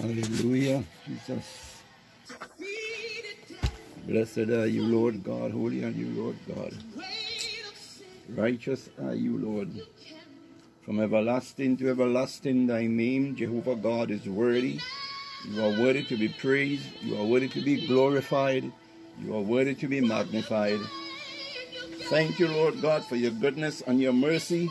Hallelujah, 0.00 0.82
Jesus. 1.06 1.82
Blessed 4.06 4.38
are 4.38 4.66
you, 4.66 4.82
Lord 4.82 5.22
God. 5.22 5.52
Holy 5.52 5.84
are 5.84 5.90
you, 5.90 6.08
Lord 6.20 6.36
God. 6.48 6.74
Righteous 8.34 8.88
are 9.02 9.14
you, 9.14 9.38
Lord. 9.38 9.70
From 10.84 11.00
everlasting 11.00 11.76
to 11.78 11.90
everlasting, 11.90 12.66
thy 12.66 12.86
name, 12.86 13.36
Jehovah 13.36 13.76
God, 13.76 14.10
is 14.10 14.26
worthy. 14.26 14.80
You 15.48 15.62
are 15.62 15.80
worthy 15.80 16.02
to 16.04 16.16
be 16.16 16.28
praised. 16.28 16.86
You 17.02 17.16
are 17.20 17.24
worthy 17.24 17.48
to 17.48 17.60
be 17.62 17.86
glorified. 17.86 18.72
You 19.22 19.36
are 19.36 19.42
worthy 19.42 19.74
to 19.76 19.86
be 19.86 20.00
magnified. 20.00 20.80
Thank 22.08 22.38
you, 22.40 22.48
Lord 22.48 22.80
God, 22.82 23.04
for 23.04 23.16
your 23.16 23.30
goodness 23.30 23.82
and 23.82 24.00
your 24.00 24.12
mercy. 24.12 24.68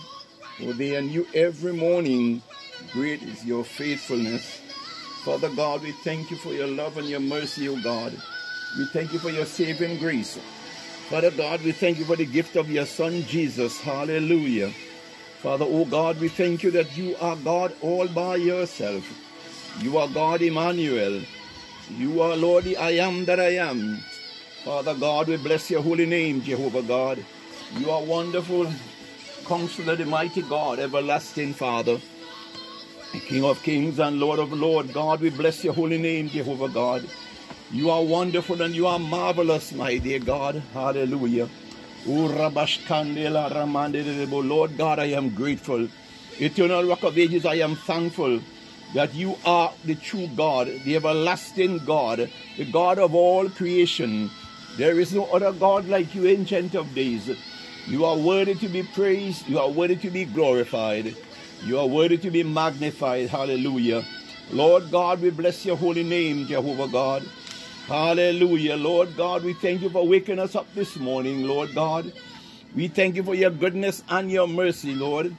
For 0.57 0.73
they 0.73 0.97
are 0.97 1.01
new 1.01 1.25
every 1.33 1.73
morning. 1.73 2.41
Great 2.91 3.21
is 3.23 3.45
your 3.45 3.63
faithfulness. 3.63 4.61
Father 5.23 5.49
God, 5.49 5.83
we 5.83 5.91
thank 6.03 6.31
you 6.31 6.37
for 6.37 6.53
your 6.53 6.67
love 6.67 6.97
and 6.97 7.07
your 7.07 7.19
mercy, 7.19 7.69
O 7.69 7.75
God. 7.81 8.13
We 8.77 8.85
thank 8.85 9.13
you 9.13 9.19
for 9.19 9.29
your 9.29 9.45
saving 9.45 9.99
grace. 9.99 10.39
Father 11.09 11.31
God, 11.31 11.61
we 11.63 11.71
thank 11.71 11.99
you 11.99 12.05
for 12.05 12.15
the 12.15 12.25
gift 12.25 12.55
of 12.55 12.69
your 12.69 12.85
Son 12.85 13.23
Jesus. 13.23 13.79
Hallelujah. 13.81 14.71
Father, 15.41 15.65
O 15.65 15.85
God, 15.85 16.19
we 16.19 16.29
thank 16.29 16.63
you 16.63 16.71
that 16.71 16.97
you 16.97 17.15
are 17.21 17.35
God 17.35 17.73
all 17.81 18.07
by 18.07 18.35
yourself. 18.35 19.03
You 19.81 19.97
are 19.97 20.07
God 20.07 20.41
Emmanuel. 20.41 21.21
You 21.97 22.21
are 22.21 22.35
Lord, 22.35 22.67
I 22.67 22.91
am 22.91 23.25
that 23.25 23.39
I 23.39 23.55
am. 23.55 24.03
Father 24.63 24.93
God, 24.93 25.27
we 25.27 25.37
bless 25.37 25.71
your 25.71 25.81
holy 25.81 26.05
name, 26.05 26.41
Jehovah 26.41 26.83
God. 26.83 27.23
You 27.77 27.89
are 27.89 28.03
wonderful, 28.03 28.71
Counselor, 29.45 29.95
the 29.95 30.05
mighty 30.05 30.41
God, 30.41 30.79
everlasting 30.79 31.53
Father, 31.53 31.99
King 33.11 33.43
of 33.43 33.61
kings 33.63 33.99
and 33.99 34.19
Lord 34.19 34.37
of 34.39 34.53
lords. 34.53 34.91
God, 34.93 35.19
we 35.21 35.31
bless 35.31 35.63
your 35.63 35.73
holy 35.73 35.97
name, 35.97 36.29
Jehovah 36.29 36.69
God. 36.69 37.09
You 37.71 37.89
are 37.89 38.03
wonderful 38.03 38.61
and 38.61 38.75
you 38.75 38.85
are 38.87 38.99
marvelous, 38.99 39.71
my 39.73 39.97
dear 39.97 40.19
God. 40.19 40.61
Hallelujah. 40.73 41.49
Lord 42.05 42.31
God, 44.77 44.99
I 44.99 45.05
am 45.05 45.29
grateful. 45.29 45.87
Eternal 46.39 46.83
Rock 46.85 47.03
of 47.03 47.17
Ages, 47.17 47.45
I 47.45 47.55
am 47.55 47.75
thankful 47.75 48.41
that 48.93 49.13
you 49.13 49.35
are 49.43 49.73
the 49.85 49.95
true 49.95 50.27
God, 50.35 50.67
the 50.83 50.95
everlasting 50.95 51.79
God, 51.79 52.29
the 52.57 52.65
God 52.71 52.99
of 52.99 53.13
all 53.15 53.49
creation. 53.49 54.29
There 54.77 54.99
is 54.99 55.13
no 55.13 55.25
other 55.25 55.51
God 55.51 55.87
like 55.87 56.13
you, 56.15 56.27
Ancient 56.27 56.75
of 56.75 56.93
Days. 56.95 57.29
You 57.87 58.05
are 58.05 58.17
worthy 58.17 58.55
to 58.55 58.67
be 58.67 58.83
praised. 58.83 59.47
You 59.47 59.59
are 59.59 59.69
worthy 59.69 59.95
to 59.97 60.09
be 60.09 60.25
glorified. 60.25 61.15
You 61.63 61.79
are 61.79 61.87
worthy 61.87 62.17
to 62.17 62.31
be 62.31 62.43
magnified. 62.43 63.29
Hallelujah. 63.29 64.05
Lord 64.51 64.89
God, 64.91 65.21
we 65.21 65.29
bless 65.29 65.65
your 65.65 65.75
holy 65.75 66.03
name, 66.03 66.47
Jehovah 66.47 66.87
God. 66.87 67.23
Hallelujah. 67.87 68.75
Lord 68.75 69.15
God, 69.17 69.43
we 69.43 69.53
thank 69.53 69.81
you 69.81 69.89
for 69.89 70.07
waking 70.07 70.39
us 70.39 70.55
up 70.55 70.73
this 70.73 70.95
morning, 70.95 71.43
Lord 71.43 71.75
God. 71.75 72.11
We 72.75 72.87
thank 72.87 73.15
you 73.15 73.23
for 73.23 73.35
your 73.35 73.49
goodness 73.49 74.03
and 74.09 74.31
your 74.31 74.47
mercy, 74.47 74.95
Lord. 74.95 75.35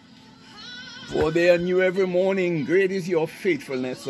For 1.08 1.30
they 1.30 1.50
are 1.50 1.58
new 1.58 1.82
every 1.82 2.06
morning. 2.06 2.64
Great 2.64 2.92
is 2.92 3.08
your 3.08 3.26
faithfulness. 3.26 4.08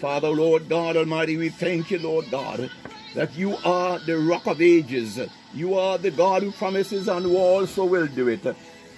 Father, 0.00 0.28
Lord 0.28 0.68
God 0.68 0.96
Almighty, 0.96 1.36
we 1.36 1.48
thank 1.48 1.90
you, 1.90 1.98
Lord 1.98 2.26
God, 2.30 2.70
that 3.14 3.34
you 3.34 3.56
are 3.64 3.98
the 4.00 4.18
rock 4.18 4.46
of 4.46 4.60
ages. 4.60 5.20
You 5.54 5.78
are 5.78 5.96
the 5.96 6.10
God 6.10 6.42
who 6.42 6.50
promises 6.50 7.08
and 7.08 7.24
who 7.24 7.36
also 7.36 7.84
will 7.84 8.06
do 8.06 8.28
it. 8.28 8.44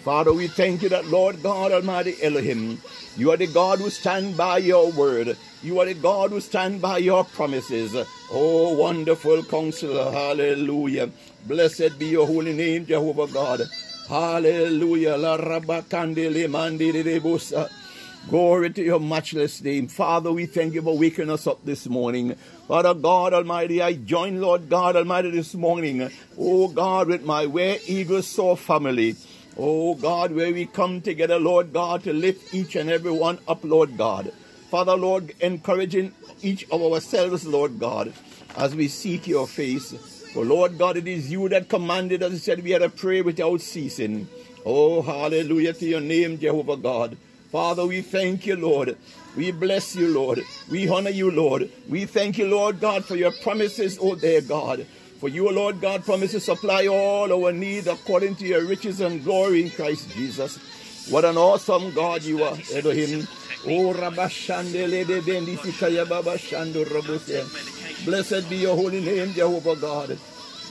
Father, 0.05 0.35
we 0.35 0.49
thank 0.49 0.83
you 0.83 0.91
that, 0.91 1.07
Lord 1.07 1.43
God 1.43 1.73
Almighty 1.73 2.15
Elohim, 2.23 2.79
you 3.17 3.31
are 3.31 3.39
the 3.39 3.47
God 3.47 3.79
who 3.79 3.89
stand 3.89 4.37
by 4.37 4.59
your 4.59 4.93
word. 4.93 5.35
You 5.63 5.81
are 5.81 5.87
the 5.87 5.95
God 5.95 6.29
who 6.29 6.43
stand 6.43 6.83
by 6.83 6.99
your 6.99 7.25
promises. 7.25 7.97
Oh, 8.31 8.75
wonderful 8.75 9.43
counselor. 9.45 10.11
Hallelujah. 10.13 11.09
Blessed 11.47 11.98
be 11.98 12.09
your 12.09 12.27
holy 12.27 12.53
name, 12.53 12.85
Jehovah 12.85 13.33
God. 13.33 13.63
Hallelujah. 14.07 15.17
La 15.17 15.39
rabakandele 15.39 16.48
mandirebusa. 16.48 17.70
Glory 18.29 18.75
to 18.75 18.83
your 18.83 19.01
matchless 19.01 19.63
name. 19.63 19.89
Father, 19.89 20.31
we 20.33 20.45
thank 20.45 20.75
you 20.75 20.83
for 20.83 20.98
waking 20.98 21.31
us 21.31 21.47
up 21.47 21.64
this 21.64 21.89
morning. 21.89 22.35
Father 22.69 22.93
God 22.93 23.33
Almighty, 23.33 23.81
I 23.81 23.95
join 23.95 24.39
Lord 24.39 24.69
God 24.69 24.97
Almighty 24.97 25.31
this 25.31 25.55
morning. 25.55 26.11
Oh 26.39 26.69
God, 26.69 27.09
with 27.09 27.25
my 27.25 27.47
Where 27.47 27.79
Eagles 27.87 28.27
Soar 28.27 28.59
family. 28.59 29.17
Oh 29.57 29.95
God, 29.95 30.33
where 30.33 30.53
we 30.53 30.67
come 30.67 31.01
together, 31.01 31.39
Lord 31.39 31.73
God, 31.73 32.03
to 32.05 32.13
lift 32.13 32.53
each 32.53 32.75
and 32.75 32.91
every 32.91 33.13
one 33.13 33.39
up, 33.47 33.63
Lord 33.63 33.97
God. 33.97 34.33
Father, 34.70 34.97
Lord, 34.97 35.33
encouraging 35.41 36.13
each 36.42 36.69
of 36.70 36.83
ourselves, 36.83 37.47
Lord 37.47 37.79
God, 37.79 38.13
as 38.57 38.75
we 38.75 38.89
seek 38.89 39.29
your 39.29 39.47
face. 39.47 39.93
For 40.33 40.45
Lord 40.45 40.77
God, 40.77 40.97
it 40.97 41.07
is 41.07 41.31
you 41.31 41.48
that 41.51 41.69
commanded 41.69 42.25
us, 42.25 42.43
said 42.43 42.64
we 42.64 42.73
had 42.73 42.83
to 42.83 42.89
pray 42.89 43.23
without 43.23 43.61
ceasing. 43.61 44.27
Oh, 44.67 45.03
hallelujah 45.03 45.75
to 45.75 45.87
your 45.87 46.01
name, 46.01 46.39
Jehovah 46.39 46.77
God. 46.77 47.17
Father, 47.53 47.87
we 47.87 48.01
thank 48.01 48.47
you, 48.47 48.57
Lord. 48.57 48.97
We 49.37 49.53
bless 49.53 49.95
you, 49.95 50.09
Lord. 50.09 50.43
We 50.69 50.89
honor 50.89 51.11
you, 51.11 51.31
Lord. 51.31 51.70
We 51.89 52.07
thank 52.07 52.39
you, 52.39 52.48
Lord 52.48 52.81
God, 52.81 53.05
for 53.05 53.14
your 53.14 53.31
promises, 53.31 53.97
oh 54.01 54.17
dear 54.17 54.41
God. 54.41 54.87
For 55.24 55.30
you, 55.30 55.51
Lord 55.51 55.80
God, 55.80 56.05
promise 56.05 56.33
to 56.33 56.39
supply 56.40 56.86
all 56.86 57.33
our 57.33 57.51
need 57.51 57.86
according 57.86 58.36
to 58.36 58.46
your 58.46 58.62
riches 58.67 59.01
and 59.01 59.24
glory 59.24 59.62
in 59.62 59.70
Christ 59.70 60.11
Jesus. 60.11 60.58
What 61.08 61.24
an 61.24 61.39
awesome 61.39 61.95
God 61.95 62.23
you 62.23 62.45
are, 62.45 62.58
Elohim. 62.74 63.27
Oh. 63.67 63.95
Blessed 68.05 68.51
be 68.51 68.57
your 68.57 68.77
holy 68.77 69.01
name, 69.01 69.33
Jehovah 69.33 69.77
God. 69.77 70.18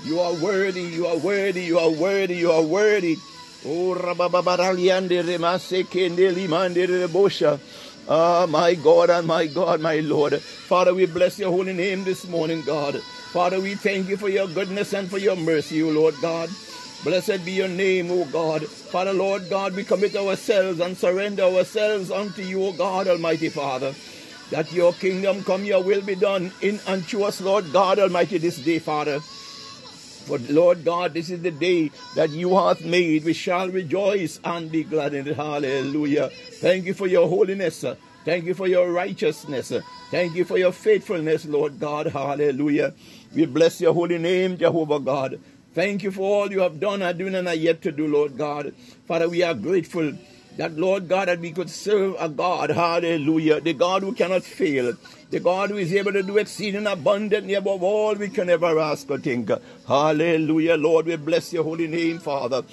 You 0.05 0.19
are 0.19 0.33
worthy, 0.35 0.83
you 0.83 1.07
are 1.07 1.17
worthy, 1.17 1.63
you 1.63 1.79
are 1.79 1.89
worthy, 1.89 2.35
you 2.35 2.51
are 2.51 2.61
worthy. 2.61 3.17
Oh. 3.65 3.95
Ah, 8.07 8.45
my 8.47 8.75
God 8.75 9.09
and 9.09 9.25
my 9.25 9.47
God, 9.47 9.81
my 9.81 9.95
Lord. 9.95 10.39
Father, 10.39 10.93
we 10.93 11.07
bless 11.07 11.39
your 11.39 11.49
holy 11.49 11.73
name 11.73 12.03
this 12.03 12.27
morning, 12.27 12.61
God. 12.61 13.01
Father, 13.33 13.59
we 13.59 13.73
thank 13.73 14.09
you 14.09 14.15
for 14.15 14.29
your 14.29 14.47
goodness 14.47 14.93
and 14.93 15.09
for 15.09 15.17
your 15.17 15.35
mercy, 15.35 15.81
O 15.81 15.89
Lord 15.89 16.13
God. 16.21 16.51
Blessed 17.03 17.43
be 17.43 17.53
your 17.53 17.67
name, 17.67 18.11
O 18.11 18.25
God. 18.25 18.63
Father, 18.67 19.11
Lord 19.11 19.49
God, 19.49 19.73
we 19.73 19.83
commit 19.83 20.15
ourselves 20.15 20.79
and 20.79 20.95
surrender 20.95 21.41
ourselves 21.41 22.11
unto 22.11 22.43
you, 22.43 22.63
O 22.63 22.73
God, 22.73 23.07
Almighty 23.07 23.49
Father. 23.49 23.95
That 24.51 24.71
your 24.71 24.93
kingdom 24.93 25.43
come, 25.43 25.63
your 25.63 25.81
will 25.81 26.03
be 26.03 26.13
done 26.13 26.51
in 26.61 26.79
and 26.85 27.03
through 27.03 27.23
us, 27.23 27.41
Lord 27.41 27.73
God 27.73 27.97
Almighty, 27.97 28.37
this 28.37 28.59
day, 28.59 28.77
Father. 28.77 29.19
For 29.19 30.37
Lord 30.37 30.85
God, 30.85 31.15
this 31.15 31.31
is 31.31 31.41
the 31.41 31.49
day 31.49 31.89
that 32.15 32.29
you 32.29 32.55
hath 32.55 32.85
made. 32.85 33.25
We 33.25 33.33
shall 33.33 33.67
rejoice 33.67 34.39
and 34.43 34.71
be 34.71 34.83
glad 34.83 35.15
in 35.15 35.27
it. 35.27 35.35
Hallelujah. 35.35 36.29
Thank 36.61 36.85
you 36.85 36.93
for 36.93 37.07
your 37.07 37.27
holiness. 37.27 37.83
Thank 38.25 38.45
you 38.45 38.53
for 38.53 38.67
your 38.67 38.91
righteousness. 38.91 39.73
Thank 40.11 40.35
you 40.35 40.45
for 40.45 40.57
your 40.57 40.71
faithfulness, 40.71 41.45
Lord 41.45 41.79
God. 41.79 42.07
Hallelujah. 42.07 42.93
We 43.35 43.45
bless 43.45 43.81
your 43.81 43.93
holy 43.93 44.19
name, 44.19 44.57
Jehovah 44.57 44.99
God. 44.99 45.39
Thank 45.73 46.03
you 46.03 46.11
for 46.11 46.21
all 46.21 46.51
you 46.51 46.59
have 46.59 46.79
done 46.79 47.01
and 47.01 47.17
doing 47.17 47.33
and 47.33 47.47
are 47.47 47.55
yet 47.55 47.81
to 47.81 47.91
do, 47.91 48.07
Lord 48.07 48.37
God. 48.37 48.73
Father, 49.07 49.27
we 49.27 49.41
are 49.41 49.55
grateful 49.55 50.13
that, 50.57 50.73
Lord 50.73 51.09
God, 51.09 51.29
that 51.29 51.39
we 51.39 51.51
could 51.51 51.69
serve 51.69 52.15
a 52.19 52.29
God, 52.29 52.69
hallelujah, 52.69 53.59
the 53.59 53.73
God 53.73 54.03
who 54.03 54.13
cannot 54.13 54.43
fail, 54.43 54.93
the 55.31 55.39
God 55.39 55.71
who 55.71 55.77
is 55.77 55.91
able 55.91 56.13
to 56.13 56.21
do 56.21 56.37
exceeding 56.37 56.85
abundantly 56.85 57.55
above 57.55 57.81
all 57.81 58.13
we 58.13 58.29
can 58.29 58.51
ever 58.51 58.77
ask 58.77 59.09
or 59.09 59.17
think. 59.17 59.49
Hallelujah, 59.87 60.75
Lord, 60.75 61.07
we 61.07 61.15
bless 61.15 61.51
your 61.51 61.63
holy 61.63 61.87
name, 61.87 62.19
Father. 62.19 62.63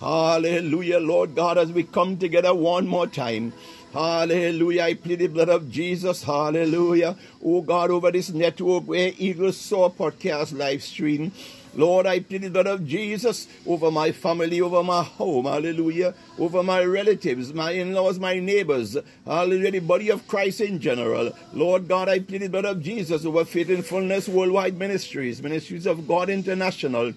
Hallelujah, 0.00 0.98
Lord 0.98 1.36
God, 1.36 1.58
as 1.58 1.70
we 1.70 1.84
come 1.84 2.16
together 2.16 2.52
one 2.52 2.88
more 2.88 3.06
time. 3.06 3.52
Hallelujah. 3.92 4.82
I 4.82 4.94
plead 4.94 5.20
the 5.20 5.28
blood 5.28 5.48
of 5.48 5.70
Jesus. 5.70 6.22
Hallelujah. 6.22 7.16
Oh 7.42 7.62
God, 7.62 7.90
over 7.90 8.12
this 8.12 8.28
network 8.30 8.84
where 8.84 9.12
Eagles 9.16 9.56
Soar 9.56 9.90
podcast 9.90 10.56
live 10.56 10.82
stream. 10.82 11.32
Lord, 11.74 12.06
I 12.06 12.20
plead 12.20 12.42
the 12.42 12.50
blood 12.50 12.66
of 12.66 12.86
Jesus 12.86 13.46
over 13.66 13.90
my 13.90 14.10
family, 14.10 14.60
over 14.60 14.82
my 14.82 15.02
home, 15.02 15.44
hallelujah, 15.44 16.14
over 16.38 16.62
my 16.62 16.82
relatives, 16.82 17.54
my 17.54 17.70
in 17.72 17.92
laws, 17.92 18.18
my 18.18 18.38
neighbors, 18.40 18.96
hallelujah, 19.24 19.70
the 19.72 19.78
body 19.78 20.10
of 20.10 20.26
Christ 20.26 20.60
in 20.60 20.80
general. 20.80 21.32
Lord 21.52 21.86
God, 21.86 22.08
I 22.08 22.18
plead 22.18 22.42
the 22.42 22.48
blood 22.48 22.64
of 22.64 22.82
Jesus 22.82 23.24
over 23.24 23.44
Faith 23.44 23.68
and 23.68 23.86
Fullness 23.86 24.28
Worldwide 24.28 24.78
Ministries, 24.78 25.42
Ministries 25.42 25.86
of 25.86 26.08
God 26.08 26.30
International. 26.30 27.12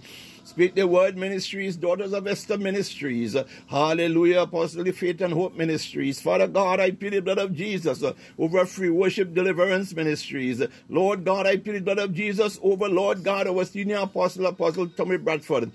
Speak 0.52 0.76
the 0.76 0.86
Word 0.86 1.16
Ministries, 1.16 1.78
Daughters 1.78 2.12
of 2.12 2.28
Esther 2.28 2.58
Ministries, 2.58 3.38
Hallelujah, 3.68 4.42
Apostle 4.42 4.86
of 4.86 4.98
Faith 4.98 5.22
and 5.22 5.32
Hope 5.34 5.56
Ministries. 5.56 6.20
Father 6.20 6.46
God, 6.46 6.82
I 6.82 6.92
plead 6.92 7.14
the 7.14 7.22
blood 7.22 7.38
of 7.38 7.56
Jesus 7.56 8.04
over 8.38 8.66
Free 8.66 8.90
Worship 8.90 9.34
Deliverance 9.34 9.96
Ministries. 9.96 10.62
Lord 10.90 11.24
God, 11.24 11.48
I 11.48 11.56
plead 11.56 11.78
the 11.78 11.80
blood 11.80 12.00
of 12.00 12.14
Jesus 12.14 12.60
over 12.62 12.90
Lord 12.90 13.24
God, 13.24 13.48
our 13.48 13.64
senior 13.64 14.00
apostle, 14.00 14.46
Apostle 14.46 14.90
Tommy 14.90 15.16
Bradford. 15.16 15.72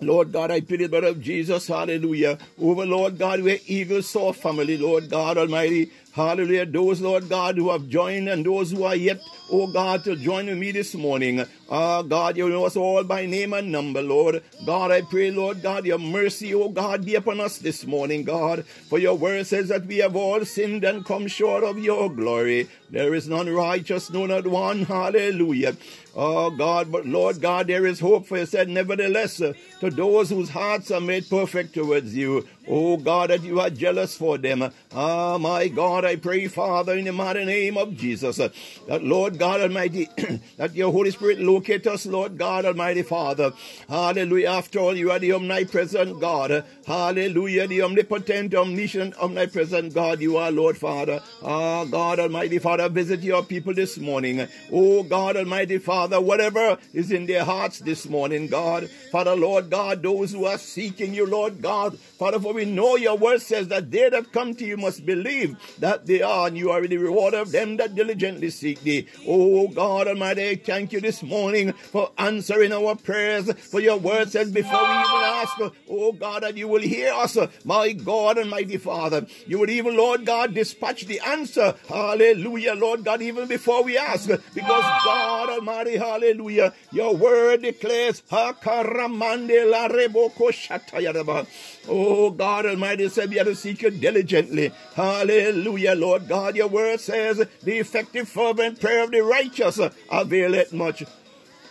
Lord 0.00 0.32
God, 0.32 0.50
I 0.50 0.60
plead 0.60 0.80
the 0.80 0.88
blood 0.88 1.04
of 1.04 1.20
Jesus, 1.22 1.68
hallelujah, 1.68 2.36
over 2.60 2.84
Lord 2.84 3.16
God, 3.16 3.42
where 3.42 3.58
Eagles 3.64 4.08
Soar 4.08 4.34
family, 4.34 4.76
Lord 4.76 5.08
God 5.08 5.38
Almighty, 5.38 5.92
Hallelujah. 6.12 6.66
Those, 6.66 7.00
Lord 7.00 7.28
God, 7.28 7.56
who 7.56 7.70
have 7.70 7.88
joined 7.88 8.28
and 8.28 8.44
those 8.44 8.72
who 8.72 8.82
are 8.82 8.96
yet, 8.96 9.20
oh 9.52 9.66
God, 9.66 10.04
to 10.04 10.16
join 10.16 10.46
with 10.46 10.58
me 10.58 10.72
this 10.72 10.94
morning. 10.94 11.44
Ah, 11.70 12.02
God, 12.02 12.36
you 12.36 12.48
know 12.48 12.64
us 12.64 12.76
all 12.76 13.04
by 13.04 13.26
name 13.26 13.52
and 13.52 13.70
number, 13.70 14.02
Lord. 14.02 14.42
God, 14.66 14.90
I 14.90 15.02
pray, 15.02 15.30
Lord 15.30 15.62
God, 15.62 15.86
your 15.86 15.98
mercy, 15.98 16.54
oh 16.54 16.70
God, 16.70 17.04
be 17.04 17.14
upon 17.14 17.40
us 17.40 17.58
this 17.58 17.86
morning, 17.86 18.24
God. 18.24 18.64
For 18.66 18.98
your 18.98 19.14
word 19.14 19.46
says 19.46 19.68
that 19.68 19.86
we 19.86 19.98
have 19.98 20.16
all 20.16 20.44
sinned 20.44 20.82
and 20.82 21.04
come 21.04 21.28
short 21.28 21.62
of 21.62 21.78
your 21.78 22.10
glory. 22.10 22.68
There 22.90 23.14
is 23.14 23.28
none 23.28 23.48
righteous, 23.48 24.10
no, 24.10 24.26
not 24.26 24.46
one. 24.46 24.86
Hallelujah. 24.86 25.76
Oh 26.16 26.50
God, 26.50 26.90
but 26.90 27.06
Lord 27.06 27.40
God, 27.40 27.68
there 27.68 27.86
is 27.86 28.00
hope 28.00 28.26
for 28.26 28.38
you 28.38 28.46
said, 28.46 28.68
nevertheless, 28.68 29.36
to 29.36 29.54
those 29.90 30.30
whose 30.30 30.50
hearts 30.50 30.90
are 30.90 31.00
made 31.00 31.28
perfect 31.30 31.74
towards 31.74 32.16
you. 32.16 32.48
Oh 32.68 32.98
God, 32.98 33.30
that 33.30 33.42
you 33.42 33.60
are 33.60 33.70
jealous 33.70 34.14
for 34.14 34.36
them. 34.36 34.70
Ah, 34.92 35.38
my 35.38 35.68
God, 35.68 36.04
I 36.04 36.16
pray, 36.16 36.48
Father, 36.48 36.94
in 36.94 37.06
the 37.06 37.12
mighty 37.12 37.44
name 37.46 37.78
of 37.78 37.96
Jesus, 37.96 38.36
that 38.36 39.02
Lord 39.02 39.38
God 39.38 39.62
Almighty, 39.62 40.08
that 40.58 40.74
your 40.74 40.92
Holy 40.92 41.10
Spirit 41.10 41.40
locate 41.40 41.86
us, 41.86 42.04
Lord 42.04 42.36
God 42.36 42.66
Almighty 42.66 43.02
Father. 43.02 43.52
Hallelujah. 43.88 44.48
After 44.50 44.80
all, 44.80 44.94
you 44.96 45.10
are 45.10 45.18
the 45.18 45.32
omnipresent 45.32 46.20
God. 46.20 46.64
Hallelujah. 46.86 47.66
The 47.66 47.82
omnipotent, 47.82 48.54
omniscient, 48.54 49.16
omnipresent 49.18 49.94
God 49.94 50.20
you 50.20 50.36
are, 50.36 50.50
Lord 50.50 50.76
Father. 50.76 51.22
Ah, 51.42 51.86
God 51.86 52.18
Almighty 52.18 52.58
Father, 52.58 52.90
visit 52.90 53.20
your 53.22 53.42
people 53.44 53.72
this 53.72 53.96
morning. 53.96 54.46
Oh 54.70 55.02
God 55.02 55.36
Almighty 55.38 55.78
Father, 55.78 56.20
whatever 56.20 56.76
is 56.92 57.10
in 57.12 57.24
their 57.24 57.44
hearts 57.44 57.78
this 57.78 58.06
morning, 58.06 58.46
God. 58.46 58.90
Father, 59.10 59.34
Lord 59.34 59.70
God, 59.70 60.02
those 60.02 60.32
who 60.32 60.44
are 60.44 60.58
seeking 60.58 61.14
you, 61.14 61.24
Lord 61.24 61.62
God. 61.62 61.98
Father, 62.18 62.38
for 62.40 62.57
we 62.58 62.64
know 62.64 62.96
your 62.96 63.16
word 63.16 63.40
says 63.40 63.68
that 63.68 63.90
they 63.92 64.08
that 64.08 64.32
come 64.32 64.52
to 64.56 64.64
you 64.64 64.76
must 64.76 65.06
believe 65.06 65.56
that 65.78 66.06
they 66.06 66.22
are, 66.22 66.48
and 66.48 66.58
you 66.58 66.72
are 66.72 66.84
the 66.84 66.96
rewarder 66.96 67.38
of 67.38 67.52
them 67.52 67.76
that 67.76 67.94
diligently 67.94 68.50
seek 68.50 68.80
thee. 68.80 69.06
Oh 69.28 69.68
God 69.68 70.08
Almighty, 70.08 70.56
thank 70.56 70.92
you 70.92 71.00
this 71.00 71.22
morning 71.22 71.72
for 71.72 72.10
answering 72.18 72.72
our 72.72 72.96
prayers. 72.96 73.52
For 73.70 73.78
your 73.78 73.96
word 73.96 74.30
says 74.30 74.50
before 74.50 74.82
we 74.82 74.94
even 75.06 75.22
ask, 75.38 75.56
oh 75.88 76.10
God, 76.12 76.42
that 76.42 76.56
you 76.56 76.66
will 76.66 76.82
hear 76.82 77.12
us, 77.12 77.38
my 77.64 77.92
God 77.92 78.38
and 78.38 78.50
mighty 78.50 78.76
Father. 78.76 79.26
You 79.46 79.60
would 79.60 79.70
even, 79.70 79.96
Lord 79.96 80.26
God, 80.26 80.52
dispatch 80.52 81.06
the 81.06 81.20
answer. 81.20 81.76
Hallelujah, 81.88 82.74
Lord 82.74 83.04
God, 83.04 83.22
even 83.22 83.46
before 83.46 83.84
we 83.84 83.96
ask. 83.96 84.28
Because 84.28 84.84
God 85.04 85.50
Almighty, 85.50 85.96
hallelujah, 85.96 86.74
your 86.90 87.14
word 87.14 87.62
declares. 87.62 88.20
Oh 91.88 92.30
God 92.30 92.66
Almighty 92.66 93.08
said 93.08 93.30
we 93.30 93.36
have 93.36 93.46
to 93.46 93.54
seek 93.54 93.82
you 93.82 93.90
diligently. 93.90 94.72
Hallelujah, 94.94 95.94
Lord 95.94 96.28
God. 96.28 96.56
Your 96.56 96.68
word 96.68 97.00
says 97.00 97.38
the 97.62 97.78
effective 97.78 98.28
fervent 98.28 98.80
prayer 98.80 99.04
of 99.04 99.10
the 99.10 99.22
righteous 99.22 99.80
availeth 100.10 100.72
much. 100.72 101.04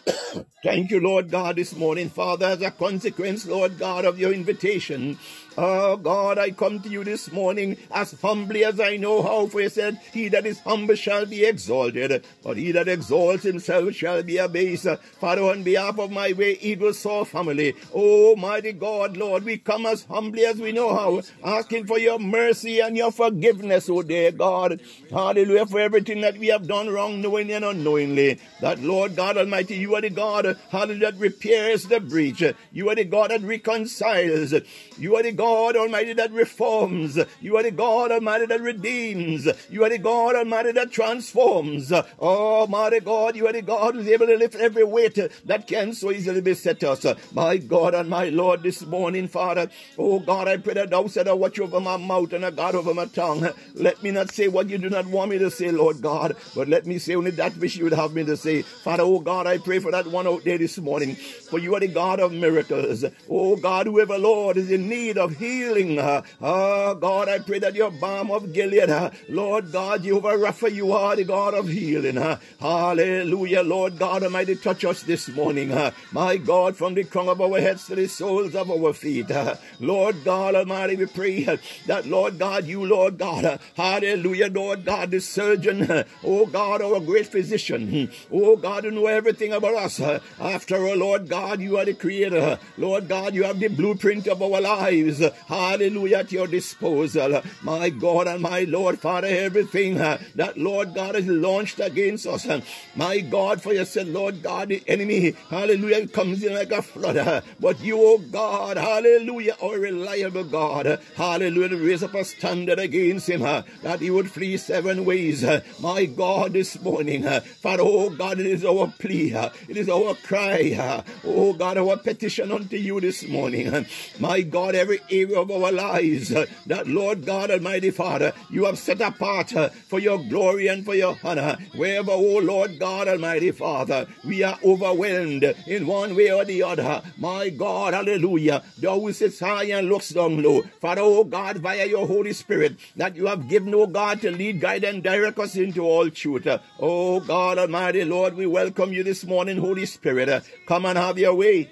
Thank 0.63 0.91
you, 0.91 0.99
Lord 0.99 1.29
God, 1.29 1.55
this 1.57 1.75
morning, 1.75 2.09
Father, 2.09 2.47
as 2.47 2.61
a 2.61 2.71
consequence, 2.71 3.45
Lord 3.45 3.77
God, 3.77 4.05
of 4.05 4.19
your 4.19 4.33
invitation. 4.33 5.19
Oh 5.59 5.97
God, 5.97 6.37
I 6.37 6.51
come 6.51 6.79
to 6.81 6.89
you 6.89 7.03
this 7.03 7.31
morning 7.31 7.77
as 7.89 8.11
humbly 8.21 8.63
as 8.63 8.79
I 8.79 8.97
know 8.97 9.23
how, 9.23 9.47
for 9.47 9.59
you 9.59 9.69
said, 9.69 9.99
He 10.13 10.27
that 10.27 10.45
is 10.45 10.59
humble 10.59 10.93
shall 10.93 11.25
be 11.25 11.45
exalted, 11.45 12.23
but 12.43 12.57
he 12.57 12.71
that 12.73 12.87
exalts 12.87 13.41
himself 13.41 13.95
shall 13.95 14.21
be 14.21 14.37
abased. 14.37 14.85
Father, 15.19 15.41
on 15.41 15.63
behalf 15.63 15.97
of 15.97 16.11
my 16.11 16.31
Where 16.33 16.53
Eagles 16.61 16.99
Soar 16.99 17.25
family, 17.25 17.73
oh 17.91 18.35
mighty 18.35 18.71
God, 18.71 19.17
Lord, 19.17 19.45
we 19.45 19.57
come 19.57 19.87
as 19.87 20.03
humbly 20.03 20.45
as 20.45 20.57
we 20.57 20.73
know 20.73 20.93
how, 20.93 21.21
asking 21.43 21.87
for 21.87 21.97
your 21.97 22.19
mercy 22.19 22.79
and 22.79 22.95
your 22.95 23.11
forgiveness, 23.11 23.89
oh 23.89 24.03
dear 24.03 24.31
God. 24.31 24.79
Hallelujah, 25.09 25.65
for 25.65 25.79
everything 25.79 26.21
that 26.21 26.37
we 26.37 26.47
have 26.49 26.67
done 26.67 26.87
wrong, 26.87 27.19
knowingly 27.19 27.55
and 27.55 27.65
unknowingly. 27.65 28.39
That, 28.61 28.79
Lord 28.79 29.15
God 29.15 29.37
Almighty, 29.37 29.75
you 29.77 29.95
are 29.95 30.01
the 30.01 30.11
God, 30.11 30.55
hallelujah, 30.69 31.13
that 31.13 31.19
repairs 31.19 31.85
the 31.85 31.99
breach. 31.99 32.43
You 32.71 32.89
are 32.89 32.95
the 32.95 33.05
God 33.05 33.31
that 33.31 33.41
reconciles. 33.41 34.53
You 34.99 35.15
are 35.15 35.23
the 35.23 35.31
God 35.31 35.46
God 35.47 35.77
Almighty 35.77 36.11
that 36.11 36.33
reforms. 36.33 37.17
You 37.39 37.55
are 37.55 37.63
the 37.63 37.71
God 37.71 38.11
Almighty 38.11 38.47
that 38.47 38.59
redeems. 38.59 39.47
You 39.69 39.85
are 39.85 39.89
the 39.89 39.97
God 39.97 40.35
Almighty 40.35 40.73
that 40.73 40.91
transforms. 40.91 41.93
Oh, 42.19 42.67
mighty 42.67 42.99
God, 42.99 43.37
you 43.37 43.47
are 43.47 43.53
the 43.53 43.61
God 43.61 43.95
who's 43.95 44.09
able 44.09 44.27
to 44.27 44.35
lift 44.35 44.55
every 44.55 44.83
weight 44.83 45.17
that 45.45 45.65
can 45.65 45.93
so 45.93 46.11
easily 46.11 46.41
beset 46.41 46.83
us. 46.83 47.05
My 47.31 47.55
God 47.55 47.95
and 47.95 48.09
my 48.09 48.27
Lord, 48.27 48.61
this 48.61 48.85
morning, 48.85 49.29
Father, 49.29 49.69
oh 49.97 50.19
God, 50.19 50.49
I 50.49 50.57
pray 50.57 50.73
that 50.73 50.89
thou 50.89 51.07
set 51.07 51.29
a 51.29 51.35
watch 51.35 51.61
over 51.61 51.79
my 51.79 51.95
mouth 51.95 52.33
and 52.33 52.43
a 52.43 52.51
guard 52.51 52.75
over 52.75 52.93
my 52.93 53.05
tongue. 53.05 53.47
Let 53.73 54.03
me 54.03 54.11
not 54.11 54.31
say 54.31 54.49
what 54.49 54.69
you 54.69 54.77
do 54.77 54.89
not 54.89 55.05
want 55.05 55.31
me 55.31 55.37
to 55.37 55.49
say, 55.49 55.71
Lord 55.71 56.01
God, 56.01 56.35
but 56.55 56.67
let 56.67 56.85
me 56.85 56.99
say 56.99 57.15
only 57.15 57.31
that 57.31 57.55
which 57.55 57.77
you 57.77 57.85
would 57.85 57.93
have 57.93 58.13
me 58.13 58.25
to 58.25 58.35
say. 58.35 58.63
Father, 58.63 59.03
oh 59.03 59.19
God, 59.19 59.47
I 59.47 59.59
pray 59.59 59.79
for 59.79 59.91
that 59.91 60.07
one 60.07 60.27
out 60.27 60.43
there 60.43 60.57
this 60.57 60.77
morning, 60.77 61.15
for 61.15 61.57
you 61.57 61.73
are 61.75 61.79
the 61.79 61.87
God 61.87 62.19
of 62.19 62.33
miracles. 62.33 63.05
Oh 63.29 63.55
God, 63.55 63.87
whoever, 63.87 64.17
Lord, 64.17 64.57
is 64.57 64.69
in 64.71 64.89
need 64.89 65.17
of 65.17 65.36
healing. 65.37 65.99
Oh 65.99 66.95
God, 66.95 67.29
I 67.29 67.39
pray 67.39 67.59
that 67.59 67.75
your 67.75 67.91
balm 67.91 68.31
of 68.31 68.51
Gilead, 68.53 68.89
uh, 68.89 69.11
Lord 69.29 69.71
God, 69.71 70.03
Jehovah 70.03 70.37
Rapha, 70.37 70.73
you 70.73 70.91
are 70.91 71.15
the 71.15 71.23
God 71.23 71.53
of 71.53 71.67
healing. 71.67 72.17
Uh, 72.17 72.39
hallelujah, 72.59 73.61
Lord 73.63 73.97
God 73.97 74.23
Almighty, 74.23 74.55
touch 74.55 74.83
us 74.85 75.03
this 75.03 75.27
morning. 75.29 75.71
Uh, 75.71 75.91
my 76.11 76.37
God, 76.37 76.75
from 76.75 76.93
the 76.93 77.03
crown 77.03 77.29
of 77.29 77.41
our 77.41 77.59
heads 77.59 77.85
to 77.87 77.95
the 77.95 78.07
soles 78.07 78.55
of 78.55 78.69
our 78.69 78.93
feet. 78.93 79.31
Uh, 79.31 79.55
Lord 79.79 80.23
God 80.23 80.55
Almighty, 80.55 80.95
we 80.95 81.05
pray 81.05 81.43
that, 81.85 82.05
Lord 82.05 82.39
God, 82.39 82.65
you, 82.65 82.85
Lord 82.85 83.17
God, 83.17 83.59
hallelujah, 83.75 84.49
Lord 84.51 84.85
God, 84.85 85.11
the 85.11 85.19
surgeon, 85.21 86.05
oh 86.23 86.45
God, 86.45 86.81
our 86.81 86.99
great 86.99 87.27
physician, 87.27 88.09
oh 88.31 88.55
God, 88.55 88.85
you 88.85 88.91
know 88.91 89.05
everything 89.07 89.53
about 89.53 89.75
us. 89.75 89.99
After 90.39 90.87
all, 90.87 90.95
Lord 90.95 91.29
God, 91.29 91.59
you 91.61 91.77
are 91.77 91.85
the 91.85 91.93
creator. 91.93 92.59
Lord 92.77 93.07
God, 93.07 93.33
you 93.33 93.43
have 93.43 93.59
the 93.59 93.67
blueprint 93.67 94.27
of 94.27 94.41
our 94.41 94.61
lives. 94.61 95.16
Hallelujah, 95.47 96.17
at 96.17 96.31
your 96.31 96.47
disposal. 96.47 97.41
My 97.61 97.89
God 97.89 98.27
and 98.27 98.41
my 98.41 98.61
Lord, 98.61 98.99
Father, 98.99 99.27
everything 99.27 99.99
uh, 99.99 100.17
that, 100.35 100.57
Lord 100.57 100.93
God, 100.93 101.15
has 101.15 101.27
launched 101.27 101.79
against 101.79 102.27
us. 102.27 102.47
uh, 102.47 102.61
My 102.95 103.19
God, 103.19 103.61
for 103.61 103.73
you 103.73 103.85
said, 103.85 104.07
Lord 104.07 104.41
God, 104.43 104.69
the 104.69 104.83
enemy, 104.87 105.35
hallelujah, 105.49 106.07
comes 106.07 106.43
in 106.43 106.53
like 106.53 106.71
a 106.71 106.81
flood. 106.81 107.17
uh, 107.17 107.41
But 107.59 107.79
you, 107.81 107.97
oh 107.99 108.17
God, 108.17 108.77
hallelujah, 108.77 109.55
are 109.61 109.77
reliable 109.77 110.43
God. 110.43 110.99
Hallelujah, 111.15 111.77
raise 111.77 112.03
up 112.03 112.13
a 112.15 112.23
standard 112.25 112.79
against 112.79 113.29
him, 113.29 113.41
that 113.41 113.99
he 113.99 114.09
would 114.09 114.29
flee 114.31 114.57
seven 114.57 115.05
ways. 115.05 115.45
My 115.79 116.05
God, 116.05 116.53
this 116.53 116.79
morning, 116.81 117.23
Father, 117.61 117.83
oh 117.83 118.09
God, 118.09 118.39
it 118.39 118.45
is 118.45 118.65
our 118.65 118.93
plea, 118.99 119.33
it 119.67 119.77
is 119.77 119.89
our 119.89 120.15
cry, 120.15 121.03
oh 121.25 121.53
God, 121.53 121.77
our 121.77 121.97
petition 121.97 122.51
unto 122.51 122.75
you 122.77 122.99
this 123.01 123.27
morning. 123.27 123.85
My 124.19 124.41
God, 124.41 124.75
every 124.75 124.99
area 125.09 125.39
of 125.39 125.51
our 125.51 125.71
lives 125.71 126.29
that, 126.29 126.87
Lord 126.87 127.25
God 127.25 127.51
Almighty 127.51 127.91
Father, 127.91 128.33
you 128.49 128.65
have 128.65 128.77
set 128.77 129.01
apart 129.01 129.53
for 129.87 129.99
your 129.99 130.17
glory 130.17 130.67
and 130.67 130.85
for 130.85 130.95
your 130.95 131.17
honor. 131.23 131.57
Wherever, 131.75 132.11
oh 132.11 132.39
Lord 132.39 132.79
God 132.79 133.07
Almighty 133.07 133.51
Father, 133.51 134.07
we 134.25 134.43
are 134.43 134.57
overwhelmed 134.63 135.43
in 135.65 135.87
one 135.87 136.15
way 136.15 136.31
or 136.31 136.45
the 136.45 136.63
other. 136.63 137.01
My 137.17 137.49
God, 137.49 137.93
hallelujah. 137.93 138.63
Thou 138.79 138.99
who 138.99 139.13
sits 139.13 139.39
high 139.39 139.65
and 139.65 139.89
looks 139.89 140.09
down 140.09 140.41
low. 140.41 140.63
Father, 140.81 141.01
oh 141.03 141.23
God, 141.23 141.57
via 141.57 141.85
your 141.85 142.07
Holy 142.07 142.33
Spirit, 142.33 142.77
that 142.95 143.15
you 143.15 143.27
have 143.27 143.47
given, 143.47 143.73
oh 143.75 143.87
God, 143.87 144.21
to 144.21 144.31
lead, 144.31 144.61
guide, 144.61 144.83
and 144.83 145.03
direct 145.03 145.39
us 145.39 145.55
into 145.55 145.81
all 145.81 146.09
truth. 146.09 146.47
Oh 146.79 147.19
God 147.19 147.57
Almighty, 147.57 148.03
Lord, 148.05 148.35
we 148.35 148.45
welcome 148.45 148.93
you 148.93 149.03
this 149.03 149.23
morning, 149.25 149.57
Holy 149.57 149.85
Spirit. 149.85 150.43
Come 150.65 150.85
and 150.85 150.97
have 150.97 151.17
your 151.17 151.33
way. 151.33 151.71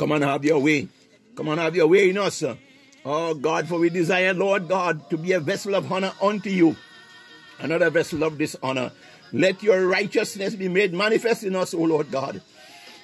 Come 0.00 0.12
and 0.12 0.24
have 0.24 0.46
your 0.46 0.58
way. 0.58 0.88
Come 1.36 1.48
and 1.48 1.60
have 1.60 1.76
your 1.76 1.86
way 1.86 2.08
in 2.08 2.16
us. 2.16 2.42
Oh 3.04 3.34
God, 3.34 3.68
for 3.68 3.78
we 3.78 3.90
desire, 3.90 4.32
Lord 4.32 4.66
God, 4.66 5.10
to 5.10 5.18
be 5.18 5.32
a 5.32 5.40
vessel 5.40 5.74
of 5.74 5.92
honor 5.92 6.14
unto 6.22 6.48
you, 6.48 6.74
another 7.58 7.90
vessel 7.90 8.22
of 8.22 8.38
dishonor. 8.38 8.92
Let 9.30 9.62
your 9.62 9.86
righteousness 9.86 10.54
be 10.54 10.70
made 10.70 10.94
manifest 10.94 11.44
in 11.44 11.54
us, 11.54 11.74
O 11.74 11.82
Lord 11.82 12.10
God. 12.10 12.40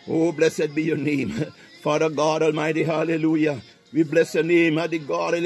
Oh, 0.08 0.32
blessed 0.32 0.74
be 0.74 0.84
your 0.84 0.96
name. 0.96 1.32
Father 1.82 2.08
God 2.08 2.42
Almighty, 2.42 2.84
hallelujah. 2.84 3.60
We 3.92 4.02
bless 4.02 4.34
your 4.34 4.44
name, 4.44 4.76
Mighty 4.76 4.98
God. 4.98 5.34
For 5.34 5.42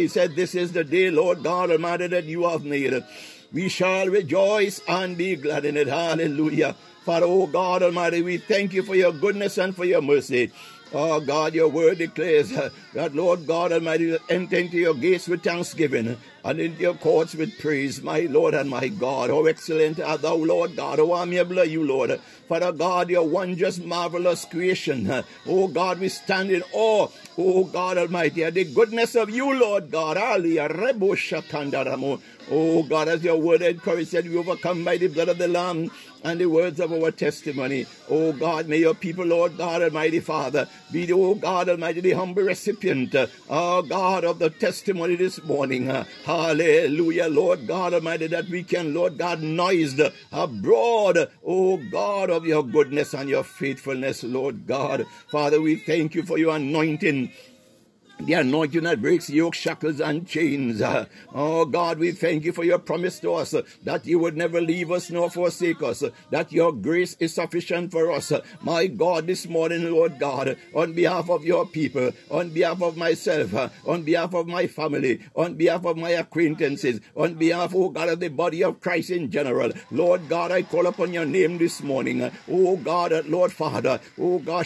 he 0.00 0.08
said, 0.08 0.34
This 0.34 0.56
is 0.56 0.72
the 0.72 0.82
day, 0.82 1.12
Lord 1.12 1.44
God 1.44 1.70
Almighty, 1.70 2.08
that 2.08 2.24
you 2.24 2.48
have 2.48 2.64
made. 2.64 3.04
We 3.52 3.68
shall 3.68 4.08
rejoice 4.08 4.80
and 4.88 5.16
be 5.16 5.36
glad 5.36 5.64
in 5.64 5.76
it. 5.76 5.86
Hallelujah. 5.86 6.74
Father, 7.04 7.26
oh 7.26 7.46
God 7.46 7.82
Almighty, 7.82 8.22
we 8.22 8.38
thank 8.38 8.72
you 8.72 8.82
for 8.82 8.94
your 8.94 9.12
goodness 9.12 9.58
and 9.58 9.76
for 9.76 9.84
your 9.84 10.00
mercy. 10.00 10.50
Oh 10.96 11.20
God, 11.20 11.54
your 11.54 11.68
word 11.68 11.98
declares 11.98 12.52
uh, 12.52 12.70
that, 12.94 13.14
Lord 13.14 13.46
God 13.46 13.72
Almighty, 13.72 14.16
enter 14.30 14.56
into 14.56 14.78
your 14.78 14.94
gates 14.94 15.28
with 15.28 15.42
thanksgiving 15.42 16.16
and 16.44 16.60
into 16.60 16.80
your 16.80 16.94
courts 16.94 17.34
with 17.34 17.58
praise, 17.58 18.00
my 18.00 18.20
Lord 18.20 18.54
and 18.54 18.70
my 18.70 18.88
God. 18.88 19.28
How 19.30 19.44
excellent 19.44 19.98
art 20.00 20.22
thou, 20.22 20.36
Lord 20.36 20.76
God. 20.76 20.98
How 20.98 21.20
amiable 21.20 21.60
are 21.60 21.64
you, 21.64 21.84
Lord. 21.84 22.18
Father 22.48 22.72
God, 22.72 23.10
your 23.10 23.26
wondrous, 23.26 23.78
marvelous 23.78 24.44
creation. 24.44 25.24
Oh 25.46 25.68
God, 25.68 25.98
we 25.98 26.08
stand 26.08 26.50
in 26.50 26.62
awe. 26.72 27.08
Oh 27.36 27.64
God 27.64 27.98
Almighty, 27.98 28.44
at 28.44 28.54
the 28.54 28.64
goodness 28.64 29.16
of 29.16 29.28
you, 29.28 29.52
Lord 29.58 29.90
God. 29.90 30.16
Oh 32.50 32.82
God, 32.82 33.08
as 33.08 33.24
your 33.24 33.36
word 33.36 33.62
encourages, 33.62 34.24
we 34.24 34.36
overcome 34.36 34.84
by 34.84 34.98
the 34.98 35.08
blood 35.08 35.28
of 35.30 35.38
the 35.38 35.48
Lamb 35.48 35.90
and 36.24 36.40
the 36.40 36.46
words 36.46 36.80
of 36.80 36.92
our 36.92 37.10
testimony. 37.10 37.86
Oh 38.08 38.32
God, 38.32 38.66
may 38.66 38.78
your 38.78 38.94
people, 38.94 39.26
Lord 39.26 39.56
God 39.58 39.82
Almighty 39.82 40.20
Father, 40.20 40.66
be 40.90 41.04
the, 41.06 41.12
oh 41.12 41.34
God 41.34 41.68
Almighty, 41.68 42.00
the 42.00 42.12
humble 42.12 42.42
recipient, 42.42 43.14
uh, 43.14 43.26
oh 43.48 43.82
God, 43.82 44.24
of 44.24 44.38
the 44.38 44.50
testimony 44.50 45.16
this 45.16 45.42
morning. 45.44 45.90
Uh, 45.90 46.04
hallelujah, 46.24 47.28
Lord 47.28 47.66
God 47.66 47.92
Almighty, 47.94 48.26
that 48.28 48.48
we 48.48 48.62
can, 48.62 48.94
Lord 48.94 49.18
God, 49.18 49.42
noised 49.42 50.00
abroad, 50.32 51.30
oh 51.46 51.76
God, 51.90 52.30
of 52.30 52.46
your 52.46 52.64
goodness 52.64 53.12
and 53.14 53.28
your 53.28 53.44
faithfulness, 53.44 54.24
Lord 54.24 54.66
God. 54.66 55.06
Father, 55.28 55.60
we 55.60 55.76
thank 55.76 56.14
you 56.14 56.22
for 56.22 56.38
your 56.38 56.56
anointing 56.56 57.30
the 58.26 58.34
anointing 58.34 58.84
that 58.84 59.02
breaks 59.02 59.28
yoke, 59.28 59.54
shackles, 59.54 60.00
and 60.00 60.26
chains. 60.26 60.82
Oh 61.34 61.64
God, 61.64 61.98
we 61.98 62.12
thank 62.12 62.44
you 62.44 62.52
for 62.52 62.64
your 62.64 62.78
promise 62.78 63.18
to 63.20 63.34
us 63.34 63.54
that 63.84 64.06
you 64.06 64.18
would 64.18 64.36
never 64.36 64.60
leave 64.60 64.90
us 64.90 65.10
nor 65.10 65.30
forsake 65.30 65.82
us, 65.82 66.02
that 66.30 66.52
your 66.52 66.72
grace 66.72 67.16
is 67.20 67.34
sufficient 67.34 67.90
for 67.92 68.10
us. 68.10 68.32
My 68.62 68.86
God, 68.86 69.26
this 69.26 69.46
morning, 69.46 69.90
Lord 69.90 70.18
God, 70.18 70.56
on 70.74 70.92
behalf 70.94 71.28
of 71.28 71.44
your 71.44 71.66
people, 71.66 72.12
on 72.30 72.50
behalf 72.50 72.82
of 72.82 72.96
myself, 72.96 73.54
on 73.86 74.02
behalf 74.02 74.34
of 74.34 74.46
my 74.46 74.66
family, 74.66 75.20
on 75.36 75.54
behalf 75.54 75.84
of 75.84 75.96
my 75.96 76.10
acquaintances, 76.10 77.00
on 77.16 77.34
behalf, 77.34 77.72
oh 77.74 77.90
God, 77.90 78.08
of 78.08 78.20
the 78.20 78.28
body 78.28 78.64
of 78.64 78.80
Christ 78.80 79.10
in 79.10 79.30
general, 79.30 79.72
Lord 79.90 80.28
God, 80.28 80.52
I 80.52 80.62
call 80.62 80.86
upon 80.86 81.12
your 81.12 81.26
name 81.26 81.58
this 81.58 81.82
morning. 81.82 82.30
Oh 82.50 82.76
God, 82.76 83.26
Lord 83.26 83.52
Father, 83.52 84.00
oh 84.18 84.38
God, 84.38 84.64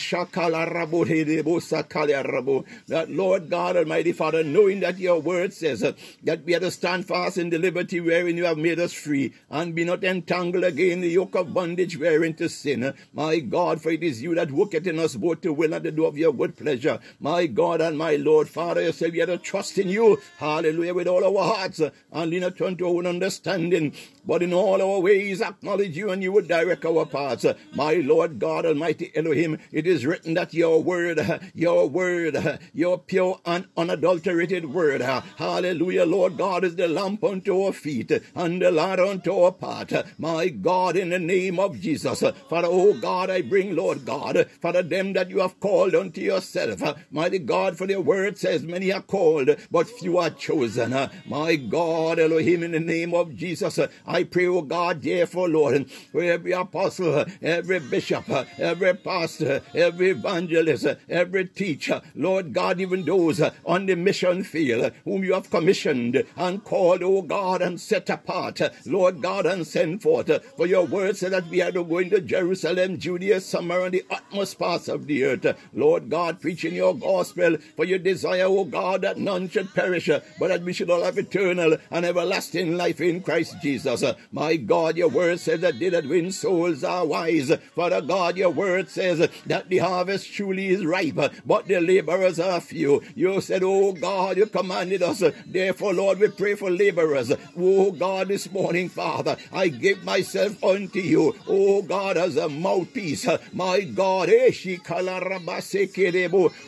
that 2.89 3.07
Lord 3.09 3.48
God 3.49 3.77
Almighty 3.77 4.13
Father, 4.13 4.45
knowing 4.45 4.81
that 4.81 4.99
your 4.99 5.21
word 5.21 5.53
says 5.53 5.83
uh, 5.83 5.93
that 6.25 6.45
we 6.45 6.55
are 6.55 6.61
to 6.61 6.71
stand 6.71 7.07
fast 7.07 7.39
in 7.39 7.51
the 7.51 7.59
liberty 7.59 8.01
wherein 8.01 8.37
you 8.37 8.45
have 8.45 8.59
made 8.59 8.79
us 8.79 8.93
free, 8.93 9.33
and 9.51 9.75
be 9.75 9.85
not 9.85 10.05
entangled 10.05 10.65
again 10.65 10.91
in 10.91 11.01
the 11.01 11.09
yoke 11.09 11.35
of 11.35 11.55
bondage 11.55 11.99
wherein 11.99 12.35
to 12.35 12.49
sin. 12.49 12.95
My 13.13 13.39
God, 13.39 13.81
for 13.81 13.91
it 13.91 14.03
is 14.03 14.23
you 14.23 14.35
that 14.35 14.51
worketh 14.51 14.87
in 14.87 14.99
us 14.99 15.17
both 15.17 15.41
to 15.43 15.53
will 15.53 15.73
and 15.73 15.85
to 15.85 15.91
do 15.91 16.07
of 16.07 16.19
your 16.19 16.33
good 16.33 16.57
pleasure. 16.57 16.99
My 17.21 17.47
God 17.47 17.81
and 17.81 17.97
my 17.99 18.17
Lord, 18.17 18.49
Father, 18.49 18.83
you 18.83 18.93
said 18.93 19.13
we 19.13 19.23
are 19.23 19.27
to 19.27 19.39
trust 19.39 19.79
in 19.79 19.89
you, 19.89 20.21
hallelujah, 20.39 20.95
with 20.95 21.09
all 21.09 21.25
our 21.25 21.55
hearts, 21.55 21.81
uh, 21.81 21.91
and 22.13 22.31
lean 22.31 22.41
not 22.41 22.61
unto 22.61 22.87
our 22.87 22.95
own 22.95 23.07
understanding, 23.07 23.93
but 24.27 24.43
in 24.43 24.53
all 24.53 24.81
our 24.81 25.01
ways 25.01 25.41
acknowledge 25.41 25.97
you, 25.97 26.11
and 26.11 26.23
you 26.23 26.33
would 26.33 26.49
direct 26.49 26.85
our 26.85 27.07
paths. 27.07 27.47
My 27.75 27.95
Lord 27.95 28.39
God 28.39 28.67
Almighty 28.67 29.11
Elohim, 29.15 29.59
it 29.73 29.87
is 29.87 30.07
written 30.07 30.35
that 30.35 30.55
your 30.55 30.83
word, 30.83 31.21
your 31.55 31.89
word, 31.89 32.37
your 32.73 32.99
pure 32.99 33.28
and 33.45 33.67
unadulterated 33.77 34.73
word. 34.73 35.01
Hallelujah, 35.01 36.05
Lord 36.05 36.37
God 36.37 36.65
is 36.65 36.77
the 36.77 36.89
lamp 36.89 37.25
unto 37.25 37.63
our 37.63 37.73
feet 37.73 38.11
and 38.35 38.63
the 38.63 38.71
light 38.71 39.01
unto 39.01 39.33
our 39.33 39.53
path. 39.53 40.15
My 40.19 40.49
God, 40.49 40.97
in 40.97 41.11
the 41.11 41.19
name 41.19 41.59
of 41.59 41.81
Jesus, 41.81 42.21
Father, 42.21 42.69
oh 42.71 42.95
God, 42.95 43.31
I 43.31 43.43
bring, 43.43 43.75
Lord 43.77 44.05
God, 44.05 44.49
Father, 44.61 44.83
them 44.83 45.13
that 45.15 45.31
you 45.31 45.41
have 45.41 45.61
called 45.61 45.95
unto 45.95 46.21
yourself. 46.21 46.83
Mighty 47.11 47.39
God, 47.39 47.79
for 47.79 47.87
the 47.87 48.01
word 48.01 48.39
says, 48.39 48.63
many 48.63 48.93
are 48.93 49.03
called, 49.03 49.51
but 49.71 49.89
few 49.89 50.19
are 50.19 50.31
chosen. 50.31 50.95
My 51.27 51.57
God, 51.57 52.19
Elohim, 52.19 52.63
in 52.63 52.73
the 52.73 52.81
name 52.81 53.15
of 53.15 53.35
Jesus, 53.37 53.79
I 54.07 54.25
pray, 54.25 54.47
oh 54.47 54.63
God, 54.63 55.03
therefore, 55.03 55.49
Lord, 55.49 55.91
for 56.13 56.23
every 56.23 56.53
apostle, 56.53 57.25
every 57.43 57.81
bishop, 57.81 58.29
every 58.59 58.95
pastor, 58.95 59.63
every 59.75 60.11
evangelist, 60.11 60.87
every 61.09 61.47
teacher, 61.47 62.03
Lord 62.15 62.53
God, 62.53 62.81
even 62.81 63.05
those 63.19 63.41
uh, 63.41 63.51
on 63.67 63.87
the 63.87 63.97
mission 63.97 64.43
field 64.45 64.85
uh, 64.85 64.91
whom 65.05 65.25
you 65.25 65.35
have 65.35 65.51
commissioned 65.51 66.25
and 66.37 66.65
called, 66.65 67.03
O 67.03 67.23
God, 67.23 67.63
and 67.63 67.81
set 67.81 68.09
apart, 68.11 68.61
uh, 68.61 68.71
Lord 68.87 69.21
God, 69.21 69.47
and 69.47 69.67
sent 69.67 70.03
forth. 70.03 70.31
Uh, 70.31 70.39
for 70.57 70.67
your 70.67 70.85
word 70.87 71.17
said 71.17 71.33
that 71.33 71.49
we 71.49 71.61
are 71.61 71.73
to 71.73 71.85
go 71.85 71.99
into 71.99 72.21
Jerusalem, 72.21 72.99
Judea, 72.99 73.41
Samaria, 73.41 73.87
and 73.87 73.95
the 73.95 74.05
utmost 74.11 74.59
parts 74.59 74.89
of 74.89 75.07
the 75.07 75.25
earth. 75.25 75.47
Lord 75.73 76.11
God, 76.11 76.41
preaching 76.41 76.75
your 76.75 76.97
gospel, 76.97 77.57
for 77.77 77.85
your 77.85 77.99
desire, 77.99 78.45
O 78.45 78.65
God, 78.65 79.03
that 79.03 79.19
none 79.19 79.49
should 79.49 79.75
perish, 79.75 80.09
but 80.39 80.49
that 80.49 80.63
we 80.63 80.73
should 80.73 80.91
all 80.91 81.03
have 81.05 81.19
eternal 81.19 81.77
and 81.91 82.07
everlasting 82.07 82.77
life 82.77 83.01
in 83.01 83.23
Christ 83.23 83.57
Jesus. 83.63 84.05
My 84.33 84.57
God, 84.57 84.97
your 84.97 85.09
word 85.09 85.41
says 85.41 85.61
that 85.61 85.79
they 85.79 85.89
that 85.89 86.07
win 86.07 86.33
souls 86.33 86.85
are 86.85 87.07
wise. 87.07 87.53
Father 87.75 88.01
God, 88.01 88.37
your 88.37 88.51
word 88.51 88.89
says 88.89 89.29
that 89.47 89.69
the 89.69 89.79
harvest 89.79 90.33
truly 90.33 90.69
is 90.69 90.85
ripe, 90.85 91.19
but 91.45 91.67
the 91.67 91.81
laborers 91.81 92.39
are 92.39 92.61
few. 92.61 93.03
You 93.15 93.41
said, 93.41 93.63
Oh 93.65 93.93
God, 93.93 94.37
you 94.37 94.47
commanded 94.47 95.03
us. 95.03 95.23
Therefore, 95.47 95.95
Lord, 95.95 96.19
we 96.21 96.29
pray 96.29 96.55
for 96.55 96.71
laborers. 96.71 97.33
Oh 97.59 97.93
God, 97.93 98.29
this 98.29 98.51
morning, 98.51 98.89
Father, 98.89 99.37
I 99.53 99.69
give 99.69 100.05
myself 100.05 100.63
unto 100.63 101.01
you. 101.01 101.35
Oh 101.47 101.83
God, 101.83 102.17
as 102.17 102.37
a 102.37 102.49
mouthpiece. 102.49 103.27
My 103.53 103.81
God, 103.83 104.31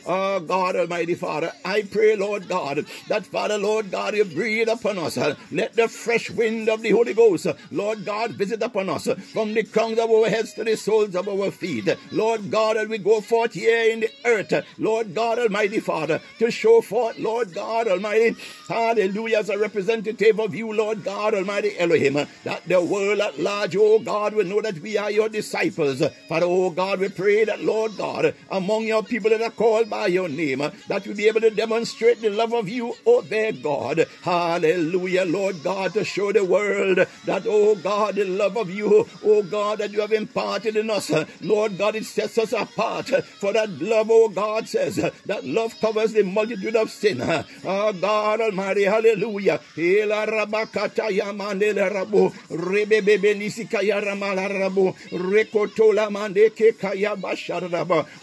oh 0.07 0.41
God, 0.41 0.77
Almighty 0.77 1.15
Father, 1.15 1.53
I 1.65 1.83
pray, 1.83 2.17
Lord 2.17 2.49
God, 2.49 2.85
that 3.09 3.27
Father, 3.27 3.59
Lord 3.59 3.91
God, 3.91 4.15
you 4.15 4.25
breathe 4.25 4.69
upon 4.69 4.99
us. 4.99 5.17
Let 5.51 5.75
the 5.75 5.89
fresh 5.89 6.31
wind 6.31 6.69
of 6.69 6.83
the 6.83 6.91
Holy 6.91 7.15
Ghost, 7.15 7.47
Lord 7.71 8.05
God, 8.05 8.33
visit 8.33 8.63
upon 8.63 8.89
us 8.89 9.09
from 9.33 9.55
the 9.55 9.63
crowns 9.65 9.99
of 9.99 10.11
our 10.11 10.29
heads 10.29 10.55
to 10.55 10.65
the 10.65 10.77
soles 10.77 11.15
of 11.15 11.29
our 11.29 11.51
feet. 11.51 11.89
Lord 12.13 12.51
God, 12.51 12.77
as 12.77 12.89
we 12.89 12.99
go 12.99 13.21
forth 13.21 13.53
here 13.55 13.91
in 13.93 14.01
the 14.01 14.11
earth, 14.25 14.53
Lord 14.79 15.15
God, 15.15 15.39
Almighty 15.39 15.81
Father, 15.81 16.21
to 16.39 16.51
show 16.51 16.81
forth, 16.81 17.19
Lord 17.19 17.55
God 17.55 17.89
Almighty, 17.89 18.37
hallelujah, 18.69 19.39
as 19.39 19.49
a 19.49 19.59
representative 19.59 20.39
of 20.41 20.55
you, 20.55 20.73
Lord 20.73 21.05
God 21.05 21.35
Almighty 21.35 21.79
Elohim, 21.79 22.15
that 22.45 22.63
the 22.67 22.81
world 22.81 23.21
at 23.21 23.39
large, 23.39 23.77
oh 23.77 23.99
God, 23.99 24.35
will 24.35 24.47
know 24.47 24.61
that 24.61 24.79
we 24.81 24.97
are 24.97 25.11
your 25.11 25.29
disciples. 25.29 26.03
Father, 26.29 26.47
oh 26.47 26.71
God, 26.71 27.01
we 27.01 27.09
pray 27.09 27.45
that, 27.45 27.63
Lord 27.63 27.97
God, 27.97 28.35
among 28.51 28.85
your 28.85 29.03
people 29.03 29.31
that 29.31 29.43
are 29.43 29.51
called 29.51 29.91
by 29.91 30.07
your 30.07 30.29
name, 30.29 30.63
that 30.89 31.07
we 31.07 31.15
be 31.15 31.29
able 31.29 31.41
to 31.41 31.51
demonstrate 31.51 32.21
the 32.21 32.31
love 32.31 32.53
of 32.53 32.69
you, 32.69 32.95
oh 33.07 33.21
their 33.23 33.53
God. 33.53 34.07
Hallelujah, 34.23 35.25
Lord 35.25 35.63
God, 35.63 35.93
to 35.95 36.05
show 36.05 36.33
the 36.33 36.45
world 36.45 37.07
that, 37.27 37.45
oh 37.47 37.75
God, 37.77 38.15
the 38.17 38.25
love 38.25 38.57
of 38.57 38.71
you, 38.71 39.07
oh 39.25 39.43
God, 39.43 39.79
that 39.79 39.91
you 39.91 40.01
have 40.01 40.13
imparted 40.13 40.77
in 40.77 40.91
us. 40.91 41.11
Lord 41.41 41.79
God, 41.79 41.95
it 41.97 42.05
sets 42.05 42.39
us 42.39 42.53
apart. 42.53 43.09
For 43.09 43.53
that 43.53 43.71
love, 43.81 44.09
oh 44.11 44.29
God, 44.29 44.69
says 44.69 44.97
that 44.97 45.45
love 45.45 45.79
covers 45.81 46.13
the 46.13 46.20
multitude 46.23 46.77
of 46.77 46.91
sin. 46.91 47.21
Oh 47.65 47.93
God 47.93 48.41
Almighty, 48.41 48.85
hallelujah. 48.85 49.61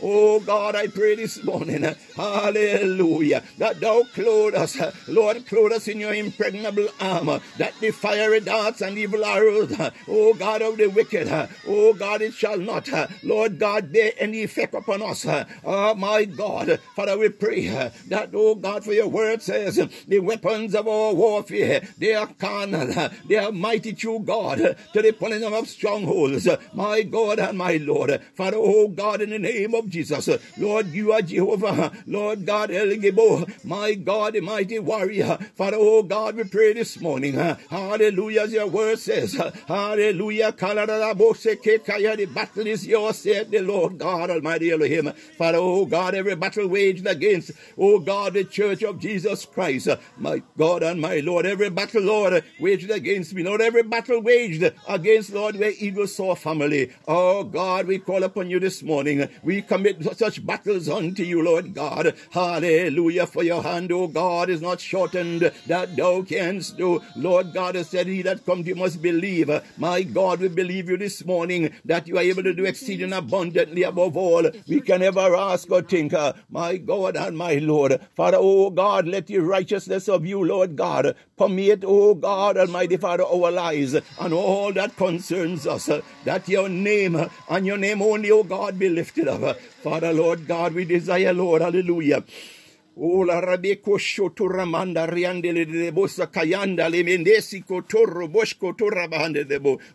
Oh 0.02 0.40
God, 0.40 0.76
I 0.76 0.88
pray 0.88 1.16
this 1.16 1.44
morning, 1.44 1.96
hallelujah, 2.16 3.44
that 3.58 3.80
thou 3.80 4.04
clothe 4.14 4.56
us, 4.56 4.78
Lord, 5.08 5.46
clothe 5.48 5.74
us 5.74 5.88
in 5.88 6.00
your 6.00 6.14
impregnable 6.14 6.90
armor, 7.00 7.40
that 7.58 7.74
the 7.80 7.92
fiery 7.92 8.40
darts 8.40 8.82
and 8.82 8.98
evil 8.98 9.24
arrows, 9.24 9.74
oh 10.08 10.34
God 10.34 10.62
of 10.62 10.78
the 10.78 10.88
wicked, 10.88 11.28
oh 11.68 11.94
God, 11.94 12.22
it 12.22 12.34
shall 12.34 12.58
not, 12.58 12.90
Lord 13.24 13.60
God, 13.60 13.92
bear 13.92 14.12
any 14.18 14.44
effect 14.44 14.74
upon 14.74 15.02
us. 15.02 15.26
Oh 15.64 15.96
my 15.96 16.26
God, 16.26 16.80
Father, 16.96 17.18
we 17.18 17.30
pray 17.30 17.87
that, 18.08 18.30
oh 18.34 18.56
God, 18.56 18.84
for 18.84 18.94
your 18.94 19.08
word 19.08 19.42
says, 19.42 19.76
the 20.08 20.20
weapons 20.20 20.76
of 20.76 20.88
our 20.88 21.14
warfare, 21.14 21.88
they 21.98 22.14
are 22.14 22.28
carnal, 22.28 23.10
they 23.28 23.38
are 23.38 23.52
mighty 23.52 23.94
true 23.94 24.20
God, 24.20 24.58
to 24.94 25.02
the 25.02 25.12
pulling 25.12 25.44
of 25.44 25.68
strongholds, 25.68 26.48
my 26.74 27.02
God 27.04 27.40
and 27.40 27.58
my 27.58 27.78
Lord. 27.78 28.22
Father, 28.36 28.58
oh 28.60 28.88
God, 28.88 29.22
in 29.22 29.30
the 29.32 29.40
name 29.40 29.74
of 29.76 29.90
Jesus, 29.90 30.30
Lord, 30.58 30.88
you 30.88 31.12
are 31.12 31.22
Jehovah, 31.22 31.92
Lord 32.06 32.46
God, 32.46 32.72
El 32.72 32.88
Gibor, 32.88 33.48
my 33.64 33.94
God, 33.94 34.34
the 34.34 34.42
mighty 34.42 34.80
warrior. 34.80 35.38
Father, 35.56 35.78
oh 35.80 36.04
God, 36.04 36.36
we 36.36 36.44
pray 36.44 36.74
this 36.74 37.00
morning, 37.00 37.34
hallelujah, 37.34 38.42
as 38.42 38.54
your 38.54 38.68
word 38.68 39.00
says, 39.00 39.34
hallelujah, 39.68 40.52
the 40.52 42.30
battle 42.34 42.68
is 42.68 42.86
yours, 42.86 43.18
said 43.18 43.52
the 43.52 43.60
Lord 43.60 43.98
God 43.98 44.30
Almighty 44.30 44.72
Elohim. 44.72 45.12
Father, 45.38 45.58
oh 45.60 45.86
God, 45.86 46.16
every 46.16 46.36
battle 46.36 46.68
waged 46.68 47.08
against, 47.08 47.52
oh 47.78 48.00
God, 48.00 48.34
the 48.34 48.44
church 48.44 48.84
of 48.84 49.00
Jesus 49.00 49.46
Christ. 49.46 49.88
My 50.18 50.42
God 50.58 50.84
and 50.84 51.00
my 51.00 51.20
Lord, 51.20 51.46
every 51.46 51.70
battle, 51.70 52.04
Lord, 52.04 52.44
waged 52.60 52.90
against 52.90 53.34
me, 53.34 53.44
Lord, 53.44 53.62
every 53.62 53.84
battle 53.84 54.22
waged 54.22 54.72
against, 54.88 55.34
Lord, 55.34 55.56
where 55.58 55.74
Eagles 55.78 56.16
Soar 56.16 56.36
family. 56.36 56.92
Oh 57.08 57.44
God, 57.44 57.88
we 57.88 58.00
call 58.00 58.24
upon 58.24 58.50
you 58.50 58.60
this 58.60 58.82
morning. 58.84 59.28
We 59.44 59.62
commit 59.62 60.04
such 60.18 60.46
battles 60.46 60.90
unto 60.90 61.24
you, 61.24 61.44
Lord 61.44 61.74
God. 61.74 62.16
Hallelujah. 62.32 63.28
For 63.28 63.44
your 63.44 63.64
hand, 63.64 63.92
oh 63.92 64.08
God, 64.08 64.50
is 64.50 64.62
not 64.62 64.80
shortened 64.82 65.52
that 65.68 65.96
thou 65.96 66.22
canst 66.24 66.78
do. 66.78 67.02
Lord 67.16 67.54
God 67.54 67.76
has 67.76 67.90
said, 67.90 68.08
He 68.08 68.22
that 68.24 68.46
comes, 68.46 68.68
you 68.68 68.76
must 68.76 69.02
believe. 69.02 69.50
My 69.78 70.04
God, 70.04 70.40
we 70.40 70.48
believe 70.48 70.90
you 70.90 70.98
this 70.98 71.24
morning 71.26 71.74
that 71.86 72.08
you 72.08 72.18
are 72.18 72.22
able 72.22 72.44
to 72.44 72.54
do 72.54 72.66
exceeding 72.66 73.14
abundantly 73.14 73.84
above 73.84 74.18
all 74.18 74.50
we 74.68 74.82
can 74.82 75.02
ever 75.02 75.36
ask 75.36 75.70
or 75.72 75.82
think. 75.82 76.14
My 76.50 76.78
God 76.78 77.16
and 77.16 77.38
my 77.38 77.56
Lord. 77.68 78.00
Father, 78.16 78.38
oh 78.40 78.70
God, 78.70 79.08
let 79.08 79.28
the 79.28 79.40
righteousness 79.40 80.08
of 80.10 80.26
you, 80.26 80.44
Lord 80.44 80.76
God, 80.76 81.16
permeate, 81.38 81.84
oh 81.86 82.16
God, 82.16 82.58
Almighty 82.58 82.98
Father, 82.98 83.24
our 83.24 83.52
lives 83.52 83.94
and 83.94 84.34
all 84.34 84.74
that 84.74 84.96
concerns 84.96 85.68
us. 85.68 85.90
That 86.26 86.48
your 86.50 86.70
name 86.70 87.30
and 87.50 87.66
your 87.66 87.78
name 87.78 88.02
only, 88.02 88.32
oh 88.32 88.44
God, 88.44 88.80
be 88.80 88.90
lifted 88.90 89.28
up. 89.28 89.60
Father, 89.84 90.14
Lord 90.14 90.48
God, 90.48 90.74
we 90.74 90.86
desire, 90.86 91.34
Lord, 91.34 91.62
hallelujah. 91.62 92.24
La 93.00 93.40
rabeko 93.42 94.00
shoto 94.00 94.48
ramanda 94.50 95.06
le 96.90 97.04
mendesi 97.04 97.64
kotoro. 97.64 98.28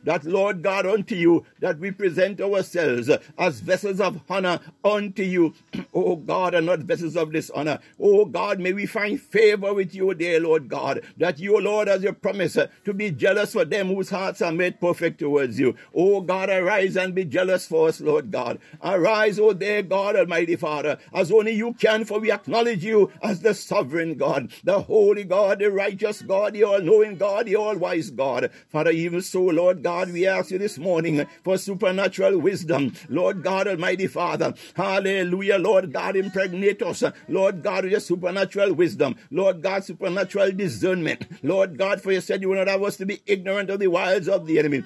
That 0.05 0.25
Lord 0.25 0.63
God 0.63 0.87
unto 0.87 1.15
you, 1.17 1.45
that 1.61 1.79
we 1.79 1.91
present 1.91 2.41
ourselves 2.41 3.11
as 3.39 3.61
vessels 3.61 4.01
of 4.01 4.21
honor 4.31 4.61
unto 4.85 5.23
you, 5.23 5.55
oh 5.95 6.17
God, 6.17 6.55
and 6.55 6.67
not 6.67 6.81
vessels 6.81 7.17
of 7.17 7.33
dishonor. 7.33 7.81
Oh 8.01 8.25
God, 8.25 8.61
may 8.61 8.73
we 8.73 8.87
find 8.87 9.21
favor 9.21 9.75
with 9.75 9.95
you, 9.95 10.15
dear 10.15 10.41
Lord 10.41 10.69
God, 10.69 11.03
that 11.17 11.39
you, 11.39 11.61
Lord, 11.61 11.89
as 11.89 12.03
your 12.03 12.13
promise 12.13 12.57
uh, 12.57 12.69
to 12.85 12.95
be 12.95 13.11
jealous 13.11 13.53
for 13.53 13.65
them 13.65 13.89
whose 13.89 14.11
hearts 14.11 14.43
are 14.43 14.53
made 14.53 14.81
perfect 14.81 15.19
towards 15.19 15.59
you. 15.59 15.75
Oh 15.95 16.21
God, 16.21 16.51
arise 16.51 16.97
and 16.97 17.15
be 17.15 17.25
jealous 17.25 17.67
for 17.67 17.89
us, 17.89 18.01
Lord 18.01 18.31
God. 18.31 18.59
Arise, 18.83 19.39
oh 19.41 19.53
dear 19.53 19.83
God, 19.83 20.17
Almighty 20.17 20.57
Father, 20.57 20.99
as 21.13 21.33
only 21.33 21.53
you 21.53 21.75
can, 21.75 22.05
for 22.05 22.21
we 22.21 22.31
acknowledge 22.31 22.85
you 22.85 22.92
as 23.23 23.41
the 23.41 23.55
sovereign 23.55 24.15
God, 24.15 24.53
the 24.65 24.83
holy 24.83 25.25
God, 25.25 25.59
the 25.61 25.71
righteous 25.71 26.23
God, 26.23 26.55
the 26.55 26.65
all-knowing 26.65 27.17
God, 27.17 27.47
the 27.47 27.57
all-wise 27.57 28.11
God. 28.11 28.51
Father, 28.69 28.91
even 28.91 29.23
so, 29.23 29.43
Lord 29.43 29.83
God, 29.83 30.13
we 30.13 30.27
ask 30.27 30.51
you 30.51 30.59
this 30.59 30.79
morning 30.79 31.27
for 31.43 31.59
supernatural 31.59 32.39
wisdom. 32.39 32.93
Lord 33.09 33.43
God, 33.43 33.69
Almighty 33.69 34.07
Father, 34.07 34.55
hallelujah, 34.75 35.59
Lord 35.59 35.93
God, 35.93 36.17
impregnate 36.17 36.83
us, 36.83 37.03
Lord 37.29 37.63
God, 37.63 37.85
with 37.85 37.93
your 37.93 38.01
supernatural 38.01 38.75
wisdom. 38.75 39.17
Lord 39.31 39.63
God, 39.63 39.85
supernatural 39.85 40.53
discernment. 40.53 41.27
Lord 41.43 41.79
God, 41.79 42.01
for 42.01 42.13
you 42.13 42.21
said 42.21 42.43
you 42.43 42.49
will 42.49 42.57
not 42.57 42.69
have 42.69 42.83
us 42.83 42.97
to 42.99 43.07
be 43.07 43.23
ignorant 43.27 43.71
of 43.71 43.81
the 43.81 43.89
wiles 43.89 44.29
of 44.29 44.47
the 44.47 44.59
enemy. 44.59 44.85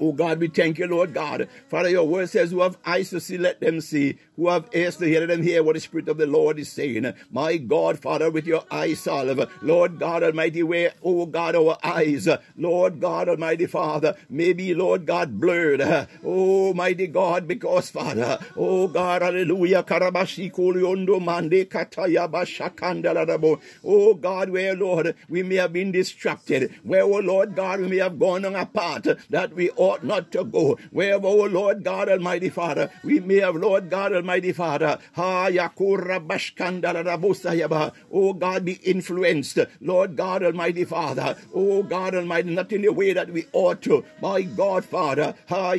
Oh 0.00 0.12
God, 0.12 0.38
we 0.38 0.46
thank 0.46 0.78
you, 0.78 0.86
Lord 0.86 1.12
God. 1.12 1.48
Father, 1.68 1.88
your 1.88 2.06
word 2.06 2.28
says, 2.28 2.52
Who 2.52 2.60
have 2.60 2.78
eyes 2.86 3.10
to 3.10 3.20
see, 3.20 3.36
let 3.36 3.60
them 3.60 3.80
see. 3.80 4.18
Who 4.38 4.48
have 4.50 4.68
ears 4.72 4.96
to 4.98 5.04
hear, 5.04 5.18
let 5.18 5.30
them 5.30 5.42
hear 5.42 5.64
what 5.64 5.74
the 5.74 5.80
Spirit 5.80 6.08
of 6.08 6.16
the 6.16 6.24
Lord 6.24 6.60
is 6.60 6.70
saying. 6.70 7.12
My 7.28 7.56
God, 7.56 7.98
Father, 7.98 8.30
with 8.30 8.46
your 8.46 8.62
eyes 8.70 9.00
salve, 9.00 9.50
Lord 9.62 9.98
God 9.98 10.22
Almighty, 10.22 10.62
where, 10.62 10.92
oh 11.02 11.26
God, 11.26 11.56
our 11.56 11.76
eyes, 11.82 12.28
Lord 12.56 13.00
God 13.00 13.28
Almighty 13.28 13.66
Father, 13.66 14.14
maybe, 14.30 14.72
Lord 14.74 15.06
God, 15.06 15.40
blurred. 15.40 15.82
Oh, 16.24 16.72
mighty 16.72 17.08
God, 17.08 17.48
because, 17.48 17.90
Father, 17.90 18.38
oh 18.56 18.86
God, 18.86 19.22
hallelujah, 19.22 19.82
Karabashi 19.82 20.52
Kuliondo 20.52 21.20
Mande 21.20 21.68
Kataya 21.68 22.30
Bashakandalarabo. 22.30 23.60
Oh 23.82 24.14
God, 24.14 24.50
where, 24.50 24.76
Lord, 24.76 25.16
we 25.28 25.42
may 25.42 25.56
have 25.56 25.72
been 25.72 25.90
distracted. 25.90 26.72
Where, 26.84 27.02
oh 27.02 27.18
Lord 27.18 27.56
God, 27.56 27.80
we 27.80 27.88
may 27.88 27.96
have 27.96 28.20
gone 28.20 28.44
on 28.44 28.54
a 28.54 28.66
path 28.66 29.08
that 29.30 29.52
we 29.52 29.70
ought 29.70 30.04
not 30.04 30.30
to 30.30 30.44
go. 30.44 30.78
Where, 30.92 31.16
oh 31.20 31.46
Lord 31.46 31.82
God 31.82 32.08
Almighty 32.08 32.50
Father, 32.50 32.92
we 33.02 33.18
may 33.18 33.38
have, 33.38 33.56
Lord 33.56 33.90
God 33.90 34.12
Almighty 34.12 34.27
Father, 34.52 34.98
yakura 35.16 36.20
bashkandalarabosayaba. 36.20 37.92
oh 38.12 38.32
God, 38.34 38.64
be 38.64 38.72
influenced. 38.84 39.58
Lord 39.80 40.16
God 40.16 40.42
Almighty 40.42 40.84
Father, 40.84 41.36
oh 41.54 41.82
God 41.82 42.14
Almighty, 42.14 42.54
not 42.54 42.70
in 42.72 42.82
the 42.82 42.92
way 42.92 43.12
that 43.14 43.30
we 43.30 43.46
ought 43.52 43.80
to. 43.82 44.04
My 44.20 44.42
God, 44.42 44.84
Father, 44.84 45.34
oh. 45.50 45.74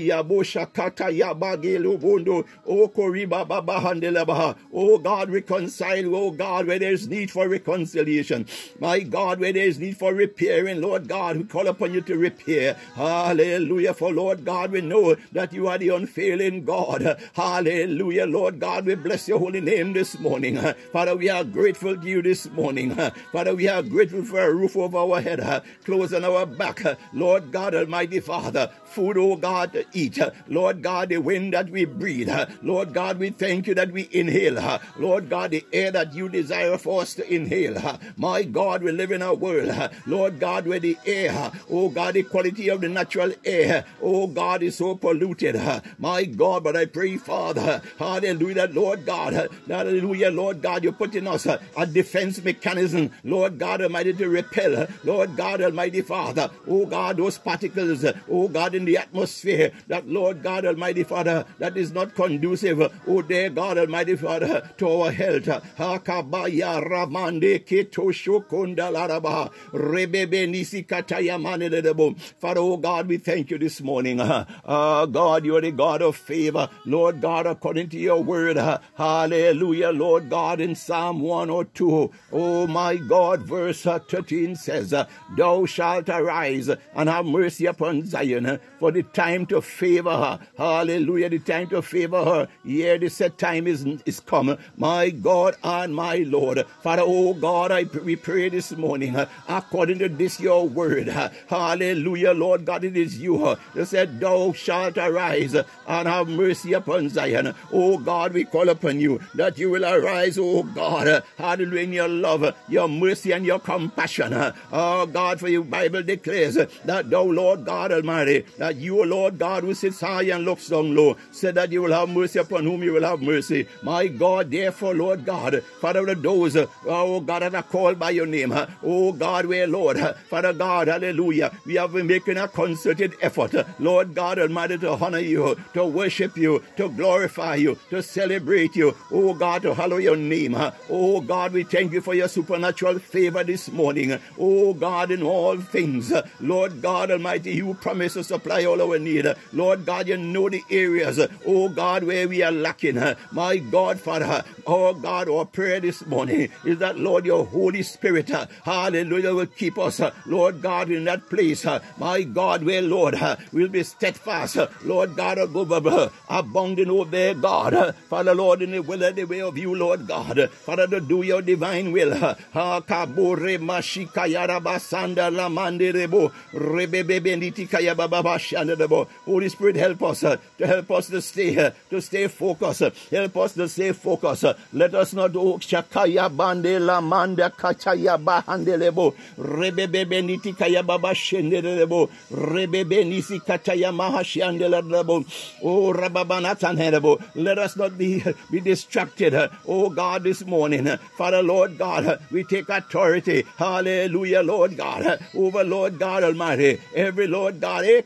Oh 4.73 4.97
God, 4.97 5.29
reconcile, 5.29 6.15
oh 6.15 6.31
God, 6.31 6.67
where 6.67 6.79
there's 6.79 7.07
need 7.07 7.31
for 7.31 7.47
reconciliation. 7.47 8.45
My 8.79 8.99
God, 9.01 9.39
where 9.39 9.53
there's 9.53 9.79
need 9.79 9.97
for 9.97 10.13
repairing, 10.13 10.81
Lord 10.81 11.07
God, 11.07 11.37
we 11.37 11.43
call 11.43 11.67
upon 11.67 11.93
you 11.93 12.01
to 12.01 12.17
repair. 12.17 12.75
Hallelujah. 12.95 13.93
For 13.93 14.11
Lord 14.11 14.45
God, 14.45 14.71
we 14.71 14.81
know 14.81 15.15
that 15.31 15.53
you 15.53 15.67
are 15.67 15.77
the 15.77 15.89
unfailing 15.89 16.65
God. 16.65 17.19
Hallelujah. 17.33 18.25
Lord 18.25 18.38
God, 18.47 18.85
we 18.85 18.95
bless 18.95 19.27
your 19.27 19.37
holy 19.37 19.59
name 19.59 19.91
this 19.93 20.17
morning. 20.17 20.57
Father, 20.93 21.15
we 21.15 21.29
are 21.29 21.43
grateful 21.43 21.95
to 21.95 22.07
you 22.07 22.21
this 22.21 22.49
morning. 22.49 22.95
Father, 23.31 23.53
we 23.53 23.67
are 23.67 23.83
grateful 23.83 24.23
for 24.23 24.41
a 24.41 24.53
roof 24.53 24.75
over 24.77 24.97
our 24.97 25.19
head, 25.21 25.63
clothes 25.83 26.13
on 26.13 26.23
our 26.23 26.45
back. 26.45 26.81
Lord 27.13 27.51
God, 27.51 27.75
Almighty 27.75 28.19
Father, 28.21 28.71
food, 28.85 29.17
oh 29.17 29.35
God, 29.35 29.73
to 29.73 29.85
eat. 29.93 30.17
Lord 30.47 30.81
God, 30.81 31.09
the 31.09 31.17
wind 31.17 31.53
that 31.53 31.69
we 31.69 31.85
breathe. 31.85 32.31
Lord 32.63 32.93
God, 32.93 33.19
we 33.19 33.29
thank 33.29 33.67
you 33.67 33.75
that 33.75 33.91
we 33.91 34.07
inhale. 34.11 34.79
Lord 34.97 35.29
God, 35.29 35.51
the 35.51 35.65
air 35.71 35.91
that 35.91 36.13
you 36.13 36.29
desire 36.29 36.77
for 36.77 37.01
us 37.01 37.13
to 37.15 37.31
inhale. 37.31 37.99
My 38.15 38.43
God, 38.43 38.81
we 38.81 38.91
live 38.91 39.11
in 39.11 39.21
a 39.21 39.33
world, 39.33 39.71
Lord 40.07 40.39
God, 40.39 40.65
where 40.65 40.79
the 40.79 40.97
air, 41.05 41.51
oh 41.69 41.89
God, 41.89 42.15
the 42.15 42.23
quality 42.23 42.69
of 42.69 42.81
the 42.81 42.89
natural 42.89 43.33
air, 43.45 43.85
oh 44.01 44.25
God, 44.27 44.63
is 44.63 44.77
so 44.77 44.95
polluted. 44.95 45.61
My 45.99 46.23
God, 46.23 46.63
but 46.63 46.75
I 46.75 46.85
pray, 46.85 47.17
Father, 47.17 47.81
Father, 47.97 48.28
hallelujah, 48.29 48.69
Lord 48.71 49.05
God, 49.05 49.33
uh, 49.33 49.47
hallelujah, 49.67 50.29
Lord 50.31 50.61
God, 50.61 50.83
you're 50.83 50.93
putting 50.93 51.27
us 51.27 51.47
uh, 51.47 51.59
a 51.75 51.85
defense 51.85 52.41
mechanism, 52.43 53.11
Lord 53.23 53.57
God 53.57 53.81
Almighty, 53.81 54.13
to 54.13 54.29
repel, 54.29 54.77
uh, 54.77 54.87
Lord 55.03 55.35
God 55.35 55.61
Almighty 55.61 56.01
Father, 56.01 56.49
oh 56.67 56.85
God, 56.85 57.17
those 57.17 57.37
particles, 57.37 58.05
oh 58.29 58.47
God, 58.47 58.75
in 58.75 58.85
the 58.85 58.97
atmosphere, 58.97 59.71
that 59.87 60.07
Lord 60.07 60.43
God 60.43 60.65
Almighty 60.65 61.03
Father, 61.03 61.45
that 61.57 61.75
is 61.77 61.91
not 61.91 62.15
conducive, 62.15 62.81
oh 63.07 63.21
dear 63.21 63.49
God 63.49 63.77
Almighty 63.77 64.15
Father, 64.15 64.69
to 64.77 64.89
our 64.89 65.11
health. 65.11 65.45
Hakabaya 65.77 66.83
Ramande 66.87 67.65
Ketosho 67.65 68.45
Kondalaraba 68.45 69.51
Rebebe 69.71 70.49
Nisi 70.49 70.83
Kataya 70.83 71.39
Manedebo. 71.41 72.19
Father, 72.39 72.61
oh 72.61 72.77
God, 72.77 73.07
we 73.07 73.17
thank 73.17 73.49
you 73.49 73.57
this 73.57 73.81
morning. 73.81 74.19
Uh, 74.19 74.45
God, 75.05 75.45
you 75.45 75.55
are 75.55 75.61
the 75.61 75.71
God 75.71 76.01
of 76.01 76.15
favor. 76.15 76.69
Lord 76.85 77.21
God, 77.21 77.47
according 77.47 77.89
to 77.89 77.97
your 77.97 78.18
word. 78.19 78.57
Hallelujah, 78.95 79.91
Lord 79.91 80.29
God, 80.29 80.59
in 80.61 80.75
Psalm 80.75 81.21
102. 81.21 82.11
Oh 82.31 82.67
my 82.67 82.95
God, 82.95 83.41
verse 83.41 83.85
uh, 83.85 83.99
13 83.99 84.55
says, 84.55 84.93
Thou 85.37 85.65
shalt 85.65 86.09
arise 86.09 86.69
and 86.69 87.09
have 87.09 87.25
mercy 87.25 87.65
upon 87.65 88.05
Zion 88.05 88.59
for 88.79 88.91
the 88.91 89.03
time 89.03 89.45
to 89.47 89.61
favor 89.61 90.11
her. 90.15 90.39
Hallelujah, 90.57 91.29
the 91.29 91.39
time 91.39 91.67
to 91.69 91.81
favor 91.81 92.23
her. 92.23 92.47
Yeah, 92.63 92.97
the 92.97 93.09
set 93.09 93.37
time 93.37 93.67
is, 93.67 93.85
is 94.05 94.19
come. 94.19 94.57
My 94.77 95.09
God 95.09 95.55
and 95.63 95.95
my 95.95 96.17
Lord. 96.17 96.65
Father, 96.81 97.03
oh 97.05 97.33
God, 97.33 97.71
I 97.71 97.83
we 97.83 98.15
pray 98.15 98.49
this 98.49 98.71
morning 98.71 99.15
according 99.47 99.99
to 99.99 100.09
this 100.09 100.39
your 100.39 100.67
word. 100.67 101.07
Hallelujah, 101.47 102.33
Lord 102.33 102.65
God, 102.65 102.83
it 102.83 102.97
is 102.97 103.19
you. 103.19 103.55
You 103.75 103.85
said, 103.85 104.19
Thou 104.19 104.53
shalt 104.53 104.97
arise 104.97 105.55
and 105.55 106.07
have 106.07 106.27
mercy 106.27 106.73
upon 106.73 107.09
Zion. 107.09 107.53
Oh 107.71 107.97
God, 107.99 108.33
we 108.33 108.45
call 108.45 108.69
upon 108.69 108.99
you 108.99 109.19
that 109.35 109.57
you 109.57 109.69
will 109.69 109.85
arise, 109.85 110.37
oh 110.39 110.63
God. 110.63 111.23
Hallelujah, 111.37 111.83
in 111.83 111.93
your 111.93 112.07
love, 112.07 112.55
your 112.67 112.87
mercy, 112.87 113.31
and 113.31 113.45
your 113.45 113.59
compassion. 113.59 114.33
Oh 114.71 115.05
God, 115.05 115.39
for 115.39 115.47
your 115.49 115.63
Bible 115.63 116.03
declares 116.03 116.55
that 116.55 117.09
thou, 117.09 117.23
Lord 117.23 117.65
God 117.65 117.91
Almighty, 117.91 118.45
that 118.57 118.75
you, 118.77 119.03
Lord 119.05 119.37
God, 119.37 119.63
who 119.63 119.73
sits 119.73 120.01
high 120.01 120.23
and 120.23 120.45
looks 120.45 120.67
down 120.69 120.95
low, 120.95 121.17
said 121.31 121.55
that 121.55 121.71
you 121.71 121.81
will 121.81 121.93
have 121.93 122.09
mercy 122.09 122.39
upon 122.39 122.63
whom 122.63 122.83
you 122.83 122.93
will 122.93 123.03
have 123.03 123.21
mercy. 123.21 123.67
My 123.83 124.07
God, 124.07 124.51
therefore, 124.51 124.93
Lord 124.95 125.25
God, 125.25 125.63
Father, 125.81 126.07
of 126.07 126.21
those, 126.21 126.57
oh 126.85 127.19
God, 127.19 127.41
that 127.41 127.55
are 127.55 127.63
called 127.63 127.99
by 127.99 128.11
your 128.11 128.25
name, 128.25 128.53
oh 128.83 129.11
God, 129.11 129.45
where, 129.45 129.67
Lord, 129.67 129.97
Father 130.29 130.53
God, 130.53 130.87
hallelujah, 130.87 131.51
we 131.65 131.75
have 131.75 131.93
been 131.93 132.07
making 132.07 132.37
a 132.37 132.47
concerted 132.47 133.13
effort, 133.21 133.53
Lord 133.79 134.15
God 134.15 134.39
Almighty, 134.39 134.77
to 134.79 134.91
honor 134.91 135.19
you, 135.19 135.57
to 135.73 135.85
worship 135.85 136.37
you, 136.37 136.63
to 136.77 136.89
glorify 136.89 137.55
you, 137.55 137.77
to 137.89 138.03
celebrate 138.03 138.75
you. 138.75 138.95
Oh 139.11 139.33
God, 139.33 139.63
to 139.63 139.73
hallow 139.73 139.97
your 139.97 140.15
name. 140.15 140.55
Oh 140.89 141.21
God, 141.21 141.53
we 141.53 141.63
thank 141.63 141.93
you 141.93 142.01
for 142.01 142.13
your 142.13 142.27
supernatural 142.27 142.99
favor 142.99 143.43
this 143.43 143.71
morning. 143.71 144.19
Oh 144.37 144.73
God, 144.73 145.11
in 145.11 145.23
all 145.23 145.57
things. 145.57 146.11
Lord 146.39 146.81
God 146.81 147.11
Almighty, 147.11 147.53
you 147.53 147.73
promise 147.75 148.13
to 148.13 148.23
supply 148.23 148.65
all 148.65 148.81
our 148.81 148.99
need. 148.99 149.25
Lord 149.53 149.85
God, 149.85 150.07
you 150.07 150.17
know 150.17 150.49
the 150.49 150.63
areas, 150.69 151.19
oh 151.45 151.69
God, 151.69 152.03
where 152.03 152.27
we 152.27 152.43
are 152.43 152.51
lacking. 152.51 152.99
My 153.31 153.57
God, 153.57 153.99
Father, 153.99 154.43
oh 154.65 154.93
God, 154.93 155.29
our 155.29 155.45
prayer 155.45 155.79
this 155.79 156.05
morning 156.05 156.49
is 156.65 156.77
that, 156.79 156.97
Lord, 156.99 157.25
your 157.25 157.45
Holy 157.45 157.83
Spirit, 157.83 158.29
hallelujah, 158.63 159.33
will 159.33 159.45
keep 159.45 159.77
us, 159.77 160.01
Lord 160.25 160.61
God, 160.61 160.91
in 160.91 161.05
that 161.05 161.29
place. 161.29 161.65
My 161.97 162.23
God, 162.23 162.63
where, 162.63 162.81
Lord, 162.81 163.15
we'll 163.51 163.67
be 163.67 163.83
steadfast. 163.83 164.57
Lord 164.83 165.15
God, 165.15 165.37
above, 165.37 166.13
abounding 166.29 166.89
over 166.89 167.09
there, 167.09 167.33
God. 167.33 167.73
Father, 168.09 168.35
Lord, 168.35 168.61
in 168.61 168.71
the 168.71 168.79
will 168.79 169.03
and 169.03 169.15
the 169.15 169.23
way 169.25 169.41
of 169.41 169.57
you, 169.57 169.75
Lord 169.75 170.07
God. 170.07 170.49
Father, 170.65 170.87
to 170.87 170.99
do 171.01 171.21
your 171.23 171.41
divine 171.41 171.91
will. 171.91 172.11
Hakabore 172.53 173.57
mashikaya 173.59 174.47
rabasanda 174.47 175.29
lamande 175.31 175.91
rebo 175.93 176.31
rebebe 176.53 177.35
nitikaya 177.35 177.95
bababashanda 177.95 178.75
rebo. 178.75 179.07
Holy 179.25 179.49
Spirit, 179.49 179.75
help 179.75 180.03
us 180.03 180.23
uh, 180.23 180.37
to 180.57 180.67
help 180.67 180.91
us 180.91 181.07
to 181.07 181.21
stay 181.21 181.57
uh, 181.57 181.71
to 181.89 182.01
stay 182.01 182.27
focused. 182.27 182.81
uh, 182.81 182.91
Help 183.09 183.37
us 183.37 183.53
to 183.53 183.67
stay 183.67 183.91
focused. 183.91 184.45
Let 184.73 184.95
us 184.95 185.13
not 185.13 185.35
oh 185.35 185.57
shakaya 185.59 186.29
bande 186.35 186.79
lamanda 186.79 187.49
kachaya 187.51 188.17
bahande 188.17 188.77
lebo 188.77 189.13
rebebe 189.37 190.05
nitikaya 190.21 190.83
babashende 190.83 191.61
rebo 191.61 192.09
rebebe 192.31 193.03
nisi 193.05 193.39
kataya 193.39 193.91
mahashande 193.91 194.69
lebo. 194.69 195.23
Oh 195.63 195.93
rababanatan 195.93 196.77
lebo. 196.91 197.19
Let 197.35 197.57
us 197.59 197.68
not 197.77 197.97
be 197.97 198.23
be 198.51 198.59
distracted. 198.59 199.33
uh, 199.33 199.49
Oh 199.67 199.89
God, 199.89 200.23
this 200.23 200.45
morning, 200.45 200.87
uh, 200.87 200.97
Father, 201.17 201.41
Lord 201.43 201.77
God, 201.77 202.05
uh, 202.05 202.17
we 202.31 202.43
take 202.43 202.69
authority. 202.69 203.45
Hallelujah, 203.57 204.41
Lord 204.43 204.77
God, 204.77 205.05
uh, 205.05 205.17
over 205.35 205.63
Lord 205.63 205.99
God 205.99 206.23
Almighty. 206.23 206.79
Every 206.95 207.27
Lord 207.27 207.59
God, 207.61 207.85
eh, 207.85 208.01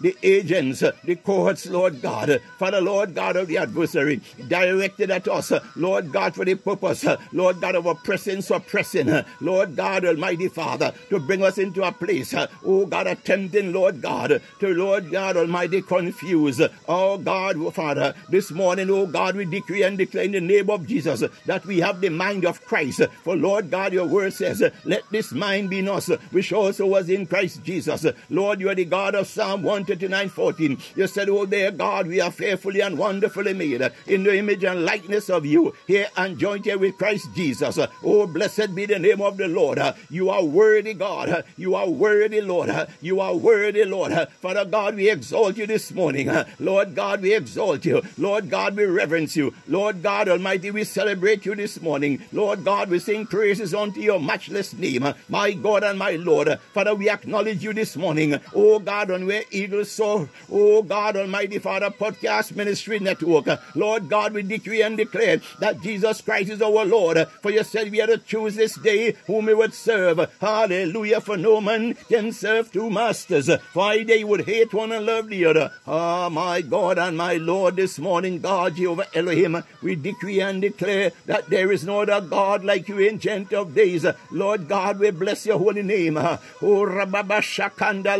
the 0.00 0.16
agents, 0.22 0.82
uh, 0.82 0.92
the 1.04 1.16
courts, 1.16 1.66
Lord 1.66 2.00
God, 2.02 2.30
uh, 2.30 2.38
Father, 2.58 2.80
Lord 2.80 3.14
God 3.14 3.36
of 3.36 3.48
the 3.48 3.58
adversary, 3.58 4.20
directed 4.48 5.10
at 5.10 5.28
us, 5.28 5.52
uh, 5.52 5.60
Lord 5.76 6.12
God, 6.12 6.34
for 6.34 6.44
the 6.44 6.54
purpose, 6.54 7.04
uh, 7.06 7.16
Lord 7.32 7.60
God, 7.60 7.74
of 7.74 7.86
oppressing, 7.86 8.42
suppressing, 8.42 9.08
uh, 9.08 9.24
Lord 9.40 9.76
God 9.76 10.04
Almighty 10.04 10.48
Father, 10.48 10.92
to 11.10 11.18
bring 11.20 11.42
us 11.42 11.58
into 11.58 11.82
a 11.82 11.92
place, 11.92 12.34
uh, 12.34 12.46
oh 12.64 12.86
God, 12.86 13.06
attempting, 13.06 13.72
Lord 13.72 14.00
God, 14.02 14.40
to 14.60 14.68
Lord 14.74 15.10
God 15.10 15.36
Almighty 15.36 15.82
confuse, 15.82 16.60
oh 16.88 17.18
God, 17.18 17.74
Father, 17.74 18.11
this 18.28 18.50
morning, 18.50 18.90
oh 18.90 19.06
God, 19.06 19.36
we 19.36 19.44
decree 19.44 19.82
and 19.82 19.98
declare 19.98 20.24
in 20.24 20.32
the 20.32 20.40
name 20.40 20.70
of 20.70 20.86
Jesus 20.86 21.24
that 21.46 21.64
we 21.66 21.80
have 21.80 22.00
the 22.00 22.08
mind 22.08 22.44
of 22.44 22.64
Christ. 22.64 23.02
For 23.24 23.36
Lord 23.36 23.70
God, 23.70 23.92
your 23.92 24.06
word 24.06 24.32
says, 24.32 24.62
let 24.84 25.02
this 25.10 25.32
mind 25.32 25.70
be 25.70 25.78
in 25.78 25.88
us, 25.88 26.08
which 26.30 26.52
also 26.52 26.86
was 26.86 27.08
in 27.08 27.26
Christ 27.26 27.62
Jesus. 27.62 28.06
Lord, 28.30 28.60
you 28.60 28.68
are 28.68 28.74
the 28.74 28.84
God 28.84 29.14
of 29.14 29.26
Psalm 29.26 29.62
139 29.62 30.28
14. 30.28 30.78
You 30.96 31.06
said, 31.06 31.28
Oh, 31.28 31.46
dear 31.46 31.70
God, 31.70 32.06
we 32.06 32.20
are 32.20 32.30
fearfully 32.30 32.80
and 32.80 32.98
wonderfully 32.98 33.54
made 33.54 33.90
in 34.06 34.24
the 34.24 34.36
image 34.36 34.64
and 34.64 34.84
likeness 34.84 35.30
of 35.30 35.46
you, 35.46 35.74
here 35.86 36.08
and 36.16 36.38
joined 36.38 36.64
here 36.64 36.78
with 36.78 36.98
Christ 36.98 37.28
Jesus. 37.34 37.78
Oh, 38.02 38.26
blessed 38.26 38.74
be 38.74 38.86
the 38.86 38.98
name 38.98 39.22
of 39.22 39.36
the 39.36 39.48
Lord. 39.48 39.80
You 40.10 40.30
are 40.30 40.44
worthy, 40.44 40.94
God. 40.94 41.44
You 41.56 41.74
are 41.74 41.88
worthy, 41.88 42.40
Lord. 42.40 42.70
You 43.00 43.20
are 43.20 43.34
worthy, 43.34 43.84
Lord. 43.84 44.12
Father 44.40 44.64
God, 44.64 44.96
we 44.96 45.10
exalt 45.10 45.56
you 45.56 45.66
this 45.66 45.92
morning. 45.92 46.30
Lord 46.58 46.94
God, 46.94 47.22
we 47.22 47.34
exalt 47.34 47.84
you. 47.84 48.01
Lord 48.18 48.50
God, 48.50 48.76
we 48.76 48.84
reverence 48.84 49.36
you. 49.36 49.54
Lord 49.66 50.02
God 50.02 50.28
Almighty, 50.28 50.70
we 50.70 50.84
celebrate 50.84 51.46
you 51.46 51.54
this 51.54 51.80
morning. 51.80 52.22
Lord 52.32 52.64
God, 52.64 52.90
we 52.90 52.98
sing 52.98 53.26
praises 53.26 53.74
unto 53.74 54.00
your 54.00 54.20
matchless 54.20 54.72
name. 54.74 55.14
My 55.28 55.52
God 55.52 55.84
and 55.84 55.98
my 55.98 56.12
Lord. 56.12 56.58
Father, 56.74 56.94
we 56.94 57.08
acknowledge 57.08 57.62
you 57.62 57.72
this 57.72 57.96
morning. 57.96 58.40
Oh 58.54 58.78
God, 58.78 59.10
on 59.10 59.26
where 59.26 59.44
eagles 59.50 59.90
soar. 59.90 60.28
Oh 60.50 60.82
God 60.82 61.16
Almighty, 61.16 61.58
Father, 61.58 61.90
podcast 61.90 62.54
ministry 62.56 62.98
network. 62.98 63.46
Lord 63.74 64.08
God, 64.08 64.32
we 64.34 64.42
decree 64.42 64.82
and 64.82 64.96
declare 64.96 65.40
that 65.60 65.80
Jesus 65.80 66.20
Christ 66.20 66.50
is 66.50 66.62
our 66.62 66.84
Lord. 66.84 67.26
For 67.40 67.50
you 67.50 67.64
said 67.64 67.90
we 67.90 68.00
are 68.00 68.06
to 68.06 68.18
choose 68.18 68.56
this 68.56 68.74
day 68.76 69.16
whom 69.26 69.46
we 69.46 69.54
would 69.54 69.74
serve. 69.74 70.30
Hallelujah. 70.40 71.20
For 71.20 71.36
no 71.36 71.60
man 71.60 71.94
can 72.08 72.32
serve 72.32 72.72
two 72.72 72.90
masters. 72.90 73.50
For 73.72 73.94
you 73.94 74.26
would 74.26 74.46
hate 74.46 74.72
one 74.72 74.92
and 74.92 75.06
love 75.06 75.28
the 75.28 75.44
other. 75.46 75.72
Ah, 75.86 76.28
my 76.28 76.60
God 76.60 76.98
and 76.98 77.16
my 77.16 77.34
Lord, 77.34 77.76
this 77.76 77.91
morning, 77.98 78.40
God, 78.40 78.76
Jehovah 78.76 79.06
Elohim, 79.14 79.62
we 79.82 79.96
decree 79.96 80.40
and 80.40 80.60
declare 80.60 81.12
that 81.26 81.48
there 81.48 81.72
is 81.72 81.84
no 81.84 82.02
other 82.02 82.20
God 82.20 82.64
like 82.64 82.88
you, 82.88 83.00
ancient 83.00 83.52
of 83.52 83.74
days. 83.74 84.06
Lord 84.30 84.68
God, 84.68 84.98
we 84.98 85.10
bless 85.10 85.46
your 85.46 85.58
holy 85.58 85.82
name. 85.82 86.16
Oh, 86.16 86.38
Rababa 86.60 87.40
Shakanda 87.42 88.16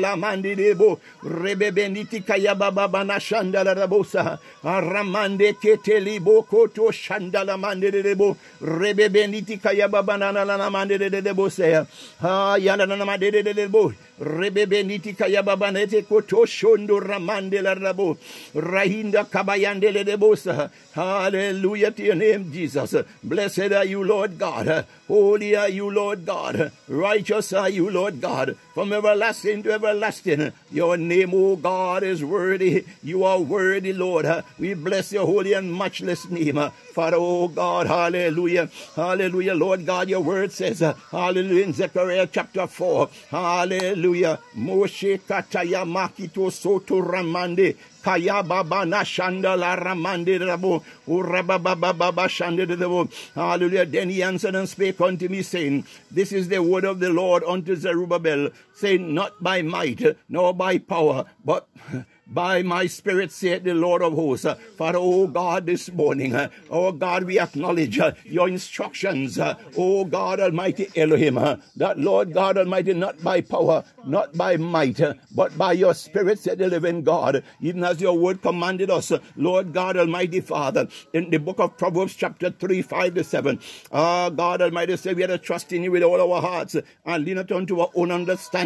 Banashanda 2.91 3.65
Rabosa, 3.77 4.39
Ramande 4.63 5.55
Keteli 5.55 6.23
Boko 6.23 6.67
to 6.67 6.83
Shandala 6.83 7.59
say, 11.53 11.85
Ah, 12.23 12.57
koto 16.09 16.45
shondo 16.47 17.01
ramande. 17.01 17.63
Rahinda 18.55 19.25
debosa. 19.31 19.62
Hallelujah 20.95 21.91
to 21.91 22.03
your 22.03 22.15
name, 22.15 22.53
Jesus. 22.53 22.95
Blessed 23.23 23.73
are 23.73 23.85
you, 23.85 24.05
Lord 24.05 24.39
God. 24.39 24.87
Holy 25.09 25.57
are 25.57 25.69
you, 25.69 25.91
Lord 25.91 26.27
God. 26.27 26.73
Righteous 26.89 27.53
are 27.53 27.69
you, 27.69 27.91
Lord 27.91 28.21
God. 28.21 28.57
From 28.75 28.93
everlasting 28.93 29.63
to 29.65 29.73
everlasting. 29.73 30.53
Your 30.71 30.97
name, 30.97 31.35
O 31.35 31.57
God, 31.57 32.03
is 32.03 32.25
worthy. 32.25 32.85
You 33.03 33.25
are 33.25 33.39
worthy, 33.39 33.93
Lord. 33.93 34.27
We 34.59 34.75
bless 34.75 35.13
your 35.13 35.27
holy 35.27 35.53
and 35.53 35.73
matchless 35.73 36.29
name. 36.29 36.59
Father, 36.93 37.17
oh 37.19 37.49
God, 37.49 37.87
hallelujah. 37.87 38.69
Hallelujah, 38.95 39.55
Lord 39.55 39.87
God, 39.87 40.09
your 40.09 40.21
word 40.21 40.53
says, 40.53 40.81
hallelujah, 41.11 41.65
in 41.65 41.73
Zechariah 41.73 42.29
chapter 42.31 42.67
4. 42.67 43.09
Hallelujah. 43.31 44.39
Moshe 44.57 45.19
kataya 45.21 45.85
makito 45.85 46.51
soto 46.53 47.01
ramande. 47.03 47.77
Kaya 48.03 48.43
baba 48.43 48.85
na 48.85 49.03
shanda 49.05 49.57
la 49.59 49.77
ramande 49.77 50.39
rabo. 50.39 50.83
Uraba 51.07 51.63
baba 51.63 51.93
baba 51.93 52.29
shande 52.29 52.67
rabo. 52.67 53.09
Hallelujah. 53.35 53.87
Then 53.87 54.11
he 54.11 54.23
answered 54.23 54.55
and 54.55 54.69
spake 54.69 55.01
unto 55.01 55.29
me, 55.29 55.43
saying, 55.43 55.85
This 56.11 56.33
is 56.33 56.49
the 56.49 56.63
word 56.63 56.85
of 56.85 57.01
the 57.01 57.11
Lord 57.11 57.45
unto 57.45 57.77
Zerubbabel, 57.77 58.51
saying, 58.75 59.15
Not 59.15 59.43
by 59.43 59.63
might, 59.63 60.03
nor 60.29 60.55
by 60.55 60.79
power, 60.79 61.25
but 61.45 61.69
by 62.27 62.63
my 62.63 62.87
spirit, 62.87 63.31
saith 63.31 63.65
the 63.65 63.75
Lord 63.75 64.03
of 64.03 64.15
hosts. 64.15 64.47
Father, 64.77 64.99
oh 65.01 65.27
God, 65.27 65.67
this 65.67 65.93
morning, 65.93 66.35
oh 66.71 66.93
God, 66.93 67.25
we 67.25 67.39
acknowledge 67.39 68.01
your 68.25 68.49
instructions, 68.49 69.39
oh 69.77 70.05
God 70.05 70.41
Almighty 70.41 70.89
Elohim, 70.97 71.35
that 71.77 71.99
Lord 71.99 72.33
God 72.33 72.57
Almighty, 72.57 72.95
not 72.95 73.23
by 73.23 73.41
power, 73.43 73.85
not 74.07 74.37
by 74.37 74.57
might, 74.57 75.01
but 75.35 75.57
by 75.59 75.73
your 75.73 75.95
spirit, 75.95 76.39
said 76.39 76.59
the 76.59 76.69
living 76.69 77.03
God, 77.03 77.43
even 77.61 77.85
as 77.85 78.01
your 78.01 78.17
word 78.17 78.41
commanded 78.41 78.91
us, 78.91 79.13
Lord 79.37 79.73
God 79.73 79.97
Almighty 79.97 80.41
Father, 80.41 80.89
in 81.13 81.31
the 81.31 81.39
book 81.39 81.59
of 81.61 81.77
Proverbs, 81.77 82.15
chapter 82.15 82.51
3, 82.51 82.83
5 82.83 83.15
to 83.15 83.25
7. 83.25 83.61
Ah, 83.93 84.31
God 84.31 84.63
Almighty 84.63 84.97
said 84.97 85.17
we 85.17 85.25
are 85.25 85.29
to 85.29 85.39
trust 85.39 85.73
in 85.73 85.83
you 85.83 85.91
with 85.91 86.03
all 86.03 86.33
our 86.33 86.41
hearts 86.41 86.77
and 87.05 87.25
lean 87.25 87.37
not 87.37 87.53
unto 87.53 87.81
our 87.81 87.91
own 87.95 88.11
understanding, 88.11 88.62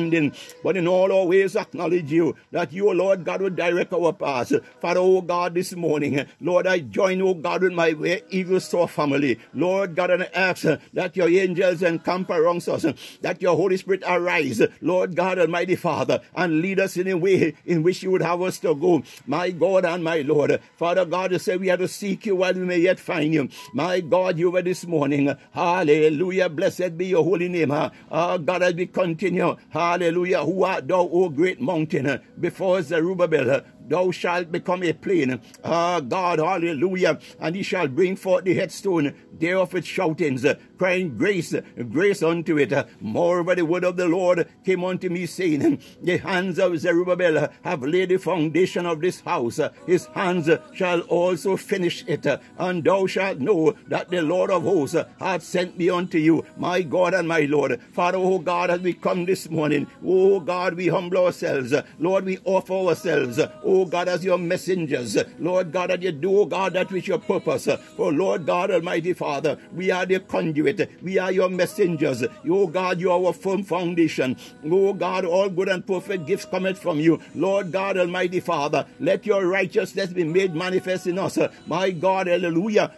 but 0.62 0.76
in 0.76 0.87
all 0.87 1.12
our 1.12 1.26
ways 1.26 1.56
acknowledge 1.56 2.11
you, 2.11 2.37
that 2.50 2.72
you, 2.72 2.92
Lord 2.92 3.24
God, 3.24 3.40
will 3.40 3.50
direct 3.50 3.92
our 3.92 4.12
paths. 4.12 4.52
Father, 4.80 5.00
oh 5.00 5.20
God, 5.20 5.54
this 5.54 5.74
morning, 5.74 6.26
Lord, 6.40 6.66
I 6.66 6.80
join, 6.80 7.22
oh 7.22 7.35
God, 7.35 7.62
with 7.62 7.72
my 7.72 7.90
Eagles 8.30 8.68
Soar 8.68 8.88
family. 8.88 9.38
Lord 9.54 9.94
God, 9.94 10.11
and 10.11 10.22
I 10.24 10.30
ask 10.35 10.62
that 10.92 11.16
your 11.16 11.28
angels 11.28 11.82
encamp 11.82 12.30
around 12.30 12.68
us, 12.68 12.87
that 13.22 13.42
your 13.42 13.56
Holy 13.56 13.76
Spirit 13.76 14.02
arise, 14.06 14.62
Lord 14.80 15.14
God, 15.16 15.38
Almighty 15.38 15.76
Father, 15.76 16.20
and 16.35 16.61
lead 16.61 16.80
us 16.80 16.96
in 16.96 17.09
a 17.09 17.16
way 17.16 17.54
in 17.64 17.82
which 17.82 18.02
you 18.02 18.11
would 18.11 18.22
have 18.22 18.42
us 18.42 18.59
to 18.61 18.74
go. 18.74 19.02
My 19.26 19.50
God 19.50 19.85
and 19.85 20.02
my 20.04 20.20
Lord, 20.20 20.61
Father 20.76 21.04
God, 21.04 21.32
you 21.32 21.38
say 21.38 21.56
we 21.56 21.68
have 21.68 21.78
to 21.80 21.88
seek 21.88 22.26
you 22.26 22.37
while 22.37 22.54
we 22.54 22.61
may 22.61 22.78
yet 22.78 22.98
find 22.98 23.32
you. 23.32 23.48
My 23.72 24.00
God, 24.00 24.38
you 24.38 24.50
were 24.50 24.62
this 24.62 24.87
morning. 24.87 25.35
Hallelujah. 25.52 26.48
Blessed 26.48 26.96
be 26.96 27.06
your 27.06 27.24
holy 27.24 27.48
name. 27.48 27.70
Ah, 27.70 28.37
God, 28.38 28.62
as 28.62 28.74
we 28.74 28.87
continue. 28.87 29.56
Hallelujah, 29.87 30.44
who 30.44 30.64
art 30.64 30.88
thou, 30.88 31.09
O 31.09 31.29
great 31.29 31.61
mountain, 31.61 32.20
before 32.40 32.83
Zerubbabel? 32.83 33.62
Thou 33.88 34.11
shalt 34.11 34.53
become 34.53 34.83
a 34.83 34.92
plain. 34.92 35.40
Ah, 35.64 36.01
God, 36.01 36.38
hallelujah. 36.38 37.18
And 37.40 37.57
he 37.57 37.62
shall 37.62 37.88
bring 37.88 38.16
forth 38.16 38.44
the 38.44 38.55
headstone 38.55 39.14
thereof 39.33 39.72
with 39.72 39.85
shoutings, 39.85 40.46
crying 40.79 41.16
grace, 41.16 41.55
grace 41.90 42.22
unto 42.22 42.59
it. 42.59 42.72
Moreover, 43.01 43.55
the 43.55 43.64
word 43.64 43.85
of 43.85 43.96
the 43.96 44.07
Lord 44.09 44.49
came 44.64 44.85
unto 44.85 45.09
me, 45.09 45.27
saying, 45.27 45.81
The 46.03 46.18
hands 46.18 46.59
of 46.59 46.79
Zerubbabel 46.79 47.49
have 47.62 47.83
laid 47.83 48.11
the 48.11 48.18
foundation 48.18 48.87
of 48.87 49.01
this 49.01 49.20
house. 49.20 49.61
His 49.87 50.07
hands 50.07 50.49
shall 50.75 51.01
also 51.03 51.57
finish 51.57 52.05
it. 52.07 52.27
And 52.59 52.85
thou 52.85 53.07
shalt 53.07 53.38
know 53.38 53.75
that 53.88 54.11
the 54.11 54.22
Lord 54.22 54.51
of 54.51 54.62
hosts 54.62 54.96
hath 55.18 55.42
sent 55.42 55.79
me 55.79 55.90
unto 55.90 56.18
you, 56.18 56.44
my 56.57 56.83
God 56.83 57.14
and 57.14 57.29
my 57.29 57.40
Lord. 57.40 57.81
Father, 57.92 58.18
oh 58.18 58.38
God, 58.38 58.70
as 58.70 58.81
we 58.81 58.92
come 58.94 59.25
this 59.27 59.49
morning, 59.51 59.87
oh 60.05 60.40
God, 60.40 60.75
we 60.75 60.88
humble 60.88 61.18
ourselves. 61.25 61.75
Lord, 61.99 62.25
we 62.25 62.38
offer 62.44 62.72
ourselves, 62.72 63.40
oh 63.77 63.85
God, 63.85 64.09
as 64.09 64.25
your 64.25 64.39
messengers. 64.39 65.17
Lord 65.39 65.73
God, 65.73 65.91
that 65.91 66.03
you 66.03 66.12
do, 66.12 66.41
oh 66.41 66.47
God, 66.47 66.75
that 66.75 66.91
which 66.91 67.09
your 67.09 67.19
purpose. 67.19 67.69
For 67.97 68.12
Lord 68.12 68.47
God 68.47 68.71
Almighty 68.71 69.12
Father, 69.12 69.59
we 69.73 69.91
are 69.91 70.07
the 70.07 70.21
conduit. 70.21 70.91
We 71.03 71.19
are 71.19 71.33
your 71.33 71.49
messengers. 71.49 72.25
Oh 72.49 72.67
God, 72.67 73.01
you 73.01 73.11
are 73.11 73.25
our 73.27 73.33
firm 73.33 73.62
foundation. 73.62 74.37
Oh 74.65 74.93
God, 74.93 75.25
all 75.25 75.49
good 75.49 75.69
and 75.69 75.87
perfect 75.87 76.27
gifts 76.27 76.45
cometh 76.45 76.79
from 76.79 77.01
you. 77.01 77.21
Lord 77.35 77.73
God 77.73 77.97
Almighty 77.97 78.41
Father, 78.41 78.87
let 79.01 79.27
your 79.27 79.47
righteousness 79.47 80.12
be 80.12 80.25
made 80.25 80.55
manifest 80.55 81.07
in 81.07 81.19
us. 81.19 81.39
My 81.67 81.91
God, 81.91 82.27
hallelujah. 82.27 82.93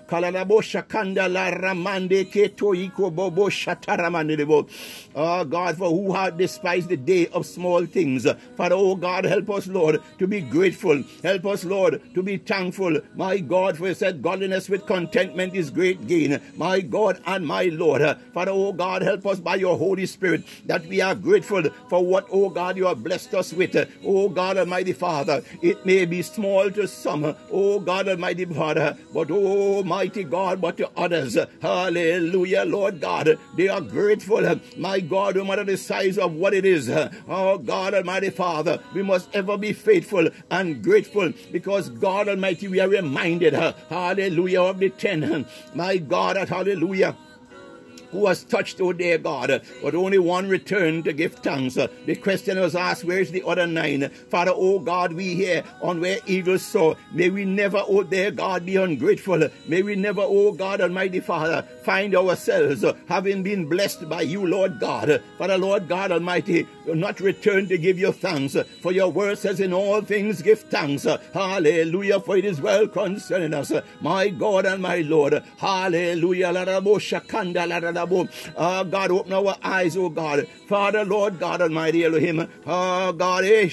Oh 5.14 5.44
God, 5.44 5.76
for 5.76 5.90
who 5.90 6.12
hath 6.12 6.36
despised 6.36 6.88
the 6.88 6.96
day 6.96 7.26
of 7.28 7.46
small 7.46 7.86
things. 7.86 8.26
Father, 8.56 8.74
oh 8.76 8.94
God, 8.94 9.24
help 9.24 9.50
us, 9.50 9.66
Lord, 9.66 10.00
to 10.18 10.26
be 10.26 10.40
grateful. 10.68 11.02
Help 11.22 11.46
us, 11.46 11.64
Lord, 11.64 12.02
to 12.14 12.22
be 12.22 12.36
thankful. 12.36 13.00
My 13.14 13.38
God, 13.38 13.78
for 13.78 13.88
you 13.88 13.94
said 13.94 14.20
godliness 14.20 14.68
with 14.68 14.84
contentment 14.84 15.54
is 15.54 15.70
great 15.70 16.06
gain. 16.06 16.40
My 16.56 16.80
God 16.82 17.22
and 17.26 17.46
my 17.46 17.64
Lord. 17.72 18.02
Father, 18.34 18.52
oh 18.52 18.74
God, 18.74 19.00
help 19.00 19.26
us 19.26 19.40
by 19.40 19.54
your 19.56 19.78
Holy 19.78 20.04
Spirit 20.04 20.44
that 20.66 20.84
we 20.86 21.00
are 21.00 21.14
grateful 21.14 21.62
for 21.88 22.04
what, 22.04 22.26
oh 22.30 22.50
God, 22.50 22.76
you 22.76 22.84
have 22.84 23.02
blessed 23.02 23.34
us 23.34 23.54
with. 23.54 23.74
Oh 24.04 24.28
God, 24.28 24.58
Almighty 24.58 24.92
Father, 24.92 25.42
it 25.62 25.86
may 25.86 26.04
be 26.04 26.20
small 26.20 26.70
to 26.70 26.86
some, 26.86 27.34
oh 27.50 27.80
God, 27.80 28.06
Almighty 28.06 28.44
Father, 28.44 28.98
but 29.14 29.28
oh 29.30 29.82
mighty 29.82 30.24
God, 30.24 30.60
but 30.60 30.76
to 30.76 30.90
others. 30.98 31.38
Hallelujah, 31.62 32.64
Lord 32.66 33.00
God, 33.00 33.38
they 33.56 33.68
are 33.68 33.80
grateful. 33.80 34.60
My 34.76 35.00
God, 35.00 35.36
no 35.36 35.44
matter 35.44 35.64
the 35.64 35.78
size 35.78 36.18
of 36.18 36.34
what 36.34 36.52
it 36.52 36.66
is. 36.66 36.90
Oh 37.26 37.56
God, 37.56 37.94
Almighty 37.94 38.28
Father, 38.30 38.80
we 38.92 39.02
must 39.02 39.34
ever 39.34 39.56
be 39.56 39.72
faithful 39.72 40.28
and 40.58 40.82
grateful 40.82 41.32
because 41.52 41.88
God 41.88 42.28
Almighty, 42.28 42.68
we 42.68 42.80
are 42.80 42.88
reminded, 42.88 43.54
hallelujah, 43.54 44.62
of 44.62 44.78
the 44.78 44.90
ten. 44.90 45.46
My 45.74 45.98
God, 45.98 46.36
at 46.36 46.48
hallelujah 46.48 47.16
who 48.10 48.18
was 48.18 48.44
touched, 48.44 48.80
oh 48.80 48.92
dear 48.92 49.18
God, 49.18 49.62
but 49.82 49.94
only 49.94 50.18
one 50.18 50.48
returned 50.48 51.04
to 51.04 51.12
give 51.12 51.34
thanks. 51.34 51.74
The 51.74 52.16
question 52.22 52.58
was 52.58 52.74
asked, 52.74 53.04
where's 53.04 53.30
the 53.30 53.42
other 53.46 53.66
nine? 53.66 54.10
Father, 54.30 54.52
oh 54.54 54.78
God, 54.78 55.12
we 55.12 55.34
hear 55.34 55.64
on 55.82 56.00
where 56.00 56.18
eagles 56.26 56.62
soar. 56.62 56.96
May 57.12 57.30
we 57.30 57.44
never, 57.44 57.82
oh 57.86 58.02
dear 58.02 58.30
God, 58.30 58.64
be 58.66 58.76
ungrateful. 58.76 59.48
May 59.66 59.82
we 59.82 59.96
never, 59.96 60.22
oh 60.22 60.52
God, 60.52 60.80
Almighty 60.80 61.20
Father, 61.20 61.62
find 61.84 62.14
ourselves 62.14 62.84
having 63.08 63.42
been 63.42 63.66
blessed 63.66 64.08
by 64.08 64.22
you, 64.22 64.46
Lord 64.46 64.80
God. 64.80 65.22
Father, 65.36 65.58
Lord 65.58 65.88
God 65.88 66.12
Almighty, 66.12 66.66
not 66.86 67.20
return 67.20 67.68
to 67.68 67.78
give 67.78 67.98
you 67.98 68.12
thanks. 68.12 68.56
For 68.80 68.92
your 68.92 69.10
word 69.10 69.38
says, 69.38 69.60
in 69.60 69.72
all 69.72 70.00
things 70.00 70.42
give 70.42 70.60
thanks. 70.60 71.06
Hallelujah, 71.34 72.20
for 72.20 72.36
it 72.36 72.44
is 72.44 72.60
well 72.60 72.86
concerning 72.88 73.54
us. 73.54 73.72
My 74.00 74.28
God 74.28 74.66
and 74.66 74.82
my 74.82 74.98
Lord. 74.98 75.42
Hallelujah. 75.58 76.48
Oh 77.98 78.84
God, 78.84 79.10
open 79.10 79.32
our 79.32 79.56
eyes, 79.62 79.96
oh 79.96 80.08
God. 80.08 80.46
Father, 80.68 81.04
Lord 81.04 81.38
God 81.38 81.62
Almighty 81.62 82.04
Elohim. 82.04 82.48
Oh 82.66 83.12
God, 83.12 83.44
eh. 83.44 83.68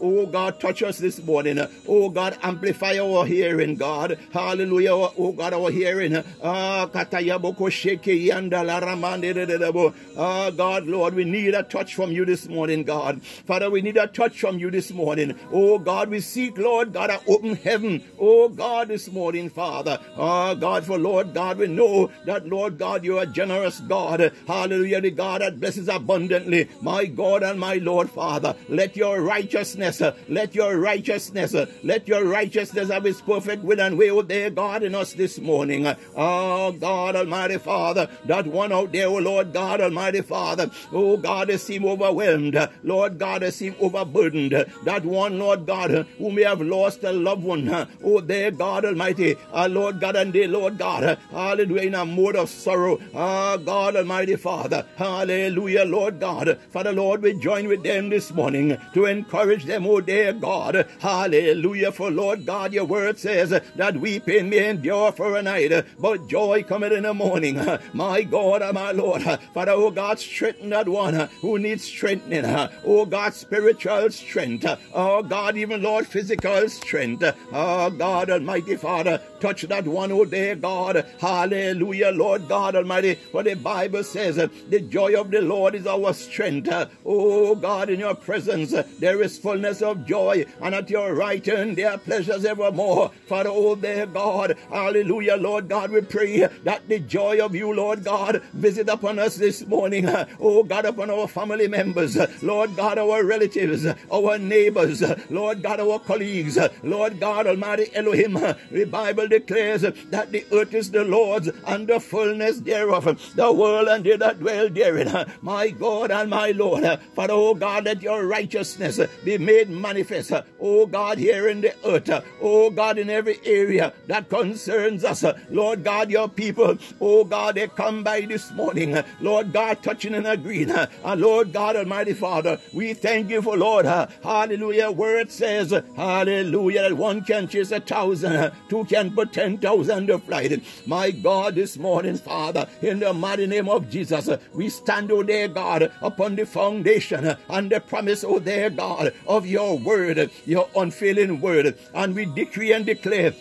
Oh 0.00 0.26
God, 0.26 0.60
touch 0.60 0.82
us 0.82 0.98
this 0.98 1.22
morning. 1.22 1.58
Oh 1.88 2.08
God, 2.10 2.36
amplify 2.42 2.98
our 2.98 3.24
hearing, 3.24 3.76
God. 3.76 4.18
Hallelujah. 4.32 4.92
Oh 4.92 5.32
God, 5.32 5.54
our 5.54 5.70
hearing. 5.70 6.16
Ah, 6.42 6.88
Katayaboko 6.92 7.70
Sheke 7.70 8.28
Yanda 8.28 8.64
la 8.66 8.80
Ramande 8.80 9.32
de 9.34 9.94
Ah 10.18 10.50
God, 10.50 10.86
Lord, 10.86 11.14
we 11.14 11.24
need 11.24 11.54
a 11.54 11.62
touch 11.62 11.94
from 11.94 12.12
you 12.12 12.24
this 12.24 12.48
morning, 12.48 12.82
God. 12.82 13.22
Father, 13.22 13.70
we 13.70 13.82
need 13.82 13.96
a 13.96 14.06
touch 14.06 14.40
from 14.40 14.58
you 14.58 14.70
this 14.70 14.90
morning. 14.92 15.38
Oh 15.52 15.78
God, 15.78 16.10
we 16.10 16.20
seek, 16.20 16.58
Lord 16.58 16.92
God, 16.92 17.10
an 17.10 17.20
open 17.26 17.56
heaven. 17.56 18.02
Oh 18.18 18.48
God, 18.48 18.88
this 18.88 19.10
morning, 19.10 19.48
Father. 19.48 19.98
Oh 20.16 20.54
God, 20.54 20.84
for 20.84 20.98
Lord 20.98 21.32
God, 21.34 21.58
we 21.58 21.68
know 21.68 22.10
that, 22.26 22.46
Lord 22.46 22.78
God, 22.78 23.04
you 23.04 23.18
are 23.18 23.26
generous 23.32 23.80
God. 23.80 24.32
Hallelujah, 24.46 25.00
the 25.00 25.10
God 25.10 25.40
that 25.40 25.60
blesses 25.60 25.88
abundantly. 25.88 26.68
My 26.80 27.06
God 27.06 27.42
and 27.42 27.58
my 27.58 27.74
Lord, 27.74 28.10
Father, 28.10 28.54
let 28.68 28.96
your 28.96 29.20
righteousness, 29.22 30.02
let 30.28 30.54
your 30.54 30.78
righteousness, 30.78 31.54
let 31.82 32.08
your 32.08 32.24
righteousness 32.24 32.90
have 32.90 33.06
its 33.06 33.20
perfect 33.20 33.62
will 33.62 33.80
and 33.80 33.98
way, 33.98 34.10
oh 34.10 34.22
God, 34.22 34.82
in 34.82 34.94
us 34.94 35.12
this 35.14 35.38
morning. 35.38 35.86
Oh 36.16 36.72
God, 36.72 37.16
Almighty 37.16 37.58
Father, 37.58 38.08
that 38.26 38.46
one 38.46 38.72
out 38.72 38.92
there, 38.92 39.08
oh 39.08 39.18
Lord 39.18 39.52
God, 39.52 39.80
Almighty 39.80 40.22
Father, 40.22 40.70
oh 40.92 41.16
God, 41.16 41.48
they 41.48 41.56
seem 41.56 41.84
overwhelmed. 41.84 42.68
Lord 42.82 43.18
God, 43.18 43.42
they 43.42 43.50
seem 43.50 43.74
overburdened. 43.80 44.52
That 44.84 45.04
one, 45.04 45.38
Lord 45.38 45.66
God, 45.66 46.06
who 46.18 46.30
may 46.30 46.42
have 46.42 46.60
lost 46.60 47.04
a 47.04 47.12
loved 47.12 47.44
one, 47.44 47.88
oh 48.04 48.20
dear 48.20 48.50
God 48.50 48.84
Almighty, 48.84 49.36
uh, 49.52 49.68
Lord 49.70 50.00
God 50.00 50.16
and 50.16 50.32
dear 50.32 50.48
Lord 50.48 50.78
God, 50.78 51.18
hallelujah, 51.30 51.82
in 51.82 51.94
a 51.94 52.04
mode 52.04 52.36
of 52.36 52.48
sorrow. 52.48 52.98
Ah, 53.22 53.58
God 53.58 53.96
Almighty 53.96 54.34
Father, 54.36 54.86
hallelujah, 54.96 55.84
Lord 55.84 56.20
God. 56.20 56.58
Father, 56.70 56.90
Lord, 56.90 57.20
we 57.20 57.34
join 57.34 57.68
with 57.68 57.82
them 57.82 58.08
this 58.08 58.32
morning 58.32 58.78
to 58.94 59.04
encourage 59.04 59.66
them, 59.66 59.84
oh 59.86 60.00
dear 60.00 60.32
God, 60.32 60.88
hallelujah, 61.00 61.92
for 61.92 62.10
Lord 62.10 62.46
God, 62.46 62.72
your 62.72 62.86
word 62.86 63.18
says 63.18 63.50
that 63.50 63.96
weeping 63.98 64.48
may 64.48 64.70
endure 64.70 65.12
for 65.12 65.36
a 65.36 65.42
night, 65.42 65.84
but 65.98 66.28
joy 66.28 66.62
cometh 66.62 66.94
in 66.94 67.02
the 67.02 67.12
morning. 67.12 67.60
My 67.92 68.22
God 68.22 68.62
my 68.72 68.92
Lord, 68.92 69.20
Father, 69.52 69.72
oh 69.72 69.90
God, 69.90 70.18
strengthen 70.18 70.70
that 70.70 70.88
one 70.88 71.28
who 71.42 71.58
needs 71.58 71.84
strengthening. 71.84 72.46
Oh 72.86 73.04
God, 73.04 73.34
spiritual 73.34 74.08
strength. 74.12 74.64
Oh 74.94 75.22
God, 75.22 75.58
even 75.58 75.82
Lord, 75.82 76.06
physical 76.06 76.70
strength. 76.70 77.22
Oh 77.52 77.90
God, 77.90 78.30
Almighty 78.30 78.76
Father, 78.76 79.20
touch 79.40 79.62
that 79.62 79.86
one, 79.86 80.12
oh 80.12 80.24
dear 80.24 80.54
God. 80.54 81.06
Hallelujah, 81.20 82.10
Lord 82.10 82.48
God 82.48 82.76
Almighty. 82.76 83.14
For 83.32 83.42
the 83.42 83.54
Bible 83.54 84.04
says, 84.04 84.38
uh, 84.38 84.48
the 84.68 84.80
joy 84.80 85.18
of 85.18 85.30
the 85.30 85.40
Lord 85.40 85.74
is 85.74 85.86
our 85.86 86.12
strength. 86.12 86.68
Uh, 86.68 86.86
oh 87.04 87.54
God, 87.54 87.90
in 87.90 88.00
your 88.00 88.14
presence 88.14 88.72
uh, 88.72 88.84
there 88.98 89.22
is 89.22 89.38
fullness 89.38 89.82
of 89.82 90.06
joy, 90.06 90.44
and 90.60 90.74
at 90.74 90.90
your 90.90 91.14
right 91.14 91.44
hand 91.44 91.76
there 91.76 91.92
are 91.92 91.98
pleasures 91.98 92.44
evermore. 92.44 93.10
Father, 93.26 93.50
oh 93.52 93.74
dear 93.74 94.06
God, 94.06 94.56
hallelujah, 94.70 95.36
Lord 95.36 95.68
God, 95.68 95.90
we 95.90 96.02
pray 96.02 96.46
that 96.64 96.88
the 96.88 96.98
joy 97.00 97.44
of 97.44 97.54
you, 97.54 97.72
Lord 97.74 98.04
God, 98.04 98.42
visit 98.52 98.88
upon 98.88 99.18
us 99.18 99.36
this 99.36 99.66
morning. 99.66 100.06
Oh 100.38 100.62
God, 100.62 100.84
upon 100.84 101.10
our 101.10 101.28
family 101.28 101.68
members, 101.68 102.16
Lord 102.42 102.76
God, 102.76 102.98
our 102.98 103.24
relatives, 103.24 103.86
our 104.12 104.38
neighbors, 104.38 105.02
Lord 105.30 105.62
God, 105.62 105.80
our 105.80 105.98
colleagues, 105.98 106.58
Lord 106.82 107.18
God, 107.20 107.46
Almighty 107.46 107.90
Elohim. 107.94 108.34
The 108.34 108.84
Bible 108.84 109.28
declares 109.30 109.82
that 109.82 110.32
the 110.32 110.44
earth 110.52 110.74
is 110.74 110.90
the 110.90 111.04
Lord's 111.04 111.48
and 111.66 111.86
the 111.88 112.00
fullness 112.00 112.58
thereof, 112.60 113.32
the 113.34 113.52
world 113.52 113.88
and 113.88 114.04
they 114.04 114.16
that 114.16 114.40
dwell 114.40 114.68
therein. 114.68 115.26
My 115.40 115.70
God 115.70 116.10
and 116.10 116.30
my 116.30 116.50
Lord, 116.50 116.84
Father, 117.14 117.32
oh 117.34 117.54
God, 117.54 117.84
let 117.84 118.02
your 118.02 118.26
righteousness 118.26 119.00
be 119.24 119.38
made 119.38 119.70
manifest, 119.70 120.32
oh 120.60 120.86
God, 120.86 121.18
here 121.18 121.48
in 121.48 121.60
the 121.62 121.74
earth, 121.84 122.10
oh 122.42 122.70
God, 122.70 122.98
in 122.98 123.10
every 123.10 123.38
area 123.44 123.92
that 124.06 124.28
concerns 124.28 125.04
us, 125.04 125.24
Lord 125.50 125.84
God, 125.84 126.10
your 126.10 126.28
people, 126.28 126.76
oh 127.00 127.24
God, 127.24 127.54
they 127.54 127.68
come 127.68 128.02
by 128.02 128.22
this 128.22 128.50
morning, 128.52 128.96
Lord 129.20 129.52
God, 129.52 129.82
touching 129.82 130.14
and 130.14 130.26
agreeing, 130.26 130.70
and 130.70 131.20
Lord 131.20 131.52
God, 131.52 131.76
Almighty 131.76 132.14
Father, 132.14 132.58
we 132.72 132.94
thank 132.94 133.30
you 133.30 133.42
for 133.42 133.56
Lord, 133.56 133.86
hallelujah, 133.86 134.90
word 134.90 135.30
says, 135.30 135.72
hallelujah, 135.96 136.82
that 136.82 136.96
one 136.96 137.22
can 137.24 137.48
chase 137.48 137.70
a 137.70 137.80
thousand, 137.80 138.52
two 138.68 138.84
can 138.84 139.10
ten 139.26 139.58
thousand 139.58 140.06
to 140.08 140.18
flight. 140.18 140.62
My 140.86 141.10
God, 141.10 141.54
this 141.54 141.76
morning, 141.76 142.16
Father, 142.16 142.66
in 142.82 143.00
the 143.00 143.12
mighty 143.12 143.46
name 143.46 143.68
of 143.68 143.90
Jesus, 143.90 144.28
we 144.54 144.68
stand, 144.68 145.10
oh 145.12 145.22
dear 145.22 145.48
God, 145.48 145.90
upon 146.00 146.36
the 146.36 146.46
foundation 146.46 147.36
and 147.48 147.70
the 147.70 147.80
promise, 147.80 148.24
oh 148.24 148.38
dear 148.38 148.70
God, 148.70 149.12
of 149.26 149.46
your 149.46 149.78
word, 149.78 150.30
your 150.46 150.68
unfailing 150.76 151.40
word, 151.40 151.78
and 151.94 152.14
we 152.14 152.24
decree 152.26 152.72
and 152.72 152.86
declare 152.86 153.34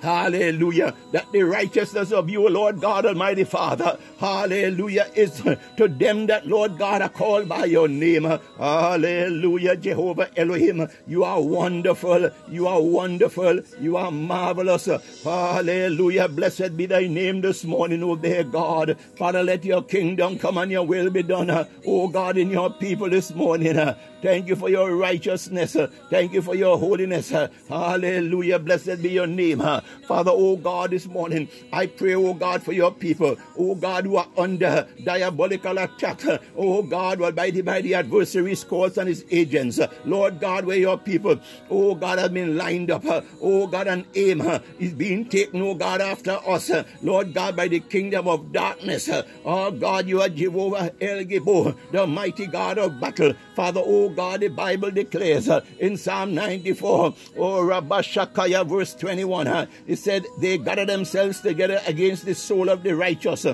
Hallelujah. 0.00 0.94
That 1.12 1.30
the 1.32 1.42
righteousness 1.42 2.12
of 2.12 2.30
you, 2.30 2.48
Lord 2.48 2.80
God 2.80 3.06
Almighty 3.06 3.44
Father, 3.44 3.98
hallelujah, 4.18 5.06
is 5.14 5.42
to 5.76 5.88
them 5.88 6.26
that, 6.26 6.46
Lord 6.46 6.78
God, 6.78 7.02
are 7.02 7.08
called 7.08 7.48
by 7.48 7.66
your 7.66 7.88
name. 7.88 8.24
Hallelujah, 8.58 9.76
Jehovah 9.76 10.30
Elohim. 10.36 10.88
You 11.06 11.24
are 11.24 11.40
wonderful. 11.40 12.30
You 12.48 12.66
are 12.66 12.82
wonderful. 12.82 13.60
You 13.80 13.96
are 13.96 14.10
marvelous. 14.10 14.88
Hallelujah. 15.22 16.28
Blessed 16.28 16.76
be 16.76 16.86
thy 16.86 17.06
name 17.06 17.40
this 17.40 17.64
morning, 17.64 18.02
O 18.02 18.16
dear 18.16 18.44
God. 18.44 18.96
Father, 19.16 19.42
let 19.42 19.64
your 19.64 19.82
kingdom 19.82 20.38
come 20.38 20.58
and 20.58 20.70
your 20.70 20.86
will 20.86 21.10
be 21.10 21.22
done. 21.22 21.50
O 21.86 22.08
God, 22.08 22.38
in 22.38 22.50
your 22.50 22.70
people 22.70 23.10
this 23.10 23.34
morning. 23.34 23.76
Thank 24.22 24.48
you 24.48 24.56
for 24.56 24.68
your 24.68 24.94
righteousness. 24.96 25.76
Thank 26.10 26.32
you 26.34 26.42
for 26.42 26.54
your 26.54 26.78
holiness. 26.78 27.32
Hallelujah. 27.68 28.58
Blessed 28.58 29.02
be 29.02 29.10
your 29.10 29.26
name. 29.26 29.60
Father, 30.06 30.30
oh 30.34 30.56
God, 30.56 30.90
this 30.90 31.06
morning, 31.06 31.48
I 31.72 31.86
pray, 31.86 32.14
oh 32.14 32.34
God, 32.34 32.62
for 32.62 32.72
your 32.72 32.92
people, 32.92 33.36
oh 33.58 33.74
God, 33.74 34.04
who 34.04 34.16
are 34.16 34.28
under 34.36 34.86
diabolical 35.02 35.78
attack, 35.78 36.20
oh 36.56 36.82
God, 36.82 37.34
by 37.34 37.50
the, 37.50 37.62
by 37.62 37.80
the 37.80 37.94
adversary's 37.94 38.62
courts 38.64 38.98
and 38.98 39.08
his 39.08 39.24
agents. 39.30 39.80
Lord 40.04 40.38
God, 40.38 40.64
where 40.66 40.76
your 40.76 40.98
people, 40.98 41.40
oh 41.70 41.94
God, 41.94 42.18
have 42.18 42.34
been 42.34 42.56
lined 42.58 42.90
up, 42.90 43.04
oh 43.40 43.66
God, 43.66 43.86
and 43.86 44.04
aim 44.14 44.42
is 44.78 44.92
being 44.92 45.28
taken, 45.28 45.62
oh 45.62 45.74
God, 45.74 46.00
after 46.00 46.38
us, 46.46 46.70
Lord 47.02 47.32
God, 47.32 47.56
by 47.56 47.68
the 47.68 47.80
kingdom 47.80 48.28
of 48.28 48.52
darkness. 48.52 49.08
Oh 49.44 49.70
God, 49.70 50.06
you 50.06 50.20
are 50.20 50.28
Jehovah 50.28 50.92
El 51.00 51.24
Gibor, 51.24 51.74
the 51.90 52.06
mighty 52.06 52.46
God 52.46 52.78
of 52.78 53.00
battle. 53.00 53.32
Father, 53.54 53.80
oh 53.84 54.09
God, 54.10 54.40
the 54.40 54.48
Bible 54.48 54.90
declares 54.90 55.48
uh, 55.48 55.64
in 55.78 55.96
Psalm 55.96 56.34
94, 56.34 57.14
oh 57.36 57.62
Rabashakaya, 57.62 58.66
verse 58.66 58.94
21, 58.94 59.46
uh, 59.46 59.66
it 59.86 59.96
said, 59.96 60.26
They 60.38 60.58
gather 60.58 60.84
themselves 60.84 61.40
together 61.40 61.80
against 61.86 62.24
the 62.24 62.34
soul 62.34 62.68
of 62.68 62.82
the 62.82 62.94
righteous. 62.94 63.46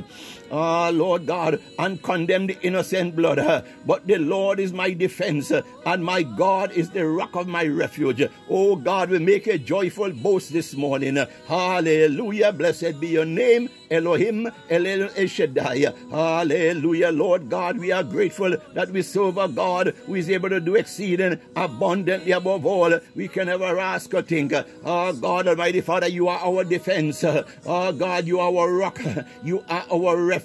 Ah, 0.51 0.91
Lord 0.91 1.27
God, 1.27 1.61
and 1.79 2.03
condemn 2.03 2.47
the 2.47 2.59
innocent 2.63 3.17
blood. 3.17 3.65
But 3.85 4.07
the 4.07 4.19
Lord 4.19 4.61
is 4.61 4.73
my 4.73 4.93
defense, 4.93 5.51
and 5.51 6.05
my 6.05 6.23
God 6.23 6.73
is 6.73 6.91
the 6.91 7.07
rock 7.07 7.35
of 7.35 7.47
my 7.49 7.67
refuge. 7.67 8.23
Oh 8.49 8.77
God, 8.77 9.11
we 9.11 9.19
make 9.19 9.47
a 9.47 9.59
joyful 9.59 10.13
boast 10.13 10.53
this 10.53 10.75
morning. 10.75 11.19
Hallelujah. 11.47 12.53
Blessed 12.53 13.01
be 13.01 13.09
your 13.09 13.25
name. 13.25 13.69
Elohim, 13.89 14.51
El 14.69 15.09
Shaddai. 15.29 15.93
Hallelujah, 16.11 17.11
Lord 17.11 17.49
God. 17.49 17.79
We 17.79 17.93
are 17.93 18.03
grateful 18.03 18.57
that 18.75 18.91
we 18.91 19.03
serve 19.03 19.39
a 19.39 19.47
God 19.47 19.95
who 20.07 20.17
is 20.17 20.29
able 20.29 20.49
to 20.49 20.59
do 20.61 20.75
exceeding 20.75 21.39
abundantly 21.55 22.33
above 22.33 22.67
all 22.67 22.99
we 23.15 23.29
can 23.29 23.49
ever 23.49 23.79
ask 23.79 24.13
or 24.13 24.23
think. 24.23 24.53
Oh 24.85 25.13
God, 25.13 25.47
Almighty 25.47 25.83
Father, 25.83 26.09
you 26.09 26.27
are 26.27 26.41
our 26.41 26.65
defense. 26.65 27.23
Oh 27.25 27.93
God, 27.93 28.27
you 28.27 28.41
are 28.41 28.53
our 28.53 28.73
rock. 28.73 29.01
You 29.45 29.65
are 29.69 29.85
our 29.93 30.17
refuge. 30.17 30.36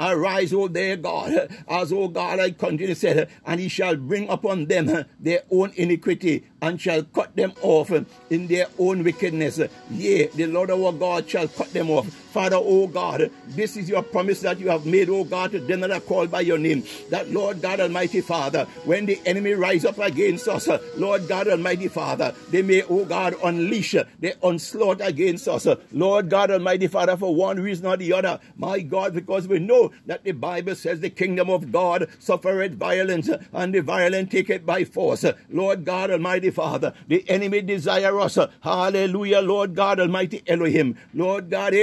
Arise, 0.00 0.52
O 0.52 0.68
dear 0.68 0.96
God, 0.96 1.48
as 1.68 1.92
O 1.92 2.08
God 2.08 2.40
I 2.40 2.50
continue 2.50 2.94
say, 2.94 3.26
and 3.46 3.60
he 3.60 3.68
shall 3.68 3.96
bring 3.96 4.28
upon 4.28 4.66
them 4.66 5.04
their 5.18 5.42
own 5.50 5.72
iniquity 5.76 6.44
and 6.60 6.80
shall 6.80 7.02
cut 7.02 7.34
them 7.36 7.52
off 7.62 7.90
in 8.30 8.46
their 8.46 8.66
own 8.78 9.02
wickedness. 9.04 9.60
Yea, 9.90 10.26
the 10.28 10.46
Lord 10.46 10.70
our 10.70 10.92
God 10.92 11.28
shall 11.28 11.48
cut 11.48 11.72
them 11.72 11.90
off. 11.90 12.21
Father, 12.32 12.56
oh 12.58 12.86
God, 12.86 13.30
this 13.48 13.76
is 13.76 13.88
your 13.88 14.02
promise 14.02 14.40
that 14.40 14.58
you 14.58 14.68
have 14.70 14.86
made, 14.86 15.10
oh 15.10 15.24
God, 15.24 15.52
to 15.52 15.60
them 15.60 15.80
that 15.80 15.90
are 15.90 16.00
called 16.00 16.30
by 16.30 16.40
your 16.40 16.58
name. 16.58 16.82
That 17.10 17.30
Lord 17.30 17.60
God 17.60 17.80
Almighty 17.80 18.22
Father, 18.22 18.64
when 18.84 19.06
the 19.06 19.20
enemy 19.26 19.52
rise 19.52 19.84
up 19.84 19.98
against 19.98 20.48
us, 20.48 20.68
Lord 20.96 21.28
God 21.28 21.48
Almighty 21.48 21.88
Father, 21.88 22.34
they 22.50 22.62
may, 22.62 22.82
oh 22.82 23.04
God, 23.04 23.34
unleash 23.44 23.92
the 23.92 24.34
onslaught 24.40 25.00
against 25.00 25.46
us. 25.46 25.66
Lord 25.92 26.30
God 26.30 26.50
Almighty 26.50 26.86
Father, 26.86 27.16
for 27.16 27.34
one 27.34 27.60
reason 27.60 27.86
or 27.86 27.96
the 27.96 28.12
other, 28.14 28.40
my 28.56 28.80
God, 28.80 29.14
because 29.14 29.46
we 29.46 29.58
know 29.58 29.90
that 30.06 30.24
the 30.24 30.32
Bible 30.32 30.74
says 30.74 31.00
the 31.00 31.10
kingdom 31.10 31.50
of 31.50 31.70
God 31.70 32.08
suffereth 32.18 32.72
violence, 32.74 33.28
and 33.52 33.74
the 33.74 33.80
violent 33.80 34.30
take 34.30 34.48
it 34.48 34.64
by 34.64 34.84
force. 34.84 35.24
Lord 35.50 35.84
God 35.84 36.10
Almighty 36.10 36.50
Father, 36.50 36.94
the 37.08 37.28
enemy 37.28 37.60
desire 37.60 38.18
us. 38.18 38.38
Hallelujah, 38.62 39.40
Lord 39.40 39.74
God 39.74 40.00
Almighty 40.00 40.42
Elohim. 40.46 40.96
Lord 41.12 41.50
God, 41.50 41.74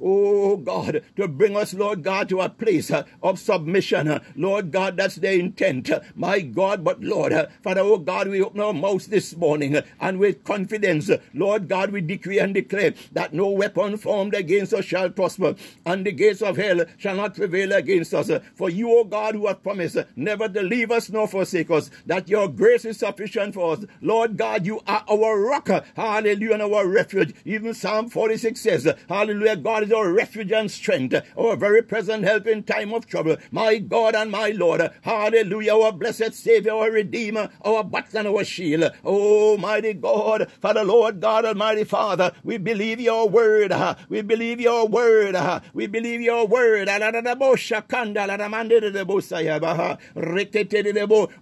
oh 0.00 0.56
God, 0.56 1.02
to 1.16 1.28
bring 1.28 1.56
us, 1.56 1.74
Lord 1.74 2.02
God, 2.02 2.28
to 2.30 2.40
a 2.40 2.48
place 2.48 2.90
uh, 2.90 3.04
of 3.22 3.38
submission. 3.38 4.08
Uh, 4.08 4.20
Lord 4.36 4.70
God, 4.70 4.96
that's 4.96 5.16
the 5.16 5.32
intent. 5.32 5.90
Uh, 5.90 6.00
my 6.14 6.40
God, 6.40 6.84
but 6.84 7.02
Lord, 7.02 7.32
Father, 7.62 7.80
oh 7.80 7.98
God, 7.98 8.28
we 8.28 8.42
open 8.42 8.60
our 8.60 8.72
mouths 8.72 9.06
this 9.06 9.36
morning 9.36 9.82
and 10.00 10.18
with 10.18 10.44
confidence, 10.44 11.10
Lord 11.34 11.68
God, 11.68 11.90
we 11.92 12.00
decree 12.00 12.38
and 12.38 12.54
declare 12.54 12.94
that 13.12 13.32
no 13.32 13.50
weapon 13.50 13.96
formed 13.96 14.34
against 14.34 14.72
us 14.74 14.84
shall 14.84 15.10
prosper, 15.10 15.54
and 15.86 16.04
the 16.04 16.12
gates 16.12 16.42
of 16.42 16.56
hell 16.56 16.84
shall 16.98 17.16
not 17.16 17.34
prevail 17.34 17.72
against 17.72 18.14
us. 18.14 18.30
For 18.54 18.70
you, 18.70 18.90
O 18.90 19.04
God, 19.04 19.34
who 19.34 19.46
have 19.46 19.62
promised 19.62 19.96
never 20.16 20.48
to 20.48 20.62
leave 20.62 20.90
us 20.90 21.10
nor 21.10 21.28
forsake 21.28 21.70
us, 21.70 21.90
that 22.06 22.28
your 22.28 22.48
grace 22.48 22.84
is 22.84 22.98
sufficient 22.98 23.54
for 23.54 23.74
us. 23.74 23.84
Lord 24.00 24.36
God, 24.36 24.66
you 24.66 24.80
are 24.86 25.04
our 25.08 25.40
rock, 25.40 25.68
hallelujah, 25.96 26.52
and 26.54 26.62
our 26.62 26.86
refuge. 26.86 27.34
Even 27.44 27.74
Psalm 27.74 28.08
46 28.10 28.60
says, 28.60 28.94
hallelujah, 29.08 29.56
God 29.56 29.84
is 29.84 29.92
our 29.92 30.12
refuge 30.12 30.52
and 30.52 30.70
strength, 30.70 31.14
our 31.38 31.56
very 31.56 31.82
present 31.82 32.24
help 32.24 32.46
in 32.46 32.62
time 32.62 32.92
of 32.94 33.06
trouble. 33.06 33.36
My 33.50 33.78
God 33.78 34.14
and 34.14 34.30
my 34.30 34.50
Lord, 34.50 34.90
hallelujah, 35.02 35.74
our 35.74 35.92
blessed 35.92 36.34
Savior, 36.34 36.72
our 36.72 36.90
Redeemer, 36.90 37.50
our 37.64 37.84
battle 37.84 38.18
and 38.20 38.28
our 38.28 38.44
shield. 38.44 38.90
mighty 39.60 39.94
God, 39.94 40.50
Father, 40.60 40.84
Lord 40.84 41.20
God, 41.20 41.44
Almighty 41.44 41.84
Father, 41.84 42.32
we 42.44 42.58
believe 42.58 43.00
your 43.00 43.28
word. 43.28 43.72
We 44.08 44.22
believe 44.22 44.60
your 44.60 44.86
word. 44.88 45.36
We 45.74 45.86
believe 45.86 46.20
your 46.20 46.46
word. 46.46 46.88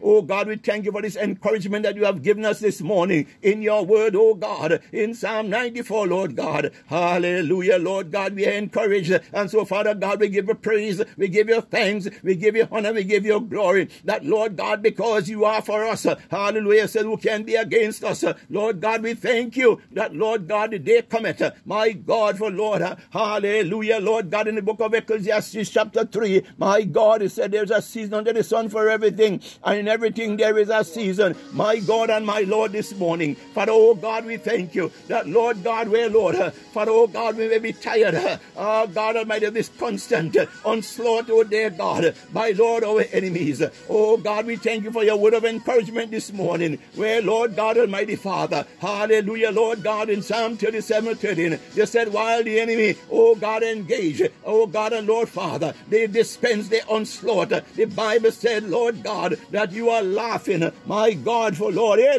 Oh 0.03 0.23
God, 0.23 0.49
we 0.49 0.57
thank 0.57 0.85
you 0.85 0.93
for 0.93 1.03
this 1.03 1.17
encouragement 1.17 1.83
that 1.85 1.97
you 1.97 2.05
have 2.05 2.23
given 2.23 2.45
us 2.45 2.61
this 2.61 2.81
morning 2.81 3.27
in 3.43 3.63
your 3.63 3.85
word, 3.85 4.15
oh 4.17 4.35
God, 4.35 4.81
in 4.93 5.15
Psalm 5.15 5.51
94, 5.51 6.07
Lord 6.07 6.37
God. 6.37 6.73
Hallelujah, 6.87 7.50
Lord 7.51 8.11
God, 8.13 8.35
we 8.35 8.47
are 8.47 8.53
encouraged. 8.53 9.19
And 9.33 9.51
so, 9.51 9.65
Father 9.65 9.95
God, 9.95 10.21
we 10.21 10.29
give 10.29 10.49
you 10.49 10.55
praise, 10.55 11.03
we 11.17 11.29
give 11.29 11.49
you 11.49 11.61
thanks, 11.61 12.09
we 12.23 12.35
give 12.37 12.57
you 12.57 12.69
honor, 12.71 12.93
we 12.93 13.05
give 13.05 13.27
you 13.27 13.41
glory. 13.41 13.89
That, 14.05 14.25
Lord 14.25 14.57
God, 14.57 14.83
because 14.83 15.29
you 15.29 15.45
are 15.45 15.63
for 15.63 15.85
us, 15.85 16.07
hallelujah, 16.31 16.89
said 16.89 17.05
who 17.05 17.17
can 17.17 17.43
be 17.43 17.57
against 17.57 18.05
us. 18.05 18.25
Lord 18.49 18.81
God, 18.81 19.03
we 19.03 19.15
thank 19.15 19.57
you 19.57 19.81
that, 19.93 20.15
Lord 20.15 20.49
God, 20.49 20.71
the 20.71 20.79
day 20.79 21.03
cometh, 21.03 21.43
my 21.65 21.93
God, 21.93 22.39
for 22.39 22.51
Lord, 22.51 22.83
hallelujah, 23.11 23.99
Lord 24.01 24.31
God, 24.31 24.49
in 24.49 24.55
the 24.55 24.63
book 24.63 24.81
of 24.81 24.95
Ecclesiastes, 24.95 25.71
chapter 25.71 26.05
3, 26.05 26.43
my 26.59 26.83
God, 26.83 27.23
it 27.23 27.31
said 27.31 27.53
there's 27.53 27.71
a 27.71 27.83
season 27.83 28.15
under 28.15 28.33
the 28.33 28.45
sun 28.45 28.69
for 28.69 28.89
everything, 28.89 29.41
and 29.65 29.79
in 29.79 29.89
everything 29.89 30.37
there 30.37 30.57
is 30.59 30.69
a 30.71 30.85
season. 30.85 31.37
My 31.53 31.79
God 31.81 32.11
and 32.11 32.25
my 32.27 32.41
Lord, 32.41 32.73
this 32.73 32.95
morning, 32.95 33.35
Father, 33.55 33.73
oh 33.73 33.95
God, 33.95 34.25
we 34.25 34.37
thank 34.37 34.75
you 34.75 34.91
that, 35.09 35.27
Lord 35.27 35.63
God, 35.65 35.89
where, 35.89 36.09
Lord, 36.09 36.37
Father, 36.73 36.93
oh 36.93 37.07
God, 37.07 37.37
we 37.41 37.49
may 37.49 37.59
be 37.59 37.73
tired, 37.73 38.15
oh 38.57 38.87
God 38.87 39.17
Almighty, 39.17 39.51
this 39.51 39.71
constant 39.79 40.37
onslaught, 40.65 41.31
oh 41.31 41.43
dear 41.43 41.71
God, 41.71 42.15
by 42.33 42.51
Lord, 42.51 42.85
our 42.85 43.03
enemies. 43.13 43.63
Oh 43.89 44.17
God, 44.17 44.47
we 44.47 44.57
thank 44.57 44.85
you 44.85 44.93
for 44.93 45.03
your 45.03 45.17
word 45.17 45.35
of 45.35 45.45
encouragement 45.45 46.11
this 46.11 46.33
morning, 46.33 46.79
where, 46.95 47.23
Lord 47.23 47.57
God 47.57 47.79
Almighty 47.79 48.17
Father, 48.17 48.67
hallelujah, 48.79 49.51
Lord 49.51 49.83
God, 49.83 50.11
in 50.11 50.23
Psalm 50.23 50.57
37 50.57 51.17
13, 51.17 51.59
you 51.75 51.87
said, 51.87 52.13
while 52.13 52.45
the 52.45 52.61
enemy, 52.61 52.97
oh 53.11 53.35
God, 53.35 53.63
engage, 53.63 54.23
oh 54.45 54.67
God 54.67 54.93
and 54.93 55.09
Lord 55.09 55.29
Father, 55.29 55.75
they 55.89 56.07
dispense 56.07 56.69
the 56.69 56.87
onslaught. 56.87 57.49
The 57.75 57.87
Bible 57.87 58.33
said, 58.33 58.65
Lord 58.65 59.03
God, 59.03 59.39
that 59.51 59.73
you 59.73 59.89
are 59.91 60.03
laughing, 60.03 60.71
my 60.87 61.15
God, 61.15 61.57
for 61.57 61.73
Lord, 61.73 62.01
eh, 62.01 62.19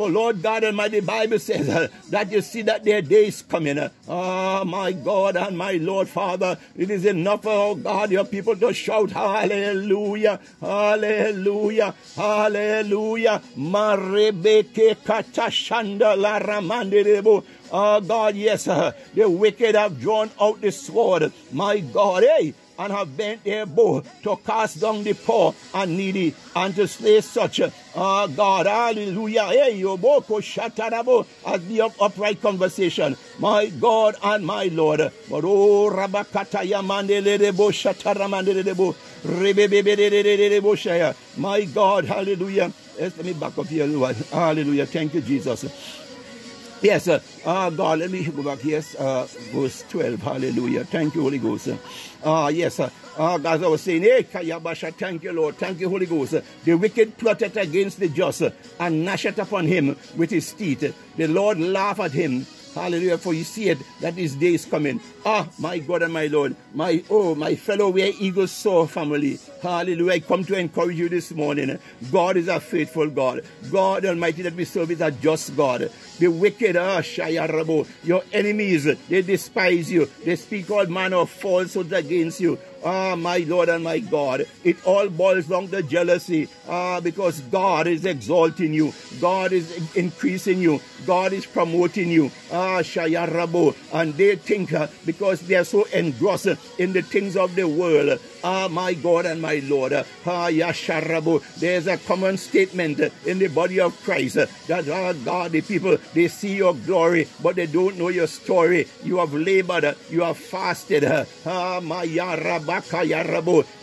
for 0.00 0.08
Lord 0.08 0.40
God 0.40 0.64
Almighty, 0.64 1.00
Bible 1.00 1.38
says 1.38 1.68
uh, 1.68 1.86
that 2.08 2.32
you 2.32 2.40
see 2.40 2.62
that 2.62 2.82
their 2.84 3.02
day 3.02 3.26
is 3.26 3.42
coming. 3.42 3.78
Oh 4.08 4.64
my 4.64 4.92
God 4.92 5.36
and 5.36 5.58
my 5.58 5.72
Lord 5.72 6.08
Father, 6.08 6.56
it 6.74 6.90
is 6.90 7.04
enough, 7.04 7.42
oh 7.44 7.74
God, 7.74 8.10
your 8.10 8.24
people 8.24 8.56
to 8.56 8.72
shout 8.72 9.10
hallelujah, 9.10 10.40
hallelujah, 10.58 11.94
hallelujah. 12.16 13.42
Marebeke 13.58 14.96
katashanda 15.04 16.16
la 16.16 16.38
Oh 17.70 18.00
God, 18.00 18.36
yes, 18.36 18.68
uh, 18.68 18.92
the 19.14 19.28
wicked 19.28 19.74
have 19.74 20.00
drawn 20.00 20.30
out 20.40 20.62
the 20.62 20.72
sword. 20.72 21.30
My 21.52 21.80
God, 21.80 22.22
hey, 22.22 22.54
and 22.80 22.92
have 22.92 23.14
bent 23.16 23.44
their 23.44 23.66
bow 23.66 24.02
to 24.22 24.36
cast 24.36 24.80
down 24.80 25.04
the 25.04 25.12
poor 25.12 25.54
and 25.74 25.96
needy 25.96 26.34
and 26.56 26.74
to 26.74 26.88
slay 26.88 27.20
such. 27.20 27.60
Oh 27.94 28.28
God, 28.28 28.66
hallelujah. 28.66 29.44
Hey, 29.44 29.80
Yoboko 29.82 30.40
Shatarabo, 30.40 31.26
as 31.46 31.66
the 31.68 31.82
upright 32.00 32.40
conversation. 32.40 33.16
My 33.38 33.66
God 33.66 34.16
and 34.22 34.46
my 34.46 34.64
Lord. 34.64 35.00
But 35.00 35.44
oh, 35.44 35.90
Rabakata 35.90 36.64
Yamandelebo 36.64 37.70
Shataramandebo, 37.70 38.94
Rebebebebo 39.24 40.00
Yes, 46.82 47.08
uh, 47.08 47.20
God, 47.44 47.98
let 47.98 48.10
me 48.10 48.24
go 48.24 48.42
back. 48.42 48.64
Yes, 48.64 48.94
uh, 48.94 49.26
verse 49.52 49.84
12. 49.90 50.22
Hallelujah. 50.22 50.84
Thank 50.84 51.14
you, 51.14 51.22
Holy 51.22 51.36
Ghost. 51.38 51.68
Uh, 52.24 52.50
yes, 52.54 52.80
uh, 52.80 52.88
as 53.18 53.62
I 53.62 53.66
was 53.66 53.82
saying, 53.82 54.02
hey, 54.02 54.22
Kayabasha, 54.22 54.94
thank 54.94 55.22
you, 55.22 55.32
Lord. 55.32 55.56
Thank 55.56 55.80
you, 55.80 55.90
Holy 55.90 56.06
Ghost. 56.06 56.36
The 56.64 56.74
wicked 56.74 57.18
plotted 57.18 57.56
against 57.58 58.00
the 58.00 58.08
just 58.08 58.42
and 58.78 59.04
gnashed 59.04 59.38
upon 59.38 59.66
him 59.66 59.94
with 60.16 60.30
his 60.30 60.52
teeth. 60.52 60.94
The 61.18 61.26
Lord 61.28 61.58
laughed 61.58 62.00
at 62.00 62.12
him. 62.12 62.46
Hallelujah. 62.74 63.18
For 63.18 63.34
you 63.34 63.44
see 63.44 63.68
it, 63.68 63.78
that 64.00 64.16
this 64.16 64.34
day 64.34 64.54
is 64.54 64.64
coming. 64.64 65.00
Ah, 65.24 65.48
my 65.58 65.78
God 65.78 66.02
and 66.02 66.12
my 66.12 66.26
Lord. 66.28 66.54
My, 66.74 67.02
oh, 67.10 67.34
my 67.34 67.56
fellow 67.56 67.90
Where 67.90 68.12
Eagles 68.18 68.52
Soar 68.52 68.86
family. 68.86 69.38
Hallelujah. 69.62 70.12
I 70.12 70.20
come 70.20 70.44
to 70.44 70.56
encourage 70.56 70.96
you 70.98 71.08
this 71.08 71.32
morning. 71.32 71.78
God 72.12 72.36
is 72.36 72.48
a 72.48 72.60
faithful 72.60 73.08
God. 73.08 73.44
God 73.70 74.04
Almighty 74.04 74.42
that 74.42 74.54
we 74.54 74.64
serve 74.64 74.90
is 74.92 75.00
a 75.00 75.10
just 75.10 75.56
God. 75.56 75.90
The 76.18 76.28
wicked, 76.28 76.76
ah, 76.76 77.00
Shayarabo, 77.00 77.86
your 78.04 78.22
enemies, 78.32 78.84
they 78.84 79.22
despise 79.22 79.90
you. 79.90 80.08
They 80.24 80.36
speak 80.36 80.70
all 80.70 80.86
manner 80.86 81.16
of 81.16 81.30
falsehoods 81.30 81.92
against 81.92 82.40
you. 82.40 82.58
Ah, 82.84 83.14
my 83.14 83.38
Lord 83.38 83.68
and 83.68 83.84
my 83.84 83.98
God. 83.98 84.46
It 84.64 84.76
all 84.86 85.08
boils 85.08 85.46
down 85.46 85.68
to 85.68 85.82
jealousy. 85.82 86.48
Ah, 86.68 87.00
because 87.00 87.40
God 87.40 87.86
is 87.86 88.04
exalting 88.04 88.72
you. 88.72 88.94
God 89.20 89.52
is 89.52 89.94
increasing 89.94 90.60
you. 90.60 90.80
God 91.06 91.32
is 91.32 91.44
promoting 91.44 92.08
you. 92.08 92.30
Ah, 92.50 92.80
Shayarabo. 92.80 93.76
And 93.92 94.14
they 94.14 94.36
think 94.36 94.72
uh, 94.72 94.86
because 95.04 95.42
they 95.42 95.56
are 95.56 95.64
so 95.64 95.84
engrossed 95.92 96.56
in 96.78 96.92
the 96.92 97.02
things 97.02 97.36
of 97.36 97.54
the 97.54 97.68
world. 97.68 98.18
Ah, 98.42 98.68
my 98.68 98.94
God 98.94 99.26
and 99.26 99.40
my 99.40 99.60
Lord. 99.64 99.92
Ah. 99.92 100.50
There's 101.58 101.86
a 101.86 101.96
common 101.98 102.36
statement 102.38 103.00
in 103.26 103.38
the 103.38 103.48
body 103.48 103.80
of 103.80 104.00
Christ 104.02 104.36
that, 104.68 104.88
ah, 104.88 105.12
God, 105.12 105.52
the 105.52 105.60
people, 105.60 105.98
they 106.14 106.28
see 106.28 106.56
your 106.56 106.74
glory, 106.74 107.28
but 107.42 107.56
they 107.56 107.66
don't 107.66 107.98
know 107.98 108.08
your 108.08 108.26
story. 108.26 108.86
You 109.04 109.18
have 109.18 109.34
labored. 109.34 109.96
You 110.10 110.22
have 110.22 110.38
fasted. 110.38 111.04
Ah, 111.46 111.80
my. 111.82 112.04
You 112.04 112.22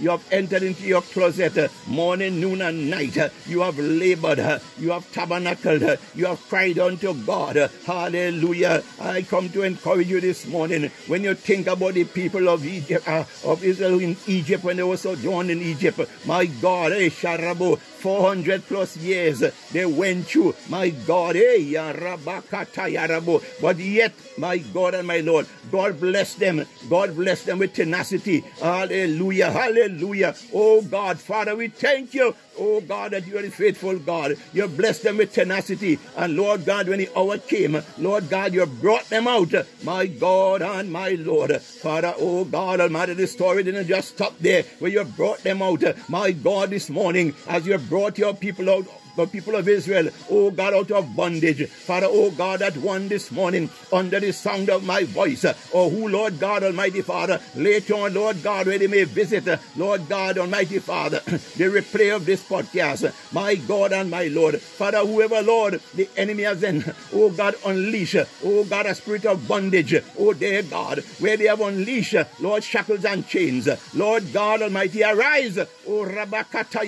have 0.10 0.24
entered 0.32 0.64
into 0.64 0.84
your 0.84 1.02
closet 1.02 1.72
morning, 1.88 2.40
noon, 2.40 2.62
and 2.62 2.90
night. 2.90 3.18
You 3.46 3.62
have 3.62 3.78
labored. 3.78 4.40
You 4.80 4.92
have 4.92 5.12
tabernacled. 5.12 6.00
You 6.16 6.26
have 6.26 6.42
cried 6.50 6.80
unto 6.80 7.14
God. 7.14 7.70
Hallelujah. 7.86 8.84
I 9.00 9.22
come 9.22 9.50
to 9.50 9.64
encourage 9.64 10.08
you 10.08 10.22
this 10.22 10.46
morning. 10.48 10.92
When 11.08 11.24
you 11.24 11.34
think 11.36 11.68
about 11.68 11.94
the 11.94 12.06
people 12.06 12.50
of 12.50 12.66
Egypt, 12.66 13.08
uh, 13.08 13.26
of 13.44 13.64
Israel 13.64 14.00
in 14.00 14.18
Egypt, 14.28 14.47
when 14.56 14.78
they 14.78 14.84
were 14.84 14.98
sojourned 14.98 15.52
in 15.52 15.62
Egypt, 15.62 16.00
my 16.26 16.46
God, 16.46 16.92
eh, 16.94 17.10
Sharabo, 17.10 17.78
400 17.78 18.66
plus 18.68 18.98
years 18.98 19.44
they 19.72 19.86
went 19.86 20.28
through. 20.28 20.56
My 20.70 20.90
God, 20.90 21.36
eh, 21.36 21.58
Yarabakata 21.60 22.92
Yarabo. 22.94 23.44
But 23.62 23.78
yet, 23.80 24.14
my 24.38 24.58
God 24.58 24.94
and 24.94 25.08
my 25.08 25.20
Lord, 25.20 25.48
God 25.72 26.00
bless 26.00 26.36
them. 26.36 26.66
God 26.90 27.16
bless 27.16 27.44
them 27.44 27.60
with 27.60 27.74
tenacity. 27.74 28.42
Hallelujah. 28.62 29.52
Hallelujah. 29.52 30.36
Oh 30.54 30.82
God, 30.82 31.20
Father, 31.20 31.56
we 31.56 31.68
thank 31.70 32.14
you. 32.14 32.36
Oh 32.60 32.82
God, 32.82 33.12
that 33.12 33.28
you 33.28 33.38
are 33.38 33.46
a 33.46 33.50
faithful 33.50 33.98
God. 34.00 34.38
You 34.54 34.68
blessed 34.68 35.04
them 35.04 35.18
with 35.18 35.34
tenacity. 35.34 36.00
And 36.16 36.36
Lord 36.36 36.66
God, 36.66 36.88
when 36.88 37.00
the 37.00 37.10
hour 37.16 37.38
came, 37.38 37.82
Lord 37.98 38.30
God, 38.30 38.54
you 38.54 38.66
brought 38.66 39.06
them 39.10 39.28
out. 39.28 39.54
My 39.84 40.08
God 40.08 40.62
and 40.62 40.92
my 40.92 41.12
Lord. 41.12 41.62
Father, 41.62 42.14
oh 42.18 42.46
God 42.46 42.80
Almighty, 42.80 43.14
the 43.14 43.28
story 43.28 43.64
didn't 43.64 43.88
just 43.88 44.10
stop 44.10 44.38
there 44.40 44.64
where 44.80 44.92
you 44.92 45.04
brought 45.04 45.44
them 45.44 45.62
out. 45.62 45.84
My 46.10 46.32
God, 46.32 46.70
this 46.70 46.90
morning, 46.90 47.36
as 47.48 47.68
you 47.68 47.78
brought 47.78 48.18
your 48.18 48.34
people 48.34 48.70
out 48.70 48.88
the 49.18 49.28
people 49.28 49.56
of 49.56 49.68
Israel, 49.68 50.10
oh 50.30 50.52
God, 50.52 50.74
out 50.74 50.92
of 50.92 51.16
bondage. 51.16 51.68
Father, 51.68 52.08
oh 52.10 52.32
God, 52.32 52.60
that 52.60 52.78
one 52.78 53.08
this 53.08 53.32
morning 53.32 53.70
under 53.92 54.20
the 54.20 54.32
sound 54.32 54.70
of 54.70 54.84
my 54.84 55.04
voice, 55.04 55.46
oh 55.74 55.90
who, 55.90 56.08
Lord 56.08 56.40
God 56.40 56.64
Almighty 56.64 57.02
Father, 57.02 57.42
later 57.56 57.96
on, 57.96 58.14
Lord 58.14 58.42
God, 58.44 58.68
where 58.68 58.78
they 58.78 58.88
may 58.88 59.04
visit, 59.04 59.60
Lord 59.76 60.08
God 60.08 60.38
Almighty 60.38 60.80
Father, 60.80 61.20
the 61.26 61.66
replay 61.66 62.16
of 62.16 62.26
this 62.26 62.44
podcast, 62.44 63.12
my 63.34 63.56
God 63.56 63.92
and 63.92 64.12
my 64.12 64.26
Lord. 64.28 64.62
Father, 64.62 65.00
whoever, 65.00 65.42
Lord, 65.42 65.82
the 65.96 66.08
enemy 66.16 66.44
has 66.44 66.62
then, 66.62 66.94
oh 67.14 67.32
God, 67.32 67.56
unleash, 67.66 68.16
oh 68.44 68.64
God, 68.66 68.86
a 68.86 68.96
spirit 68.96 69.26
of 69.26 69.48
bondage, 69.48 69.96
oh 70.20 70.34
dear 70.34 70.62
God, 70.62 71.00
where 71.20 71.38
they 71.38 71.46
have 71.46 71.62
unleashed, 71.62 72.16
Lord, 72.40 72.64
shackles 72.64 73.06
and 73.06 73.28
chains. 73.28 73.68
Lord 73.96 74.32
God 74.32 74.62
Almighty, 74.62 75.04
arise, 75.04 75.58
oh 75.58 76.06
Rabakata 76.06 76.86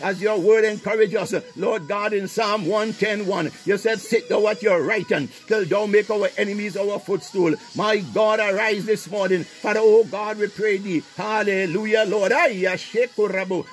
as 0.00 0.20
your 0.20 0.38
word 0.38 0.64
encourages 0.64 1.23
us, 1.32 1.44
Lord 1.56 1.88
God, 1.88 2.12
in 2.12 2.28
Psalm 2.28 2.66
110 2.66 3.52
You 3.64 3.78
said, 3.78 4.00
Sit 4.00 4.28
thou 4.28 4.46
at 4.48 4.62
your 4.62 4.82
right 4.82 5.08
hand 5.08 5.30
till 5.46 5.64
thou 5.64 5.86
make 5.86 6.10
our 6.10 6.28
enemies 6.36 6.76
our 6.76 6.98
footstool. 6.98 7.54
My 7.74 7.98
God, 7.98 8.40
arise 8.40 8.84
this 8.84 9.10
morning. 9.10 9.44
Father, 9.44 9.80
oh 9.82 10.04
God, 10.04 10.38
we 10.38 10.48
pray 10.48 10.78
thee. 10.78 11.02
Hallelujah, 11.16 12.04
Lord. 12.06 12.32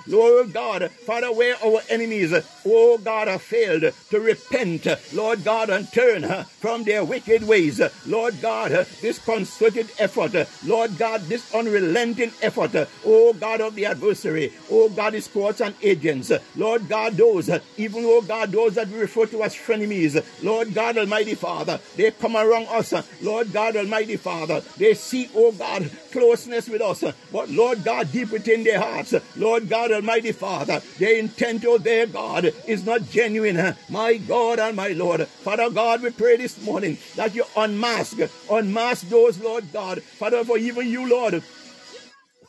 Lord 0.08 0.54
God, 0.54 0.91
Father, 0.91 1.32
where 1.32 1.56
our 1.64 1.82
enemies, 1.89 2.34
oh 2.66 2.97
God, 2.97 3.28
have 3.28 3.41
failed 3.41 3.93
to 4.10 4.20
repent, 4.20 4.88
Lord 5.14 5.43
God, 5.43 5.70
and 5.70 5.91
turn 5.91 6.24
from 6.60 6.84
their 6.84 7.04
wicked 7.04 7.43
ways. 7.47 7.82
Lord 8.06 8.41
God, 8.41 8.72
this 9.02 9.20
concerted 9.20 9.91
effort, 9.99 10.47
Lord 10.66 10.97
God, 10.97 11.22
this 11.22 11.54
unrelenting 11.54 12.32
effort, 12.41 12.88
oh 13.06 13.34
God 13.34 13.62
of 13.62 13.76
the 13.76 13.86
adversary, 13.86 14.54
oh 14.70 14.89
God, 14.89 15.14
his 15.14 15.28
courts 15.28 15.62
and 15.62 15.76
agents, 15.82 16.32
Lord 16.56 16.88
God, 16.88 17.14
those, 17.14 17.41
even 17.78 18.04
oh 18.06 18.22
God, 18.22 18.52
those 18.52 18.76
that 18.76 18.88
we 18.89 19.00
refer 19.00 19.26
to 19.28 19.44
as 19.44 19.56
frenemies, 19.56 20.24
Lord 20.44 20.74
God 20.74 20.98
Almighty 20.98 21.36
Father, 21.36 21.80
they 21.96 22.12
come 22.12 22.36
around 22.36 22.68
us, 22.68 22.94
Lord 23.22 23.52
God 23.54 23.76
Almighty 23.76 24.18
Father, 24.18 24.62
they 24.78 24.94
seek, 24.94 25.30
oh 25.36 25.52
God, 25.52 25.89
closeness 26.12 26.68
with 26.68 26.82
us, 26.82 27.04
but 27.32 27.50
Lord 27.50 27.84
God, 27.84 28.12
deep 28.12 28.32
within 28.32 28.64
their 28.64 28.80
hearts, 28.80 29.14
Lord 29.36 29.70
God 29.70 29.92
Almighty 29.92 30.32
Father, 30.32 30.82
their 30.98 31.18
intent, 31.18 31.66
oh 31.66 31.78
their 31.78 32.06
God, 32.06 32.54
is 32.68 32.86
not 32.86 33.10
genuine. 33.10 33.76
My 33.89 34.18
God 34.18 34.60
and 34.60 34.76
my 34.76 34.89
Lord, 34.89 35.28
Father 35.28 35.70
God, 35.70 36.02
we 36.02 36.12
pray 36.12 36.38
this 36.38 36.62
morning 36.64 36.98
that 37.16 37.36
you 37.36 37.46
unmask, 37.56 38.18
unmask 38.50 39.08
those, 39.10 39.39
Lord 39.39 39.72
God, 39.72 40.02
Father, 40.04 40.44
for 40.44 40.58
even 40.58 40.88
you, 40.88 41.08
Lord, 41.08 41.44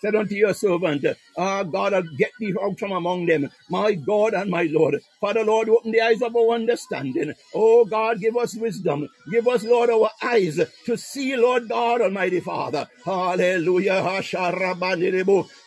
said 0.03 0.17
unto 0.17 0.35
your 0.35 0.55
servant, 0.55 1.07
Ah, 1.39 1.63
God, 1.63 1.95
I'll 1.95 2.03
get 2.19 2.33
thee 2.41 2.55
out 2.63 2.79
from 2.79 2.93
among 2.93 3.27
them. 3.27 3.51
My 3.71 3.95
God 3.95 4.35
and 4.35 4.51
my 4.51 4.65
Lord. 4.65 5.01
Father, 5.21 5.45
Lord, 5.45 5.69
open 5.71 5.93
the 5.93 6.03
eyes 6.03 6.23
of 6.23 6.37
our 6.37 6.51
understanding. 6.51 7.35
Oh, 7.55 7.85
God, 7.87 8.21
give 8.21 8.37
us 8.37 8.57
wisdom. 8.57 9.09
Give 9.31 9.47
us, 9.49 9.65
Lord, 9.65 9.91
our 9.91 10.11
eyes 10.23 10.61
to 10.87 10.97
see, 10.97 11.37
Lord 11.37 11.69
God, 11.69 12.03
Almighty 12.03 12.41
Father. 12.41 12.89
Hallelujah. 13.05 14.03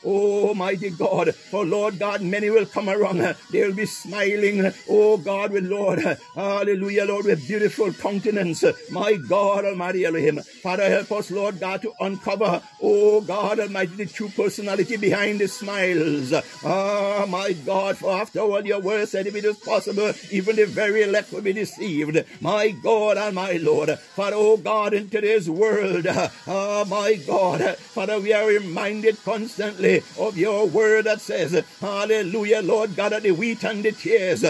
Oh, 0.05 0.53
mighty 0.53 0.89
God. 0.91 1.33
For, 1.36 1.65
Lord 1.65 1.99
God, 1.99 2.21
many 2.21 2.49
will 2.49 2.65
come 2.65 2.89
around. 2.89 3.36
They'll 3.51 3.73
be 3.73 3.86
smiling. 3.86 4.71
Oh, 4.89 5.17
God, 5.17 5.51
with 5.51 5.65
Lord. 5.65 5.99
Hallelujah, 6.36 7.05
Lord, 7.05 7.25
with 7.25 7.47
beautiful 7.47 7.93
countenance. 7.93 8.63
My 8.91 9.15
God, 9.15 9.65
Almighty 9.65 10.05
Elohim. 10.05 10.41
Father, 10.61 10.89
help 10.89 11.11
us, 11.11 11.31
Lord 11.31 11.59
God, 11.59 11.81
to 11.83 11.93
uncover, 11.99 12.61
oh, 12.81 13.21
God 13.21 13.59
Almighty, 13.59 13.95
the 13.95 14.05
true 14.26 14.43
personality 14.45 14.97
behind 14.97 15.39
this 15.39 15.53
smiles. 15.53 16.34
Ah, 16.63 17.26
my 17.28 17.53
God, 17.53 17.97
for 17.97 18.11
after 18.11 18.39
all 18.39 18.65
your 18.65 18.80
word 18.80 19.07
said, 19.07 19.28
if 19.28 19.36
it 19.36 19.45
is 19.45 19.57
possible, 19.57 20.11
even 20.32 20.55
the 20.55 20.65
very 20.65 21.03
elect 21.03 21.32
will 21.32 21.41
be 21.41 21.53
deceived. 21.53 22.23
My 22.41 22.69
God 22.71 23.17
and 23.17 23.36
my 23.36 23.53
Lord, 23.53 23.97
Father, 24.15 24.36
oh 24.38 24.57
God, 24.57 24.93
in 24.93 25.09
today's 25.09 25.49
world, 25.49 26.07
ah, 26.07 26.86
my 26.88 27.15
God, 27.28 27.78
Father, 27.78 28.19
we 28.19 28.34
are 28.34 28.47
reminded 28.47 29.23
constantly 29.23 30.03
of 30.19 30.38
your 30.38 30.67
word 30.67 31.05
that 31.05 31.21
says, 31.21 31.63
Hallelujah, 31.80 32.61
Lord 32.61 32.95
God, 32.95 33.13
of 33.13 33.23
the 33.23 33.32
wheat 33.32 33.63
and 33.63 33.84
the 33.84 33.91
tares. 33.91 34.43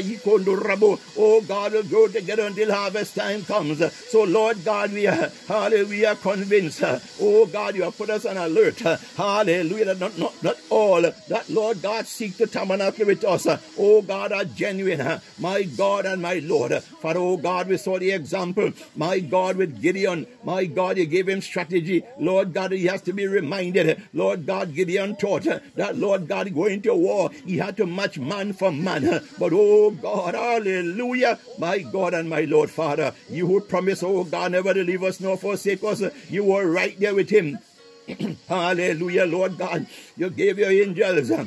Yikondo 0.00 0.56
rabo. 0.56 0.98
Oh 1.16 1.40
God, 1.42 1.72
will 1.72 1.82
go 1.84 2.08
together 2.08 2.46
until 2.46 2.72
harvest 2.72 3.14
time 3.14 3.44
comes. 3.44 3.78
So 4.10 4.19
Oh, 4.20 4.24
Lord 4.24 4.62
God, 4.66 4.92
we 4.92 5.06
are 5.06 5.32
hallelujah 5.48 6.14
convinced. 6.14 6.82
Uh, 6.82 6.98
oh 7.22 7.46
God, 7.46 7.74
you 7.74 7.84
have 7.84 7.96
put 7.96 8.10
us 8.10 8.26
on 8.26 8.36
alert. 8.36 8.84
Uh, 8.84 8.98
hallelujah. 9.16 9.86
That 9.86 9.98
not, 9.98 10.18
not, 10.18 10.42
not 10.42 10.58
all 10.68 11.00
that 11.00 11.48
Lord 11.48 11.80
God 11.80 12.06
seek 12.06 12.36
to 12.36 12.46
tabernacle 12.46 13.06
with 13.06 13.24
us. 13.24 13.46
Uh, 13.46 13.58
oh 13.78 14.02
God, 14.02 14.32
are 14.32 14.44
genuine. 14.44 15.22
My 15.38 15.62
God 15.62 16.04
and 16.04 16.20
my 16.20 16.34
Lord. 16.40 16.82
For 16.82 17.16
oh 17.16 17.38
God, 17.38 17.68
we 17.68 17.78
saw 17.78 17.98
the 17.98 18.10
example. 18.10 18.72
My 18.94 19.20
God, 19.20 19.56
with 19.56 19.80
Gideon. 19.80 20.26
My 20.44 20.66
God, 20.66 20.98
you 20.98 21.06
gave 21.06 21.26
him 21.26 21.40
strategy. 21.40 22.04
Lord 22.18 22.52
God, 22.52 22.72
he 22.72 22.84
has 22.88 23.00
to 23.02 23.14
be 23.14 23.26
reminded. 23.26 24.02
Lord 24.12 24.44
God, 24.44 24.74
Gideon 24.74 25.16
taught 25.16 25.44
that 25.76 25.96
Lord 25.96 26.28
God 26.28 26.54
going 26.54 26.82
to 26.82 26.94
war, 26.94 27.30
he 27.46 27.56
had 27.56 27.78
to 27.78 27.86
match 27.86 28.18
man 28.18 28.52
for 28.52 28.70
man. 28.70 29.24
But 29.38 29.52
oh 29.54 29.92
God, 29.92 30.34
hallelujah. 30.34 31.38
My 31.58 31.78
God 31.78 32.12
and 32.12 32.28
my 32.28 32.42
Lord, 32.42 32.70
Father, 32.70 33.14
you 33.30 33.46
who 33.46 33.60
promise, 33.60 34.02
oh 34.16 34.24
God, 34.24 34.52
never 34.52 34.74
to 34.74 34.84
leave 34.84 35.02
us 35.02 35.20
nor 35.20 35.36
forsake 35.36 35.82
us, 35.84 36.02
you 36.28 36.44
were 36.44 36.66
right 36.66 36.98
there 36.98 37.14
with 37.14 37.30
him. 37.30 37.58
hallelujah, 38.48 39.26
Lord 39.26 39.58
God. 39.58 39.86
You 40.16 40.30
gave 40.30 40.58
your 40.58 40.70
angels 40.70 41.30
uh, 41.30 41.46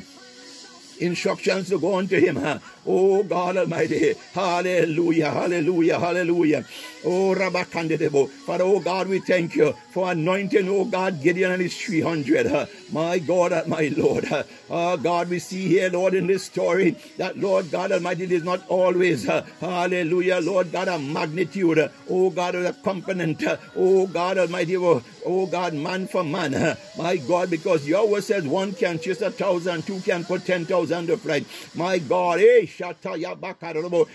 instructions 1.00 1.68
to 1.68 1.78
go 1.78 1.98
unto 1.98 2.18
him. 2.18 2.36
huh? 2.36 2.58
Oh 2.86 3.22
God 3.22 3.56
Almighty. 3.56 4.14
Hallelujah. 4.34 5.30
Hallelujah. 5.30 5.98
Hallelujah. 5.98 6.64
Oh 7.04 7.34
Rabakandedebo. 7.36 8.28
Father, 8.30 8.64
oh 8.64 8.80
God, 8.80 9.08
we 9.08 9.20
thank 9.20 9.54
you 9.56 9.72
for 9.92 10.10
anointing, 10.12 10.68
oh 10.68 10.84
God, 10.84 11.22
Gideon 11.22 11.52
and 11.52 11.62
his 11.62 11.76
300. 11.76 12.68
My 12.92 13.18
God 13.18 13.66
my 13.68 13.92
Lord. 13.96 14.26
Oh 14.70 14.96
God, 14.96 15.28
we 15.28 15.38
see 15.38 15.68
here, 15.68 15.90
Lord, 15.90 16.14
in 16.14 16.26
this 16.26 16.44
story 16.44 16.96
that 17.18 17.38
Lord 17.38 17.70
God 17.70 17.92
Almighty 17.92 18.24
it 18.24 18.32
is 18.32 18.44
not 18.44 18.62
always, 18.68 19.28
uh, 19.28 19.44
hallelujah, 19.60 20.40
Lord 20.42 20.72
God, 20.72 20.88
a 20.88 20.98
magnitude, 20.98 21.78
uh, 21.78 21.88
oh 22.08 22.30
God, 22.30 22.54
a 22.54 22.72
component, 22.72 23.44
uh, 23.46 23.56
oh 23.76 24.06
God 24.06 24.38
Almighty, 24.38 24.76
oh, 24.76 25.02
oh 25.26 25.46
God, 25.46 25.74
man 25.74 26.06
for 26.06 26.24
man, 26.24 26.54
uh, 26.54 26.76
my 26.96 27.16
God, 27.16 27.50
because 27.50 27.86
your 27.86 28.08
word 28.08 28.24
says 28.24 28.44
one 28.44 28.72
can 28.72 28.98
chase 28.98 29.20
a 29.22 29.30
thousand, 29.30 29.86
two 29.86 30.00
can 30.00 30.24
put 30.24 30.44
ten 30.44 30.64
thousand 30.64 31.06
to 31.08 31.16
flight. 31.16 31.46
My 31.74 31.98
God, 31.98 32.40
eh. 32.40 32.66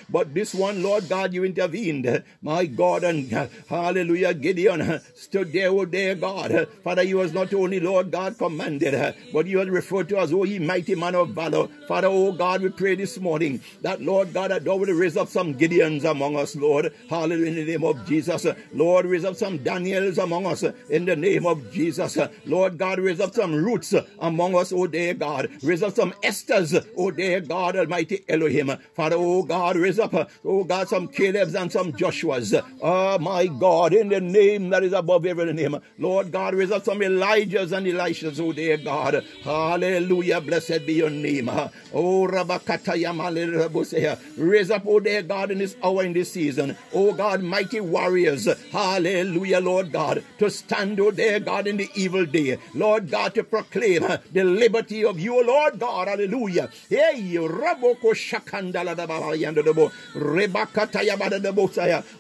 But 0.09 0.33
this 0.33 0.53
one, 0.53 0.83
Lord 0.83 1.09
God, 1.09 1.33
you 1.33 1.43
intervened, 1.43 2.23
my 2.41 2.65
God, 2.65 3.03
and 3.03 3.33
uh, 3.33 3.47
hallelujah, 3.67 4.33
Gideon 4.33 4.81
uh, 4.81 4.99
stood 5.15 5.53
there, 5.53 5.69
oh 5.69 5.85
dear 5.85 6.15
God, 6.15 6.67
Father, 6.83 7.03
you 7.03 7.17
was 7.17 7.33
not 7.33 7.53
only 7.53 7.79
Lord 7.79 8.11
God 8.11 8.37
commanded, 8.37 8.93
uh, 8.93 9.13
but 9.33 9.45
you 9.47 9.57
was 9.59 9.69
referred 9.69 10.09
to 10.09 10.19
as, 10.19 10.33
oh, 10.33 10.43
ye 10.43 10.59
mighty 10.59 10.95
man 10.95 11.15
of 11.15 11.29
valor. 11.29 11.67
Father, 11.87 12.07
oh 12.07 12.31
God, 12.31 12.61
we 12.61 12.69
pray 12.69 12.95
this 12.95 13.17
morning 13.19 13.61
that, 13.81 14.01
Lord 14.01 14.33
God, 14.33 14.51
that 14.51 14.65
thou 14.65 14.75
will 14.75 14.93
raise 14.93 15.17
up 15.17 15.29
some 15.29 15.53
Gideons 15.55 16.03
among 16.03 16.35
us, 16.35 16.55
Lord. 16.55 16.93
Hallelujah, 17.09 17.47
in 17.47 17.55
the 17.55 17.65
name 17.65 17.83
of 17.83 18.05
Jesus. 18.05 18.45
Lord, 18.73 19.05
raise 19.05 19.25
up 19.25 19.35
some 19.35 19.57
Daniels 19.59 20.17
among 20.17 20.45
us 20.45 20.63
in 20.89 21.05
the 21.05 21.15
name 21.15 21.45
of 21.45 21.71
Jesus. 21.71 22.17
Lord 22.45 22.77
God, 22.77 22.99
raise 22.99 23.19
up 23.19 23.33
some 23.33 23.55
Ruths 23.55 23.93
among 24.19 24.55
us, 24.55 24.71
oh 24.73 24.87
dear 24.87 25.13
God. 25.13 25.49
Raise 25.63 25.83
up 25.83 25.95
some 25.95 26.13
Esthers, 26.23 26.85
oh 26.97 27.11
dear 27.11 27.41
God, 27.41 27.75
Almighty 27.75 28.23
Elohim. 28.27 28.48
Father, 28.93 29.15
oh 29.17 29.43
God, 29.43 29.75
raise 29.75 29.99
up, 29.99 30.13
oh 30.45 30.63
God, 30.63 30.87
some 30.87 31.07
Caleb's 31.07 31.55
and 31.55 31.71
some 31.71 31.93
Joshua's. 31.93 32.53
Oh 32.81 33.19
my 33.19 33.47
God, 33.47 33.93
in 33.93 34.09
the 34.09 34.19
name 34.19 34.69
that 34.69 34.83
is 34.83 34.93
above 34.93 35.25
every 35.25 35.53
name. 35.53 35.77
Lord 35.97 36.31
God, 36.31 36.55
raise 36.55 36.71
up 36.71 36.83
some 36.83 37.01
Elijah's 37.01 37.71
and 37.71 37.85
Elishas, 37.85 38.39
oh 38.39 38.51
dear 38.53 38.77
God. 38.77 39.23
Hallelujah, 39.43 40.41
blessed 40.41 40.85
be 40.85 40.93
your 40.93 41.09
name. 41.09 41.49
Oh, 41.93 42.27
Rabakataya 42.27 43.13
Malirabusea. 43.13 44.19
Raise 44.37 44.71
up, 44.71 44.83
oh 44.85 44.99
dear 44.99 45.21
God, 45.21 45.51
in 45.51 45.59
this 45.59 45.75
hour, 45.83 46.03
in 46.03 46.13
this 46.13 46.31
season. 46.31 46.75
Oh 46.93 47.13
God, 47.13 47.41
mighty 47.43 47.79
warriors. 47.79 48.47
Hallelujah, 48.71 49.59
Lord 49.59 49.91
God. 49.91 50.23
To 50.39 50.49
stand, 50.49 50.99
oh 50.99 51.11
dear 51.11 51.39
God, 51.39 51.67
in 51.67 51.77
the 51.77 51.89
evil 51.95 52.25
day. 52.25 52.57
Lord 52.73 53.09
God, 53.09 53.35
to 53.35 53.43
proclaim 53.43 54.07
the 54.31 54.43
liberty 54.43 55.03
of 55.05 55.19
you, 55.19 55.45
Lord 55.45 55.79
God. 55.79 56.07
Hallelujah. 56.07 56.69
Hey, 56.89 57.35
Raboko 57.35 58.15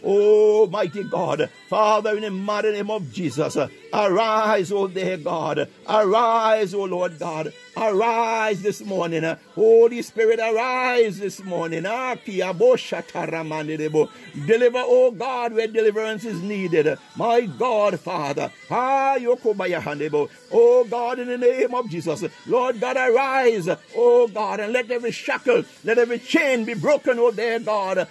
Oh, 0.03 0.67
mighty 0.67 1.03
God. 1.03 1.49
Father, 1.69 2.15
in 2.15 2.23
the 2.23 2.31
mighty 2.31 2.71
name 2.71 2.89
of 2.89 3.11
Jesus. 3.11 3.57
Arise, 3.93 4.71
O 4.71 4.87
dear 4.87 5.17
God. 5.17 5.69
Arise, 5.87 6.73
O 6.73 6.83
Lord 6.83 7.19
God. 7.19 7.53
Arise 7.77 8.61
this 8.61 8.81
morning. 8.81 9.23
Holy 9.55 10.01
Spirit, 10.01 10.39
arise 10.39 11.19
this 11.19 11.43
morning. 11.43 11.85
Ah. 11.87 12.15
Deliver, 12.25 12.53
O 14.85 15.11
God, 15.11 15.53
where 15.53 15.67
deliverance 15.67 16.25
is 16.25 16.41
needed. 16.41 16.97
My 17.15 17.41
God, 17.41 17.99
Father. 17.99 18.51
Ah. 18.69 19.17
Oh 20.51 20.85
God, 20.89 21.19
in 21.19 21.27
the 21.27 21.37
name 21.37 21.73
of 21.73 21.89
Jesus. 21.89 22.23
Lord 22.47 22.79
God, 22.79 22.97
arise. 22.97 23.69
Oh 23.95 24.27
God, 24.27 24.59
and 24.59 24.73
let 24.73 24.89
every 24.91 25.11
shackle, 25.11 25.63
let 25.83 25.97
every 25.97 26.08
chain 26.17 26.65
be 26.65 26.73
broken, 26.73 27.19
oh 27.19 27.31
dear 27.31 27.59
God. 27.59 28.07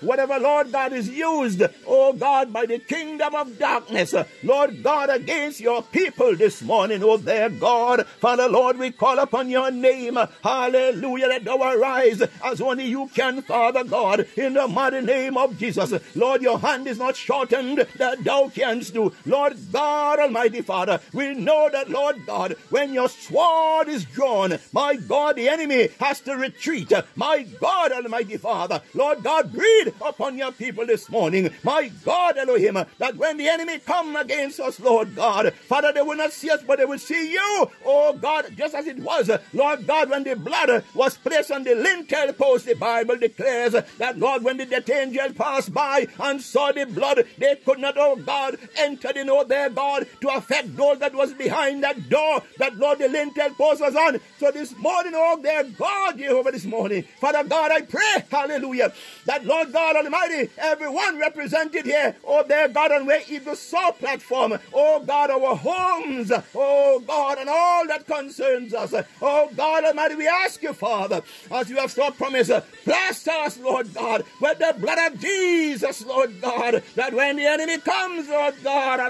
Whatever, 0.00 0.38
Lord 0.38 0.72
God, 0.72 0.92
is 0.92 1.08
used, 1.08 1.62
oh 1.86 2.12
God, 2.12 2.52
by 2.52 2.66
the 2.66 2.78
kingdom 2.78 3.34
of 3.34 3.58
darkness. 3.58 4.14
Lord 4.42 4.82
God, 4.82 5.10
against 5.10 5.60
your 5.60 5.82
people 5.82 6.34
this 6.36 6.62
morning, 6.62 7.02
oh 7.04 7.18
dear 7.18 7.48
God. 7.48 8.06
Father, 8.20 8.48
Lord, 8.48 8.78
we 8.78 8.90
call 8.90 9.18
upon 9.18 9.48
your 9.50 9.70
name. 9.70 10.18
Hallelujah. 10.42 11.28
Let 11.28 11.44
thou 11.44 11.62
arise 11.62 12.22
as 12.44 12.60
only 12.60 12.86
you 12.86 13.08
can, 13.14 13.42
Father 13.42 13.84
God, 13.84 14.26
in 14.36 14.54
the 14.54 14.66
mighty 14.66 15.00
name 15.00 15.36
of 15.36 15.58
Jesus. 15.58 15.92
Lord, 16.14 16.42
your 16.42 16.58
hand 16.58 16.86
is 16.86 16.98
not 16.98 17.16
shortened 17.16 17.86
that 17.96 18.24
thou 18.24 18.48
canst 18.48 18.94
do. 18.94 19.12
Lord 19.26 19.56
God, 19.72 20.18
Almighty 20.18 20.62
Father, 20.62 21.00
we 21.12 21.34
know 21.34 21.68
that, 21.70 21.90
Lord 21.90 22.24
God, 22.26 22.56
when 22.70 22.92
your 22.92 23.08
sword 23.08 23.88
is 23.88 24.04
drawn, 24.04 24.58
my 24.72 24.96
God, 24.96 25.36
the 25.36 25.48
enemy 25.48 25.88
has 26.00 26.20
to 26.20 26.36
retreat. 26.38 26.92
My 27.16 27.42
God, 27.60 27.92
Almighty 27.92 28.36
Father, 28.36 28.82
Lord 28.94 29.22
God, 29.22 29.52
breathe 29.52 29.94
upon 30.00 30.38
your 30.38 30.52
people 30.52 30.86
this 30.86 31.08
morning. 31.10 31.50
My 31.62 31.90
God, 32.04 32.36
Elohim, 32.38 32.78
that 32.98 33.16
when 33.16 33.36
the 33.36 33.48
enemy 33.48 33.78
come 33.78 34.16
against 34.16 34.60
us, 34.60 34.80
Lord 34.80 35.14
God, 35.14 35.52
Father, 35.54 35.92
they 35.92 36.02
will 36.02 36.16
not 36.16 36.32
see 36.32 36.50
us, 36.50 36.62
but 36.66 36.78
they 36.78 36.84
will 36.84 36.98
see 36.98 37.32
you. 37.32 37.70
Oh 37.84 38.12
God, 38.14 38.46
just 38.56 38.74
as 38.74 38.86
it 38.86 38.98
was, 38.98 39.30
Lord 39.52 39.86
God, 39.86 40.10
when 40.10 40.24
the 40.24 40.36
blood 40.36 40.84
was 40.94 41.16
placed 41.18 41.50
on 41.50 41.64
the 41.64 41.74
lintel 41.74 42.32
post, 42.32 42.66
the 42.66 42.74
Bible 42.74 43.16
declares 43.16 43.72
that, 43.98 44.18
Lord, 44.18 44.44
when 44.44 44.56
the 44.56 44.66
death 44.66 44.90
angel 44.90 45.32
passed 45.32 45.72
by 45.72 46.06
and 46.20 46.40
saw 46.40 46.72
the 46.72 46.86
blood, 46.86 47.24
they 47.38 47.56
could 47.56 47.78
not, 47.78 47.94
oh 47.96 48.16
God, 48.16 48.58
enter 48.76 49.10
in, 49.10 49.30
oh 49.30 49.44
their 49.44 49.70
God, 49.70 50.06
to 50.20 50.28
affect 50.28 50.76
those 50.76 50.98
that 50.98 51.14
was 51.14 51.34
behind 51.34 51.82
that 51.82 52.08
door 52.08 52.42
that, 52.58 52.76
Lord, 52.76 52.98
the 52.98 53.08
lintel 53.08 53.50
post 53.50 53.80
was 53.80 53.94
on. 53.94 54.20
So 54.38 54.50
this 54.50 54.76
morning, 54.78 55.12
oh 55.14 55.40
their 55.42 55.64
God, 55.64 56.18
Jehovah, 56.28 56.52
this 56.52 56.66
morning, 56.66 57.04
Father 57.20 57.42
God, 57.42 57.72
I 57.72 57.80
pray, 57.80 58.22
hallelujah, 58.30 58.92
that, 59.24 59.46
Lord 59.46 59.72
God 59.72 59.96
Almighty, 59.96 60.50
everyone 60.58 61.18
represented 61.18 61.86
here, 61.86 62.14
oh 62.22 62.42
their 62.42 62.68
God, 62.68 62.92
on 62.92 63.06
where 63.06 63.22
Eagles 63.28 63.58
Soar 63.60 63.92
platform, 63.94 64.58
oh 64.74 65.00
God, 65.00 65.30
our 65.30 65.56
homes, 65.56 66.30
oh 66.54 67.02
God, 67.06 67.38
and 67.38 67.48
all 67.48 67.86
that 67.88 68.06
concerns 68.06 68.74
us, 68.74 68.92
oh 69.22 69.50
God 69.56 69.84
Almighty, 69.84 70.16
we 70.16 70.28
ask 70.28 70.62
you, 70.62 70.74
Father, 70.74 71.22
as 71.50 71.70
you 71.70 71.76
have 71.78 71.90
so 71.90 72.10
promised, 72.10 72.52
plaster 72.84 73.30
us, 73.30 73.58
Lord 73.58 73.94
God, 73.94 74.22
with 74.40 74.58
the 74.58 74.74
blood 74.78 75.12
of 75.12 75.18
Jesus, 75.18 76.04
Lord 76.04 76.40
God, 76.42 76.82
that 76.94 77.14
when 77.14 77.36
the 77.36 77.46
enemy 77.46 77.78
comes, 77.78 78.28
Lord 78.28 78.54
God, 78.62 79.00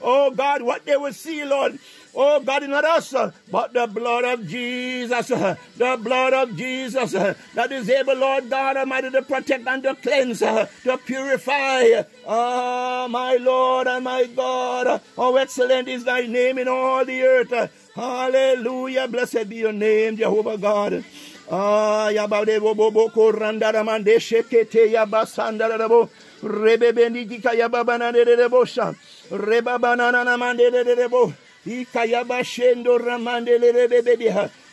oh 0.00 0.30
God, 0.30 0.62
what 0.62 0.84
they 0.86 0.96
will 0.96 1.12
see, 1.12 1.44
Lord, 1.44 1.78
Oh 2.16 2.38
God, 2.40 2.68
not 2.68 2.84
us, 2.84 3.12
but 3.50 3.72
the 3.72 3.88
blood 3.88 4.24
of 4.24 4.46
Jesus, 4.46 5.26
the 5.28 5.98
blood 6.00 6.32
of 6.32 6.56
Jesus 6.56 7.10
that 7.10 7.72
is 7.72 7.90
able, 7.90 8.14
Lord 8.14 8.48
God 8.48 8.76
Almighty, 8.76 9.10
to 9.10 9.22
protect 9.22 9.66
and 9.66 9.82
to 9.82 9.96
cleanse, 9.96 10.38
to 10.38 10.98
purify. 11.04 12.02
Ah, 12.26 13.08
my 13.10 13.34
Lord 13.36 13.88
and 13.88 14.04
my 14.04 14.26
God, 14.26 15.00
how 15.16 15.34
excellent 15.36 15.88
is 15.88 16.04
thy 16.04 16.22
name 16.26 16.58
in 16.58 16.68
all 16.68 17.04
the 17.04 17.20
earth. 17.22 17.70
Hallelujah, 17.96 19.08
blessed 19.08 19.48
be 19.48 19.56
your 19.56 19.72
name, 19.72 20.16
Jehovah 20.16 20.58
God. 20.58 21.04
Ah, 21.50 22.10
yabade 22.12 22.60
mande 30.38 30.70
de. 30.70 31.34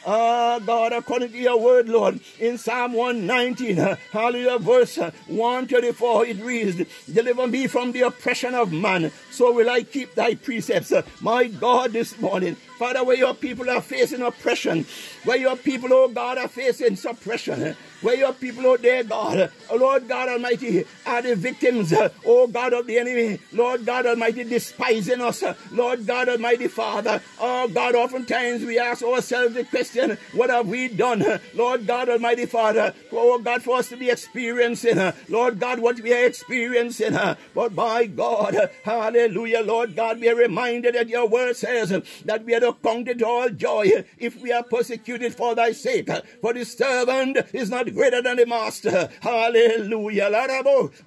Ah, 0.03 0.59
God, 0.65 0.93
according 0.93 1.31
to 1.31 1.37
your 1.37 1.59
word, 1.59 1.87
Lord, 1.87 2.19
in 2.39 2.57
Psalm 2.57 2.93
119, 2.93 3.77
uh, 3.77 3.95
hallelujah, 4.11 4.57
verse 4.57 4.97
uh, 4.97 5.11
134, 5.27 6.25
it 6.25 6.37
reads, 6.41 6.83
Deliver 7.05 7.47
me 7.47 7.67
from 7.67 7.91
the 7.91 8.01
oppression 8.01 8.55
of 8.55 8.73
man, 8.73 9.11
so 9.29 9.53
will 9.53 9.69
I 9.69 9.83
keep 9.83 10.15
thy 10.15 10.33
precepts. 10.33 10.91
My 11.21 11.45
God, 11.45 11.93
this 11.93 12.19
morning, 12.19 12.55
Father, 12.79 13.03
where 13.03 13.15
your 13.15 13.35
people 13.35 13.69
are 13.69 13.81
facing 13.81 14.21
oppression, 14.21 14.87
where 15.23 15.37
your 15.37 15.55
people, 15.55 15.93
oh 15.93 16.07
God, 16.07 16.39
are 16.39 16.47
facing 16.47 16.95
suppression, 16.95 17.75
where 18.01 18.15
your 18.15 18.33
people, 18.33 18.65
oh 18.65 18.77
dear 18.77 19.03
God, 19.03 19.51
oh 19.69 19.75
Lord 19.75 20.07
God 20.07 20.29
Almighty, 20.29 20.85
are 21.05 21.21
the 21.21 21.35
victims, 21.35 21.93
oh 22.25 22.47
God 22.47 22.73
of 22.73 22.87
the 22.87 22.97
enemy, 22.97 23.39
Lord 23.51 23.85
God 23.85 24.05
Almighty, 24.05 24.43
despising 24.43 25.21
us, 25.21 25.43
Lord 25.71 26.05
God 26.05 26.29
Almighty 26.29 26.67
Father, 26.67 27.21
oh 27.39 27.67
God, 27.67 27.95
oftentimes 27.95 28.65
we 28.65 28.79
ask 28.79 29.03
ourselves 29.03 29.55
the 29.55 29.63
question, 29.63 30.17
what 30.33 30.49
have 30.49 30.67
we 30.67 30.87
done, 30.87 31.23
Lord 31.53 31.87
God 31.87 32.09
Almighty 32.09 32.45
Father, 32.45 32.93
oh 33.11 33.39
God, 33.39 33.63
for 33.63 33.77
us 33.77 33.89
to 33.89 33.97
be 33.97 34.09
experiencing, 34.09 35.13
Lord 35.29 35.59
God, 35.59 35.79
what 35.79 35.99
we 35.99 36.13
are 36.13 36.25
experiencing. 36.25 37.17
But 37.53 37.75
by 37.75 38.05
God, 38.07 38.69
hallelujah, 38.83 39.61
Lord 39.61 39.95
God, 39.95 40.19
we 40.19 40.29
are 40.29 40.35
reminded 40.35 40.95
that 40.95 41.09
your 41.09 41.27
word 41.27 41.55
says 41.55 41.89
that 42.25 42.45
we 42.45 42.55
are 42.55 42.59
to 42.59 42.75
count 42.83 43.07
it 43.07 43.21
all 43.21 43.49
joy 43.49 44.05
if 44.17 44.41
we 44.41 44.51
are 44.51 44.63
persecuted 44.63 45.35
for 45.35 45.55
thy 45.55 45.71
sake. 45.71 46.09
For 46.41 46.53
the 46.53 46.65
servant 46.65 47.37
is 47.53 47.69
not 47.69 47.90
greater 47.91 48.21
than 48.21 48.37
the 48.37 48.45
master. 48.45 49.09
Hallelujah. 49.21 50.29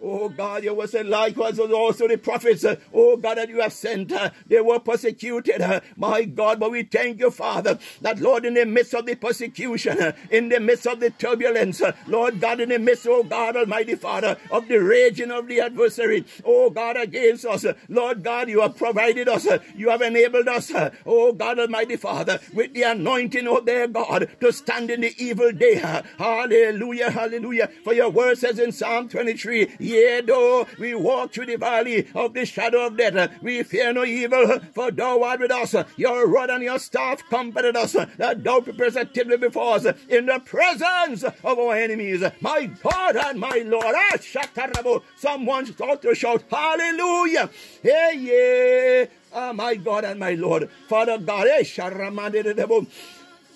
Oh 0.03 0.29
God, 0.29 0.65
you 0.65 0.75
were 0.75 0.87
said 0.87 1.07
likewise 1.07 1.59
also 1.59 2.09
the 2.09 2.19
prophets, 2.19 2.65
oh 2.95 3.17
God, 3.17 3.39
that 3.39 3.49
you 3.49 3.61
have 3.61 3.73
sent. 3.73 4.13
Uh, 4.13 4.31
they 4.47 4.61
were 4.61 4.79
persecuted. 4.81 5.61
Uh, 5.61 5.81
my 5.97 6.25
God, 6.25 6.61
but 6.61 6.71
we 6.71 6.83
thank 6.85 7.21
you, 7.21 7.31
Father, 7.31 7.79
that 8.03 8.19
Lord, 8.21 8.45
in 8.45 8.55
the 8.55 8.67
midst 8.67 8.95
of 8.95 9.07
the 9.07 9.15
persecution, 9.15 10.01
uh, 10.01 10.13
in 10.31 10.49
the 10.49 10.61
midst 10.61 10.87
of 10.87 11.01
the 11.01 11.11
turbulence, 11.11 11.83
Lord 12.07 12.41
God, 12.41 12.61
in 12.61 12.71
the 12.71 12.79
midst, 12.79 13.07
oh 13.09 13.23
God, 13.23 13.57
Almighty 13.57 13.95
Father, 13.97 14.37
of 14.51 14.69
the 14.69 14.79
raging 14.79 15.31
of 15.31 15.49
the 15.49 15.61
adversary, 15.61 16.25
oh 16.45 16.71
God, 16.71 16.97
against 16.97 17.45
us, 17.45 17.65
Lord 17.89 18.23
God, 18.23 18.49
you 18.49 18.61
have 18.61 18.77
provided 18.77 19.29
us, 19.29 19.47
you 19.75 19.91
have 19.91 20.03
enabled 20.03 20.49
us, 20.49 20.73
oh 21.07 21.33
God, 21.33 21.59
Almighty 21.59 21.97
Father, 21.97 22.41
with 22.53 22.75
the 22.75 22.83
anointing, 22.83 23.47
oh 23.49 23.61
their 23.61 23.87
God, 23.89 24.29
to 24.41 24.53
stand 24.53 24.91
in 24.91 25.01
the 25.03 25.15
evil 25.19 25.53
day. 25.53 25.75
Hallelujah, 25.77 26.74
hallelujah. 26.75 27.11
Hallelujah. 27.11 27.71
For 27.85 27.93
your 27.93 28.11
word 28.11 28.39
says 28.39 28.59
in 28.59 28.73
Psalm 28.73 29.09
23, 29.09 29.77
yea, 29.79 30.21
though 30.21 30.67
we 30.79 30.95
walk 30.95 31.33
through 31.33 31.47
the 31.47 31.57
valley 31.57 32.09
of 32.15 32.35
the 32.35 32.45
shadow 32.45 32.87
of 32.87 32.97
death, 32.97 33.43
we 33.43 33.63
fear 33.63 33.93
no 33.93 34.05
evil, 34.05 34.59
for 34.75 34.91
thou 34.91 35.23
art 35.23 35.41
with 35.41 35.51
us. 35.51 35.75
Your 35.97 36.27
rod 36.27 36.51
and 36.51 36.63
your 36.63 36.79
staff 36.79 37.23
comforted 37.31 37.77
us, 37.77 37.93
that 37.93 38.43
thou 38.43 38.61
preparest 38.61 38.97
a 38.97 39.37
before 39.39 39.77
us 39.77 39.87
in 40.09 40.27
the 40.27 40.41
presence 40.41 41.23
of 41.23 41.59
our 41.59 41.75
enemies. 41.77 42.23
My 42.41 42.67
God 42.67 43.17
and 43.17 43.39
my 43.39 43.63
Lord. 43.65 43.95
Ah, 43.97 44.17
shatarabo. 44.17 45.03
Someone 45.17 45.73
ought 45.81 46.03
to 46.03 46.15
shout, 46.15 46.45
Hallelujah. 46.51 47.51
Hey, 47.83 48.17
yeah. 48.19 49.07
Ah, 49.33 49.53
my 49.53 49.75
God 49.75 50.05
and 50.05 50.21
my 50.21 50.33
Lord. 50.33 50.71
Father 50.89 51.19
God, 51.19 51.47
eh. 51.49 51.63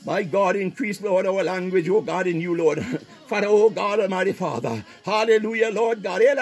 My 0.08 0.22
God, 0.22 0.56
increase, 0.56 1.02
Lord, 1.02 1.26
our 1.26 1.44
language, 1.44 1.86
oh 1.90 2.00
God, 2.00 2.26
in 2.26 2.40
you, 2.40 2.56
Lord. 2.56 2.78
Father, 3.28 3.46
oh 3.48 3.68
God, 3.70 4.00
Almighty 4.00 4.32
Father. 4.32 4.84
Hallelujah, 5.04 5.70
Lord 5.70 6.02
God. 6.02 6.22
Eh, 6.22 6.34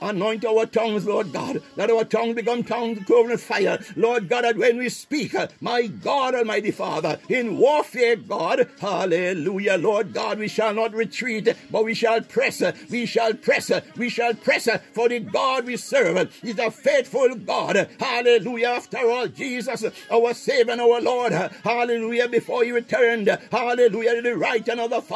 Anoint 0.00 0.44
our 0.44 0.66
tongues, 0.66 1.04
Lord 1.06 1.32
God. 1.32 1.62
Let 1.76 1.90
our 1.90 2.04
tongues 2.04 2.36
become 2.36 2.62
tongues 2.62 3.04
cloven 3.06 3.32
with 3.32 3.42
fire. 3.42 3.78
Lord 3.96 4.28
God, 4.28 4.44
that 4.44 4.56
when 4.56 4.78
we 4.78 4.88
speak, 4.88 5.34
my 5.60 5.86
God, 5.86 6.34
Almighty 6.34 6.70
Father, 6.70 7.18
in 7.28 7.58
warfare, 7.58 8.16
God, 8.16 8.68
hallelujah, 8.80 9.76
Lord 9.78 10.14
God, 10.14 10.38
we 10.38 10.48
shall 10.48 10.72
not 10.74 10.94
retreat, 10.94 11.48
but 11.70 11.84
we 11.84 11.94
shall 11.94 12.20
press, 12.20 12.62
we 12.90 13.06
shall 13.06 13.34
press, 13.34 13.70
we 13.96 14.08
shall 14.08 14.34
press, 14.34 14.68
for 14.92 15.08
the 15.08 15.20
God 15.20 15.66
we 15.66 15.76
serve 15.76 16.32
is 16.44 16.58
a 16.58 16.70
faithful 16.70 17.34
God. 17.34 17.88
Hallelujah. 17.98 18.68
After 18.68 19.10
all, 19.10 19.26
Jesus, 19.28 19.84
our 20.10 20.34
Savior 20.34 20.72
and 20.72 20.80
our 20.80 21.00
Lord, 21.00 21.32
hallelujah, 21.32 22.28
before 22.28 22.62
he 22.64 22.72
returned, 22.72 23.26
hallelujah, 23.50 24.16
to 24.16 24.22
the 24.22 24.36
right 24.36 24.66
and 24.68 24.80
of 24.80 24.90
the 24.90 25.00
Father, 25.02 25.15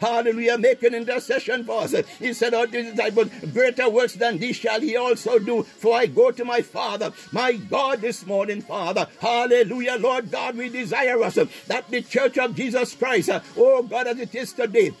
hallelujah, 0.00 0.58
make 0.58 0.82
an 0.82 0.94
intercession 0.94 1.64
for 1.64 1.82
us. 1.82 1.94
He 2.18 2.32
said, 2.32 2.54
Oh, 2.54 2.66
this 2.66 2.90
disciples, 2.90 3.28
greater 3.52 3.88
works 3.88 4.14
than 4.14 4.38
these 4.38 4.56
shall 4.56 4.80
he 4.80 4.96
also 4.96 5.38
do, 5.38 5.62
for 5.62 5.96
I 5.96 6.06
go 6.06 6.30
to 6.30 6.44
my 6.44 6.62
Father. 6.62 7.12
My 7.32 7.52
God, 7.54 8.00
this 8.00 8.26
morning, 8.26 8.60
Father, 8.60 9.08
hallelujah, 9.20 9.96
Lord 9.98 10.30
God, 10.30 10.56
we 10.56 10.68
desire 10.68 11.22
us 11.22 11.38
that 11.66 11.90
the 11.90 12.02
church 12.02 12.38
of 12.38 12.54
Jesus 12.54 12.94
Christ, 12.94 13.30
oh 13.56 13.82
God, 13.82 14.06
as 14.06 14.18
it 14.18 14.34
is 14.34 14.52
today, 14.52 14.92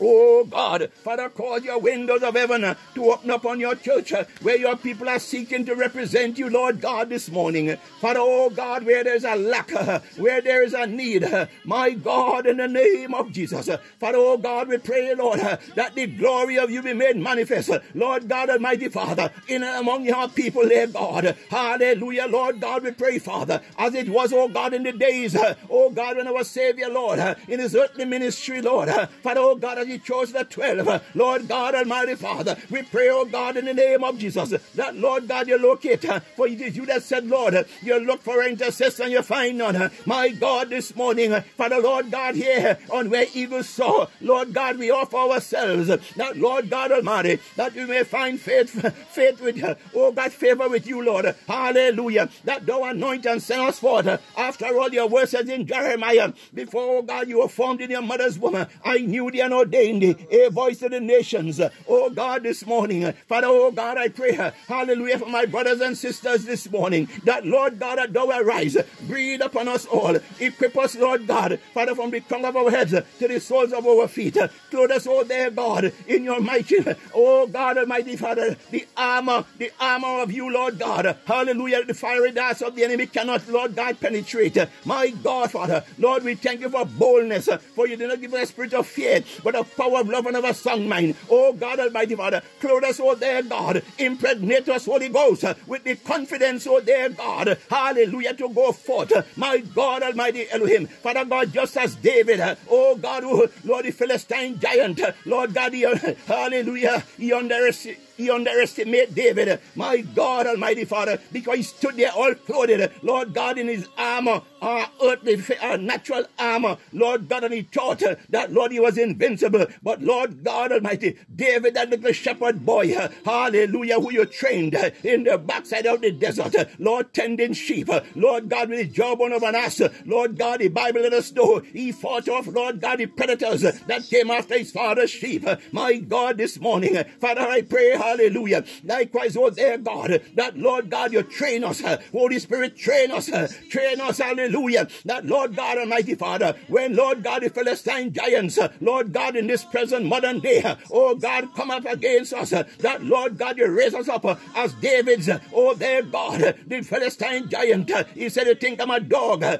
Oh 0.00 0.44
God, 0.44 0.90
Father, 1.02 1.28
cause 1.30 1.64
your 1.64 1.78
windows 1.78 2.22
of 2.22 2.34
heaven 2.34 2.76
to 2.94 3.10
open 3.10 3.30
up 3.30 3.46
on 3.46 3.58
your 3.58 3.74
church 3.74 4.12
where 4.42 4.56
your 4.56 4.76
people 4.76 5.08
are 5.08 5.18
seeking 5.18 5.64
to 5.64 5.74
represent 5.74 6.38
you, 6.38 6.50
Lord 6.50 6.80
God, 6.80 7.08
this 7.08 7.30
morning. 7.30 7.76
Father, 8.00 8.20
oh 8.22 8.50
God, 8.50 8.84
where 8.84 9.02
there's 9.02 9.24
a 9.24 9.36
lack, 9.36 9.70
where 10.18 10.42
there 10.42 10.62
is 10.62 10.74
a 10.74 10.86
need, 10.86 11.26
my 11.64 11.92
God, 11.92 12.46
in 12.46 12.58
the 12.58 12.68
name 12.68 13.14
of 13.14 13.32
Jesus. 13.32 13.70
Father, 13.98 14.18
oh 14.18 14.36
God, 14.36 14.68
we 14.68 14.78
pray, 14.78 15.14
Lord, 15.14 15.40
that 15.74 15.94
the 15.94 16.06
glory 16.06 16.58
of 16.58 16.70
you 16.70 16.82
be 16.82 16.92
made 16.92 17.16
manifest, 17.16 17.70
Lord 17.94 18.28
God, 18.28 18.50
Almighty 18.50 18.88
Father, 18.88 19.30
in 19.48 19.62
and 19.62 19.76
among 19.80 20.04
your 20.04 20.28
people, 20.28 20.68
dear 20.68 20.88
God. 20.88 21.36
Hallelujah, 21.48 22.26
Lord 22.28 22.60
God, 22.60 22.82
we 22.82 22.90
pray, 22.90 23.18
Father, 23.18 23.62
as 23.78 23.94
it 23.94 24.08
was, 24.10 24.32
oh 24.32 24.48
God, 24.48 24.74
in 24.74 24.82
the 24.82 24.92
days, 24.92 25.34
oh 25.70 25.90
God, 25.90 26.18
when 26.18 26.28
our 26.28 26.44
Savior, 26.44 26.88
Lord, 26.90 27.18
in 27.48 27.60
his 27.60 27.74
earthly 27.74 28.04
ministry, 28.04 28.60
Lord, 28.60 28.90
Father, 29.22 29.40
oh 29.40 29.54
God, 29.54 29.85
he 29.86 29.98
chose 29.98 30.32
the 30.32 30.44
12. 30.44 31.02
Lord 31.14 31.48
God 31.48 31.74
Almighty 31.74 32.14
Father, 32.14 32.56
we 32.70 32.82
pray, 32.82 33.08
oh 33.10 33.24
God, 33.24 33.56
in 33.56 33.66
the 33.66 33.74
name 33.74 34.04
of 34.04 34.18
Jesus, 34.18 34.50
that 34.74 34.96
Lord 34.96 35.28
God, 35.28 35.48
you 35.48 35.58
locate, 35.58 36.04
for 36.36 36.46
it 36.48 36.60
is 36.60 36.76
you 36.76 36.86
that 36.86 37.02
said, 37.02 37.26
Lord, 37.26 37.66
you 37.82 37.98
look 38.00 38.22
for 38.22 38.42
intercessors 38.42 39.00
and 39.00 39.12
you 39.12 39.22
find 39.22 39.58
none. 39.58 39.90
My 40.04 40.28
God, 40.30 40.70
this 40.70 40.94
morning, 40.94 41.32
Father, 41.56 41.80
Lord 41.80 42.10
God, 42.10 42.34
here 42.34 42.78
on 42.90 43.10
where 43.10 43.26
Eagles 43.34 43.68
Soar, 43.68 44.08
Lord 44.20 44.52
God, 44.52 44.78
we 44.78 44.90
offer 44.90 45.16
ourselves, 45.16 45.88
that 46.16 46.36
Lord 46.36 46.70
God 46.70 46.92
Almighty, 46.92 47.38
that 47.56 47.74
we 47.74 47.84
may 47.84 48.04
find 48.04 48.40
faith, 48.40 48.70
faith 49.08 49.40
with, 49.40 49.56
you, 49.56 49.76
oh 49.94 50.12
God, 50.12 50.32
favor 50.32 50.68
with 50.68 50.86
you, 50.86 51.02
Lord. 51.02 51.34
Hallelujah. 51.46 52.28
That 52.44 52.66
thou 52.66 52.84
anoint 52.84 53.26
and 53.26 53.42
send 53.42 53.62
us 53.62 53.78
forth. 53.78 54.06
After 54.36 54.66
all, 54.78 54.90
your 54.90 55.26
says 55.26 55.48
in 55.48 55.66
Jeremiah, 55.66 56.32
before, 56.54 56.98
oh 56.98 57.02
God, 57.02 57.28
you 57.28 57.38
were 57.38 57.48
formed 57.48 57.80
in 57.80 57.90
your 57.90 58.02
mother's 58.02 58.38
womb, 58.38 58.66
I 58.84 58.98
knew 58.98 59.30
thee 59.30 59.40
and 59.40 59.54
ordained 59.54 59.75
thee, 59.76 60.16
a 60.30 60.48
voice 60.50 60.82
of 60.82 60.90
the 60.92 61.00
nations. 61.00 61.60
Oh 61.88 62.10
God, 62.10 62.42
this 62.42 62.64
morning, 62.66 63.12
Father, 63.28 63.48
oh 63.48 63.70
God, 63.70 63.98
I 63.98 64.08
pray, 64.08 64.32
hallelujah, 64.68 65.18
for 65.18 65.26
my 65.26 65.46
brothers 65.46 65.80
and 65.80 65.96
sisters 65.96 66.44
this 66.44 66.70
morning, 66.70 67.08
that 67.24 67.44
Lord 67.46 67.78
God, 67.78 67.98
that 67.98 68.12
thou 68.12 68.28
arise, 68.28 68.76
breathe 69.02 69.42
upon 69.42 69.68
us 69.68 69.86
all, 69.86 70.16
equip 70.40 70.76
us, 70.78 70.96
Lord 70.96 71.26
God, 71.26 71.60
Father, 71.74 71.94
from 71.94 72.10
the 72.10 72.20
crown 72.20 72.44
of 72.44 72.56
our 72.56 72.70
heads 72.70 72.92
to 72.92 73.28
the 73.28 73.40
soles 73.40 73.72
of 73.72 73.86
our 73.86 74.08
feet, 74.08 74.36
clothe 74.70 74.90
us, 74.90 75.06
oh 75.06 75.24
there, 75.24 75.50
God, 75.50 75.92
in 76.06 76.24
your 76.24 76.40
mighty, 76.40 76.76
oh 77.14 77.46
God, 77.46 77.78
Almighty 77.78 78.16
Father, 78.16 78.56
the 78.70 78.86
armor, 78.96 79.44
the 79.58 79.70
armor 79.80 80.22
of 80.22 80.32
you, 80.32 80.52
Lord 80.52 80.78
God, 80.78 81.16
hallelujah, 81.26 81.84
the 81.84 81.94
fiery 81.94 82.32
darts 82.32 82.62
of 82.62 82.74
the 82.74 82.84
enemy 82.84 83.06
cannot, 83.06 83.46
Lord 83.48 83.76
God, 83.76 84.00
penetrate. 84.00 84.56
My 84.84 85.10
God, 85.10 85.50
Father, 85.50 85.84
Lord, 85.98 86.24
we 86.24 86.34
thank 86.34 86.60
you 86.60 86.68
for 86.68 86.84
boldness, 86.84 87.48
for 87.74 87.86
you 87.86 87.96
did 87.96 88.08
not 88.08 88.20
give 88.20 88.32
us 88.34 88.44
a 88.44 88.46
spirit 88.46 88.74
of 88.74 88.86
fear, 88.86 89.22
but 89.42 89.54
of 89.54 89.65
power 89.76 90.00
of 90.00 90.08
love 90.08 90.26
and 90.26 90.36
of 90.36 90.44
a 90.44 90.54
song 90.54 90.88
mind. 90.88 91.16
Oh 91.30 91.52
God 91.52 91.80
Almighty 91.80 92.14
Father, 92.14 92.42
clothe 92.60 92.84
us, 92.84 93.00
oh 93.00 93.14
dear 93.14 93.42
God, 93.42 93.82
impregnate 93.98 94.68
us, 94.68 94.86
Holy 94.86 95.08
Ghost, 95.08 95.44
with 95.66 95.84
the 95.84 95.96
confidence, 95.96 96.66
oh 96.66 96.80
dear 96.80 97.08
God, 97.08 97.58
hallelujah, 97.70 98.34
to 98.34 98.48
go 98.48 98.72
forth. 98.72 99.12
My 99.36 99.58
God 99.58 100.02
Almighty 100.02 100.48
Elohim, 100.50 100.86
Father 100.86 101.24
God, 101.24 101.52
just 101.52 101.76
as 101.76 101.94
David, 101.96 102.40
oh 102.70 102.96
God, 102.96 103.24
oh, 103.24 103.48
Lord, 103.64 103.84
the 103.84 103.90
Philistine 103.90 104.58
giant, 104.58 105.00
Lord 105.24 105.54
God, 105.54 105.72
he, 105.72 105.82
hallelujah, 106.26 107.02
he 107.16 107.32
underestimated 107.32 108.02
he 108.16 108.30
underestimated 108.30 109.14
David, 109.14 109.60
my 109.74 110.00
God 110.00 110.46
Almighty 110.46 110.84
Father, 110.84 111.20
because 111.32 111.56
he 111.56 111.62
stood 111.62 111.96
there 111.96 112.12
all 112.12 112.34
clothed, 112.34 112.90
Lord 113.02 113.34
God, 113.34 113.58
in 113.58 113.68
his 113.68 113.88
armor, 113.98 114.40
our 114.62 114.88
earthly, 115.02 115.42
our 115.60 115.78
natural 115.78 116.24
armor, 116.38 116.76
Lord 116.92 117.28
God, 117.28 117.44
and 117.44 117.54
he 117.54 117.62
thought 117.62 118.02
that, 118.30 118.52
Lord, 118.52 118.72
he 118.72 118.80
was 118.80 118.98
invincible. 118.98 119.66
But 119.82 120.02
Lord 120.02 120.44
God 120.44 120.72
Almighty, 120.72 121.16
David, 121.34 121.74
that 121.74 121.90
little 121.90 122.12
shepherd 122.12 122.64
boy, 122.64 122.94
uh, 122.94 123.08
hallelujah, 123.24 124.00
who 124.00 124.12
you 124.12 124.24
trained 124.26 124.74
uh, 124.74 124.90
in 125.04 125.24
the 125.24 125.38
backside 125.38 125.86
of 125.86 126.00
the 126.00 126.12
desert, 126.12 126.54
uh, 126.56 126.64
Lord, 126.78 127.12
tending 127.12 127.52
sheep, 127.52 127.88
Lord 128.14 128.48
God, 128.48 128.70
with 128.70 128.78
his 128.78 128.94
jawbone 128.94 129.32
of 129.32 129.42
an 129.42 129.54
ass, 129.54 129.80
Lord 130.04 130.38
God, 130.38 130.60
the 130.60 130.68
Bible 130.68 131.02
let 131.02 131.12
us 131.12 131.32
know 131.32 131.60
he 131.72 131.92
fought 131.92 132.28
off, 132.28 132.46
Lord 132.46 132.80
God, 132.80 132.98
the 132.98 133.06
predators 133.06 133.62
that 133.62 134.04
came 134.08 134.30
after 134.30 134.58
his 134.58 134.72
father's 134.72 135.10
sheep. 135.10 135.44
My 135.72 135.96
God, 135.96 136.38
this 136.38 136.58
morning, 136.60 137.02
Father, 137.20 137.42
I 137.42 137.62
pray, 137.62 137.90
hallelujah, 137.96 138.64
likewise, 138.84 139.36
oh, 139.36 139.50
there, 139.50 139.78
God, 139.78 140.22
that 140.34 140.56
Lord 140.56 140.90
God, 140.90 141.12
you 141.12 141.22
train 141.22 141.64
us, 141.64 141.82
Holy 142.12 142.38
Spirit, 142.38 142.76
train 142.76 143.10
us, 143.10 143.30
train 143.70 144.00
us, 144.00 144.18
hallelujah, 144.18 144.45
that 144.52 145.24
Lord 145.24 145.56
God 145.56 145.78
Almighty 145.78 146.14
Father, 146.14 146.54
when 146.68 146.94
Lord 146.94 147.22
God, 147.22 147.42
the 147.42 147.50
Philistine 147.50 148.12
giants, 148.12 148.58
Lord 148.80 149.12
God, 149.12 149.36
in 149.36 149.46
this 149.46 149.64
present 149.64 150.06
modern 150.06 150.40
day, 150.40 150.62
oh 150.90 151.14
God, 151.14 151.48
come 151.54 151.70
up 151.70 151.84
against 151.86 152.32
us, 152.32 152.50
that 152.50 153.02
Lord 153.02 153.38
God, 153.38 153.58
you 153.58 153.66
raise 153.68 153.94
us 153.94 154.08
up 154.08 154.24
as 154.54 154.72
David's, 154.74 155.28
oh 155.52 155.74
there, 155.74 156.02
God, 156.02 156.54
the 156.66 156.82
Philistine 156.82 157.48
giant, 157.48 157.90
he 158.14 158.28
said, 158.28 158.46
you 158.46 158.54
think 158.54 158.80
I'm 158.80 158.90
a 158.90 159.00
dog, 159.00 159.42
ah, 159.44 159.58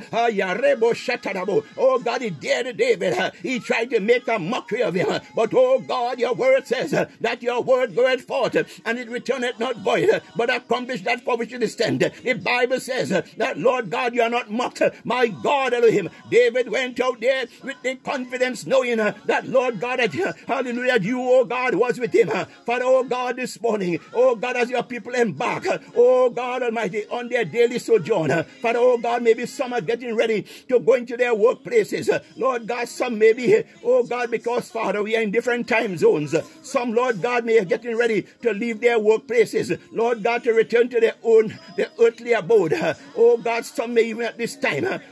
oh 1.79 1.99
God, 1.99 2.23
he 2.23 2.31
dared 2.31 2.77
David, 2.77 3.33
he 3.43 3.59
tried 3.59 3.91
to 3.91 4.01
make 4.01 4.29
a 4.29 4.39
mockery 4.39 4.83
of 4.83 4.95
him, 4.95 5.21
but 5.35 5.53
oh 5.55 5.81
God, 5.81 6.19
your 6.21 6.35
word 6.35 6.67
says 6.67 6.91
that 6.91 7.43
your 7.43 7.63
word 7.63 7.95
goeth 7.97 8.23
forth, 8.23 8.57
and 8.85 8.99
it 8.99 9.09
returneth 9.09 9.59
not 9.59 9.77
void, 9.79 10.23
but 10.37 10.55
accomplish 10.55 11.03
that 11.03 11.23
for 11.23 11.37
which 11.37 11.53
it 11.53 11.63
is 11.63 11.75
sent. 11.75 12.01
The 12.01 12.35
Bible 12.35 12.81
says 12.81 13.09
that, 13.11 13.59
Lord 13.59 13.91
God, 13.91 14.15
you 14.15 14.23
are 14.23 14.31
not 14.31 14.51
mocked. 14.51 14.76
My 15.05 15.29
God, 15.29 15.75
Elohim. 15.75 16.11
David 16.31 16.69
went 16.71 17.01
out 17.01 17.21
there 17.21 17.47
with 17.63 17.77
the 17.83 17.97
confidence 17.97 18.67
knowing 18.67 19.01
uh, 19.01 19.15
that, 19.27 19.47
Lord 19.47 19.81
God, 19.81 19.99
that, 19.99 20.19
uh, 20.19 20.33
hallelujah, 20.47 20.99
you, 21.01 21.21
oh 21.21 21.45
God, 21.45 21.75
was 21.75 21.99
with 21.99 22.13
him. 22.13 22.29
Father, 22.65 22.85
oh 22.85 23.05
God, 23.05 23.37
this 23.37 23.61
morning, 23.61 23.99
oh 24.15 24.35
God, 24.35 24.57
as 24.57 24.71
your 24.71 24.83
people 24.83 25.15
embark, 25.15 25.67
oh 25.97 26.31
God 26.31 26.63
Almighty, 26.63 27.07
on 27.11 27.29
their 27.29 27.45
daily 27.45 27.79
sojourn, 27.79 28.45
Father, 28.63 28.79
oh 28.81 28.99
God, 28.99 29.23
maybe 29.23 29.47
some 29.47 29.73
are 29.73 29.81
getting 29.81 30.15
ready 30.17 30.43
to 30.69 30.81
go 30.81 30.95
into 30.95 31.17
their 31.17 31.35
workplaces. 31.35 32.23
Lord 32.37 32.67
God, 32.67 32.89
some 32.89 33.19
may 33.19 33.33
be, 33.33 33.63
oh 33.85 34.03
God, 34.03 34.31
because, 34.31 34.69
Father, 34.71 35.03
we 35.03 35.17
are 35.17 35.23
in 35.23 35.31
different 35.31 35.69
time 35.69 35.97
zones. 35.97 36.35
Some, 36.63 36.93
Lord 36.93 37.23
God, 37.23 37.45
may 37.45 37.59
are 37.59 37.65
getting 37.65 37.97
ready 37.97 38.27
to 38.43 38.53
leave 38.53 38.81
their 38.81 38.99
workplaces. 38.99 39.79
Lord 39.93 40.23
God, 40.23 40.45
to 40.45 40.53
return 40.53 40.89
to 40.91 41.01
their 41.01 41.15
own, 41.23 41.59
their 41.77 41.91
earthly 42.01 42.33
abode. 42.33 42.75
Oh 43.17 43.37
God, 43.37 43.65
some 43.65 43.95
may 43.95 44.03
even 44.05 44.27
at 44.27 44.37
this 44.39 44.57
time, 44.57 44.66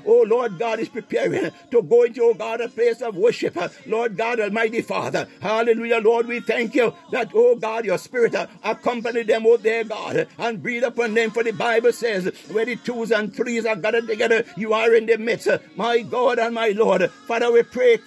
oh 0.06 0.24
Lord 0.28 0.58
God 0.58 0.80
is 0.80 0.88
preparing 0.88 1.50
to 1.70 1.82
go 1.82 2.02
into, 2.02 2.22
oh 2.22 2.34
God, 2.34 2.60
a 2.60 2.68
place 2.68 3.00
of 3.02 3.16
worship. 3.16 3.56
Lord 3.86 4.16
God, 4.16 4.40
Almighty 4.40 4.82
Father. 4.82 5.28
Hallelujah, 5.40 5.98
Lord, 5.98 6.26
we 6.26 6.40
thank 6.40 6.74
you 6.74 6.92
that, 7.12 7.30
oh 7.34 7.56
God, 7.56 7.84
your 7.84 7.98
spirit 7.98 8.34
uh, 8.34 8.46
accompany 8.62 9.22
them, 9.22 9.44
oh 9.46 9.56
dear 9.56 9.84
God, 9.84 10.26
and 10.38 10.62
breathe 10.62 10.84
upon 10.84 11.14
them. 11.14 11.30
For 11.30 11.42
the 11.42 11.52
Bible 11.52 11.92
says, 11.92 12.26
where 12.50 12.64
the 12.64 12.76
twos 12.76 13.10
and 13.12 13.34
threes 13.34 13.66
are 13.66 13.76
gathered 13.76 14.06
together, 14.06 14.44
you 14.56 14.72
are 14.72 14.94
in 14.94 15.06
the 15.06 15.18
midst. 15.18 15.48
My 15.76 16.00
God 16.02 16.38
and 16.38 16.54
my 16.54 16.68
Lord. 16.68 17.10
Father, 17.26 17.50
we 17.52 17.62
pray, 17.62 17.98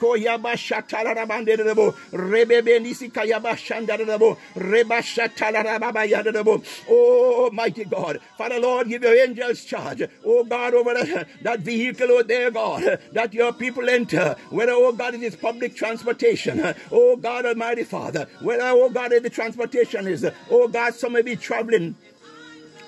Oh, 6.90 7.50
mighty 7.52 7.84
God. 7.86 8.20
Father, 8.38 8.60
Lord, 8.60 8.88
give 8.90 9.04
your 9.04 9.16
angels 9.16 9.66
charge. 9.66 10.04
Oh, 10.26 10.44
God, 10.44 10.74
over 10.74 10.94
the, 10.94 11.28
that 11.42 11.60
vehicle, 11.60 12.08
oh, 12.12 12.24
there, 12.24 12.52
God, 12.52 13.00
that 13.14 13.34
your 13.34 13.54
people 13.54 13.90
enter. 13.90 14.36
Whether, 14.50 14.74
oh, 14.74 14.92
God, 14.92 15.16
it 15.16 15.24
is 15.24 15.36
public 15.36 15.76
transportation. 15.76 16.58
Oh, 16.92 17.16
God, 17.16 17.46
Almighty 17.46 17.84
Father. 17.84 18.28
Whether, 18.42 18.64
oh, 18.64 18.90
God, 18.90 19.12
the 19.12 19.30
transportation 19.30 20.08
is, 20.08 20.30
oh, 20.50 20.68
God, 20.68 20.96
some 20.96 21.14
may 21.14 21.22
be 21.22 21.36
traveling 21.36 21.96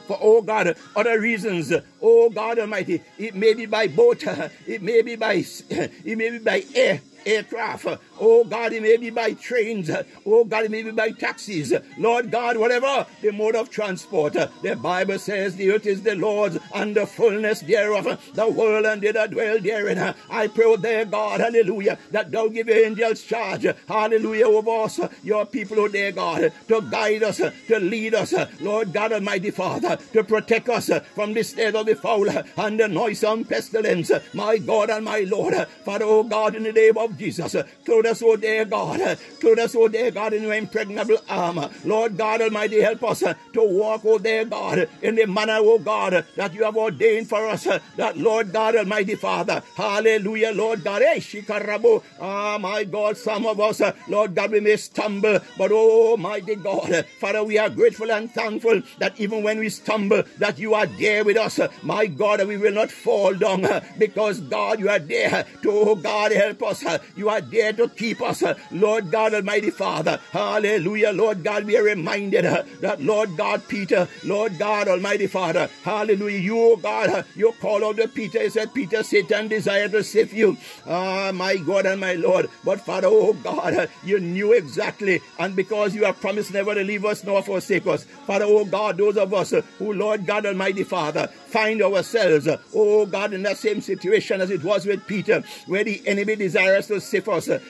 for 0.09 0.17
oh 0.21 0.41
God, 0.41 0.75
other 0.95 1.19
reasons. 1.19 1.71
Oh 2.01 2.31
God 2.31 2.57
Almighty, 2.57 3.03
it 3.19 3.35
may 3.35 3.53
be 3.53 3.67
by 3.67 3.87
boat, 3.87 4.23
it 4.67 4.81
may 4.81 5.03
be 5.03 5.15
by 5.15 5.43
it 5.69 6.17
may 6.17 6.31
be 6.31 6.39
by 6.39 6.63
air, 6.73 6.99
aircraft. 7.25 7.87
Oh 8.19 8.43
God, 8.43 8.73
it 8.73 8.81
may 8.81 8.97
be 8.97 9.09
by 9.09 9.33
trains. 9.33 9.89
Oh 10.25 10.45
God, 10.45 10.65
it 10.65 10.71
may 10.71 10.83
be 10.83 10.91
by 10.91 11.11
taxis. 11.11 11.73
Lord 11.97 12.31
God, 12.31 12.57
whatever 12.57 13.05
the 13.21 13.31
mode 13.31 13.55
of 13.55 13.69
transport. 13.69 14.33
The 14.33 14.75
Bible 14.81 15.19
says 15.19 15.55
the 15.55 15.71
earth 15.71 15.85
is 15.85 16.03
the 16.03 16.15
Lord's 16.15 16.57
and 16.73 16.95
the 16.95 17.05
fullness 17.05 17.61
thereof, 17.61 18.31
the 18.33 18.49
world 18.49 18.85
and 18.85 19.01
they 19.01 19.11
that 19.11 19.31
dwell 19.31 19.59
therein. 19.59 20.15
I 20.29 20.47
pray, 20.47 20.75
there, 20.77 21.05
God, 21.05 21.39
hallelujah, 21.39 21.97
that 22.11 22.31
thou 22.31 22.47
give 22.47 22.67
your 22.67 22.77
angels 22.77 23.23
charge, 23.23 23.65
hallelujah, 23.87 24.45
over 24.45 24.83
us, 24.83 24.99
your 25.23 25.45
people, 25.45 25.79
oh 25.79 25.87
there, 25.87 26.11
God, 26.11 26.51
to 26.67 26.81
guide 26.81 27.23
us, 27.23 27.37
to 27.37 27.79
lead 27.79 28.13
us, 28.13 28.33
Lord 28.59 28.93
God 28.93 29.13
Almighty 29.13 29.51
Father, 29.51 29.97
to 30.13 30.23
protect 30.23 30.69
us 30.69 30.89
from 31.15 31.33
the 31.33 31.43
state 31.43 31.75
of 31.75 31.85
the 31.85 31.95
foul 31.95 32.29
and 32.29 32.79
the 32.79 32.87
noisome 32.87 33.43
pestilence. 33.43 34.11
My 34.33 34.57
God 34.57 34.89
and 34.89 35.05
my 35.05 35.21
Lord, 35.21 35.55
Father, 35.85 36.05
oh 36.05 36.23
God, 36.23 36.55
in 36.55 36.63
the 36.63 36.71
name 36.71 36.97
of 36.97 37.17
Jesus, 37.19 37.55
clothe 37.85 38.05
us, 38.05 38.23
oh 38.23 38.37
dear 38.37 38.65
God, 38.65 39.19
clothe 39.41 39.59
us, 39.59 39.75
oh 39.75 39.89
dear 39.89 40.09
God, 40.09 40.33
in 40.33 40.43
your 40.43 40.53
impregnable 40.53 41.17
armor. 41.29 41.69
Lord 41.83 42.17
God 42.17 42.41
Almighty, 42.41 42.81
help 42.81 43.03
us 43.03 43.19
to 43.19 43.35
walk, 43.55 44.01
oh 44.05 44.17
dear 44.17 44.45
God, 44.45 44.87
in 45.01 45.15
the 45.15 45.27
manner, 45.27 45.57
oh 45.59 45.79
God, 45.79 46.25
that 46.37 46.53
you 46.53 46.63
have 46.63 46.77
ordained 46.77 47.27
for 47.27 47.45
us. 47.47 47.67
That 47.97 48.17
Lord 48.17 48.53
God 48.53 48.77
Almighty 48.77 49.15
Father, 49.15 49.61
hallelujah, 49.75 50.51
Lord 50.53 50.83
God, 50.83 51.01
eh, 51.01 51.17
shikarabo. 51.19 52.03
Ah, 52.21 52.57
my 52.57 52.85
God, 52.85 53.17
some 53.17 53.45
of 53.45 53.59
us, 53.59 53.81
Lord 54.07 54.33
God, 54.33 54.51
we 54.51 54.61
may 54.61 54.77
stumble, 54.77 55.39
but 55.57 55.71
oh, 55.73 56.15
mighty 56.17 56.55
God, 56.55 57.05
Father, 57.19 57.43
we 57.43 57.57
are 57.57 57.69
grateful 57.69 58.11
and 58.11 58.31
thankful 58.31 58.81
that 58.99 59.19
even 59.19 59.43
when 59.43 59.59
we 59.59 59.69
stumble, 59.69 60.23
that 60.37 60.57
you 60.57 60.73
are 60.73 60.85
there 60.85 61.23
with 61.25 61.37
us. 61.37 61.59
My 61.83 62.05
God, 62.05 62.47
we 62.47 62.57
will 62.57 62.73
not 62.73 62.91
fall 62.91 63.33
down 63.33 63.67
because 63.97 64.39
God, 64.39 64.79
you 64.79 64.89
are 64.89 64.99
there 64.99 65.45
to, 65.63 65.71
oh 65.71 65.95
God, 65.95 66.31
help 66.31 66.63
us. 66.63 66.83
You 67.15 67.29
are 67.29 67.41
there 67.41 67.73
to 67.73 67.89
keep 67.89 68.21
us. 68.21 68.43
Uh, 68.43 68.55
Lord 68.71 69.11
God 69.11 69.33
Almighty 69.33 69.69
Father. 69.71 70.19
Hallelujah. 70.31 71.11
Lord 71.11 71.43
God, 71.43 71.65
we 71.65 71.77
are 71.77 71.83
reminded 71.83 72.45
uh, 72.45 72.63
that 72.81 73.01
Lord 73.01 73.35
God 73.37 73.67
Peter, 73.67 74.07
Lord 74.23 74.57
God 74.57 74.87
Almighty 74.87 75.27
Father. 75.27 75.69
Hallelujah. 75.83 76.39
You, 76.39 76.79
God, 76.81 77.09
uh, 77.09 77.23
you 77.35 77.53
call 77.59 77.85
out 77.85 77.97
to 77.97 78.07
Peter. 78.07 78.43
You 78.43 78.49
said, 78.49 78.73
Peter, 78.73 79.03
Satan 79.03 79.47
desired 79.47 79.91
to 79.91 80.03
sift 80.03 80.33
you. 80.33 80.57
Ah, 80.87 81.31
my 81.33 81.57
God 81.57 81.85
and 81.85 82.01
my 82.01 82.13
Lord. 82.13 82.49
But 82.63 82.81
Father, 82.81 83.07
oh 83.09 83.33
God, 83.33 83.89
you 84.03 84.19
knew 84.19 84.53
exactly. 84.53 85.21
And 85.37 85.55
because 85.55 85.95
you 85.95 86.05
have 86.05 86.19
promised 86.19 86.53
never 86.53 86.73
to 86.75 86.83
leave 86.83 87.05
us 87.05 87.23
nor 87.23 87.41
forsake 87.43 87.87
us. 87.87 88.03
Father, 88.03 88.45
oh 88.47 88.65
God, 88.65 88.97
those 88.97 89.17
of 89.17 89.33
us 89.33 89.51
who, 89.77 89.93
Lord 89.93 90.25
God 90.25 90.45
Almighty 90.45 90.83
Father, 90.83 91.27
find 91.27 91.81
ourselves, 91.81 92.47
oh 92.75 93.05
God, 93.05 93.33
in 93.33 93.43
that 93.43 93.57
same 93.57 93.81
situation 93.81 94.41
as 94.41 94.49
it 94.49 94.63
was 94.63 94.85
with 94.85 95.05
Peter, 95.07 95.43
where 95.67 95.83
the 95.83 96.01
enemy 96.05 96.35
desires 96.35 96.88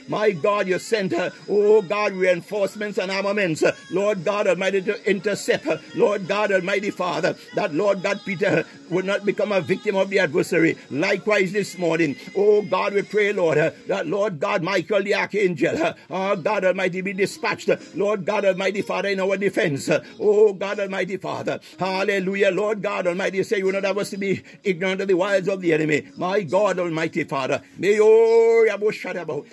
My 0.08 0.32
God, 0.32 0.68
you 0.68 0.80
sent, 0.80 1.12
her, 1.12 1.32
oh 1.50 1.82
God, 1.82 2.14
reinforcements 2.14 2.98
and 2.98 3.12
armaments, 3.12 3.64
Lord 3.92 4.24
God 4.24 4.48
Almighty, 4.48 4.82
to 4.84 5.10
intercept, 5.10 5.66
her. 5.66 5.82
Lord 5.96 6.28
God 6.28 6.52
Almighty 6.52 6.92
Father, 6.92 7.36
that 7.56 7.74
Lord 7.74 8.02
God 8.04 8.22
Peter 8.26 8.66
would 8.90 9.06
not 9.06 9.26
become 9.26 9.52
a 9.52 9.62
victim 9.62 9.96
of 9.96 10.10
the 10.10 10.20
adversary. 10.20 10.78
Likewise, 10.90 11.52
this 11.52 11.78
morning, 11.78 12.16
oh 12.36 12.62
God, 12.62 12.94
we 12.94 13.02
pray, 13.02 13.34
Lord, 13.34 13.58
that 13.58 14.08
Lord 14.08 14.40
God 14.40 14.64
Michael 14.64 15.04
the 15.04 15.16
archangel, 15.16 15.94
oh 16.10 16.36
God 16.36 16.66
Almighty, 16.66 17.02
be 17.02 17.14
dispatched, 17.14 17.70
Lord 17.96 18.26
God 18.26 18.46
Almighty 18.46 18.82
Father, 18.82 19.10
in 19.10 19.20
our 19.20 19.38
defense. 19.38 19.90
Oh 20.20 20.54
God 20.54 20.80
Almighty 20.80 21.18
Father, 21.18 21.60
hallelujah, 21.78 22.52
Lord 22.52 22.82
God 22.82 23.08
Almighty, 23.08 23.44
say 23.44 23.60
you 23.60 23.66
will 23.66 23.74
not 23.74 23.84
have 23.84 23.98
us 23.98 24.10
to 24.12 24.18
be 24.18 24.42
ignorant 24.64 25.02
of 25.02 25.08
the 25.08 25.14
wiles 25.16 25.48
of 25.48 25.62
the 25.62 25.74
enemy. 25.74 26.08
My 26.16 26.42
God 26.42 26.80
Almighty 26.80 27.24
Father, 27.24 27.62
may 27.78 28.00
oh, 28.00 28.64
your, 28.64 28.68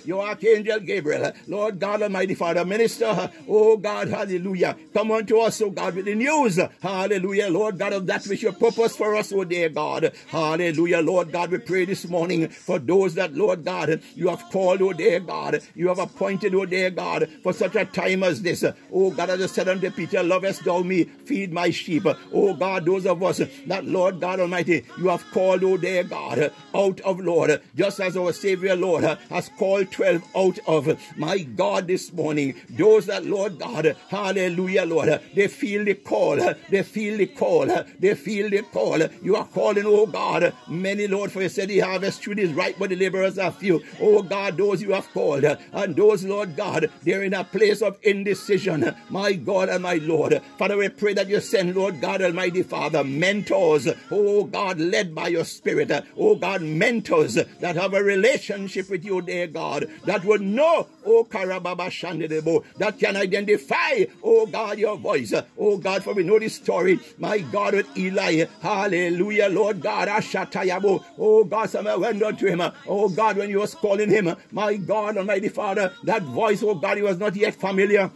your 0.04 0.26
archangel 0.26 0.80
Gabriel, 0.80 1.32
Lord 1.46 1.78
God 1.78 2.02
Almighty 2.02 2.34
Father, 2.34 2.64
minister, 2.64 3.30
oh 3.48 3.76
God, 3.76 4.08
hallelujah, 4.08 4.76
come 4.92 5.12
unto 5.12 5.38
us, 5.38 5.60
oh 5.62 5.70
God, 5.70 5.94
with 5.94 6.06
the 6.06 6.14
news, 6.14 6.58
hallelujah, 6.80 7.48
Lord 7.48 7.78
God, 7.78 7.92
of 7.92 8.06
that 8.06 8.24
which 8.26 8.42
you 8.42 8.52
purpose 8.52 8.96
for 8.96 9.14
us, 9.14 9.32
oh 9.32 9.44
dear 9.44 9.68
God, 9.68 10.12
hallelujah, 10.28 11.00
Lord 11.00 11.32
God, 11.32 11.50
we 11.50 11.58
pray 11.58 11.84
this 11.84 12.06
morning 12.08 12.48
for 12.48 12.78
those 12.78 13.14
that, 13.14 13.34
Lord 13.34 13.64
God, 13.64 14.00
you 14.14 14.28
have 14.28 14.42
called, 14.50 14.82
oh 14.82 14.92
dear 14.92 15.20
God, 15.20 15.60
you 15.74 15.88
have 15.88 15.98
appointed, 15.98 16.54
oh 16.54 16.66
dear 16.66 16.90
God, 16.90 17.28
for 17.42 17.52
such 17.52 17.74
a 17.76 17.84
time 17.84 18.22
as 18.22 18.42
this, 18.42 18.64
oh 18.92 19.10
God, 19.10 19.30
as 19.30 19.42
I 19.42 19.46
said 19.46 19.68
unto 19.68 19.90
Peter, 19.90 20.22
lovest 20.22 20.64
thou 20.64 20.82
me, 20.82 21.04
feed 21.04 21.52
my 21.52 21.70
sheep, 21.70 22.04
oh 22.32 22.54
God, 22.54 22.84
those 22.84 23.06
of 23.06 23.22
us 23.22 23.40
that, 23.66 23.84
Lord 23.84 24.20
God 24.20 24.40
Almighty, 24.40 24.84
you 24.98 25.08
have 25.08 25.24
called, 25.32 25.64
oh 25.64 25.76
dear 25.76 26.04
God, 26.04 26.52
out 26.74 27.00
of, 27.00 27.20
Lord, 27.20 27.60
just 27.74 28.00
as 28.00 28.16
our 28.16 28.32
Savior, 28.32 28.76
Lord, 28.76 29.04
has 29.04 29.45
called 29.48 29.90
12 29.90 30.22
out 30.36 30.58
of, 30.66 31.00
my 31.16 31.38
God, 31.38 31.86
this 31.86 32.12
morning, 32.12 32.54
those 32.70 33.06
that, 33.06 33.24
Lord 33.24 33.58
God, 33.58 33.96
hallelujah, 34.08 34.84
Lord, 34.84 35.20
they 35.34 35.48
feel 35.48 35.84
the 35.84 35.94
call, 35.94 36.36
they 36.70 36.82
feel 36.82 37.16
the 37.18 37.26
call, 37.26 37.66
they 37.98 38.14
feel 38.14 38.50
the 38.50 38.62
call, 38.62 39.00
you 39.22 39.36
are 39.36 39.46
calling, 39.46 39.84
oh 39.86 40.06
God, 40.06 40.52
many, 40.68 41.06
Lord, 41.06 41.32
for 41.32 41.42
you 41.42 41.48
said 41.48 41.68
the 41.68 41.80
harvest 41.80 42.22
truth 42.22 42.38
is 42.38 42.52
right, 42.52 42.76
but 42.78 42.90
the 42.90 42.96
laborers 42.96 43.38
are 43.38 43.52
few, 43.52 43.82
oh 44.00 44.22
God, 44.22 44.56
those 44.56 44.82
you 44.82 44.92
have 44.92 45.10
called, 45.12 45.44
and 45.44 45.96
those, 45.96 46.24
Lord 46.24 46.56
God, 46.56 46.90
they're 47.02 47.22
in 47.22 47.34
a 47.34 47.44
place 47.44 47.82
of 47.82 47.98
indecision, 48.02 48.94
my 49.10 49.32
God 49.32 49.68
and 49.68 49.82
my 49.82 49.94
Lord, 49.94 50.40
Father, 50.58 50.76
we 50.76 50.88
pray 50.88 51.14
that 51.14 51.28
you 51.28 51.40
send, 51.40 51.74
Lord 51.74 52.00
God 52.00 52.22
Almighty 52.22 52.62
Father, 52.62 53.04
mentors, 53.04 53.88
oh 54.10 54.44
God, 54.44 54.78
led 54.78 55.14
by 55.14 55.28
your 55.28 55.44
Spirit, 55.44 55.90
oh 56.16 56.36
God, 56.36 56.62
mentors 56.62 57.34
that 57.34 57.76
have 57.76 57.94
a 57.94 58.02
relationship 58.02 58.90
with 58.90 59.04
you, 59.04 59.22
God, 59.44 59.86
that 60.04 60.24
would 60.24 60.40
know, 60.40 60.86
oh 61.04 61.26
Karababa 61.28 61.88
Shandedebo, 61.88 62.64
that 62.78 62.98
can 62.98 63.16
identify, 63.16 64.04
oh 64.22 64.46
God, 64.46 64.78
your 64.78 64.96
voice, 64.96 65.34
oh 65.58 65.76
God, 65.76 66.02
for 66.02 66.14
we 66.14 66.22
know 66.22 66.38
this 66.38 66.56
story, 66.56 66.98
my 67.18 67.38
God, 67.38 67.74
with 67.74 67.98
Eli, 67.98 68.46
hallelujah, 68.62 69.48
Lord 69.48 69.82
God, 69.82 70.08
Ashatayabo, 70.08 71.04
oh 71.18 71.44
God, 71.44 71.68
Samuel 71.68 72.00
went 72.00 72.22
unto 72.22 72.46
him, 72.46 72.62
oh 72.88 73.08
God, 73.08 73.36
when 73.36 73.50
you 73.50 73.58
was 73.58 73.74
calling 73.74 74.08
him, 74.08 74.34
my 74.50 74.76
God, 74.76 75.18
Almighty 75.18 75.48
Father, 75.48 75.92
that 76.04 76.22
voice, 76.22 76.62
oh 76.62 76.74
God, 76.74 76.96
he 76.96 77.02
was 77.02 77.18
not 77.18 77.36
yet 77.36 77.54
familiar 77.54 78.10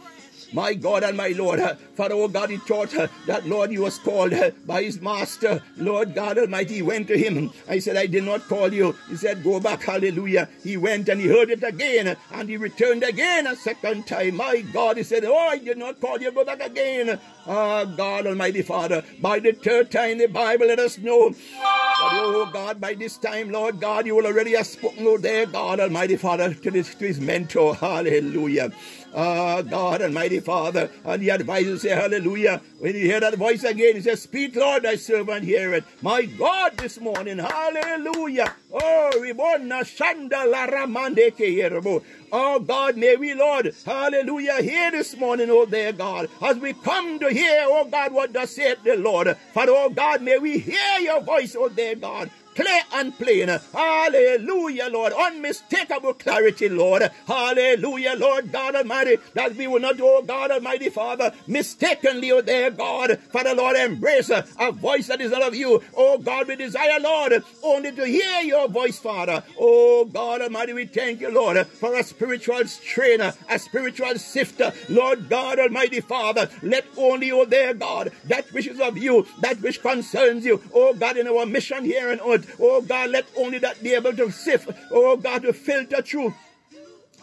my 0.53 0.73
God 0.73 1.03
and 1.03 1.17
my 1.17 1.29
Lord. 1.29 1.59
Father, 1.95 2.15
oh 2.15 2.27
God, 2.27 2.49
he 2.49 2.57
taught 2.59 2.91
that, 3.27 3.47
Lord, 3.47 3.71
he 3.71 3.77
was 3.79 3.97
called 3.99 4.33
by 4.65 4.83
his 4.83 5.01
master. 5.01 5.61
Lord 5.77 6.15
God 6.15 6.37
Almighty, 6.37 6.75
he 6.75 6.81
went 6.81 7.07
to 7.07 7.17
him. 7.17 7.51
I 7.69 7.79
said, 7.79 7.97
I 7.97 8.05
did 8.07 8.23
not 8.23 8.47
call 8.47 8.73
you. 8.73 8.95
He 9.09 9.15
said, 9.15 9.43
go 9.43 9.59
back, 9.59 9.83
hallelujah. 9.83 10.49
He 10.63 10.77
went 10.77 11.09
and 11.09 11.21
he 11.21 11.27
heard 11.27 11.49
it 11.49 11.63
again 11.63 12.15
and 12.31 12.49
he 12.49 12.57
returned 12.57 13.03
again 13.03 13.47
a 13.47 13.55
second 13.55 14.07
time. 14.07 14.35
My 14.35 14.61
God, 14.61 14.97
he 14.97 15.03
said, 15.03 15.25
oh, 15.25 15.35
I 15.35 15.57
did 15.57 15.77
not 15.77 15.99
call 15.99 16.19
you, 16.19 16.31
go 16.31 16.45
back 16.45 16.61
again. 16.61 17.19
Ah, 17.47 17.85
God 17.85 18.27
Almighty 18.27 18.61
Father, 18.61 19.03
by 19.19 19.39
the 19.39 19.51
third 19.51 19.89
time 19.89 20.19
the 20.19 20.27
Bible 20.27 20.67
let 20.67 20.79
us 20.79 20.97
know 20.99 21.29
that, 21.29 22.11
oh 22.13 22.49
God, 22.53 22.79
by 22.79 22.93
this 22.93 23.17
time, 23.17 23.51
Lord 23.51 23.79
God, 23.79 24.05
you 24.05 24.15
will 24.15 24.27
already 24.27 24.55
have 24.55 24.67
spoken, 24.67 25.05
oh 25.07 25.17
there, 25.17 25.45
God 25.45 25.79
Almighty 25.79 26.17
Father, 26.17 26.53
to, 26.53 26.71
this, 26.71 26.93
to 26.95 27.07
his 27.07 27.19
mentor. 27.19 27.75
Hallelujah. 27.75 28.71
Ah, 29.13 29.61
God 29.61 30.01
and 30.01 30.13
mighty 30.13 30.39
Father. 30.39 30.89
And 31.03 31.21
he 31.21 31.31
advises, 31.31 31.81
say, 31.81 31.89
Hallelujah. 31.89 32.61
When 32.79 32.95
you 32.95 33.01
hear 33.01 33.19
that 33.19 33.35
voice 33.35 33.63
again, 33.63 33.95
he 33.95 34.01
says, 34.01 34.21
Speak, 34.21 34.55
Lord, 34.55 34.83
thy 34.83 34.95
servant 34.95 35.43
hear 35.43 35.73
it. 35.73 35.83
My 36.01 36.23
God, 36.25 36.77
this 36.77 36.99
morning, 36.99 37.39
hallelujah. 37.39 38.55
Oh, 38.71 39.11
Ribona 39.15 39.81
Shanda 39.83 40.51
Laramande 40.51 41.35
Keyerbo. 41.35 42.03
Oh 42.31 42.59
God, 42.59 42.95
may 42.95 43.17
we, 43.17 43.33
Lord, 43.33 43.75
hallelujah, 43.85 44.61
hear 44.61 44.91
this 44.91 45.17
morning, 45.17 45.49
oh 45.49 45.65
dear 45.65 45.91
God, 45.91 46.29
as 46.41 46.57
we 46.57 46.71
come 46.71 47.19
to 47.19 47.27
hear, 47.27 47.65
oh 47.67 47.83
God, 47.83 48.13
what 48.13 48.31
does 48.31 48.55
say 48.55 48.73
the 48.85 48.95
Lord. 48.95 49.35
Father, 49.53 49.73
oh 49.75 49.89
God, 49.89 50.21
may 50.21 50.37
we 50.37 50.57
hear 50.57 50.99
your 51.01 51.19
voice, 51.21 51.57
oh 51.59 51.67
dear 51.67 51.95
God 51.95 52.31
clear 52.55 52.81
and 52.93 53.17
plain. 53.17 53.47
Hallelujah, 53.73 54.89
Lord. 54.91 55.13
Unmistakable 55.13 56.13
clarity, 56.13 56.69
Lord. 56.69 57.09
Hallelujah, 57.27 58.15
Lord 58.17 58.51
God 58.51 58.75
Almighty. 58.75 59.17
That 59.33 59.55
we 59.55 59.67
will 59.67 59.79
not, 59.79 59.95
oh 60.01 60.21
God 60.21 60.51
Almighty 60.51 60.89
Father, 60.89 61.33
mistakenly, 61.47 62.31
oh 62.31 62.41
there, 62.41 62.71
God, 62.71 63.19
Father 63.31 63.53
Lord, 63.55 63.75
embrace 63.77 64.29
a 64.29 64.71
voice 64.71 65.07
that 65.07 65.21
is 65.21 65.31
not 65.31 65.43
of 65.43 65.55
you. 65.55 65.81
Oh 65.95 66.17
God, 66.17 66.47
we 66.47 66.55
desire, 66.55 66.99
Lord, 66.99 67.43
only 67.63 67.91
to 67.91 68.05
hear 68.05 68.41
your 68.41 68.67
voice, 68.67 68.99
Father. 68.99 69.43
Oh 69.59 70.05
God 70.05 70.41
Almighty, 70.41 70.73
we 70.73 70.85
thank 70.85 71.21
you, 71.21 71.31
Lord, 71.31 71.65
for 71.67 71.95
a 71.95 72.03
spiritual 72.03 72.65
strainer, 72.65 73.33
a 73.49 73.59
spiritual 73.59 74.15
sifter. 74.17 74.73
Lord 74.89 75.29
God 75.29 75.59
Almighty 75.59 76.01
Father, 76.01 76.49
let 76.63 76.85
only, 76.97 77.31
oh 77.31 77.45
there, 77.45 77.73
God, 77.73 78.11
that 78.25 78.51
which 78.53 78.67
is 78.67 78.79
of 78.79 78.97
you, 78.97 79.25
that 79.41 79.61
which 79.61 79.81
concerns 79.81 80.45
you, 80.45 80.61
oh 80.73 80.93
God, 80.93 81.17
in 81.17 81.27
our 81.27 81.45
mission 81.45 81.85
here 81.85 82.11
and 82.11 82.21
on 82.21 82.40
earth, 82.49 82.55
Oh 82.59 82.81
God, 82.81 83.09
let 83.11 83.25
only 83.37 83.59
that 83.59 83.81
be 83.83 83.93
able 83.93 84.13
to 84.13 84.31
sift, 84.31 84.69
oh 84.91 85.17
God, 85.17 85.43
to 85.43 85.53
filter 85.53 86.01
through 86.01 86.33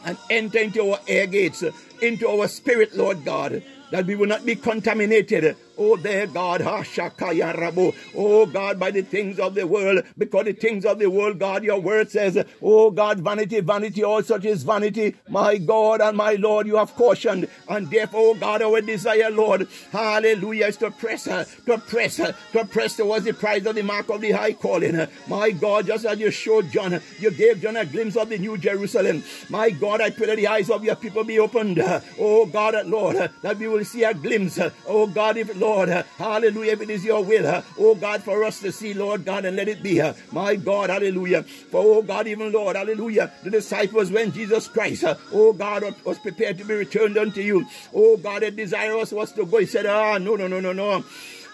and 0.04 0.16
enter 0.30 0.58
into 0.58 0.90
our 0.90 1.00
air 1.08 1.26
gates, 1.26 1.64
into 2.00 2.28
our 2.28 2.48
spirit, 2.48 2.96
Lord 2.96 3.24
God, 3.24 3.62
that 3.90 4.06
we 4.06 4.14
will 4.14 4.26
not 4.26 4.44
be 4.46 4.54
contaminated 4.54 5.56
Oh, 5.78 5.96
there, 5.96 6.26
God, 6.26 6.60
Hashakaya 6.60 7.54
Rabu. 7.54 7.94
Oh, 8.16 8.46
God, 8.46 8.80
by 8.80 8.90
the 8.90 9.02
things 9.02 9.38
of 9.38 9.54
the 9.54 9.64
world, 9.66 10.02
because 10.16 10.46
the 10.46 10.52
things 10.52 10.84
of 10.84 10.98
the 10.98 11.08
world, 11.08 11.38
God, 11.38 11.62
your 11.62 11.78
word 11.78 12.10
says, 12.10 12.44
Oh, 12.60 12.90
God, 12.90 13.20
vanity, 13.20 13.60
vanity, 13.60 14.02
all 14.02 14.22
such 14.24 14.44
is 14.44 14.64
vanity. 14.64 15.14
My 15.28 15.56
God 15.56 16.00
and 16.00 16.16
my 16.16 16.32
Lord, 16.32 16.66
you 16.66 16.76
have 16.76 16.94
cautioned. 16.96 17.48
And 17.68 17.88
therefore, 17.88 18.20
oh, 18.20 18.34
God, 18.34 18.60
our 18.62 18.80
desire, 18.80 19.30
Lord, 19.30 19.68
hallelujah, 19.92 20.66
is 20.66 20.76
to 20.78 20.90
press, 20.90 21.26
her, 21.26 21.46
to 21.66 21.78
press, 21.78 22.16
her, 22.16 22.34
to 22.52 22.64
press 22.64 22.96
towards 22.96 23.24
the 23.24 23.34
prize 23.34 23.64
of 23.64 23.76
the 23.76 23.82
mark 23.82 24.08
of 24.08 24.20
the 24.20 24.32
high 24.32 24.54
calling. 24.54 25.06
My 25.28 25.52
God, 25.52 25.86
just 25.86 26.04
as 26.04 26.18
you 26.18 26.32
showed 26.32 26.72
John, 26.72 27.00
you 27.20 27.30
gave 27.30 27.62
John 27.62 27.76
a 27.76 27.84
glimpse 27.84 28.16
of 28.16 28.30
the 28.30 28.38
new 28.38 28.58
Jerusalem. 28.58 29.22
My 29.48 29.70
God, 29.70 30.00
I 30.00 30.10
pray 30.10 30.26
that 30.26 30.36
the 30.36 30.48
eyes 30.48 30.70
of 30.70 30.84
your 30.84 30.96
people 30.96 31.22
be 31.22 31.38
opened. 31.38 31.78
Oh, 32.18 32.46
God, 32.46 32.86
Lord, 32.86 33.30
that 33.42 33.58
we 33.58 33.68
will 33.68 33.84
see 33.84 34.02
a 34.02 34.12
glimpse. 34.12 34.58
Oh, 34.86 35.06
God, 35.06 35.36
if 35.36 35.54
Lord, 35.54 35.67
Lord. 35.68 35.90
Hallelujah. 36.16 36.72
If 36.72 36.80
it 36.80 36.90
is 36.90 37.04
your 37.04 37.22
will, 37.22 37.62
oh 37.78 37.94
God, 37.94 38.22
for 38.22 38.42
us 38.42 38.60
to 38.60 38.72
see, 38.72 38.94
Lord 38.94 39.24
God, 39.24 39.44
and 39.44 39.56
let 39.56 39.68
it 39.68 39.82
be. 39.82 40.00
My 40.32 40.56
God, 40.56 40.88
hallelujah. 40.88 41.42
For, 41.42 41.82
oh 41.84 42.02
God, 42.02 42.26
even 42.26 42.52
Lord, 42.52 42.76
hallelujah. 42.76 43.30
The 43.44 43.50
disciples, 43.50 44.10
when 44.10 44.32
Jesus 44.32 44.66
Christ, 44.66 45.04
oh 45.32 45.52
God, 45.52 45.94
was 46.04 46.18
prepared 46.18 46.56
to 46.58 46.64
be 46.64 46.74
returned 46.74 47.18
unto 47.18 47.42
you. 47.42 47.66
Oh 47.94 48.16
God, 48.16 48.42
the 48.42 48.50
desire 48.50 48.96
was 48.96 49.32
to 49.32 49.44
go. 49.44 49.58
He 49.58 49.66
said, 49.66 49.84
ah, 49.84 50.16
no, 50.16 50.36
no, 50.36 50.48
no, 50.48 50.60
no, 50.60 50.72
no. 50.72 51.04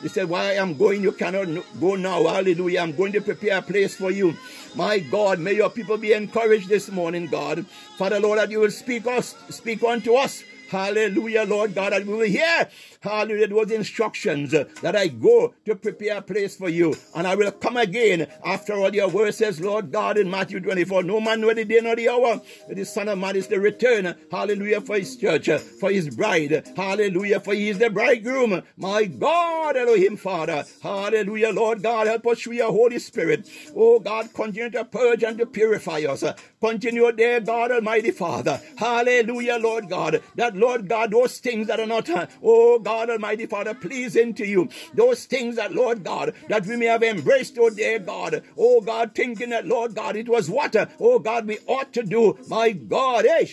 He 0.03 0.09
said, 0.09 0.29
Why 0.29 0.53
I'm 0.53 0.77
going, 0.77 1.03
you 1.03 1.13
cannot 1.13 1.49
go 1.81 1.95
now. 1.95 2.25
Hallelujah. 2.25 2.81
I'm 2.81 2.95
going 2.95 3.13
to 3.13 3.23
prepare 3.23 3.59
a 3.59 3.63
place 3.63 3.97
for 3.97 4.11
you. 4.11 4.37
My 4.75 4.99
God, 4.99 5.39
may 5.39 5.55
your 5.55 5.71
people 5.71 5.97
be 5.97 6.13
encouraged 6.13 6.69
this 6.69 6.91
morning, 6.91 7.27
God. 7.27 7.65
Father, 7.97 8.21
Lord, 8.21 8.39
that 8.39 8.51
you 8.51 8.61
will 8.61 8.71
speak 8.71 9.07
us, 9.07 9.35
speak 9.49 9.83
unto 9.83 10.15
us. 10.15 10.43
Hallelujah, 10.69 11.45
Lord 11.45 11.75
God, 11.75 11.93
that 11.93 12.05
we 12.05 12.15
will 12.15 12.27
hear 12.27 12.69
Hallelujah. 13.05 13.49
Those 13.49 13.71
instructions 13.71 14.55
uh, 14.55 14.65
that 14.81 14.97
I 14.97 15.09
go 15.09 15.53
to 15.67 15.77
prepare 15.77 16.17
a 16.17 16.23
place 16.23 16.57
for 16.57 16.71
you. 16.71 16.95
And 17.15 17.27
I 17.27 17.35
will 17.35 17.53
come 17.53 17.77
again 17.77 18.27
after 18.45 18.73
all 18.73 18.95
your 18.95 19.09
word 19.09 19.35
says, 19.35 19.61
Lord 19.61 19.93
God, 19.93 20.17
in 20.17 20.31
Matthew 20.31 20.59
24. 20.61 21.03
No 21.03 21.21
man 21.21 21.43
know 21.43 21.53
the 21.53 21.67
day 21.67 21.81
nor 21.83 21.97
the 21.97 22.09
hour. 22.09 22.41
The 22.69 22.85
Son 22.85 23.09
of 23.09 23.19
Man 23.19 23.37
is 23.37 23.47
the 23.47 23.61
return. 23.61 24.15
Hallelujah 24.31 24.81
for 24.81 24.97
his 24.97 25.17
church, 25.19 25.51
uh, 25.51 25.59
for 25.59 25.91
his 25.91 26.17
bride. 26.17 26.67
Hallelujah 26.75 27.41
for 27.41 27.53
he 27.53 27.69
is 27.69 27.79
the 27.79 27.91
bridegroom. 27.91 28.63
My 28.79 29.05
God, 29.05 29.77
Elohim 29.77 30.17
Father. 30.17 30.65
Hallelujah, 30.83 31.51
Lord 31.51 31.83
God, 31.83 32.07
help 32.07 32.27
us 32.27 32.41
through 32.41 32.55
your 32.55 32.73
Holy 32.73 32.99
Spirit. 32.99 33.51
Oh 33.77 34.01
God, 34.01 34.33
continue 34.33 34.71
to 34.71 34.85
purge 34.85 35.23
and 35.23 35.37
to 35.37 35.47
purify 35.47 36.01
us. 36.09 36.25
Continue, 36.61 37.13
dear 37.13 37.41
God 37.41 37.71
Almighty 37.73 38.11
Father. 38.11 38.61
Hallelujah, 38.79 39.59
Lord 39.61 39.91
God. 39.91 40.23
That, 40.37 40.57
Lord 40.57 40.89
God, 40.89 41.11
those 41.11 41.39
things 41.39 41.67
that 41.67 41.79
are 41.79 41.87
not, 41.87 42.09
uh, 42.09 42.27
oh 42.43 42.79
God, 42.79 42.94
God 42.95 43.11
Almighty 43.11 43.47
Father, 43.47 43.75
pleasing 43.75 44.35
to 44.35 44.47
you. 44.47 44.69
Those 44.95 45.25
things 45.25 45.57
that, 45.57 45.75
Lord 45.75 46.05
God, 46.05 46.33
that 46.49 46.65
we 46.65 46.77
may 46.77 46.87
have 46.87 47.03
embraced, 47.03 47.59
oh 47.59 47.69
dear 47.69 47.99
God. 47.99 48.45
Oh 48.57 48.81
God, 48.81 49.17
thinking 49.17 49.51
that, 49.51 49.67
Lord 49.67 49.97
God, 49.97 50.15
it 50.15 50.29
was 50.29 50.49
what, 50.49 50.77
oh 51.01 51.19
God, 51.19 51.49
we 51.49 51.59
ought 51.67 51.93
to 51.95 52.05
do. 52.05 52.39
My 52.47 52.71
God, 52.71 53.27
eh, 53.27 53.45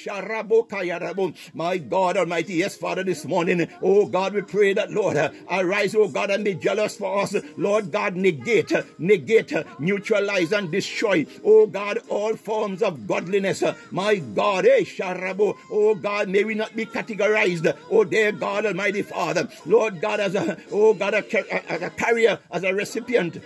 my 1.56 1.78
God 1.80 2.18
Almighty, 2.18 2.54
yes, 2.54 2.78
Father, 2.78 3.04
this 3.04 3.26
morning, 3.26 3.68
oh 3.82 4.06
God, 4.06 4.36
we 4.36 4.44
pray 4.44 4.74
that, 4.74 4.92
Lord, 4.92 5.18
arise, 5.50 5.96
oh 5.96 6.08
God, 6.08 6.30
and 6.30 6.46
be 6.46 6.54
jealous 6.54 6.98
for 6.98 7.24
us. 7.24 7.36
Lord 7.58 7.92
God, 7.92 8.16
negate, 8.16 8.72
negate, 9.00 9.54
neutralize, 9.80 10.52
and 10.52 10.70
destroy, 10.70 11.26
oh 11.44 11.66
God, 11.66 11.98
all 12.10 12.36
forms 12.36 12.84
of 12.84 13.08
godliness. 13.08 13.64
My 13.89 14.18
God, 14.18 14.68
eh, 14.68 14.86
oh 15.72 15.96
God, 15.96 16.30
may 16.30 16.44
we 16.44 16.54
not 16.54 16.76
be 16.76 16.86
categorized, 16.86 17.76
oh 17.89 18.04
dear 18.04 18.32
God 18.32 18.68
Almighty 18.68 19.02
Father. 19.02 19.30
Father. 19.34 19.49
Lord 19.65 20.01
God, 20.01 20.19
as 20.19 20.36
a, 20.36 20.57
oh 20.71 20.93
God, 20.93 21.13
a, 21.13 21.71
as 21.71 21.82
a 21.82 21.89
carrier, 21.89 22.39
as 22.51 22.63
a 22.63 22.73
recipient. 22.73 23.41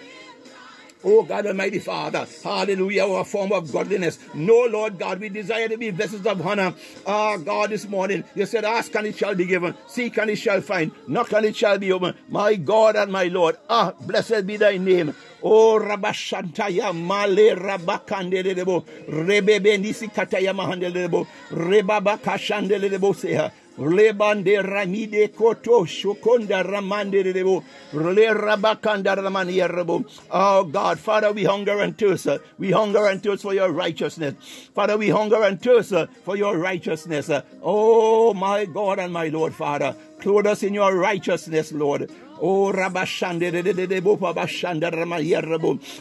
Oh 1.08 1.22
God 1.22 1.46
Almighty 1.46 1.78
Father, 1.78 2.26
hallelujah, 2.44 3.06
our 3.06 3.24
form 3.24 3.52
of 3.52 3.72
godliness. 3.72 4.18
No, 4.34 4.66
Lord 4.66 4.98
God, 4.98 5.20
we 5.20 5.30
desire 5.30 5.70
to 5.70 5.78
be 5.78 5.92
vessels 5.92 6.26
of 6.26 6.44
honor. 6.46 6.74
Ah, 7.06 7.34
oh, 7.34 7.38
God, 7.38 7.70
this 7.70 7.88
morning, 7.88 8.24
you 8.34 8.48
said, 8.48 8.66
ask 8.66 8.96
and 8.96 9.06
it 9.06 9.16
shall 9.16 9.36
be 9.36 9.46
given, 9.46 9.76
seek 9.86 10.18
and 10.18 10.32
it 10.32 10.38
shall 10.38 10.62
find, 10.62 10.92
knock 11.08 11.32
and 11.34 11.46
it 11.46 11.56
shall 11.56 11.78
be 11.78 11.92
opened. 11.92 12.16
My 12.30 12.56
God 12.56 12.96
and 12.96 13.12
my 13.12 13.26
Lord, 13.26 13.58
ah, 13.70 13.94
blessed 14.02 14.48
be 14.48 14.58
thy 14.58 14.78
name. 14.78 15.14
Oh, 15.44 15.80
Rabashantaya 15.80 16.92
Male 16.92 17.56
Rabakandelebo, 17.56 18.84
Rebebe 19.08 19.80
Nisi 19.80 20.08
Kataya 20.08 20.56
Mahandelebo, 20.56 21.28
Rebaba 21.52 22.18
Kashandelebo 22.18 23.14
Seha. 23.14 23.52
Lebande 23.78 24.64
ramide 24.64 25.36
koto 25.36 25.84
shokonda 25.84 26.64
ramande 26.64 27.24
rebo 27.24 27.62
le 27.94 28.34
rabakanda 28.34 29.16
ramani 29.16 29.58
rebo. 29.60 30.06
Oh 30.32 30.64
God, 30.64 30.98
Father, 30.98 31.34
we 31.34 31.44
hunger 31.44 31.80
and 31.82 31.98
thirst. 31.98 32.28
We 32.58 32.72
hunger 32.72 33.06
and 33.08 33.22
thirst 33.22 33.44
for 33.44 33.54
your 33.54 33.72
righteousness. 33.72 34.36
Father, 34.74 34.98
we 34.98 35.10
hunger 35.10 35.44
and 35.44 35.62
thirst 35.62 35.94
for 36.24 36.38
your 36.38 36.58
righteousness. 36.58 37.30
Oh 37.62 38.34
my 38.34 38.66
God 38.66 39.00
and 39.00 39.12
my 39.12 39.28
Lord, 39.28 39.54
Father, 39.54 39.96
clothe 40.20 40.48
us 40.48 40.64
in 40.64 40.74
your 40.74 40.96
righteousness, 40.96 41.72
Lord. 41.74 42.10
Oh, 42.42 42.72
Rabashande, 42.72 43.52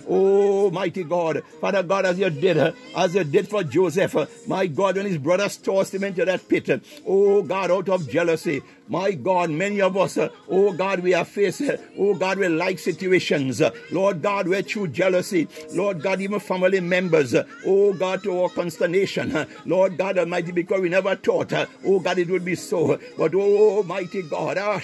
Oh, 0.09 0.71
mighty 0.71 1.05
God. 1.05 1.43
Father 1.61 1.83
God, 1.83 2.07
as 2.07 2.19
you 2.19 2.31
did, 2.31 2.75
as 2.97 3.15
you 3.15 3.25
did 3.25 3.49
for 3.49 3.63
Joseph, 3.63 4.47
my 4.49 4.67
God, 4.67 4.97
when 4.97 5.07
his 5.07 5.19
brothers 5.19 5.57
tossed 5.57 5.95
him 5.95 6.05
into 6.05 6.25
that 6.25 6.49
pit, 6.49 6.69
oh 7.07 7.43
God, 7.43 7.71
out 7.71 7.89
of 7.89 8.09
jealousy, 8.09 8.63
my 8.87 9.13
God, 9.13 9.49
many 9.49 9.81
of 9.81 9.97
us, 9.97 10.19
uh, 10.19 10.29
oh 10.47 10.71
God, 10.73 11.01
we 11.01 11.15
are 11.15 11.25
faced, 11.25 11.63
uh, 11.63 11.79
oh 11.99 12.15
God, 12.15 12.37
we 12.39 12.49
like 12.49 12.79
situations. 12.79 13.63
Lord 13.91 14.21
God, 14.21 14.47
we're 14.47 14.61
true 14.61 14.89
jealousy. 14.89 15.49
Lord 15.73 16.03
God, 16.03 16.21
even 16.21 16.39
family 16.39 16.81
members, 16.81 17.35
uh, 17.35 17.45
oh 17.65 17.95
God, 17.95 18.23
to 18.25 18.43
our 18.43 18.51
consternation. 18.51 19.47
Lord 19.65 19.97
God 19.97 20.19
Almighty, 20.19 20.53
because 20.53 20.83
we 20.83 20.91
never 20.91 21.17
thought, 21.17 21.55
oh 21.85 21.99
God, 21.99 22.19
it 22.19 22.29
would 22.29 22.45
be 22.45 22.55
so. 22.57 22.99
But 23.17 23.33
oh 23.35 23.83
mighty 23.85 24.21
God, 24.21 24.59
ah, 24.59 24.79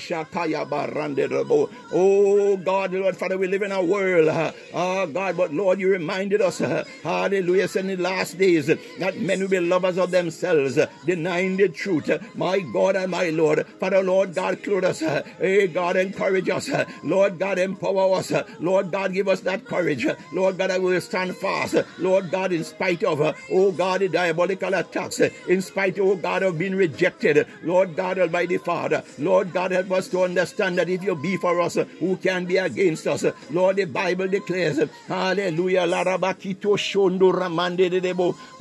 oh 1.92 2.56
God, 2.56 2.92
Lord 2.92 3.16
Father, 3.18 3.36
we 3.36 3.48
live 3.48 3.62
in 3.62 3.72
a 3.72 3.82
world, 3.82 4.54
oh 4.72 5.06
God, 5.08 5.36
but 5.36 5.52
Lord, 5.52 5.78
you 5.78 5.90
reminded 5.90 6.40
us, 6.40 6.58
hallelujah, 7.02 7.68
in 7.74 7.88
the 7.88 7.96
last 7.96 8.38
days, 8.38 8.66
that 8.66 9.18
men 9.18 9.40
will 9.40 9.48
be 9.48 9.60
lovers 9.60 9.98
of 9.98 10.10
themselves, 10.10 10.78
denying 11.04 11.58
the 11.58 11.68
truth. 11.68 12.10
My 12.34 12.60
God 12.60 12.96
and 12.96 13.10
my 13.10 13.28
Lord, 13.28 13.66
Father, 13.78 13.89
Lord 13.92 14.34
God, 14.34 14.62
clothe 14.62 14.84
us. 14.84 15.00
Hey, 15.00 15.66
God, 15.66 15.96
encourage 15.96 16.48
us. 16.48 16.70
Lord 17.04 17.38
God, 17.38 17.58
empower 17.58 18.18
us. 18.18 18.32
Lord 18.60 18.90
God, 18.90 19.12
give 19.12 19.28
us 19.28 19.40
that 19.40 19.64
courage. 19.64 20.06
Lord 20.32 20.58
God, 20.58 20.70
I 20.70 20.78
will 20.78 21.00
stand 21.00 21.36
fast. 21.36 21.76
Lord 21.98 22.30
God, 22.30 22.52
in 22.52 22.64
spite 22.64 23.04
of, 23.04 23.20
oh 23.50 23.72
God, 23.72 24.00
the 24.00 24.08
diabolical 24.08 24.74
attacks, 24.74 25.20
in 25.20 25.62
spite, 25.62 25.98
oh 25.98 26.16
God, 26.16 26.42
of 26.42 26.58
being 26.58 26.74
rejected. 26.74 27.46
Lord 27.62 27.96
God, 27.96 28.18
Almighty 28.18 28.58
Father, 28.58 29.02
Lord 29.18 29.52
God, 29.52 29.72
help 29.72 29.90
us 29.92 30.08
to 30.08 30.22
understand 30.22 30.78
that 30.78 30.88
if 30.88 31.02
you 31.02 31.16
be 31.16 31.36
for 31.36 31.60
us, 31.60 31.78
who 31.98 32.16
can 32.16 32.44
be 32.44 32.56
against 32.56 33.06
us? 33.06 33.24
Lord, 33.50 33.76
the 33.76 33.84
Bible 33.84 34.28
declares, 34.28 34.80
Hallelujah, 35.06 35.86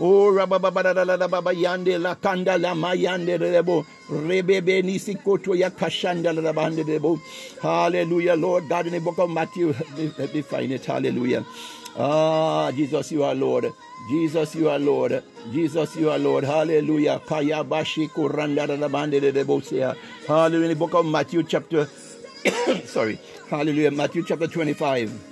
Oh 0.02 0.32
Rebebe 4.10 4.82
Nisi 4.82 5.16
Hallelujah, 7.62 8.36
Lord 8.36 8.70
God, 8.70 8.88
in 8.88 8.94
the 8.94 9.00
book 9.00 9.18
of 9.20 9.30
Matthew, 9.30 9.74
let 10.18 10.34
me 10.34 10.42
find 10.42 10.72
it. 10.72 10.86
Hallelujah. 10.86 11.46
Ah, 11.98 12.72
Jesus, 12.72 13.12
you 13.12 13.24
are 13.24 13.36
Lord. 13.36 13.72
Jesus, 14.10 14.56
you 14.56 14.70
are 14.70 14.80
Lord. 14.80 15.24
Jesus, 15.52 15.96
you 15.96 16.10
are 16.10 16.20
Lord. 16.20 16.44
Hallelujah. 16.44 17.20
Kayabashi 17.26 18.10
kuranda 18.10 18.68
Hallelujah. 20.28 20.64
In 20.64 20.70
the 20.70 20.76
book 20.76 20.94
of 20.94 21.06
Matthew, 21.06 21.44
chapter, 21.44 21.86
sorry, 22.86 23.20
hallelujah, 23.50 23.92
Matthew 23.92 24.24
chapter 24.26 24.48
25. 24.48 25.30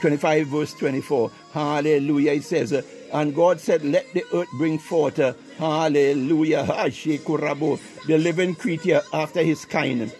25 0.00 0.46
verse 0.46 0.74
24 0.74 1.30
hallelujah 1.52 2.32
it 2.32 2.44
says 2.44 2.72
and 3.16 3.34
God 3.34 3.58
said, 3.60 3.82
Let 3.82 4.12
the 4.12 4.24
earth 4.34 4.50
bring 4.58 4.78
forth, 4.78 5.18
uh, 5.18 5.32
hallelujah, 5.56 6.66
the 6.66 8.18
living 8.18 8.54
creature 8.54 9.00
after 9.10 9.42
his 9.42 9.64
kind, 9.64 10.12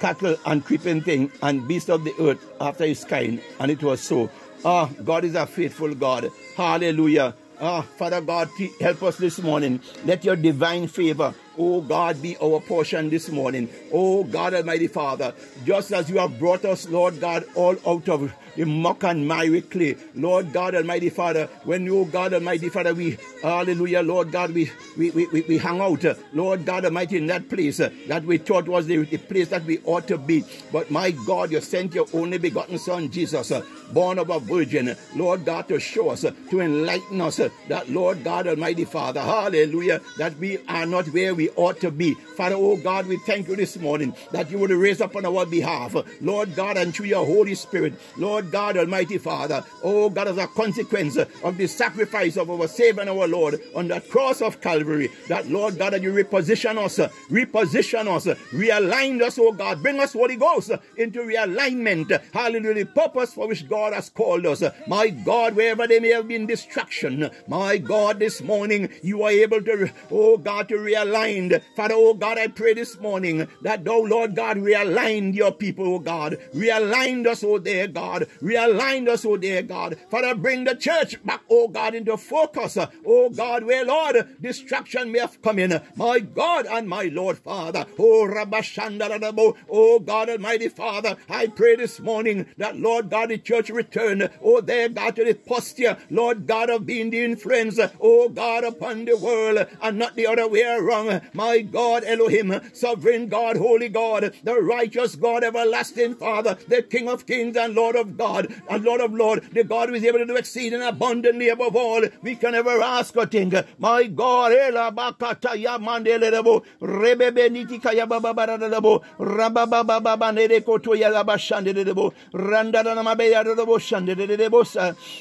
cattle 0.00 0.36
and 0.46 0.64
creeping 0.64 1.02
thing, 1.02 1.30
and 1.42 1.68
beast 1.68 1.90
of 1.90 2.04
the 2.04 2.14
earth 2.18 2.42
after 2.58 2.86
his 2.86 3.04
kind. 3.04 3.42
And 3.58 3.70
it 3.70 3.82
was 3.82 4.00
so. 4.00 4.30
Ah, 4.64 4.88
God 5.04 5.26
is 5.26 5.34
a 5.34 5.46
faithful 5.46 5.94
God. 5.94 6.30
Hallelujah. 6.56 7.34
Ah, 7.60 7.82
Father 7.82 8.22
God, 8.22 8.48
help 8.80 9.02
us 9.02 9.18
this 9.18 9.38
morning. 9.38 9.78
Let 10.06 10.24
your 10.24 10.36
divine 10.36 10.88
favor, 10.88 11.34
oh 11.58 11.82
God, 11.82 12.22
be 12.22 12.34
our 12.38 12.60
portion 12.60 13.10
this 13.10 13.28
morning. 13.28 13.68
Oh 13.92 14.24
God, 14.24 14.54
Almighty 14.54 14.86
Father, 14.86 15.34
just 15.66 15.92
as 15.92 16.08
you 16.08 16.16
have 16.16 16.38
brought 16.38 16.64
us, 16.64 16.88
Lord 16.88 17.20
God, 17.20 17.44
all 17.54 17.76
out 17.86 18.08
of 18.08 18.32
the 18.56 18.64
muck 18.64 19.04
and 19.04 19.26
my 19.26 19.62
clay. 19.70 19.96
Lord 20.14 20.52
God 20.52 20.74
Almighty 20.74 21.10
Father, 21.10 21.46
when 21.64 21.84
you, 21.84 22.08
God 22.10 22.34
Almighty 22.34 22.68
Father, 22.68 22.94
we, 22.94 23.18
hallelujah, 23.42 24.02
Lord 24.02 24.32
God, 24.32 24.52
we, 24.52 24.70
we, 24.96 25.10
we, 25.10 25.26
we, 25.26 25.58
hang 25.58 25.80
out, 25.80 26.04
Lord 26.32 26.64
God 26.64 26.84
Almighty, 26.84 27.16
in 27.16 27.26
that 27.26 27.48
place 27.48 27.80
uh, 27.80 27.90
that 28.08 28.24
we 28.24 28.38
thought 28.38 28.68
was 28.68 28.86
the, 28.86 28.98
the 28.98 29.18
place 29.18 29.48
that 29.48 29.64
we 29.64 29.78
ought 29.84 30.06
to 30.08 30.18
be. 30.18 30.44
But 30.72 30.90
my 30.90 31.10
God, 31.10 31.52
you 31.52 31.60
sent 31.60 31.94
your 31.94 32.06
only 32.12 32.38
begotten 32.38 32.78
Son, 32.78 33.10
Jesus, 33.10 33.50
uh, 33.50 33.62
born 33.92 34.18
of 34.18 34.30
a 34.30 34.38
virgin, 34.38 34.96
Lord 35.14 35.44
God, 35.44 35.68
to 35.68 35.80
show 35.80 36.10
us, 36.10 36.24
uh, 36.24 36.32
to 36.50 36.60
enlighten 36.60 37.20
us, 37.20 37.40
that 37.68 37.88
Lord 37.88 38.24
God 38.24 38.46
Almighty 38.46 38.84
Father, 38.84 39.20
hallelujah, 39.20 40.00
that 40.18 40.36
we 40.38 40.58
are 40.68 40.86
not 40.86 41.06
where 41.08 41.34
we 41.34 41.50
ought 41.50 41.80
to 41.80 41.90
be. 41.90 42.14
Father, 42.14 42.56
oh 42.56 42.76
God, 42.76 43.06
we 43.06 43.16
thank 43.18 43.48
you 43.48 43.56
this 43.56 43.76
morning 43.76 44.14
that 44.32 44.50
you 44.50 44.58
would 44.58 44.70
raise 44.70 45.00
up 45.00 45.16
on 45.16 45.26
our 45.26 45.46
behalf, 45.46 45.94
Lord 46.20 46.54
God, 46.54 46.76
and 46.76 46.94
through 46.94 47.06
your 47.06 47.26
Holy 47.26 47.54
Spirit, 47.54 47.94
Lord 48.16 48.49
God 48.50 48.76
Almighty 48.76 49.18
Father. 49.18 49.64
Oh 49.82 50.10
God, 50.10 50.28
as 50.28 50.38
a 50.38 50.46
consequence 50.46 51.16
of 51.16 51.56
the 51.56 51.66
sacrifice 51.66 52.36
of 52.36 52.50
our 52.50 52.68
Savior 52.68 53.02
and 53.02 53.10
our 53.10 53.26
Lord 53.28 53.60
on 53.74 53.88
that 53.88 54.08
cross 54.08 54.42
of 54.42 54.60
Calvary, 54.60 55.10
that 55.28 55.48
Lord 55.48 55.78
God, 55.78 55.92
that 55.92 56.02
you 56.02 56.12
reposition 56.12 56.76
us, 56.78 56.98
reposition 57.28 58.06
us, 58.06 58.26
realign 58.52 59.22
us, 59.22 59.38
oh 59.38 59.52
God, 59.52 59.82
bring 59.82 60.00
us 60.00 60.12
Holy 60.12 60.36
Ghost 60.36 60.70
into 60.96 61.20
realignment. 61.20 62.20
Hallelujah, 62.32 62.74
the 62.74 62.84
purpose 62.86 63.34
for 63.34 63.48
which 63.48 63.68
God 63.68 63.92
has 63.92 64.10
called 64.10 64.46
us. 64.46 64.62
My 64.86 65.08
God, 65.08 65.56
wherever 65.56 65.86
there 65.86 66.00
may 66.00 66.10
have 66.10 66.28
been 66.28 66.46
distraction, 66.46 67.30
my 67.46 67.78
God, 67.78 68.18
this 68.18 68.42
morning 68.42 68.88
you 69.02 69.22
are 69.22 69.30
able 69.30 69.62
to, 69.62 69.90
oh 70.10 70.36
God, 70.36 70.68
to 70.68 70.74
realign. 70.76 71.60
Father, 71.76 71.94
oh 71.96 72.14
God, 72.14 72.38
I 72.38 72.48
pray 72.48 72.74
this 72.74 72.98
morning 72.98 73.48
that 73.62 73.84
thou, 73.84 74.00
Lord 74.00 74.34
God, 74.34 74.56
realigned 74.56 75.34
your 75.34 75.52
people, 75.52 75.94
oh 75.94 75.98
God, 75.98 76.38
realigned 76.54 77.26
us, 77.26 77.44
oh 77.44 77.58
dear 77.58 77.86
God, 77.86 78.26
Realign 78.42 79.08
us, 79.08 79.24
oh 79.24 79.36
dear 79.36 79.62
God. 79.62 79.96
Father, 80.10 80.34
bring 80.34 80.64
the 80.64 80.74
church 80.74 81.22
back, 81.24 81.42
oh 81.50 81.68
God, 81.68 81.94
into 81.94 82.16
focus. 82.16 82.78
Oh 83.06 83.30
God, 83.30 83.64
where 83.64 83.84
Lord, 83.84 84.36
distraction 84.40 85.12
may 85.12 85.20
have 85.20 85.40
come 85.42 85.58
in. 85.58 85.80
My 85.96 86.20
God 86.20 86.66
and 86.66 86.88
my 86.88 87.04
Lord 87.04 87.38
Father. 87.38 87.86
Oh 87.98 88.26
Rabashandarabo. 88.30 89.56
Oh 89.68 89.98
God 89.98 90.30
Almighty 90.30 90.68
Father. 90.68 91.16
I 91.28 91.48
pray 91.48 91.76
this 91.76 92.00
morning 92.00 92.46
that 92.56 92.76
Lord 92.76 93.10
God, 93.10 93.30
the 93.30 93.38
church 93.38 93.70
return. 93.70 94.28
Oh 94.42 94.60
there, 94.60 94.88
God, 94.88 95.16
to 95.16 95.24
the 95.24 95.34
posture, 95.34 95.96
Lord 96.10 96.46
God, 96.46 96.70
of 96.70 96.86
being 96.86 97.10
the 97.10 97.24
influence, 97.24 97.78
oh 98.00 98.28
God, 98.28 98.64
upon 98.64 99.04
the 99.04 99.16
world 99.16 99.66
and 99.82 99.98
not 99.98 100.16
the 100.16 100.26
other 100.26 100.48
way 100.48 100.62
around. 100.62 101.22
My 101.32 101.60
God, 101.60 102.04
Elohim, 102.04 102.60
sovereign 102.72 103.28
God, 103.28 103.56
holy 103.56 103.88
God, 103.88 104.34
the 104.42 104.60
righteous 104.60 105.16
God, 105.16 105.44
everlasting 105.44 106.14
Father, 106.14 106.58
the 106.68 106.82
King 106.82 107.08
of 107.08 107.26
kings 107.26 107.56
and 107.56 107.74
Lord 107.74 107.96
of 107.96 108.16
God, 108.20 108.52
a 108.68 108.78
Lord 108.78 109.00
of 109.00 109.14
Lord, 109.14 109.44
the 109.52 109.64
God 109.64 109.88
who 109.88 109.94
is 109.94 110.04
able 110.04 110.18
to 110.18 110.26
do 110.26 110.36
and 110.74 110.82
abundantly 110.82 111.48
above 111.48 111.74
all 111.74 112.02
we 112.22 112.34
can 112.36 112.54
ever 112.54 112.82
ask 112.82 113.16
or 113.16 113.26
think. 113.26 113.54
My 113.78 114.06
God, 114.06 114.52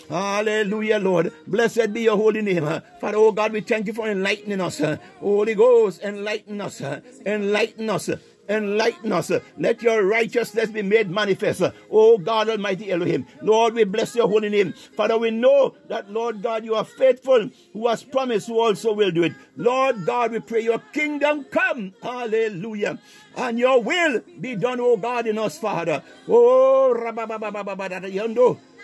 Hallelujah, 0.10 1.00
Lord. 1.00 1.32
Blessed 1.48 1.94
be 1.94 2.02
your 2.02 2.18
holy 2.18 2.42
name. 2.42 2.66
Father, 3.00 3.18
oh 3.18 3.32
God, 3.32 3.54
we 3.54 3.62
thank 3.62 3.88
you 3.88 3.94
for 3.94 4.10
enlightening 4.10 4.60
us. 4.60 4.82
Holy 5.20 5.56
Ghost, 5.56 6.02
enlighten 6.04 6.60
us. 6.62 6.82
Enlighten 7.26 7.90
us. 7.90 8.10
Enlighten 8.50 9.12
us. 9.12 9.32
Let 9.58 9.84
your 9.84 10.06
righteousness 10.06 10.72
be 10.72 10.82
made 10.82 11.10
manifest. 11.10 11.62
Oh 11.92 12.18
God 12.18 12.50
Almighty 12.50 12.92
Elohim. 12.92 13.28
Lord, 13.42 13.76
we 13.76 13.84
bless 13.84 14.16
your 14.16 14.28
holy 14.28 14.50
name. 14.50 14.74
Father, 14.98 15.18
we 15.18 15.32
know 15.32 15.76
that, 15.88 16.12
Lord 16.12 16.42
God, 16.42 16.66
you 16.66 16.76
are 16.76 16.84
faithful. 16.86 17.50
Who 17.74 17.88
has 17.88 18.04
promised, 18.04 18.48
who 18.48 18.60
also 18.60 18.94
will 18.94 19.12
do 19.12 19.24
it. 19.24 19.34
Lord 19.56 20.06
God, 20.06 20.32
we 20.32 20.40
pray 20.40 20.62
your 20.62 20.80
kingdom 20.94 21.46
come. 21.46 21.94
Hallelujah. 22.02 23.00
And 23.38 23.60
your 23.60 23.82
will 23.82 24.22
be 24.42 24.56
done, 24.56 24.80
oh 24.80 24.98
God, 24.98 25.28
in 25.28 25.38
us, 25.38 25.60
Father. 25.60 26.04
Oh, 26.28 26.94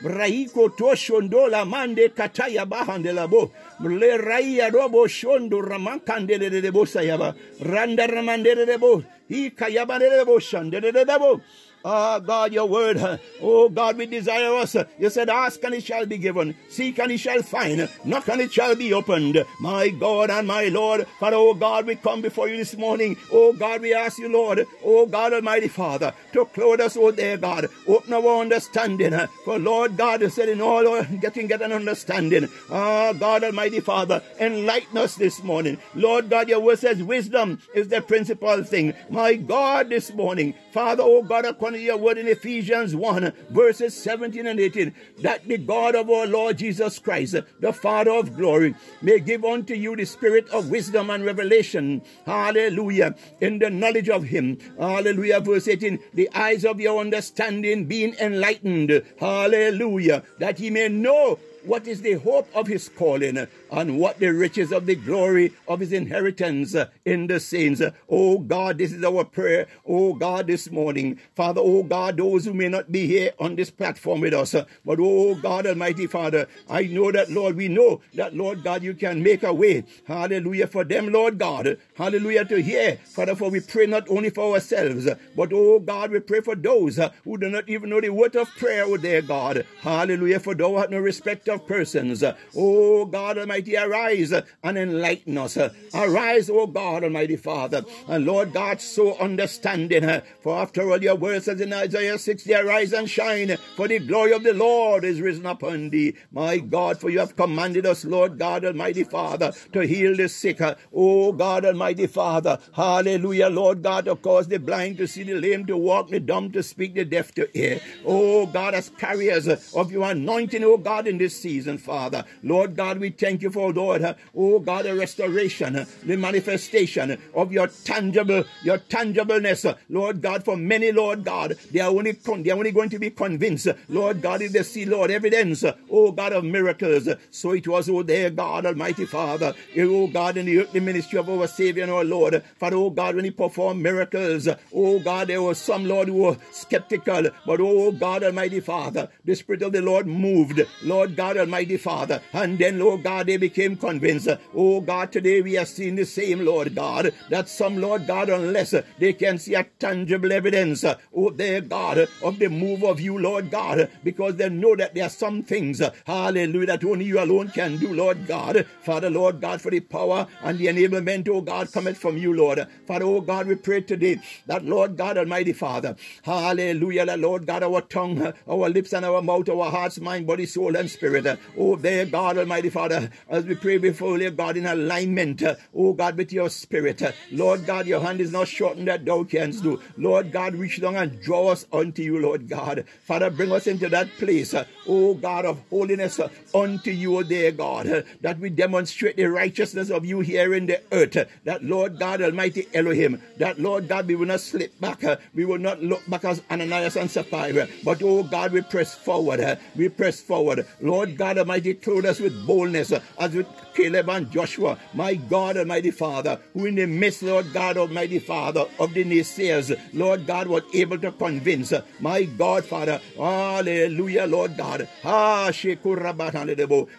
raiko 0.03 0.69
toshondo 0.69 1.47
la 1.49 1.65
mande 1.65 2.09
kataya 2.09 2.65
bahande 2.65 3.13
labo. 3.13 3.51
Le 3.81 4.17
raia 4.17 4.69
robo 4.69 5.07
shondo 5.07 5.61
ramankandelelebo 5.61 6.85
sayaba 6.85 7.35
randa 7.61 8.07
ramandelelebo 8.07 9.03
ikayabalelebo 9.29 10.39
shandelelebo 10.39 11.41
Ah, 11.87 12.17
God, 12.17 12.51
your 12.51 12.65
word. 12.67 13.19
Oh, 13.41 13.69
God, 13.69 13.95
we 13.97 14.07
desire 14.07 14.55
us. 14.55 14.75
You 14.97 15.11
said, 15.11 15.29
ask 15.29 15.63
and 15.63 15.75
it 15.75 15.83
shall 15.83 16.07
be 16.07 16.17
given. 16.17 16.55
Seek 16.67 16.97
and 16.97 17.11
it 17.11 17.19
shall 17.19 17.43
find. 17.43 17.87
Knock 18.03 18.27
and 18.27 18.41
it 18.41 18.51
shall 18.51 18.75
be 18.75 18.91
opened. 18.91 19.45
My 19.61 19.89
God 19.89 20.31
and 20.31 20.47
my 20.47 20.65
Lord. 20.65 21.05
Father, 21.19 21.37
oh 21.37 21.53
God, 21.53 21.85
we 21.85 21.95
come 21.95 22.21
before 22.21 22.47
you 22.47 22.57
this 22.57 22.75
morning. 22.75 23.15
Oh 23.31 23.53
God, 23.53 23.81
we 23.81 23.93
ask 23.93 24.17
you, 24.17 24.29
Lord. 24.29 24.65
Oh 24.83 25.05
God, 25.05 25.33
Almighty 25.33 25.67
Father, 25.67 26.11
to 26.33 26.45
clothe 26.45 26.81
us, 26.81 26.97
oh 26.97 27.11
dear 27.11 27.37
God. 27.37 27.67
Open 27.87 28.13
our 28.13 28.41
understanding. 28.41 29.13
For 29.43 29.59
Lord 29.59 29.95
God, 29.95 30.21
you 30.21 30.29
said 30.29 30.49
in 30.49 30.61
all 30.61 30.87
our 30.87 31.03
getting, 31.03 31.45
get 31.47 31.61
an 31.61 31.71
understanding. 31.71 32.49
Ah, 32.71 33.13
God, 33.13 33.43
Almighty 33.43 33.79
Father, 33.79 34.23
enlighten 34.39 34.97
us 34.97 35.15
this 35.15 35.43
morning. 35.43 35.77
Lord 35.93 36.31
God, 36.31 36.49
your 36.49 36.61
word 36.61 36.79
says 36.79 37.03
wisdom 37.03 37.61
is 37.75 37.89
the 37.89 38.01
principal 38.01 38.63
thing. 38.63 38.95
My 39.09 39.35
God, 39.35 39.89
this 39.89 40.11
morning, 40.11 40.55
Father, 40.71 41.03
oh 41.05 41.21
God, 41.21 41.45
according 41.45 41.74
your 41.77 41.97
word 41.97 42.17
in 42.17 42.27
Ephesians 42.27 42.95
1, 42.95 43.33
verses 43.49 43.95
17 43.95 44.47
and 44.47 44.59
18, 44.59 44.93
that 45.19 45.47
the 45.47 45.57
God 45.57 45.95
of 45.95 46.09
our 46.09 46.27
Lord 46.27 46.57
Jesus 46.57 46.99
Christ, 46.99 47.35
the 47.59 47.73
Father 47.73 48.11
of 48.11 48.35
glory, 48.35 48.75
may 49.01 49.19
give 49.19 49.43
unto 49.43 49.73
you 49.73 49.95
the 49.95 50.05
spirit 50.05 50.47
of 50.49 50.69
wisdom 50.69 51.09
and 51.09 51.25
revelation. 51.25 52.01
Hallelujah. 52.25 53.15
In 53.41 53.59
the 53.59 53.69
knowledge 53.69 54.09
of 54.09 54.23
him. 54.23 54.59
Hallelujah. 54.77 55.39
Verse 55.39 55.67
18, 55.67 55.99
the 56.13 56.29
eyes 56.33 56.65
of 56.65 56.79
your 56.79 56.99
understanding 56.99 57.85
being 57.85 58.15
enlightened. 58.15 59.03
Hallelujah. 59.19 60.23
That 60.39 60.59
ye 60.59 60.69
may 60.69 60.89
know 60.89 61.39
what 61.65 61.87
is 61.87 62.01
the 62.01 62.13
hope 62.13 62.47
of 62.55 62.67
his 62.67 62.89
calling 62.89 63.37
uh, 63.37 63.45
and 63.71 63.99
what 63.99 64.19
the 64.19 64.29
riches 64.29 64.71
of 64.71 64.85
the 64.85 64.95
glory 64.95 65.53
of 65.67 65.79
his 65.79 65.91
inheritance 65.91 66.75
uh, 66.75 66.89
in 67.05 67.27
the 67.27 67.39
saints. 67.39 67.81
Uh, 67.81 67.91
oh 68.09 68.39
God, 68.39 68.77
this 68.77 68.93
is 68.93 69.03
our 69.03 69.23
prayer. 69.23 69.67
Oh 69.87 70.13
God, 70.13 70.47
this 70.47 70.69
morning. 70.71 71.19
Father, 71.35 71.61
oh 71.63 71.83
God, 71.83 72.17
those 72.17 72.45
who 72.45 72.53
may 72.53 72.69
not 72.69 72.91
be 72.91 73.07
here 73.07 73.31
on 73.39 73.55
this 73.55 73.69
platform 73.71 74.21
with 74.21 74.33
us, 74.33 74.53
but 74.85 74.99
oh 74.99 75.35
God, 75.35 75.65
Almighty 75.65 76.07
Father, 76.07 76.47
I 76.69 76.83
know 76.83 77.11
that, 77.11 77.29
Lord, 77.29 77.55
we 77.55 77.67
know 77.67 78.01
that, 78.13 78.35
Lord 78.35 78.63
God, 78.63 78.83
you 78.83 78.93
can 78.93 79.23
make 79.23 79.43
a 79.43 79.53
way. 79.53 79.83
Hallelujah 80.05 80.67
for 80.67 80.83
them, 80.83 81.11
Lord 81.11 81.37
God. 81.37 81.77
Hallelujah 81.95 82.45
to 82.45 82.61
hear. 82.61 82.97
Father, 83.05 83.35
for 83.35 83.49
we 83.49 83.59
pray 83.59 83.85
not 83.85 84.09
only 84.09 84.29
for 84.29 84.53
ourselves, 84.53 85.07
but 85.35 85.51
oh 85.53 85.79
God, 85.79 86.11
we 86.11 86.19
pray 86.19 86.41
for 86.41 86.55
those 86.55 86.99
who 87.23 87.37
do 87.37 87.49
not 87.49 87.67
even 87.69 87.89
know 87.89 88.01
the 88.01 88.09
word 88.09 88.35
of 88.35 88.49
prayer, 88.57 88.83
oh 88.85 88.97
dear 88.97 89.21
God. 89.21 89.65
Hallelujah, 89.81 90.39
for 90.39 90.55
thou 90.55 90.75
art 90.75 90.91
no 90.91 90.99
respect 90.99 91.47
of 91.55 91.65
persons. 91.65 92.23
Oh 92.55 93.05
God 93.05 93.37
Almighty, 93.37 93.75
arise 93.75 94.31
and 94.31 94.77
enlighten 94.77 95.37
us. 95.37 95.57
Arise, 95.93 96.49
oh 96.49 96.67
God 96.67 97.03
Almighty 97.03 97.37
Father. 97.37 97.83
And 98.07 98.25
Lord 98.25 98.53
God, 98.53 98.79
so 98.81 99.17
understanding. 99.17 100.21
For 100.41 100.57
after 100.57 100.91
all, 100.91 101.01
your 101.01 101.15
word 101.15 101.43
says 101.43 101.61
in 101.61 101.73
Isaiah 101.73 102.19
60, 102.19 102.53
arise 102.53 102.93
and 102.93 103.09
shine, 103.09 103.57
for 103.75 103.87
the 103.87 103.99
glory 103.99 104.33
of 104.33 104.43
the 104.43 104.53
Lord 104.53 105.03
is 105.03 105.21
risen 105.21 105.45
upon 105.45 105.89
thee. 105.89 106.15
My 106.31 106.57
God, 106.59 106.99
for 106.99 107.09
you 107.09 107.19
have 107.19 107.35
commanded 107.35 107.85
us, 107.85 108.05
Lord 108.05 108.37
God 108.37 108.65
Almighty 108.65 109.03
Father, 109.03 109.53
to 109.73 109.81
heal 109.81 110.15
the 110.15 110.29
sick. 110.29 110.61
Oh 110.93 111.31
God 111.31 111.65
Almighty 111.65 112.07
Father. 112.07 112.59
Hallelujah, 112.73 113.49
Lord 113.49 113.81
God, 113.81 114.05
to 114.05 114.15
cause 114.15 114.47
the 114.47 114.59
blind 114.59 114.97
to 114.97 115.07
see, 115.07 115.23
the 115.23 115.35
lame 115.35 115.65
to 115.65 115.77
walk, 115.77 116.09
the 116.09 116.19
dumb 116.19 116.51
to 116.51 116.61
speak, 116.61 116.93
the 116.95 117.05
deaf 117.05 117.33
to 117.35 117.49
hear. 117.53 117.79
Oh 118.05 118.45
God, 118.45 118.73
as 118.73 118.89
carriers 118.89 119.47
of 119.47 119.91
your 119.91 120.09
anointing, 120.09 120.63
oh 120.63 120.77
God, 120.77 121.07
in 121.07 121.17
this 121.17 121.35
season, 121.45 121.77
Father. 121.77 122.25
Lord 122.41 122.75
God, 122.75 122.97
we 122.97 123.11
thank 123.11 123.43
you 123.43 123.51
for, 123.51 123.71
Lord, 123.71 124.03
oh 124.35 124.57
God, 124.57 124.85
the 124.85 124.95
restoration, 124.95 125.85
the 126.03 126.17
manifestation 126.17 127.21
of 127.35 127.51
your 127.51 127.67
tangible, 127.67 128.45
your 128.63 128.79
tangibleness, 128.79 129.63
Lord 129.89 130.23
God, 130.23 130.43
for 130.43 130.57
many, 130.57 130.91
Lord 130.91 131.23
God, 131.23 131.55
they 131.71 131.81
are 131.81 131.91
only, 131.91 132.13
con- 132.13 132.41
they 132.41 132.49
are 132.49 132.57
only 132.57 132.71
going 132.71 132.89
to 132.89 132.97
be 132.97 133.11
convinced, 133.11 133.67
Lord 133.89 134.23
God, 134.23 134.41
if 134.41 134.53
they 134.53 134.63
see, 134.63 134.85
Lord, 134.85 135.11
evidence, 135.11 135.63
oh 135.91 136.11
God, 136.11 136.33
of 136.33 136.43
miracles. 136.43 137.07
So 137.29 137.51
it 137.51 137.67
was, 137.67 137.89
oh 137.89 138.01
dear 138.01 138.31
God, 138.31 138.65
Almighty 138.65 139.05
Father, 139.05 139.53
eh, 139.75 139.83
oh 139.83 140.07
God, 140.07 140.37
in 140.37 140.47
the 140.47 140.61
earthly 140.61 140.79
ministry 140.79 141.19
of 141.19 141.29
our 141.29 141.45
Savior 141.45 141.83
and 141.83 141.91
our 141.91 142.03
Lord, 142.03 142.41
Father, 142.57 142.77
oh 142.77 142.89
God, 142.89 143.13
when 143.15 143.25
He 143.25 143.29
performed 143.31 143.83
miracles, 143.83 144.47
oh 144.73 144.99
God, 144.99 145.27
there 145.27 145.43
were 145.43 145.53
some, 145.53 145.85
Lord, 145.85 146.07
who 146.07 146.23
were 146.23 146.37
skeptical, 146.51 147.29
but 147.45 147.59
oh 147.61 147.91
God, 147.91 148.23
Almighty 148.23 148.61
Father, 148.61 149.09
the 149.23 149.35
Spirit 149.35 149.61
of 149.61 149.73
the 149.73 149.81
Lord 149.83 150.07
moved, 150.07 150.65
Lord 150.81 151.15
God, 151.15 151.24
Almighty 151.33 151.77
Father, 151.77 152.21
and 152.33 152.57
then, 152.57 152.79
Lord 152.79 153.03
God, 153.03 153.27
they 153.27 153.37
became 153.37 153.75
convinced, 153.75 154.29
oh 154.53 154.81
God, 154.81 155.11
today 155.11 155.41
we 155.41 155.57
are 155.57 155.65
seeing 155.65 155.95
the 155.95 156.05
same, 156.05 156.45
Lord 156.45 156.75
God, 156.75 157.13
that 157.29 157.49
some, 157.49 157.77
Lord 157.77 158.07
God, 158.07 158.29
unless 158.29 158.73
they 158.99 159.13
can 159.13 159.37
see 159.37 159.55
a 159.55 159.63
tangible 159.79 160.31
evidence, 160.31 160.85
oh 161.15 161.29
their 161.31 161.61
God, 161.61 162.07
of 162.23 162.39
the 162.39 162.49
move 162.49 162.83
of 162.83 162.99
you, 162.99 163.17
Lord 163.17 163.49
God, 163.51 163.89
because 164.03 164.35
they 164.35 164.49
know 164.49 164.75
that 164.75 164.93
there 164.93 165.05
are 165.05 165.09
some 165.09 165.43
things, 165.43 165.81
hallelujah, 166.05 166.65
that 166.67 166.83
only 166.83 167.05
you 167.05 167.19
alone 167.19 167.49
can 167.49 167.77
do, 167.77 167.93
Lord 167.93 168.27
God. 168.27 168.65
Father, 168.81 169.09
Lord 169.09 169.39
God, 169.39 169.61
for 169.61 169.71
the 169.71 169.79
power 169.79 170.27
and 170.43 170.57
the 170.57 170.67
enablement, 170.67 171.29
oh 171.29 171.41
God, 171.41 171.71
cometh 171.71 171.97
from 171.97 172.17
you, 172.17 172.33
Lord. 172.33 172.65
Father, 172.85 173.05
oh 173.05 173.21
God, 173.21 173.47
we 173.47 173.55
pray 173.55 173.81
today 173.81 174.19
that, 174.47 174.65
Lord 174.65 174.97
God, 174.97 175.17
Almighty 175.17 175.53
Father, 175.53 175.95
hallelujah, 176.23 177.05
that, 177.05 177.19
Lord 177.19 177.45
God, 177.47 177.63
our 177.63 177.81
tongue, 177.81 178.33
our 178.49 178.69
lips 178.69 178.91
and 178.91 179.05
our 179.05 179.21
mouth, 179.21 179.47
our 179.47 179.71
hearts, 179.71 179.99
mind, 179.99 180.27
body, 180.27 180.45
soul, 180.45 180.75
and 180.75 180.89
spirit, 180.89 181.14
oh 181.57 181.75
there, 181.75 182.05
God, 182.05 182.37
Almighty 182.37 182.69
Father, 182.69 183.09
as 183.29 183.45
we 183.45 183.55
pray 183.55 183.77
before 183.77 184.17
you, 184.17 184.31
God, 184.31 184.57
in 184.57 184.65
alignment, 184.65 185.43
oh 185.75 185.93
God, 185.93 186.17
with 186.17 186.31
your 186.31 186.49
spirit. 186.49 187.01
Lord 187.31 187.65
God, 187.65 187.87
your 187.87 188.01
hand 188.01 188.21
is 188.21 188.31
not 188.31 188.47
shortened 188.47 188.87
that 188.87 189.05
thou 189.05 189.23
canst 189.23 189.63
do. 189.63 189.79
Lord 189.97 190.31
God, 190.31 190.55
reach 190.55 190.81
down 190.81 190.95
and 190.95 191.21
draw 191.21 191.49
us 191.49 191.65
unto 191.71 192.01
you, 192.01 192.19
Lord 192.19 192.47
God. 192.49 192.85
Father, 193.03 193.29
bring 193.29 193.51
us 193.51 193.67
into 193.67 193.89
that 193.89 194.09
place, 194.17 194.55
oh 194.87 195.13
God, 195.13 195.45
of 195.45 195.59
holiness 195.69 196.19
unto 196.53 196.91
you, 196.91 197.17
oh 197.17 197.23
dear 197.23 197.51
God, 197.51 198.05
that 198.21 198.39
we 198.39 198.49
demonstrate 198.49 199.17
the 199.17 199.25
righteousness 199.25 199.89
of 199.89 200.05
you 200.05 200.21
here 200.21 200.53
in 200.53 200.65
the 200.65 200.81
earth. 200.91 201.27
That, 201.43 201.63
Lord 201.63 201.99
God, 201.99 202.21
Almighty 202.21 202.67
Elohim, 202.73 203.21
that, 203.37 203.59
Lord 203.59 203.87
God, 203.87 204.07
we 204.07 204.15
will 204.15 204.25
not 204.25 204.39
slip 204.39 204.79
back. 204.79 205.03
We 205.33 205.45
will 205.45 205.59
not 205.59 205.83
look 205.83 206.01
back 206.09 206.25
as 206.25 206.41
Ananias 206.49 206.95
and 206.95 207.11
Sapphira, 207.11 207.67
but, 207.83 208.01
oh 208.01 208.23
God, 208.23 208.51
we 208.53 208.61
press 208.61 208.95
forward. 208.95 209.59
We 209.75 209.89
press 209.89 210.21
forward. 210.21 210.65
Lord 210.81 211.04
God 211.05 211.37
Almighty, 211.37 211.73
told 211.73 212.05
us 212.05 212.19
with 212.19 212.45
boldness 212.45 212.91
as 213.19 213.33
with 213.33 213.47
Caleb 213.75 214.09
and 214.09 214.31
Joshua. 214.31 214.77
My 214.93 215.15
God 215.15 215.57
Almighty 215.57 215.91
Father, 215.91 216.39
who 216.53 216.65
in 216.65 216.75
the 216.75 216.85
midst, 216.85 217.23
Lord 217.23 217.51
God 217.53 217.77
Almighty 217.77 218.19
Father, 218.19 218.65
of 218.79 218.93
the 218.93 219.03
naysayers, 219.03 219.77
Lord 219.93 220.25
God, 220.25 220.47
was 220.47 220.63
able 220.73 220.97
to 220.99 221.11
convince. 221.11 221.73
My 221.99 222.23
God, 222.23 222.63
Father, 222.65 223.01
hallelujah, 223.17 224.25
Lord 224.27 224.55
God. 224.57 224.87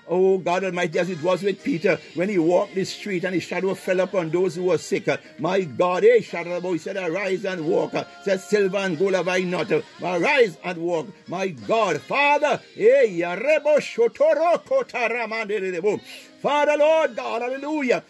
Oh 0.09 0.39
God 0.39 0.65
Almighty, 0.65 0.99
as 0.99 1.11
it 1.11 1.23
was 1.23 1.43
with 1.43 1.63
Peter 1.65 1.99
when 2.15 2.29
he 2.29 2.39
walked 2.39 2.75
the 2.75 2.85
street 2.85 3.25
and 3.25 3.35
his 3.35 3.45
shadow 3.45 3.75
fell 3.75 4.01
upon 4.01 4.31
those 4.31 4.57
who 4.57 4.65
were 4.65 4.79
sick. 4.79 5.09
My 5.39 5.63
God, 5.63 6.05
eh, 6.05 6.19
he 6.19 6.79
said, 6.79 6.97
Arise 6.97 7.45
and 7.45 7.67
walk. 7.67 7.93
Said, 8.25 8.41
Silver 8.41 8.79
and 8.79 8.99
gold 8.99 9.15
have 9.15 9.29
I 9.29 9.41
not. 9.41 9.71
Arise 10.03 10.59
and 10.65 10.79
walk. 10.79 11.07
My 11.29 11.49
God, 11.49 12.01
Father, 12.01 12.61
eh, 12.77 13.07
Yarebo 13.07 13.79
Shotoro. 13.79 14.63
Father, 16.47 16.77
Lord 16.79 17.17
God, 17.17 17.43
hallelujah. 17.43 18.05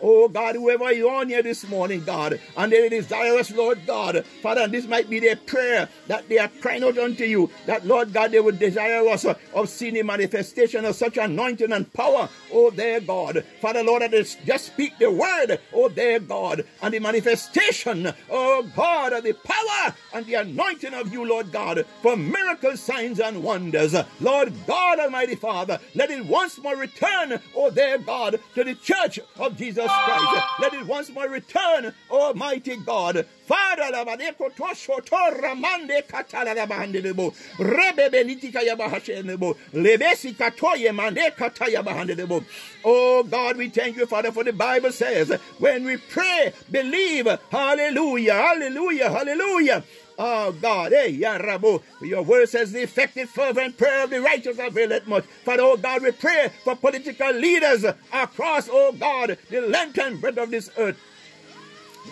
Oh 0.00 0.28
God, 0.28 0.54
whoever 0.54 0.90
is 0.90 1.04
on 1.04 1.28
here 1.28 1.42
this 1.42 1.68
morning, 1.68 2.04
God, 2.04 2.40
and 2.56 2.70
they 2.72 2.88
desire 2.88 3.36
us, 3.36 3.50
Lord 3.50 3.80
God, 3.84 4.24
Father, 4.40 4.60
and 4.60 4.72
this 4.72 4.86
might 4.86 5.10
be 5.10 5.18
their 5.18 5.34
prayer 5.34 5.88
that 6.06 6.28
they 6.28 6.38
are 6.38 6.50
crying 6.60 6.84
out 6.84 6.98
unto 6.98 7.24
you, 7.24 7.50
that 7.66 7.84
Lord 7.84 8.12
God, 8.12 8.30
they 8.30 8.38
would 8.38 8.60
desire 8.60 9.08
us 9.08 9.24
of 9.24 9.68
seeing 9.68 9.98
a 9.98 10.04
manifestation 10.04 10.84
of 10.84 10.94
such 10.94 11.16
anointing 11.16 11.72
and 11.72 11.92
power, 11.92 12.28
oh 12.52 12.70
their 12.70 13.00
God. 13.00 13.44
Father, 13.60 13.82
Lord, 13.82 14.02
that 14.02 14.14
is 14.14 14.36
just 14.46 14.66
speak 14.66 14.96
the 15.00 15.10
word, 15.10 15.58
oh 15.72 15.88
their 15.88 16.20
God, 16.20 16.64
and 16.80 16.94
the 16.94 17.00
manifestation, 17.00 18.12
oh 18.30 18.70
God, 18.76 19.14
of 19.14 19.24
the 19.24 19.32
power 19.32 19.92
and 20.14 20.24
the 20.26 20.34
anointing 20.34 20.94
of 20.94 21.12
you, 21.12 21.24
Lord 21.24 21.50
God, 21.50 21.84
for 22.02 22.16
miracles, 22.16 22.78
signs, 22.78 23.18
and 23.18 23.42
wonders. 23.42 23.96
Lord 24.20 24.52
God, 24.64 25.00
Almighty 25.00 25.34
Father, 25.34 25.80
let 25.94 26.10
it 26.10 26.24
once 26.24 26.58
more 26.58 26.76
return, 26.76 27.40
oh 27.54 27.70
their 27.70 27.98
God, 27.98 28.40
to 28.54 28.64
the 28.64 28.74
church 28.74 29.20
of 29.38 29.56
Jesus 29.56 29.86
Christ. 29.86 30.44
Let 30.60 30.74
it 30.74 30.86
once 30.86 31.10
more 31.10 31.28
return, 31.28 31.94
Almighty 32.10 32.76
God. 32.76 33.26
Father, 33.46 33.84
labadeko 33.94 34.52
tosho 34.54 35.04
torra 35.04 35.54
mande 35.54 36.02
katala 36.06 36.54
labahande 36.54 37.02
debo. 37.02 37.34
Rebebe 37.58 38.24
nitika 38.24 38.60
yabahashe 38.60 39.22
debo. 39.22 39.56
Lebesi 39.72 40.34
katoye 40.34 40.92
mande 40.92 41.30
kataya 41.36 41.82
bahande 41.82 42.14
debo. 42.14 42.44
Oh 42.84 43.22
God, 43.22 43.56
we 43.56 43.70
thank 43.70 43.96
you, 43.96 44.06
Father, 44.06 44.30
for 44.32 44.44
the 44.44 44.52
Bible 44.52 44.92
says, 44.92 45.30
when 45.58 45.84
we 45.84 45.96
pray, 45.96 46.52
believe, 46.70 47.26
hallelujah, 47.50 48.34
hallelujah, 48.34 49.10
hallelujah. 49.10 49.82
Oh 50.18 50.52
God, 50.52 50.92
hey, 50.92 51.16
Yarabo, 51.16 51.82
your 52.02 52.22
word 52.22 52.48
says 52.48 52.72
the 52.72 52.82
effective, 52.82 53.30
fervent 53.30 53.78
prayer 53.78 54.04
of 54.04 54.10
the 54.10 54.20
righteous 54.20 54.58
availeth 54.58 55.06
much. 55.06 55.24
Father, 55.44 55.62
oh 55.62 55.76
God, 55.76 56.02
we 56.02 56.10
pray 56.10 56.50
for 56.64 56.74
political 56.74 57.32
leaders 57.32 57.84
across, 58.12 58.68
oh 58.70 58.92
God, 58.92 59.38
the 59.48 59.60
length 59.60 59.98
and 59.98 60.20
breadth 60.20 60.38
of 60.38 60.50
this 60.50 60.70
earth, 60.76 60.98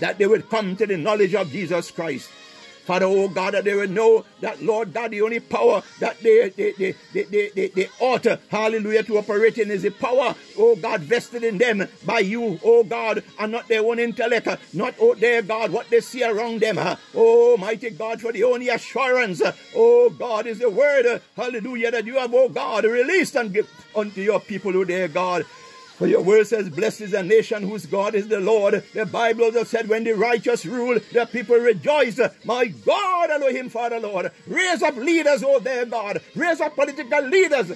that 0.01 0.19
they 0.19 0.27
would 0.27 0.49
come 0.49 0.77
to 0.77 0.87
the 0.87 0.97
knowledge 0.97 1.35
of 1.35 1.51
Jesus 1.51 1.91
Christ. 1.91 2.31
Father, 2.87 3.07
oh 3.07 3.29
God, 3.29 3.55
that 3.55 3.65
they 3.65 3.75
will 3.75 3.89
know 3.89 4.25
that, 4.41 4.63
Lord 4.63 4.95
God, 4.95 5.11
the 5.11 5.21
only 5.23 5.41
power 5.41 5.83
that 5.99 6.21
they, 6.21 6.51
they, 6.51 6.73
they, 6.73 6.95
they, 7.13 7.23
they, 7.25 7.49
they, 7.49 7.69
they 7.69 7.89
ought, 7.99 8.25
hallelujah, 8.49 9.03
to 9.03 9.19
operate 9.19 9.59
in 9.59 9.73
is 9.73 9.83
the 9.83 9.91
power, 9.91 10.37
oh 10.57 10.77
God, 10.77 11.01
vested 11.01 11.43
in 11.43 11.59
them 11.59 11.89
by 12.05 12.21
you, 12.21 12.61
oh 12.63 12.85
God, 12.85 13.25
and 13.41 13.51
not 13.51 13.67
their 13.67 13.81
own 13.85 13.99
intellect, 13.99 14.47
not, 14.73 14.95
oh 15.01 15.17
their 15.17 15.43
God, 15.43 15.73
what 15.73 15.91
they 15.91 16.01
see 16.01 16.23
around 16.23 16.61
them. 16.61 16.79
Oh, 17.15 17.57
mighty 17.57 17.91
God, 17.91 18.21
for 18.21 18.31
the 18.31 18.45
only 18.45 18.69
assurance, 18.69 19.43
oh 19.75 20.11
God, 20.11 20.47
is 20.47 20.61
the 20.61 20.71
word, 20.71 21.21
hallelujah, 21.37 21.91
that 21.91 22.07
you 22.07 22.19
have, 22.19 22.33
oh 22.33 22.49
God, 22.49 22.85
released 22.85 23.35
and 23.35 23.53
give 23.53 23.69
unto 23.97 24.21
your 24.21 24.39
people, 24.39 24.77
oh 24.77 24.85
dear 24.85 25.09
God. 25.09 25.45
For 25.99 26.07
your 26.07 26.21
word 26.23 26.47
says, 26.47 26.69
Blessed 26.69 27.01
is 27.03 27.11
the 27.13 27.23
nation 27.23 27.63
whose 27.63 27.87
God 27.87 28.15
is 28.15 28.29
the 28.29 28.41
Lord. 28.41 28.85
The 28.93 29.07
Bible 29.07 29.45
also 29.45 29.65
said, 29.65 29.89
When 29.89 30.05
the 30.05 30.13
righteous 30.13 30.67
rule, 30.67 30.99
the 31.13 31.27
people 31.27 31.57
rejoice. 31.57 32.21
My 32.45 32.67
God, 32.67 33.31
Elohim, 33.31 33.71
Father, 33.71 33.99
Lord, 33.99 34.31
raise 34.47 34.83
up 34.83 34.97
leaders, 34.97 35.43
oh 35.43 35.59
their 35.59 35.87
God. 35.87 36.21
Raise 36.35 36.61
up 36.61 36.75
political 36.75 37.23
leaders 37.23 37.73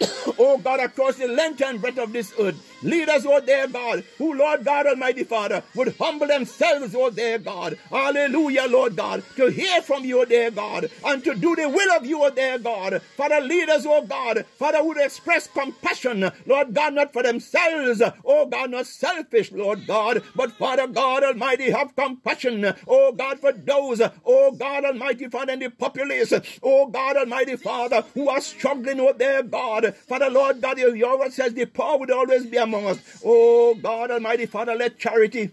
oh 0.38 0.58
God, 0.58 0.80
across 0.80 1.16
the 1.16 1.28
length 1.28 1.62
and 1.62 1.80
breadth 1.80 1.98
of 1.98 2.12
this 2.12 2.32
earth. 2.38 2.56
Lead 2.86 3.10
us, 3.10 3.26
oh 3.26 3.40
dear 3.40 3.68
God, 3.68 4.04
who, 4.18 4.34
Lord 4.34 4.64
God 4.64 4.86
Almighty 4.86 5.24
Father, 5.24 5.62
would 5.74 5.96
humble 5.98 6.28
themselves, 6.28 6.94
oh 6.96 7.10
dear 7.10 7.38
God. 7.38 7.78
Hallelujah, 7.90 8.66
Lord 8.68 8.96
God, 8.96 9.24
to 9.36 9.48
hear 9.48 9.82
from 9.82 10.04
you, 10.04 10.22
oh 10.22 10.24
dear 10.24 10.52
God, 10.52 10.88
and 11.04 11.24
to 11.24 11.34
do 11.34 11.56
the 11.56 11.68
will 11.68 11.92
of 11.96 12.06
you, 12.06 12.22
oh 12.22 12.30
dear 12.30 12.58
God. 12.58 13.02
Father, 13.16 13.40
lead 13.40 13.68
us, 13.70 13.84
oh 13.86 14.02
God. 14.02 14.46
Father, 14.58 14.84
would 14.84 14.98
express 14.98 15.48
compassion, 15.48 16.30
Lord 16.46 16.74
God, 16.74 16.94
not 16.94 17.12
for 17.12 17.24
themselves, 17.24 18.02
oh 18.24 18.46
God, 18.46 18.70
not 18.70 18.86
selfish, 18.86 19.50
Lord 19.52 19.86
God, 19.86 20.22
but 20.36 20.52
Father 20.52 20.86
God 20.86 21.24
Almighty, 21.24 21.72
have 21.72 21.96
compassion, 21.96 22.72
oh 22.86 23.12
God, 23.12 23.40
for 23.40 23.52
those, 23.52 24.00
oh 24.24 24.52
God 24.52 24.84
Almighty 24.84 25.28
Father, 25.28 25.54
in 25.54 25.58
the 25.60 25.70
populace, 25.70 26.32
oh 26.62 26.86
God 26.86 27.16
Almighty 27.16 27.56
Father, 27.56 28.04
who 28.14 28.28
are 28.28 28.40
struggling, 28.40 29.00
oh 29.00 29.12
dear 29.12 29.42
God. 29.42 29.94
Father, 30.08 30.30
Lord 30.30 30.60
God, 30.62 30.78
your 30.78 31.18
word 31.18 31.32
says 31.32 31.52
the 31.54 31.66
poor 31.66 31.98
would 31.98 32.10
always 32.12 32.46
be 32.46 32.56
among 32.56 32.75
us. 32.84 33.22
Oh 33.24 33.74
God 33.74 34.10
Almighty 34.10 34.46
Father, 34.46 34.74
let 34.74 34.98
charity, 34.98 35.50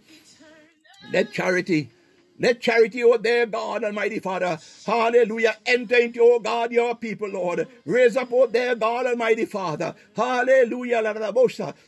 let 1.12 1.32
charity, 1.32 1.90
let 2.44 2.62
charity, 2.62 3.04
oh 3.04 3.18
there, 3.18 3.48
God 3.48 3.86
Almighty 3.86 4.20
Father, 4.20 4.60
hallelujah, 4.86 5.58
enter 5.66 5.98
into, 5.98 6.22
oh 6.24 6.40
God, 6.40 6.74
your 6.74 6.96
people, 6.96 7.30
Lord. 7.30 7.68
Raise 7.86 8.18
up, 8.18 8.30
oh 8.34 8.48
there, 8.48 8.76
God 8.76 9.08
Almighty 9.08 9.46
Father, 9.46 9.96
hallelujah, 10.16 11.02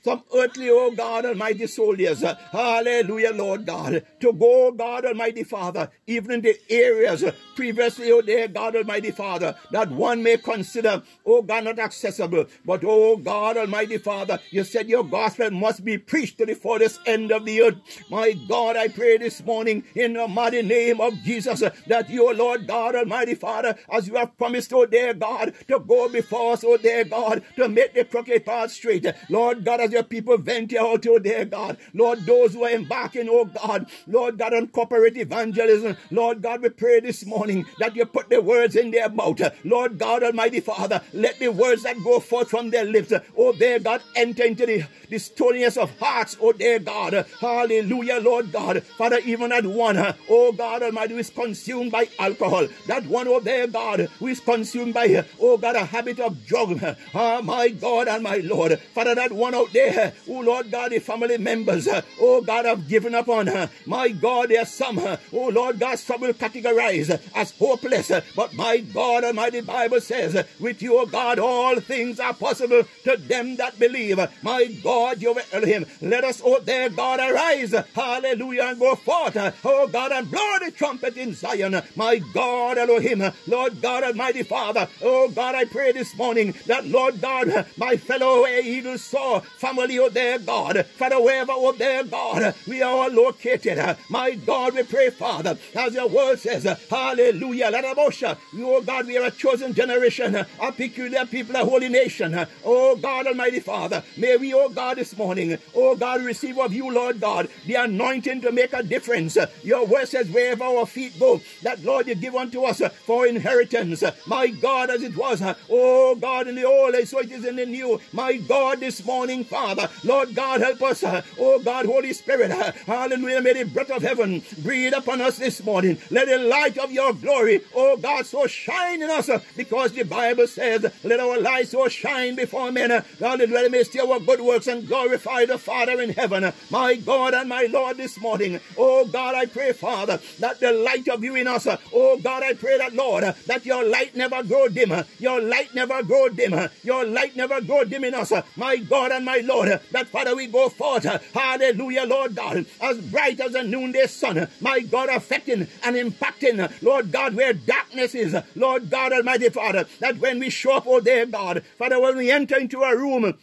some 0.04 0.24
earthly, 0.36 0.70
oh 0.72 0.92
God 0.92 1.26
Almighty 1.26 1.68
soldiers, 1.68 2.24
hallelujah, 2.52 3.34
Lord 3.34 3.68
God, 3.68 4.06
to 4.22 4.34
go, 4.34 4.72
God 4.72 5.06
Almighty 5.06 5.44
Father, 5.44 5.92
even 6.08 6.32
in 6.32 6.42
the 6.42 6.58
areas 6.70 7.24
previously, 7.56 8.12
oh 8.12 8.22
dear 8.22 8.48
God 8.48 8.76
Almighty 8.76 9.12
Father, 9.12 9.56
that 9.72 9.92
one 9.92 10.24
may 10.24 10.38
consider, 10.38 11.04
oh 11.26 11.42
God, 11.44 11.66
not 11.66 11.80
accessible, 11.80 12.46
but 12.66 12.82
oh 12.86 13.18
God 13.18 13.58
Almighty 13.58 13.98
Father, 14.00 14.40
you 14.52 14.64
said 14.64 14.90
your 14.90 15.04
gospel 15.04 15.52
must 15.52 15.84
be 15.86 15.98
preached 15.98 16.38
to 16.40 16.46
the 16.46 16.56
furthest 16.56 17.00
end 17.06 17.32
of 17.32 17.46
the 17.46 17.62
earth. 17.62 17.76
My 18.10 18.34
God, 18.48 18.78
I 18.78 18.88
pray 18.90 19.18
this 19.18 19.44
morning 19.44 19.84
in 19.96 20.14
the 20.14 20.28
mighty 20.46 20.62
name 20.62 21.02
of 21.02 21.14
Jesus 21.24 21.64
uh, 21.64 21.72
that 21.88 22.08
you, 22.08 22.32
Lord 22.32 22.68
God 22.68 22.96
Almighty 22.96 23.34
Father, 23.34 23.76
as 23.92 24.08
you 24.08 24.14
have 24.16 24.38
promised, 24.38 24.72
oh 24.74 24.86
dear 24.86 25.14
God, 25.16 25.54
to 25.68 25.80
go 25.80 26.08
before 26.08 26.54
us, 26.54 26.64
oh 26.64 26.78
dear 26.78 27.04
God, 27.04 27.42
to 27.56 27.68
make 27.68 27.96
the 27.96 28.06
crooked 28.06 28.46
path 28.46 28.72
straight. 28.72 29.08
Lord 29.28 29.66
God, 29.66 29.80
as 29.82 29.92
your 29.92 30.04
people 30.04 30.38
venture 30.38 30.80
out, 30.80 31.08
oh 31.08 31.18
dear 31.18 31.46
God, 31.46 31.78
Lord, 31.96 32.26
those 32.28 32.54
who 32.54 32.64
are 32.64 32.70
embarking, 32.70 33.28
oh 33.28 33.46
God, 33.46 33.88
Lord 34.06 34.38
God, 34.38 34.54
on 34.54 34.68
corporate 34.68 35.18
evangelism, 35.18 35.98
Lord 36.12 36.44
God, 36.44 36.62
we 36.62 36.70
pray 36.70 37.00
this 37.00 37.26
morning 37.26 37.56
morning 37.56 37.66
that 37.80 37.96
you 37.96 38.06
put 38.06 38.30
the 38.30 38.42
words 38.42 38.76
in 38.76 38.92
their 38.92 39.10
mouth. 39.10 39.42
Lord 39.64 39.98
God 39.98 40.24
Almighty 40.24 40.60
Father, 40.60 41.02
let 41.14 41.40
the 41.40 41.50
words 41.50 41.84
that 41.84 41.98
go 42.04 42.20
forth 42.20 42.50
from 42.50 42.70
their 42.70 42.86
lips, 42.86 43.14
oh 43.38 43.54
dear 43.54 43.80
God, 43.80 44.02
enter 44.16 44.44
into 44.44 44.66
the, 44.66 44.86
the 45.10 45.18
stoniness 45.18 45.78
of 45.78 45.98
hearts, 46.00 46.38
oh 46.42 46.52
dear 46.52 46.80
God. 46.80 47.26
Hallelujah, 47.40 48.20
Lord 48.22 48.52
God. 48.52 48.84
Father, 48.98 49.20
even 49.26 49.52
at 49.52 49.66
one, 49.66 49.98
oh 50.30 50.52
God 50.52 50.84
Almighty, 50.84 51.14
who 51.14 51.20
is 51.20 51.30
consumed 51.30 51.92
by 51.92 52.08
alcohol, 52.20 52.68
that 52.88 53.06
one, 53.06 53.28
oh 53.28 53.40
dear 53.40 53.68
God, 53.68 54.02
who 54.20 54.28
is 54.28 54.40
consumed 54.40 54.94
by, 54.94 55.26
oh 55.40 55.58
God, 55.58 55.76
a 55.76 55.86
habit 55.86 56.20
of 56.20 56.46
drug. 56.46 56.80
Oh 56.84 56.96
ah, 57.16 57.42
my 57.42 57.70
God 57.70 58.08
and 58.08 58.24
my 58.24 58.38
Lord. 58.38 58.80
Father, 58.94 59.16
that 59.16 59.32
one 59.32 59.56
out 59.56 59.72
there, 59.74 60.14
oh 60.30 60.40
Lord 60.40 60.72
God, 60.72 60.92
the 60.92 61.00
family 61.00 61.38
members, 61.38 61.88
oh 62.20 62.42
God, 62.42 62.66
have 62.66 62.88
given 62.88 63.16
up 63.16 63.30
on 63.30 63.48
her. 63.48 63.70
My 63.86 64.10
God, 64.10 64.50
there's 64.50 64.70
some, 64.70 64.98
oh 65.34 65.48
Lord 65.50 65.80
God, 65.80 66.00
some 66.00 66.22
will 66.22 66.34
categorize 66.34 67.20
as 67.36 67.52
hopeless. 67.58 68.12
But 68.36 68.54
my 68.54 68.80
God 68.80 69.24
Almighty 69.24 69.62
Bible 69.62 70.02
says, 70.02 70.46
with 70.60 70.82
you, 70.82 71.00
oh 71.00 71.06
God, 71.06 71.40
all 71.40 71.80
things 71.80 72.20
are 72.20 72.34
possible 72.34 72.84
to 73.04 73.18
them 73.18 73.56
that 73.58 73.78
believe. 73.80 74.20
My 74.42 74.66
God, 74.84 75.22
you 75.22 75.36
Elohim, 75.52 75.86
let 76.02 76.24
us, 76.24 76.42
oh 76.44 76.60
there, 76.60 76.90
God, 76.90 77.20
arise. 77.20 77.76
Hallelujah, 77.94 78.64
and 78.64 78.80
go 78.80 78.96
forth. 78.96 79.38
Oh 79.64 79.88
God, 79.88 80.12
and 80.16 80.32
blow 80.32 80.60
the 80.64 80.72
trumpet 80.72 81.18
in 81.18 81.34
Zion. 81.34 81.82
My 81.96 82.18
God, 82.34 82.78
Elohim, 82.78 83.24
Lord 83.48 83.82
God 83.82 84.04
Almighty 84.04 84.44
Father. 84.44 84.88
Oh 85.02 85.30
God, 85.30 85.56
I 85.56 85.66
pray 85.66 85.92
this 85.92 86.16
morning 86.16 86.56
that, 86.68 86.88
Lord 86.88 87.22
God, 87.22 87.68
my 87.78 87.98
fellow 87.98 88.48
Eagles 88.48 89.04
Soar 89.04 89.42
family, 89.42 90.00
oh 90.00 90.10
there, 90.10 90.40
God, 90.40 90.86
Father, 90.98 91.22
wherever, 91.22 91.52
oh 91.54 91.74
there, 91.74 92.04
God, 92.04 92.56
we 92.68 92.82
are 92.82 92.92
all 92.92 93.12
located. 93.12 93.98
My 94.10 94.32
God, 94.32 94.74
we 94.74 94.84
pray, 94.84 95.10
Father, 95.10 95.58
as 95.76 95.94
your 95.94 96.08
word 96.08 96.40
says, 96.40 96.64
hallelujah. 96.90 97.36
Hallelujah. 97.36 97.72
Larabosha. 97.72 98.38
Oh 98.60 98.82
God, 98.82 99.08
we 99.08 99.18
are 99.18 99.26
a 99.26 99.32
chosen 99.32 99.74
generation, 99.74 100.36
a 100.36 100.72
peculiar 100.72 101.26
people, 101.26 101.56
a 101.56 101.66
holy 101.66 101.90
nation. 101.90 102.48
Oh 102.64 102.96
God, 102.96 103.28
Almighty 103.28 103.60
Father, 103.60 104.04
may 104.18 104.38
we, 104.38 104.54
oh 104.54 104.70
God, 104.70 104.98
this 104.98 105.16
morning, 105.18 105.58
oh 105.76 105.96
God, 105.96 106.22
receive 106.24 106.58
of 106.58 106.74
you, 106.74 106.92
Lord 106.92 107.20
God, 107.20 107.50
the 107.66 107.76
anointing 107.76 108.42
to 108.42 108.52
make 108.52 108.74
a 108.74 108.84
difference. 108.84 109.38
Your 109.64 109.86
word 109.86 110.05
says, 110.06 110.30
wherever 110.30 110.64
our 110.64 110.86
feet 110.86 111.20
go, 111.20 111.42
that 111.64 111.84
Lord, 111.84 112.08
you 112.08 112.16
give 112.16 112.36
unto 112.36 112.64
us 112.64 112.82
uh, 112.82 112.90
for 112.90 113.28
inheritance. 113.28 114.04
Uh, 114.04 114.14
my 114.26 114.48
God, 114.48 114.90
as 114.90 115.04
it 115.04 115.16
was, 115.16 115.42
uh, 115.42 115.54
oh 115.70 116.16
God, 116.16 116.48
in 116.48 116.56
the 116.56 116.64
old, 116.66 116.96
so 117.08 117.20
it 117.20 117.32
is 117.32 117.46
in 117.46 117.56
the 117.56 117.66
new. 117.66 118.00
My 118.14 118.38
God, 118.38 118.80
this 118.80 119.04
morning, 119.06 119.44
Father, 119.44 119.90
Lord 120.04 120.36
God, 120.36 120.62
help 120.62 120.82
us. 120.82 121.04
Oh 121.40 121.60
God, 121.60 121.86
Holy 121.86 122.14
Spirit, 122.14 122.52
hallelujah, 122.52 123.42
may 123.42 123.54
the 123.54 123.64
breath 123.64 123.92
of 123.92 124.02
heaven 124.02 124.42
breathe 124.60 124.94
upon 124.94 125.22
us 125.22 125.38
this 125.38 125.64
morning. 125.64 125.98
Let 126.12 126.28
the 126.28 126.38
light 126.38 126.78
of 126.78 126.92
your 126.92 127.14
glory, 127.14 127.62
oh 127.74 127.98
God, 127.98 128.26
so 128.26 128.48
shine 128.48 129.02
in 129.02 129.10
us 129.10 129.30
because 129.56 129.92
the 129.94 130.04
Bible 130.04 130.48
says, 130.48 130.92
let 131.04 131.20
our 131.20 131.40
light 131.40 131.68
so 131.68 131.88
shine 131.88 132.36
before 132.36 132.72
men. 132.72 132.90
God, 133.20 133.40
let 133.40 133.72
them 133.72 133.84
see 133.84 134.00
our 134.00 134.20
good 134.20 134.42
works 134.42 134.68
and 134.68 134.88
glorify 134.88 135.46
the 135.46 135.58
Father 135.58 136.02
in 136.02 136.12
heaven. 136.12 136.52
My 136.70 136.96
God 136.96 137.34
and 137.34 137.50
my 137.50 137.68
Lord, 137.70 137.98
this 137.98 138.20
morning, 138.20 138.60
oh 138.78 139.06
God, 139.06 139.36
I 139.36 139.46
pray, 139.46 139.72
Father, 139.74 139.95
that 140.40 140.60
the 140.60 140.72
light 140.72 141.08
of 141.08 141.24
you 141.24 141.36
in 141.36 141.48
us, 141.48 141.68
oh 141.94 142.18
God, 142.18 142.44
I 142.44 142.54
pray 142.54 142.78
that, 142.78 142.94
Lord, 142.94 143.24
that 143.24 143.66
your 143.66 143.84
light 143.84 144.16
never 144.16 144.44
grow 144.44 144.68
dim. 144.68 144.94
Your 145.20 145.42
light 145.42 145.74
never 145.74 146.04
grow 146.04 146.30
dim. 146.30 146.70
Your 146.84 147.06
light 147.06 147.36
never 147.36 147.62
grow 147.62 147.84
dim 147.84 148.04
in 148.04 148.14
us. 148.14 148.34
My 148.56 148.78
God 148.78 149.12
and 149.12 149.26
my 149.26 149.38
Lord, 149.44 149.80
that 149.92 150.08
Father, 150.10 150.36
we 150.36 150.48
go 150.48 150.70
forth. 150.70 151.04
Hallelujah, 151.34 152.06
Lord 152.06 152.36
God, 152.36 152.66
as 152.82 153.00
bright 153.00 153.40
as 153.40 153.56
a 153.56 153.64
noonday 153.64 154.08
sun. 154.08 154.48
My 154.62 154.80
God, 154.82 155.10
affecting 155.10 155.68
and 155.84 155.96
impacting, 155.96 156.72
Lord 156.82 157.12
God, 157.12 157.36
where 157.36 157.54
darkness 157.54 158.16
is, 158.16 158.36
Lord 158.56 158.90
God 158.90 159.14
Almighty 159.14 159.50
Father, 159.50 159.86
that 160.00 160.18
when 160.18 160.40
we 160.40 160.50
show 160.50 160.78
up, 160.78 160.86
oh 160.88 161.00
dear 161.00 161.26
God, 161.26 161.64
Father, 161.78 162.00
when 162.00 162.18
we 162.18 162.32
enter 162.32 162.58
into 162.58 162.82
a 162.82 162.96
room, 162.96 163.38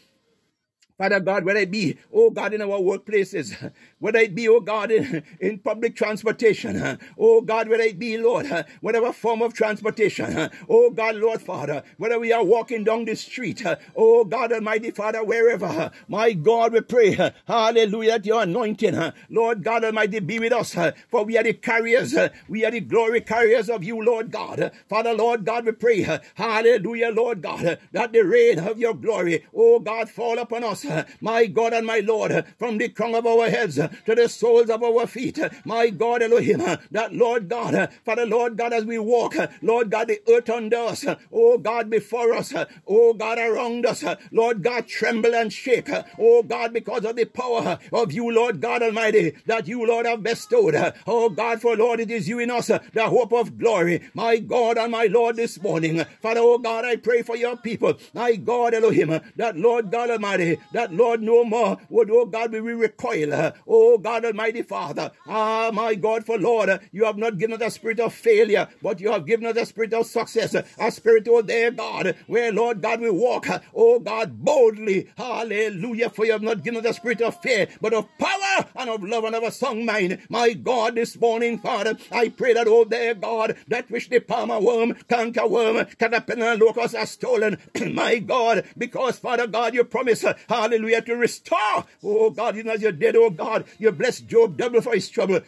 Father 0.98 1.20
God, 1.20 1.44
whether 1.44 1.60
it 1.60 1.70
be, 1.70 1.98
oh 2.12 2.30
God, 2.30 2.54
in 2.54 2.62
our 2.62 2.78
workplaces, 2.78 3.72
whether 4.02 4.20
it 4.20 4.34
be, 4.36 4.48
oh 4.48 4.60
God, 4.60 4.92
in, 4.92 5.24
in 5.40 5.58
public 5.60 5.96
transportation, 5.96 6.98
oh 7.18 7.40
God, 7.42 7.70
whether 7.70 7.84
it 7.84 7.98
be, 7.98 8.18
Lord, 8.18 8.48
whatever 8.82 9.12
form 9.14 9.42
of 9.42 9.54
transportation, 9.54 10.50
oh 10.68 10.90
God, 10.90 11.16
Lord 11.16 11.42
Father, 11.42 11.84
whether 11.98 12.20
we 12.20 12.32
are 12.32 12.44
walking 12.44 12.84
down 12.84 13.06
the 13.06 13.16
street, 13.16 13.64
oh 13.96 14.24
God 14.24 14.52
Almighty 14.52 14.90
Father, 14.92 15.24
wherever, 15.24 15.90
my 16.08 16.34
God, 16.34 16.74
we 16.74 16.82
pray, 16.82 17.32
hallelujah, 17.46 18.12
that 18.12 18.26
your 18.26 18.42
anointing, 18.42 19.12
Lord 19.30 19.62
God 19.64 19.84
Almighty, 19.84 20.20
be 20.20 20.38
with 20.38 20.52
us, 20.52 20.74
for 21.10 21.24
we 21.24 21.38
are 21.38 21.44
the 21.44 21.54
carriers, 21.54 22.14
we 22.48 22.64
are 22.64 22.70
the 22.70 22.80
glory 22.80 23.20
carriers 23.20 23.68
of 23.70 23.84
you, 23.84 24.02
Lord 24.02 24.30
God. 24.30 24.72
Father, 24.88 25.14
Lord 25.14 25.44
God, 25.44 25.66
we 25.66 25.72
pray, 25.72 26.20
hallelujah, 26.34 27.10
Lord 27.10 27.42
God, 27.42 27.78
that 27.92 28.12
the 28.12 28.20
rain 28.22 28.58
of 28.58 28.78
your 28.78 28.94
glory, 28.94 29.44
oh 29.54 29.78
God, 29.80 30.10
fall 30.10 30.38
upon 30.38 30.64
us, 30.64 30.84
my 31.20 31.46
God 31.46 31.72
and 31.72 31.86
my 31.86 32.00
Lord, 32.00 32.44
from 32.58 32.78
the 32.78 32.88
crown 32.88 33.14
of 33.14 33.26
our 33.26 33.48
heads 33.48 33.78
to 34.06 34.14
the 34.14 34.28
soles 34.28 34.70
of 34.70 34.82
our 34.82 35.06
feet, 35.06 35.38
my 35.64 35.90
God 35.90 36.22
Elohim, 36.22 36.60
that 36.90 37.12
Lord 37.12 37.48
God, 37.48 37.90
Father 38.04 38.26
Lord 38.26 38.56
God, 38.56 38.72
as 38.72 38.84
we 38.84 38.98
walk, 38.98 39.34
Lord 39.62 39.90
God, 39.90 40.08
the 40.08 40.20
earth 40.30 40.50
under 40.50 40.76
us, 40.78 41.04
oh 41.32 41.58
God, 41.58 41.90
before 41.90 42.32
us, 42.34 42.52
oh 42.86 43.12
God, 43.14 43.38
around 43.38 43.86
us, 43.86 44.04
Lord 44.30 44.62
God, 44.62 44.86
tremble 44.88 45.34
and 45.34 45.52
shake, 45.52 45.88
oh 46.18 46.42
God, 46.42 46.72
because 46.72 47.04
of 47.04 47.16
the 47.16 47.24
power 47.24 47.78
of 47.92 48.12
you, 48.12 48.30
Lord 48.32 48.60
God 48.60 48.82
Almighty, 48.82 49.34
that 49.46 49.68
you, 49.68 49.86
Lord, 49.86 50.06
have 50.06 50.22
bestowed, 50.22 50.74
oh 51.06 51.28
God, 51.30 51.60
for 51.60 51.76
Lord, 51.76 52.00
it 52.00 52.10
is 52.10 52.28
you 52.28 52.38
in 52.38 52.50
us, 52.50 52.66
the 52.68 53.06
hope 53.08 53.32
of 53.32 53.58
glory, 53.58 54.02
my 54.14 54.38
God 54.38 54.78
and 54.78 54.92
my 54.92 55.06
Lord, 55.06 55.36
this 55.36 55.60
morning, 55.62 56.04
Father, 56.20 56.40
oh 56.40 56.58
God, 56.58 56.84
I 56.84 56.96
pray 56.96 57.22
for 57.22 57.36
your 57.36 57.56
people, 57.56 57.94
my 58.14 58.36
God 58.36 58.74
Elohim, 58.74 59.20
that 59.36 59.56
Lord 59.56 59.90
God 59.90 60.10
Almighty, 60.10 60.58
that 60.72 60.92
Lord 60.92 61.22
no 61.22 61.44
more 61.44 61.78
would, 61.88 62.10
oh 62.10 62.26
God, 62.26 62.52
we 62.52 62.60
recoil. 62.60 63.32
uh, 63.34 63.52
Oh 63.84 63.98
God 63.98 64.24
Almighty 64.24 64.62
Father. 64.62 65.10
Ah, 65.26 65.72
my 65.74 65.96
God, 65.96 66.24
for 66.24 66.38
Lord, 66.38 66.70
you 66.92 67.04
have 67.04 67.18
not 67.18 67.36
given 67.36 67.60
us 67.60 67.66
a 67.66 67.70
spirit 67.70 67.98
of 67.98 68.14
failure, 68.14 68.68
but 68.80 69.00
you 69.00 69.10
have 69.10 69.26
given 69.26 69.44
us 69.44 69.56
a 69.56 69.66
spirit 69.66 69.92
of 69.92 70.06
success, 70.06 70.54
a 70.54 70.90
spirit, 70.92 71.26
oh 71.28 71.42
there, 71.42 71.72
God, 71.72 72.14
where 72.28 72.52
Lord 72.52 72.80
God 72.80 73.00
we 73.00 73.10
walk, 73.10 73.48
oh 73.74 73.98
God, 73.98 74.38
boldly. 74.44 75.08
Hallelujah. 75.16 76.10
For 76.10 76.24
you 76.24 76.30
have 76.30 76.42
not 76.42 76.62
given 76.62 76.86
us 76.86 76.92
a 76.92 76.94
spirit 76.94 77.22
of 77.22 77.40
fear, 77.42 77.66
but 77.80 77.92
of 77.92 78.06
power 78.18 78.66
and 78.76 78.88
of 78.88 79.02
love 79.02 79.24
and 79.24 79.34
of 79.34 79.42
a 79.42 79.50
song 79.50 79.84
mind. 79.84 80.20
My 80.28 80.52
God, 80.52 80.94
this 80.94 81.20
morning, 81.20 81.58
Father, 81.58 81.96
I 82.12 82.28
pray 82.28 82.52
that, 82.54 82.68
oh 82.68 82.84
there, 82.84 83.14
God, 83.14 83.56
that 83.66 83.90
which 83.90 84.10
the 84.10 84.20
palmer 84.20 84.60
worm, 84.60 84.94
canker 85.08 85.48
worm, 85.48 85.84
caterpillar, 85.98 86.52
and 86.52 86.60
locust 86.60 86.94
are 86.94 87.04
stolen. 87.06 87.58
my 87.92 88.20
God, 88.20 88.64
because 88.78 89.18
Father 89.18 89.48
God, 89.48 89.74
you 89.74 89.82
promise, 89.82 90.24
hallelujah, 90.48 91.02
to 91.02 91.16
restore. 91.16 91.84
Oh 92.04 92.30
God, 92.30 92.56
even 92.56 92.70
as 92.70 92.82
you 92.82 92.92
did, 92.92 93.16
oh 93.16 93.30
God, 93.30 93.64
you 93.78 93.92
blessed 93.92 94.26
Job 94.28 94.56
double 94.56 94.80
for 94.80 94.94
his 94.94 95.08
trouble. 95.08 95.40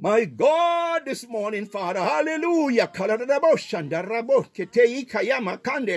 My 0.00 0.26
God, 0.26 1.06
this 1.06 1.26
morning, 1.26 1.66
Father, 1.66 1.98
hallelujah. 2.00 2.86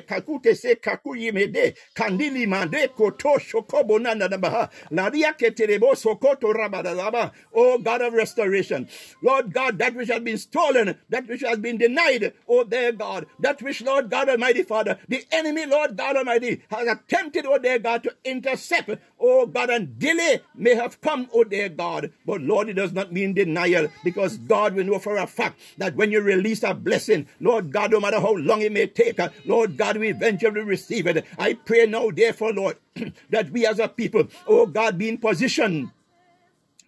Kakute 0.01 0.55
se 0.57 0.75
kakuyimede, 0.75 1.75
kandili 1.95 2.47
mande 2.47 2.87
koto 2.95 3.37
shokobo 3.37 3.99
nanadabaha, 3.99 4.71
laria 4.91 5.33
keterebo 5.37 5.95
sokoto 5.95 6.51
rabadalaba. 6.51 7.31
Oh 7.53 7.77
God 7.77 8.01
of 8.01 8.13
restoration. 8.13 8.87
Lord 9.21 9.53
God, 9.53 9.77
that 9.77 9.93
which 9.93 10.09
has 10.09 10.21
been 10.21 10.39
stolen, 10.39 10.97
that 11.09 11.27
which 11.27 11.41
has 11.41 11.59
been 11.59 11.77
denied, 11.77 12.33
oh 12.49 12.63
dear 12.63 12.93
God, 12.93 13.27
that 13.39 13.61
which, 13.61 13.83
Lord 13.83 14.09
God 14.09 14.29
Almighty 14.29 14.63
Father, 14.63 14.97
the 15.07 15.23
enemy, 15.31 15.67
Lord 15.67 15.95
God 15.95 16.17
Almighty, 16.17 16.63
has 16.71 16.87
attempted, 16.87 17.45
oh 17.45 17.59
dear 17.59 17.77
God, 17.77 18.01
to 18.01 18.15
intercept, 18.25 18.89
oh 19.21 19.45
God, 19.45 19.69
and 19.69 19.97
delay 19.99 20.41
may 20.55 20.75
have 20.75 20.99
come, 21.01 21.29
oh 21.33 21.43
dear 21.43 21.69
God. 21.69 22.11
But 22.25 22.41
Lord, 22.41 22.69
it 22.69 22.73
does 22.73 22.91
not 22.91 23.13
mean 23.13 23.33
denial 23.33 23.87
because 24.03 24.37
God, 24.37 24.73
will 24.73 24.83
know 24.83 24.99
for 24.99 25.17
a 25.17 25.27
fact 25.27 25.59
that 25.77 25.95
when 25.95 26.11
you 26.11 26.21
release 26.21 26.63
a 26.63 26.73
blessing, 26.73 27.27
Lord 27.39 27.71
God, 27.71 27.91
no 27.91 27.99
matter 27.99 28.19
how 28.19 28.33
long 28.33 28.61
it 28.61 28.71
may 28.71 28.87
take, 28.87 29.19
Lord 29.45 29.77
God, 29.77 29.97
we 29.97 30.09
eventually 30.09 30.61
receive 30.61 31.07
it. 31.07 31.25
I 31.37 31.53
pray 31.53 31.85
now, 31.85 32.09
therefore, 32.09 32.53
Lord, 32.53 32.77
that 33.29 33.51
we 33.51 33.65
as 33.65 33.79
a 33.79 33.87
people, 33.87 34.27
oh 34.47 34.65
God, 34.65 34.97
be 34.97 35.09
in 35.09 35.17
position. 35.17 35.91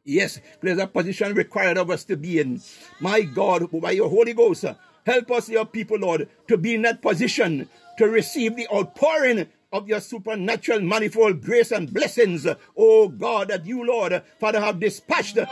Yes, 0.06 0.40
there's 0.62 0.80
a 0.80 0.88
position 0.88 1.34
required 1.34 1.78
of 1.78 1.90
us 1.90 2.04
to 2.06 2.18
be 2.18 2.40
in. 2.40 2.62
My 3.00 3.22
God, 3.22 3.70
by 3.72 3.92
your 3.92 4.10
Holy 4.10 4.34
Ghost, 4.34 4.66
help 5.06 5.32
us, 5.32 5.48
your 5.48 5.66
people, 5.66 5.98
Lord, 5.98 6.28
to 6.50 6.58
be 6.58 6.76
in 6.76 6.82
that 6.82 7.02
position 7.02 7.70
to 7.98 8.08
receive 8.08 8.56
the 8.56 8.68
outpouring 8.74 9.48
of 9.74 9.90
your 9.90 10.00
supernatural 10.00 10.82
manifold 10.82 11.42
grace 11.42 11.72
and 11.72 11.94
blessings, 11.94 12.48
oh 12.78 13.10
God, 13.10 13.50
that 13.50 13.66
you, 13.66 13.86
Lord, 13.86 14.22
Father, 14.40 14.62
have 14.62 14.80
dispatched 14.80 15.38
a 15.38 15.48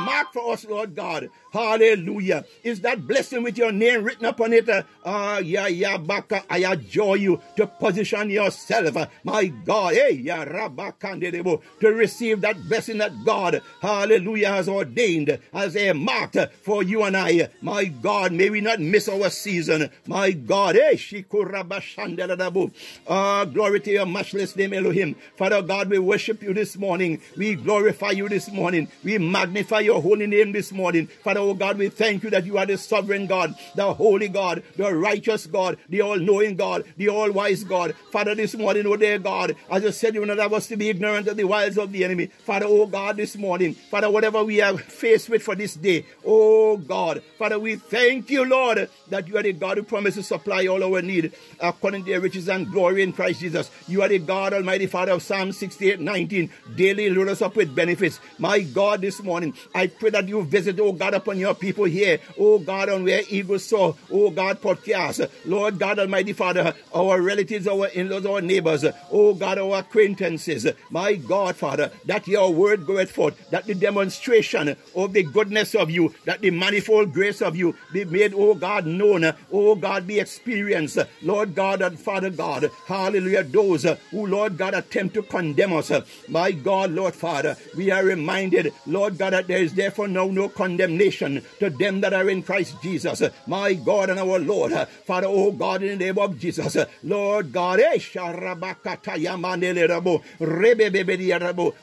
mark 0.00 0.32
for 0.34 0.52
us, 0.52 0.66
Lord 0.66 0.94
God. 0.94 1.30
Hallelujah. 1.54 2.44
Is 2.64 2.80
that 2.80 3.06
blessing 3.06 3.44
with 3.44 3.56
your 3.56 3.70
name 3.70 4.02
written 4.02 4.24
upon 4.26 4.52
it? 4.52 4.68
Ah, 5.06 5.36
uh, 5.36 5.38
yeah, 5.38 5.68
yeah, 5.68 5.96
baka. 5.96 6.42
I 6.50 6.58
adjure 6.66 7.14
you 7.16 7.40
to 7.56 7.68
position 7.68 8.28
yourself, 8.28 8.96
uh, 8.96 9.06
my 9.22 9.46
God, 9.46 9.94
hey, 9.94 10.18
yeah, 10.20 10.44
rabakandedebo, 10.44 11.62
to 11.78 11.88
receive 11.92 12.40
that 12.40 12.56
blessing 12.68 12.98
that 12.98 13.12
God, 13.24 13.62
hallelujah, 13.80 14.48
has 14.48 14.68
ordained 14.68 15.38
as 15.52 15.76
a 15.76 15.92
mark 15.92 16.34
for 16.64 16.82
you 16.82 17.04
and 17.04 17.16
I. 17.16 17.48
My 17.62 17.84
God, 17.84 18.32
may 18.32 18.50
we 18.50 18.60
not 18.60 18.80
miss 18.80 19.08
our 19.08 19.30
season. 19.30 19.90
My 20.08 20.32
God, 20.32 20.74
hey, 20.74 20.94
shikurabashandeladabu. 20.96 22.72
Ah, 23.06 23.44
glory 23.44 23.78
to 23.78 23.92
your 23.92 24.06
matchless 24.06 24.56
name, 24.56 24.72
Elohim. 24.72 25.14
Father 25.36 25.62
God, 25.62 25.88
we 25.88 26.00
worship 26.00 26.42
you 26.42 26.52
this 26.52 26.76
morning. 26.76 27.20
We 27.36 27.54
glorify 27.54 28.10
you 28.10 28.28
this 28.28 28.50
morning. 28.50 28.88
We 29.04 29.18
magnify 29.18 29.80
your 29.80 30.02
holy 30.02 30.26
name 30.26 30.50
this 30.50 30.72
morning. 30.72 31.06
Father, 31.22 31.43
oh 31.44 31.54
God, 31.54 31.78
we 31.78 31.88
thank 31.88 32.22
you 32.22 32.30
that 32.30 32.46
you 32.46 32.58
are 32.58 32.66
the 32.66 32.78
sovereign 32.78 33.26
God, 33.26 33.54
the 33.74 33.92
holy 33.94 34.28
God, 34.28 34.62
the 34.76 34.94
righteous 34.94 35.46
God, 35.46 35.76
the 35.88 36.00
all-knowing 36.00 36.56
God, 36.56 36.84
the 36.96 37.08
all-wise 37.08 37.64
God. 37.64 37.94
Father, 38.10 38.34
this 38.34 38.54
morning, 38.54 38.86
oh 38.86 38.96
dear 38.96 39.18
God, 39.18 39.56
as 39.70 39.82
you 39.82 39.92
said, 39.92 40.14
you 40.14 40.24
know 40.24 40.34
that 40.34 40.50
was 40.50 40.66
to 40.68 40.76
be 40.76 40.88
ignorant 40.88 41.28
of 41.28 41.36
the 41.36 41.44
wiles 41.44 41.78
of 41.78 41.92
the 41.92 42.04
enemy. 42.04 42.26
Father, 42.26 42.66
oh 42.68 42.86
God, 42.86 43.16
this 43.16 43.36
morning, 43.36 43.74
Father, 43.74 44.10
whatever 44.10 44.42
we 44.42 44.60
are 44.60 44.76
faced 44.78 45.28
with 45.28 45.42
for 45.42 45.54
this 45.54 45.74
day, 45.74 46.06
oh 46.24 46.76
God, 46.76 47.22
Father, 47.38 47.58
we 47.58 47.76
thank 47.76 48.30
you, 48.30 48.44
Lord, 48.44 48.88
that 49.08 49.28
you 49.28 49.36
are 49.36 49.42
the 49.42 49.52
God 49.52 49.76
who 49.76 49.82
promises 49.82 50.14
to 50.14 50.34
supply 50.34 50.66
all 50.66 50.82
our 50.82 51.02
need 51.02 51.32
according 51.60 52.04
to 52.04 52.10
your 52.10 52.20
riches 52.20 52.48
and 52.48 52.70
glory 52.70 53.02
in 53.02 53.12
Christ 53.12 53.40
Jesus. 53.40 53.70
You 53.86 54.02
are 54.02 54.08
the 54.08 54.18
God, 54.18 54.52
Almighty 54.54 54.86
Father 54.86 55.12
of 55.12 55.22
Psalm 55.22 55.52
68, 55.52 56.00
19. 56.00 56.50
Daily 56.76 57.10
load 57.10 57.28
us 57.28 57.42
up 57.42 57.56
with 57.56 57.74
benefits. 57.74 58.20
My 58.38 58.60
God, 58.60 59.00
this 59.00 59.22
morning, 59.22 59.54
I 59.74 59.88
pray 59.88 60.10
that 60.10 60.28
you 60.28 60.42
visit, 60.42 60.78
oh 60.80 60.92
God, 60.92 61.14
upon 61.14 61.33
your 61.38 61.54
people 61.54 61.84
here. 61.84 62.20
Oh 62.38 62.58
God, 62.58 62.88
on 62.88 63.04
where 63.04 63.22
Eagles 63.28 63.64
Soar. 63.64 63.96
Oh 64.10 64.30
God, 64.30 64.60
podcast. 64.60 65.30
Lord 65.44 65.78
God, 65.78 65.98
Almighty 65.98 66.32
Father, 66.32 66.74
our 66.94 67.20
relatives, 67.20 67.66
our 67.66 67.86
in-laws, 67.88 68.26
our 68.26 68.40
neighbors. 68.40 68.84
Oh 69.10 69.34
God, 69.34 69.58
our 69.58 69.78
acquaintances. 69.78 70.66
My 70.90 71.14
God, 71.14 71.56
Father, 71.56 71.90
that 72.04 72.28
your 72.28 72.52
word 72.52 72.86
goeth 72.86 73.10
forth, 73.10 73.50
that 73.50 73.66
the 73.66 73.74
demonstration 73.74 74.76
of 74.94 75.12
the 75.12 75.22
goodness 75.22 75.74
of 75.74 75.90
you, 75.90 76.14
that 76.24 76.40
the 76.40 76.50
manifold 76.50 77.12
grace 77.12 77.40
of 77.40 77.56
you 77.56 77.74
be 77.92 78.04
made, 78.04 78.34
oh 78.34 78.54
God, 78.54 78.86
known. 78.86 79.32
Oh 79.52 79.74
God, 79.74 80.06
be 80.06 80.20
experienced. 80.20 80.98
Lord 81.22 81.54
God 81.54 81.82
and 81.82 81.98
Father 81.98 82.30
God. 82.30 82.70
Hallelujah. 82.86 83.44
Those 83.44 83.84
who, 84.10 84.26
Lord 84.26 84.58
God, 84.58 84.74
attempt 84.74 85.14
to 85.14 85.22
condemn 85.22 85.72
us. 85.72 85.92
My 86.28 86.52
God, 86.52 86.90
Lord 86.90 87.14
Father, 87.14 87.56
we 87.76 87.90
are 87.90 88.04
reminded, 88.04 88.72
Lord 88.86 89.16
God, 89.18 89.32
that 89.32 89.46
there 89.46 89.62
is 89.62 89.74
therefore 89.74 90.08
now 90.08 90.26
no 90.26 90.48
condemnation 90.48 91.23
to 91.58 91.70
them 91.70 92.00
that 92.00 92.12
are 92.12 92.28
in 92.28 92.42
Christ 92.42 92.76
Jesus. 92.82 93.22
Uh, 93.22 93.30
my 93.46 93.74
God 93.74 94.10
and 94.10 94.18
our 94.20 94.38
Lord. 94.38 94.72
Uh, 94.72 94.84
Father, 94.84 95.26
oh 95.28 95.52
God, 95.52 95.82
in 95.82 95.98
the 95.98 96.04
name 96.06 96.18
of 96.18 96.38
Jesus. 96.38 96.76
Uh, 96.76 96.86
Lord 97.02 97.52
God, 97.52 97.80
eh, 97.80 97.98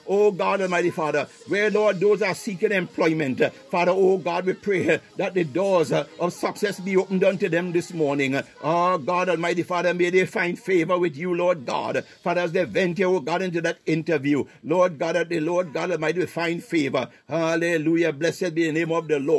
oh 0.08 0.32
God, 0.32 0.62
Almighty 0.62 0.92
Father, 0.92 1.28
where, 1.48 1.70
Lord, 1.72 2.00
those 2.00 2.22
are 2.22 2.36
seeking 2.36 2.72
employment. 2.72 3.42
Father, 3.70 3.92
oh 3.94 4.18
God, 4.18 4.46
we 4.46 4.54
pray 4.54 5.00
that 5.18 5.34
the 5.34 5.44
doors 5.44 5.92
of 5.92 6.34
success 6.34 6.80
be 6.80 6.98
opened 6.98 7.24
unto 7.24 7.50
them 7.50 7.72
this 7.72 7.94
morning. 7.94 8.42
Oh 8.64 8.98
God, 8.98 9.30
Almighty 9.30 9.64
Father, 9.64 9.94
may 9.94 10.10
they 10.10 10.26
find 10.26 10.58
favor 10.58 10.98
with 10.98 11.16
you, 11.16 11.36
Lord 11.36 11.66
God. 11.66 12.04
Father, 12.24 12.42
as 12.42 12.52
they 12.52 12.64
venture, 12.66 13.06
oh 13.06 13.20
God, 13.20 13.42
into 13.42 13.62
that 13.62 13.78
interview, 13.86 14.46
Lord 14.64 14.98
God, 15.00 15.16
that 15.16 15.30
the 15.30 15.40
Lord 15.40 15.74
God 15.74 15.92
Almighty 15.92 16.26
find 16.26 16.64
favor. 16.64 17.10
Hallelujah. 17.28 18.14
Blessed 18.14 18.54
be 18.54 18.68
the 18.68 18.72
name 18.72 18.92
of 18.92 19.08
the 19.08 19.20
Lord. 19.20 19.31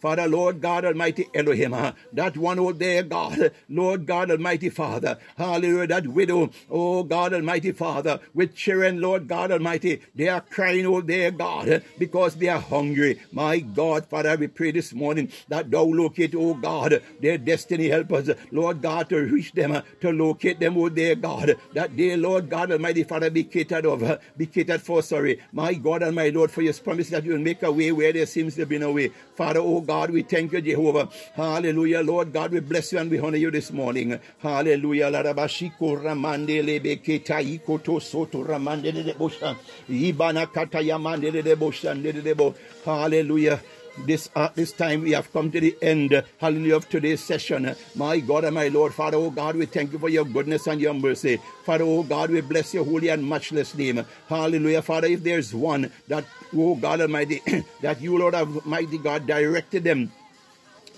Father, 0.00 0.28
Lord 0.28 0.60
God 0.60 0.84
Almighty 0.84 1.26
Elohim, 1.34 1.72
that 2.12 2.36
one, 2.36 2.58
oh 2.58 2.72
there, 2.72 3.02
God, 3.02 3.52
Lord 3.68 4.06
God 4.06 4.30
Almighty 4.30 4.70
Father, 4.70 5.18
hallelujah, 5.36 5.86
that 5.86 6.06
widow, 6.06 6.50
oh 6.70 7.02
God 7.02 7.34
Almighty 7.34 7.72
Father, 7.72 8.20
with 8.34 8.54
children, 8.54 9.00
Lord 9.00 9.28
God 9.28 9.50
Almighty, 9.50 10.00
they 10.14 10.28
are 10.28 10.40
crying, 10.40 10.86
oh 10.86 11.00
there, 11.00 11.30
God, 11.30 11.82
because 11.98 12.36
they 12.36 12.48
are 12.48 12.60
hungry. 12.60 13.20
My 13.32 13.58
God, 13.60 14.06
Father, 14.06 14.36
we 14.36 14.48
pray 14.48 14.70
this 14.72 14.92
morning 14.92 15.30
that 15.48 15.70
thou 15.70 15.84
locate, 15.84 16.34
oh 16.34 16.54
God, 16.54 17.02
their 17.20 17.38
destiny 17.38 17.88
helpers, 17.88 18.30
Lord 18.50 18.82
God, 18.82 19.08
to 19.10 19.18
reach 19.18 19.52
them, 19.52 19.82
to 20.00 20.12
locate 20.12 20.60
them, 20.60 20.76
oh 20.76 20.88
there, 20.88 21.14
God, 21.14 21.56
that 21.74 21.96
they, 21.96 22.16
Lord 22.16 22.50
God 22.50 22.72
Almighty 22.72 23.04
Father, 23.04 23.30
be 23.30 23.44
catered 23.44 23.86
of, 23.86 24.20
be 24.36 24.46
catered 24.46 24.82
for, 24.82 25.02
sorry. 25.02 25.40
My 25.52 25.74
God 25.74 26.02
and 26.02 26.14
my 26.14 26.28
Lord, 26.30 26.50
for 26.50 26.62
your 26.62 26.74
promise 26.74 27.10
that 27.10 27.24
you 27.24 27.32
will 27.32 27.38
make 27.38 27.62
a 27.62 27.72
way 27.72 27.92
where 27.92 28.12
there 28.12 28.26
seems 28.26 28.54
to 28.56 28.66
be 28.66 28.78
no 28.78 28.92
way. 28.92 29.10
Father, 29.36 29.60
oh 29.60 29.82
God, 29.82 30.10
we 30.10 30.22
thank 30.22 30.52
you, 30.52 30.62
Jehovah. 30.62 31.08
Hallelujah, 31.34 32.00
Lord 32.00 32.32
God, 32.32 32.52
we 32.52 32.60
bless 32.60 32.92
you 32.92 32.98
and 32.98 33.10
we 33.10 33.18
honor 33.18 33.36
you 33.36 33.50
this 33.50 33.70
morning. 33.70 34.18
Hallelujah. 34.38 35.10
To 35.12 35.34
soto. 38.00 38.44
Ibana. 39.90 40.46
Hallelujah. 42.84 43.60
This 44.04 44.28
at 44.36 44.54
this 44.54 44.72
time 44.72 45.02
we 45.02 45.12
have 45.12 45.32
come 45.32 45.50
to 45.52 45.60
the 45.60 45.76
end, 45.80 46.12
uh, 46.14 46.22
hallelujah, 46.38 46.76
of 46.76 46.88
today's 46.88 47.22
session. 47.22 47.66
Uh, 47.66 47.74
my 47.94 48.20
God 48.20 48.44
and 48.44 48.54
my 48.54 48.68
Lord, 48.68 48.94
Father, 48.94 49.16
oh 49.16 49.30
God, 49.30 49.56
we 49.56 49.66
thank 49.66 49.92
you 49.92 49.98
for 49.98 50.08
your 50.08 50.24
goodness 50.24 50.66
and 50.66 50.80
your 50.80 50.94
mercy. 50.94 51.40
Father, 51.64 51.84
oh 51.84 52.02
God, 52.02 52.30
we 52.30 52.40
bless 52.40 52.74
your 52.74 52.84
holy 52.84 53.08
and 53.08 53.26
matchless 53.28 53.74
name. 53.74 54.04
Hallelujah, 54.28 54.82
Father. 54.82 55.08
If 55.08 55.22
there's 55.22 55.54
one 55.54 55.90
that, 56.08 56.24
oh 56.54 56.74
God 56.74 57.00
Almighty, 57.00 57.42
that 57.80 58.00
you, 58.00 58.18
Lord 58.18 58.34
Almighty 58.34 58.98
God, 58.98 59.26
directed 59.26 59.84
them 59.84 60.12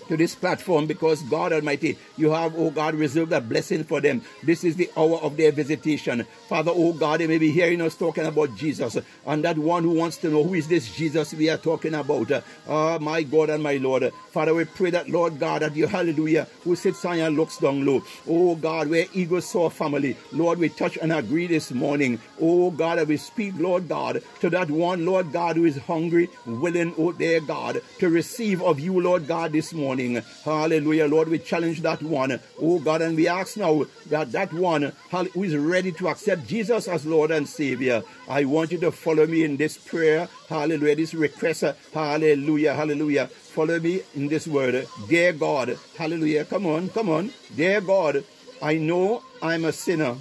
to 0.09 0.17
this 0.17 0.35
platform 0.35 0.85
because 0.85 1.21
God 1.23 1.53
Almighty, 1.53 1.97
you 2.17 2.31
have, 2.31 2.53
oh 2.57 2.71
God, 2.71 2.95
reserved 2.95 3.31
a 3.31 3.39
blessing 3.39 3.83
for 3.85 4.01
them. 4.01 4.21
This 4.43 4.63
is 4.63 4.75
the 4.75 4.89
hour 4.97 5.17
of 5.19 5.37
their 5.37 5.51
visitation. 5.51 6.25
Father, 6.49 6.71
oh 6.73 6.93
God, 6.93 7.21
they 7.21 7.27
may 7.27 7.37
be 7.37 7.51
hearing 7.51 7.81
us 7.81 7.95
talking 7.95 8.25
about 8.25 8.57
Jesus 8.57 8.97
and 9.25 9.43
that 9.45 9.57
one 9.57 9.83
who 9.83 9.91
wants 9.91 10.17
to 10.17 10.29
know 10.29 10.43
who 10.43 10.55
is 10.55 10.67
this 10.67 10.93
Jesus 10.93 11.33
we 11.33 11.49
are 11.49 11.57
talking 11.57 11.93
about. 11.93 12.43
Oh, 12.67 12.99
my 12.99 13.23
God 13.23 13.49
and 13.51 13.63
my 13.63 13.77
Lord. 13.77 14.11
Father, 14.31 14.53
we 14.53 14.65
pray 14.65 14.89
that, 14.89 15.09
Lord 15.09 15.39
God, 15.39 15.61
that 15.61 15.75
you, 15.75 15.87
hallelujah, 15.87 16.47
who 16.63 16.75
sits 16.75 17.03
high 17.03 17.27
looks 17.27 17.57
down 17.57 17.85
low. 17.85 18.03
Oh 18.27 18.55
God, 18.55 18.89
where 18.89 19.05
Eagles 19.13 19.45
Soar 19.45 19.69
family. 19.69 20.17
Lord, 20.31 20.59
we 20.59 20.69
touch 20.69 20.97
and 20.97 21.13
agree 21.13 21.47
this 21.47 21.71
morning. 21.71 22.19
Oh 22.41 22.71
God, 22.71 22.97
that 22.97 23.07
we 23.07 23.17
speak, 23.17 23.53
Lord 23.57 23.87
God, 23.87 24.21
to 24.41 24.49
that 24.49 24.71
one, 24.71 25.05
Lord 25.05 25.31
God, 25.31 25.55
who 25.55 25.65
is 25.65 25.77
hungry, 25.77 26.29
willing, 26.45 26.93
oh 26.97 27.11
dear 27.11 27.39
God, 27.41 27.81
to 27.99 28.09
receive 28.09 28.61
of 28.61 28.79
you, 28.79 28.99
Lord 28.99 29.27
God, 29.27 29.51
this 29.51 29.73
morning. 29.73 29.98
Hallelujah, 30.43 31.07
Lord, 31.07 31.27
we 31.29 31.39
challenge 31.39 31.81
that 31.81 32.01
one. 32.01 32.39
Oh 32.61 32.79
God, 32.79 33.01
and 33.01 33.15
we 33.15 33.27
ask 33.27 33.57
now 33.57 33.85
that 34.07 34.31
that 34.31 34.53
one 34.53 34.93
who 35.11 35.43
is 35.43 35.55
ready 35.55 35.91
to 35.93 36.07
accept 36.07 36.47
Jesus 36.47 36.87
as 36.87 37.05
Lord 37.05 37.31
and 37.31 37.47
Savior, 37.47 38.03
I 38.27 38.45
want 38.45 38.71
you 38.71 38.77
to 38.79 38.91
follow 38.91 39.27
me 39.27 39.43
in 39.43 39.57
this 39.57 39.77
prayer. 39.77 40.29
Hallelujah, 40.47 40.95
this 40.95 41.13
request. 41.13 41.63
Hallelujah, 41.93 42.73
hallelujah. 42.73 43.27
Follow 43.27 43.79
me 43.79 44.01
in 44.15 44.27
this 44.29 44.47
word. 44.47 44.87
Dear 45.07 45.33
God, 45.33 45.77
hallelujah. 45.97 46.45
Come 46.45 46.65
on, 46.65 46.89
come 46.89 47.09
on. 47.09 47.31
Dear 47.55 47.81
God, 47.81 48.23
I 48.61 48.75
know 48.75 49.23
I'm 49.41 49.65
a 49.65 49.73
sinner 49.73 50.15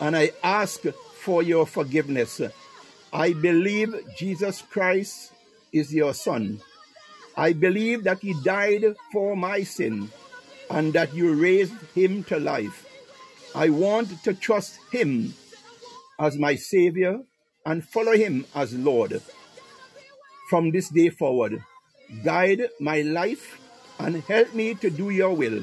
and 0.00 0.16
I 0.16 0.32
ask 0.42 0.82
for 1.22 1.42
your 1.42 1.66
forgiveness. 1.66 2.40
I 3.12 3.32
believe 3.32 3.94
Jesus 4.16 4.62
Christ 4.62 5.32
is 5.72 5.92
your 5.92 6.14
son. 6.14 6.60
I 7.36 7.52
believe 7.52 8.04
that 8.04 8.20
he 8.20 8.34
died 8.42 8.84
for 9.12 9.36
my 9.36 9.62
sin 9.62 10.10
and 10.70 10.92
that 10.92 11.14
you 11.14 11.34
raised 11.34 11.74
him 11.94 12.24
to 12.24 12.38
life. 12.38 12.86
I 13.54 13.68
want 13.68 14.22
to 14.24 14.34
trust 14.34 14.78
him 14.90 15.34
as 16.18 16.38
my 16.38 16.54
savior 16.56 17.20
and 17.66 17.84
follow 17.84 18.16
him 18.16 18.46
as 18.54 18.74
Lord. 18.74 19.20
From 20.48 20.70
this 20.70 20.88
day 20.88 21.08
forward, 21.10 21.62
guide 22.24 22.68
my 22.80 23.02
life 23.02 23.60
and 23.98 24.22
help 24.24 24.54
me 24.54 24.74
to 24.74 24.90
do 24.90 25.10
your 25.10 25.34
will. 25.34 25.62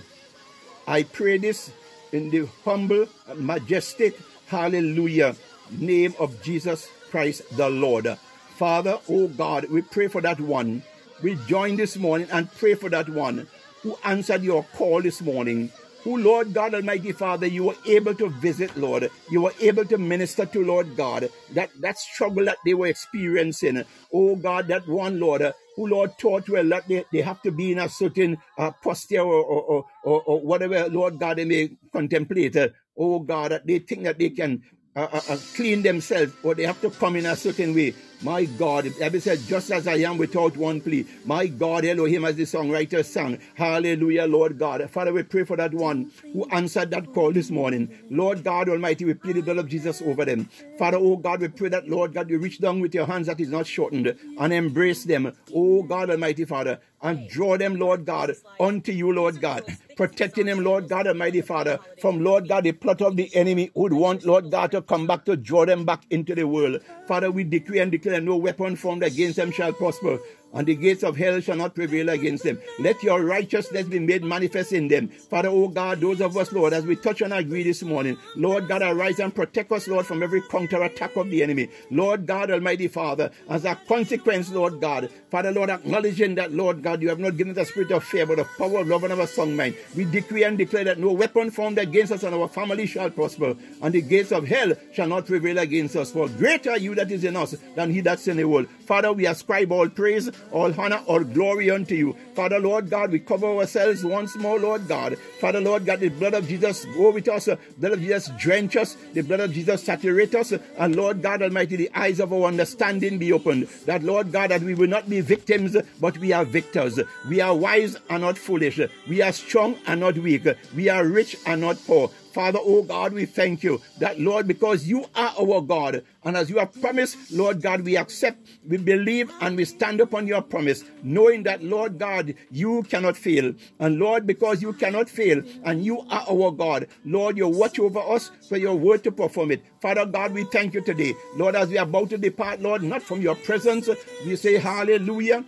I 0.87 1.03
pray 1.03 1.37
this 1.37 1.71
in 2.11 2.29
the 2.29 2.47
humble, 2.65 3.07
majestic, 3.35 4.17
hallelujah, 4.47 5.35
name 5.71 6.15
of 6.19 6.41
Jesus 6.41 6.89
Christ 7.11 7.43
the 7.55 7.69
Lord. 7.69 8.07
Father, 8.55 8.99
oh 9.07 9.27
God, 9.27 9.65
we 9.69 9.81
pray 9.81 10.07
for 10.07 10.21
that 10.21 10.39
one. 10.39 10.83
We 11.21 11.35
join 11.47 11.75
this 11.75 11.97
morning 11.97 12.27
and 12.31 12.51
pray 12.55 12.75
for 12.75 12.89
that 12.89 13.09
one 13.09 13.47
who 13.81 13.97
answered 14.03 14.43
your 14.43 14.63
call 14.75 15.01
this 15.01 15.21
morning. 15.21 15.71
Who, 16.03 16.17
Lord 16.17 16.53
God 16.53 16.73
Almighty 16.73 17.11
Father, 17.11 17.45
you 17.45 17.65
were 17.65 17.75
able 17.85 18.15
to 18.15 18.29
visit, 18.29 18.75
Lord. 18.77 19.11
You 19.29 19.41
were 19.41 19.53
able 19.59 19.83
to 19.85 19.97
minister 19.97 20.45
to, 20.45 20.63
Lord 20.63 20.95
God, 20.95 21.29
that, 21.53 21.71
that 21.81 21.97
struggle 21.97 22.45
that 22.45 22.57
they 22.65 22.73
were 22.73 22.87
experiencing. 22.87 23.83
Oh 24.13 24.37
God, 24.37 24.67
that 24.67 24.87
one, 24.87 25.19
Lord, 25.19 25.41
who 25.75 25.87
Lord 25.87 26.17
taught 26.17 26.47
well 26.47 26.67
that 26.69 26.87
they, 26.87 27.03
they 27.11 27.21
have 27.21 27.41
to 27.41 27.51
be 27.51 27.73
in 27.73 27.79
a 27.79 27.89
certain 27.89 28.37
uh, 28.57 28.71
posture 28.81 29.19
or, 29.19 29.43
or, 29.43 29.85
or, 30.03 30.21
or, 30.21 30.39
whatever, 30.39 30.87
Lord 30.89 31.19
God, 31.19 31.37
they 31.37 31.45
may 31.45 31.71
contemplate. 31.91 32.55
Oh 32.97 33.19
God, 33.19 33.51
that 33.51 33.67
they 33.67 33.79
think 33.79 34.03
that 34.03 34.17
they 34.17 34.29
can 34.29 34.63
uh, 34.95 35.07
uh, 35.11 35.21
uh, 35.29 35.37
clean 35.55 35.81
themselves 35.83 36.33
or 36.43 36.55
they 36.55 36.63
have 36.63 36.79
to 36.81 36.89
come 36.91 37.17
in 37.17 37.25
a 37.25 37.35
certain 37.35 37.75
way. 37.75 37.93
My 38.21 38.43
God, 38.43 38.83
the 38.83 39.21
said, 39.21 39.39
just 39.47 39.71
as 39.71 39.87
I 39.87 39.95
am 39.99 40.17
without 40.17 40.57
one 40.57 40.81
plea. 40.81 41.05
My 41.25 41.47
God, 41.47 41.85
Elohim, 41.85 42.25
as 42.25 42.35
the 42.35 42.43
songwriter 42.43 43.03
sang. 43.05 43.39
Hallelujah, 43.55 44.25
Lord 44.25 44.59
God. 44.59 44.89
Father, 44.89 45.13
we 45.13 45.23
pray 45.23 45.45
for 45.45 45.55
that 45.55 45.73
one 45.73 46.11
who 46.33 46.45
answered 46.51 46.91
that 46.91 47.13
call 47.13 47.31
this 47.31 47.49
morning. 47.49 47.89
Lord 48.09 48.43
God 48.43 48.67
Almighty, 48.67 49.05
we 49.05 49.13
plead 49.13 49.37
the 49.37 49.41
blood 49.41 49.57
of 49.57 49.69
Jesus 49.69 50.01
over 50.01 50.25
them. 50.25 50.49
Father, 50.77 50.97
oh 50.99 51.15
God, 51.15 51.39
we 51.39 51.47
pray 51.47 51.69
that, 51.69 51.87
Lord 51.87 52.13
God, 52.13 52.29
you 52.29 52.39
reach 52.39 52.59
down 52.59 52.81
with 52.81 52.93
your 52.93 53.05
hands 53.05 53.27
that 53.27 53.39
is 53.39 53.49
not 53.49 53.65
shortened 53.67 54.13
and 54.37 54.53
embrace 54.53 55.05
them. 55.05 55.31
Oh 55.55 55.83
God 55.83 56.09
Almighty 56.09 56.43
Father, 56.43 56.79
and 57.01 57.29
draw 57.29 57.57
them, 57.57 57.77
Lord 57.77 58.05
God, 58.05 58.35
unto 58.59 58.91
you, 58.91 59.13
Lord 59.13 59.39
God. 59.39 59.63
Protecting 59.95 60.45
them, 60.45 60.63
Lord 60.63 60.87
God 60.87 61.07
Almighty 61.07 61.41
Father, 61.41 61.79
from, 62.01 62.23
Lord 62.23 62.47
God, 62.47 62.63
the 62.63 62.71
plot 62.71 63.01
of 63.01 63.15
the 63.17 63.33
enemy 63.35 63.71
who 63.73 63.81
would 63.81 63.93
want, 63.93 64.25
Lord 64.25 64.49
God, 64.49 64.71
to 64.71 64.81
come 64.81 65.07
back 65.07 65.25
to 65.25 65.35
draw 65.35 65.65
them 65.65 65.85
back 65.85 66.03
into 66.09 66.35
the 66.35 66.47
world. 66.47 66.81
Father, 67.07 67.29
we 67.31 67.43
decree 67.43 67.79
and 67.79 67.91
declare 67.91 68.08
no 68.25 68.37
weapon 68.37 68.75
formed 68.75 69.03
against 69.03 69.37
them 69.37 69.51
shall 69.51 69.73
prosper 69.73 70.19
and 70.53 70.67
the 70.67 70.75
gates 70.75 71.03
of 71.03 71.17
hell 71.17 71.39
shall 71.41 71.55
not 71.55 71.75
prevail 71.75 72.09
against 72.09 72.43
them. 72.43 72.59
Let 72.79 73.01
your 73.03 73.23
righteousness 73.23 73.87
be 73.87 73.99
made 73.99 74.23
manifest 74.23 74.73
in 74.73 74.87
them. 74.87 75.09
Father, 75.09 75.49
oh 75.49 75.67
God, 75.67 76.01
those 76.01 76.21
of 76.21 76.35
us, 76.37 76.51
Lord, 76.51 76.73
as 76.73 76.85
we 76.85 76.95
touch 76.95 77.21
and 77.21 77.33
agree 77.33 77.63
this 77.63 77.83
morning, 77.83 78.17
Lord 78.35 78.67
God, 78.67 78.81
arise 78.81 79.19
and 79.19 79.33
protect 79.33 79.71
us, 79.71 79.87
Lord, 79.87 80.05
from 80.05 80.23
every 80.23 80.41
counter 80.41 80.81
attack 80.83 81.15
of 81.15 81.29
the 81.29 81.43
enemy. 81.43 81.69
Lord 81.91 82.25
God, 82.25 82.51
Almighty 82.51 82.87
Father, 82.87 83.31
as 83.49 83.65
a 83.65 83.75
consequence, 83.87 84.51
Lord 84.51 84.81
God, 84.81 85.09
Father, 85.29 85.51
Lord, 85.51 85.69
acknowledging 85.69 86.35
that, 86.35 86.51
Lord 86.51 86.81
God, 86.81 87.01
you 87.01 87.09
have 87.09 87.19
not 87.19 87.37
given 87.37 87.57
us 87.57 87.69
a 87.69 87.71
spirit 87.71 87.91
of 87.91 88.03
fear, 88.03 88.25
but 88.25 88.39
of 88.39 88.47
power, 88.57 88.79
of 88.79 88.87
love, 88.87 89.03
and 89.03 89.13
of 89.13 89.19
a 89.19 89.27
song 89.27 89.55
mind. 89.55 89.75
We 89.95 90.05
decree 90.05 90.43
and 90.43 90.57
declare 90.57 90.85
that 90.85 90.97
no 90.97 91.11
weapon 91.11 91.51
formed 91.51 91.77
against 91.77 92.11
us 92.11 92.23
and 92.23 92.33
our 92.33 92.47
family 92.47 92.87
shall 92.87 93.09
prosper, 93.11 93.55
and 93.81 93.93
the 93.93 94.01
gates 94.01 94.31
of 94.31 94.47
hell 94.47 94.73
shall 94.93 95.07
not 95.07 95.27
prevail 95.27 95.59
against 95.59 95.95
us. 95.95 96.11
For 96.11 96.27
greater 96.27 96.77
you 96.77 96.95
that 96.95 97.11
is 97.11 97.23
in 97.23 97.35
us 97.35 97.55
than 97.75 97.91
he 97.91 98.01
that's 98.01 98.27
in 98.27 98.37
the 98.37 98.45
world. 98.45 98.67
Father, 98.85 99.13
we 99.13 99.27
ascribe 99.27 99.71
all 99.71 99.87
praise, 99.89 100.29
all 100.51 100.73
honor, 100.79 101.01
all 101.05 101.23
glory 101.23 101.69
unto 101.69 101.95
you. 101.95 102.15
Father, 102.35 102.59
Lord 102.59 102.89
God, 102.89 103.11
we 103.11 103.19
cover 103.19 103.47
ourselves 103.47 104.03
once 104.03 104.35
more, 104.35 104.59
Lord 104.59 104.87
God. 104.87 105.17
Father, 105.39 105.61
Lord 105.61 105.85
God, 105.85 105.99
the 105.99 106.09
blood 106.09 106.33
of 106.33 106.47
Jesus 106.47 106.85
go 106.85 107.11
with 107.11 107.27
us. 107.27 107.45
The 107.45 107.57
blood 107.77 107.93
of 107.93 108.01
Jesus 108.01 108.31
drench 108.37 108.75
us. 108.75 108.95
The 109.13 109.21
blood 109.21 109.39
of 109.39 109.53
Jesus 109.53 109.83
saturate 109.83 110.35
us. 110.35 110.53
And 110.77 110.95
Lord 110.95 111.21
God 111.21 111.41
Almighty, 111.41 111.75
the 111.75 111.91
eyes 111.93 112.19
of 112.19 112.33
our 112.33 112.43
understanding 112.43 113.17
be 113.17 113.33
opened. 113.33 113.67
That, 113.85 114.03
Lord 114.03 114.31
God, 114.31 114.51
that 114.51 114.61
we 114.61 114.73
will 114.73 114.87
not 114.87 115.09
be 115.09 115.21
victims, 115.21 115.75
but 115.99 116.17
we 116.17 116.33
are 116.33 116.45
victors. 116.45 116.99
We 117.27 117.41
are 117.41 117.55
wise 117.55 117.97
and 118.09 118.21
not 118.21 118.37
foolish. 118.37 118.79
We 119.07 119.21
are 119.21 119.31
strong 119.31 119.77
and 119.85 119.99
not 119.99 120.17
weak. 120.17 120.47
We 120.75 120.89
are 120.89 121.05
rich 121.05 121.35
and 121.45 121.61
not 121.61 121.77
poor. 121.85 122.11
Father, 122.31 122.59
oh 122.61 122.83
God, 122.83 123.13
we 123.13 123.25
thank 123.25 123.63
you 123.63 123.81
that, 123.97 124.19
Lord, 124.19 124.47
because 124.47 124.87
you 124.87 125.05
are 125.15 125.33
our 125.39 125.61
God. 125.61 126.03
And 126.23 126.37
as 126.37 126.49
you 126.49 126.57
have 126.57 126.79
promised, 126.81 127.31
Lord 127.31 127.61
God, 127.61 127.81
we 127.81 127.97
accept, 127.97 128.47
we 128.67 128.77
believe, 128.77 129.31
and 129.41 129.57
we 129.57 129.65
stand 129.65 129.99
upon 130.01 130.27
your 130.27 130.41
promise, 130.41 130.83
knowing 131.01 131.43
that, 131.43 131.63
Lord 131.63 131.97
God, 131.97 132.35
you 132.51 132.83
cannot 132.83 133.17
fail. 133.17 133.53
And 133.79 133.99
Lord, 133.99 134.27
because 134.27 134.61
you 134.61 134.73
cannot 134.73 135.09
fail, 135.09 135.41
and 135.63 135.83
you 135.83 136.01
are 136.09 136.25
our 136.29 136.51
God, 136.51 136.87
Lord, 137.05 137.37
you 137.37 137.47
watch 137.47 137.79
over 137.79 137.99
us 137.99 138.31
for 138.47 138.57
your 138.57 138.75
word 138.75 139.03
to 139.05 139.11
perform 139.11 139.51
it. 139.51 139.63
Father 139.81 140.05
God, 140.05 140.33
we 140.33 140.43
thank 140.45 140.73
you 140.73 140.81
today. 140.81 141.13
Lord, 141.35 141.55
as 141.55 141.69
we 141.69 141.77
are 141.77 141.85
about 141.85 142.09
to 142.11 142.17
depart, 142.17 142.61
Lord, 142.61 142.83
not 142.83 143.01
from 143.01 143.21
your 143.21 143.35
presence, 143.35 143.89
we 144.25 144.35
say 144.35 144.57
hallelujah. 144.57 145.43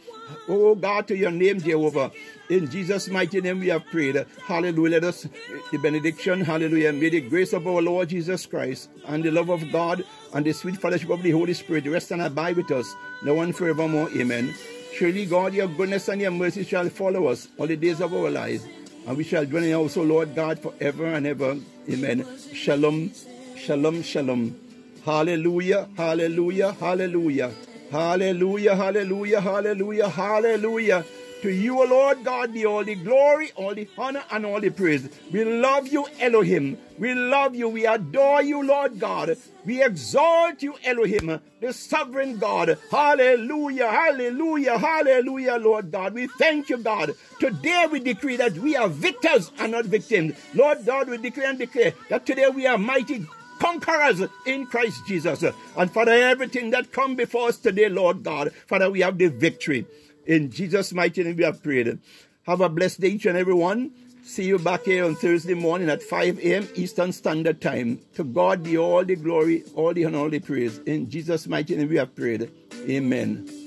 Oh 0.48 0.76
God, 0.76 1.08
to 1.08 1.16
your 1.16 1.32
name, 1.32 1.60
Jehovah. 1.60 2.12
In 2.50 2.70
Jesus' 2.70 3.08
mighty 3.08 3.40
name 3.40 3.60
we 3.60 3.68
have 3.70 3.86
prayed. 3.86 4.26
Hallelujah. 4.46 5.00
Let 5.00 5.04
us, 5.06 5.28
the 5.72 5.78
benediction, 5.78 6.42
hallelujah. 6.42 6.92
May 6.92 7.10
the 7.10 7.22
grace 7.22 7.54
of 7.54 7.66
our 7.66 7.82
Lord 7.82 8.10
Jesus 8.10 8.46
Christ 8.46 8.90
and 9.06 9.24
the 9.24 9.32
love 9.32 9.50
of 9.50 9.72
God 9.72 10.04
and 10.34 10.46
the 10.46 10.52
sweet 10.52 10.78
fellowship 10.78 11.10
of 11.10 11.24
the 11.24 11.32
Holy 11.32 11.54
Spirit 11.54 11.86
rest 11.86 12.12
and 12.12 12.22
abide 12.22 12.58
with 12.58 12.72
us 12.72 12.94
now 13.24 13.40
and 13.40 13.56
forevermore. 13.56 14.10
Amen. 14.18 14.54
Surely 14.94 15.26
God, 15.26 15.54
your 15.54 15.68
goodness 15.68 16.10
and 16.10 16.22
your 16.22 16.32
mercy 16.32 16.64
shall 16.66 16.90
follow 16.90 17.28
us 17.28 17.48
all 17.58 17.68
the 17.68 17.78
days 17.78 18.02
of 18.02 18.14
our 18.14 18.30
lives. 18.30 18.66
And 19.08 19.18
we 19.18 19.24
shall 19.24 19.46
dwell 19.46 19.64
in 19.64 19.74
also, 19.74 20.04
Lord 20.04 20.36
God, 20.36 20.60
forever 20.60 21.06
and 21.06 21.26
ever. 21.26 21.58
Amen. 21.90 22.26
Shalom, 22.54 23.12
shalom, 23.56 24.04
shalom. 24.04 24.60
Hallelujah, 25.06 25.88
hallelujah, 25.98 26.74
hallelujah. 26.74 27.52
Hallelujah, 27.92 28.74
hallelujah, 28.74 29.42
hallelujah, 29.42 30.08
hallelujah. 30.08 31.04
To 31.42 31.52
you, 31.52 31.86
Lord 31.86 32.24
God, 32.24 32.54
be 32.54 32.66
all 32.66 32.86
the 32.86 32.96
glory, 32.96 33.52
all 33.56 33.76
the 33.76 33.86
honor, 33.98 34.24
and 34.32 34.46
all 34.46 34.62
the 34.62 34.70
praise. 34.70 35.10
We 35.30 35.44
love 35.44 35.90
you, 35.90 36.08
Elohim. 36.22 36.78
We 36.98 37.14
love 37.16 37.54
you. 37.54 37.68
We 37.68 37.86
adore 37.86 38.44
you, 38.44 38.64
Lord 38.66 38.98
God. 38.98 39.36
We 39.66 39.84
exalt 39.84 40.64
you, 40.64 40.76
Elohim, 40.86 41.42
the 41.60 41.74
sovereign 41.74 42.38
God. 42.38 42.78
Hallelujah, 42.90 43.90
hallelujah, 43.90 44.78
hallelujah, 44.78 45.58
Lord 45.58 45.92
God. 45.92 46.14
We 46.14 46.28
thank 46.28 46.70
you, 46.70 46.78
God. 46.78 47.12
Today 47.40 47.88
we 47.92 48.00
decree 48.00 48.38
that 48.38 48.54
we 48.54 48.78
are 48.78 48.88
victors 48.88 49.52
and 49.60 49.74
not 49.74 49.86
victims. 49.86 50.36
Lord 50.54 50.86
God, 50.86 51.10
we 51.10 51.18
declare 51.18 51.50
and 51.50 51.60
declare 51.60 51.94
that 52.10 52.26
today 52.26 52.48
we 52.48 52.68
are 52.68 52.78
mighty 52.78 53.26
conquerors 53.62 54.24
in 54.48 54.66
Christ 54.66 55.06
Jesus. 55.06 55.44
And 55.78 55.92
Father, 55.92 56.12
everything 56.12 56.72
that 56.72 56.92
come 56.92 57.16
before 57.16 57.50
us 57.50 57.58
today, 57.58 57.90
Lord 57.90 58.24
God, 58.24 58.52
Father, 58.66 58.90
we 58.90 59.02
have 59.02 59.20
the 59.20 59.28
victory. 59.28 59.86
In 60.26 60.50
Jesus' 60.50 60.94
mighty 60.94 61.24
name 61.24 61.38
we 61.38 61.44
have 61.44 61.62
prayed. 61.62 62.00
Have 62.48 62.62
a 62.62 62.70
blessed 62.70 63.02
day, 63.02 63.10
each 63.10 63.28
and 63.28 63.38
every 63.38 63.54
one. 63.54 63.92
See 64.24 64.46
you 64.46 64.58
back 64.58 64.86
here 64.86 65.06
on 65.06 65.16
Thursday 65.16 65.54
morning 65.54 65.90
at 65.90 66.02
5 66.02 66.40
a.m. 66.40 66.68
Eastern 66.74 67.12
Standard 67.12 67.62
Time. 67.62 68.00
To 68.16 68.24
God 68.24 68.64
be 68.64 68.78
all 68.78 69.06
the 69.06 69.16
glory, 69.16 69.64
all 69.76 69.94
the 69.94 70.06
honor, 70.06 70.20
all 70.20 70.30
the 70.30 70.40
praise. 70.40 70.80
In 70.80 71.10
Jesus' 71.10 71.48
mighty 71.48 71.76
name 71.76 71.90
we 71.90 71.98
have 71.98 72.16
prayed. 72.16 72.50
Amen. 72.90 73.61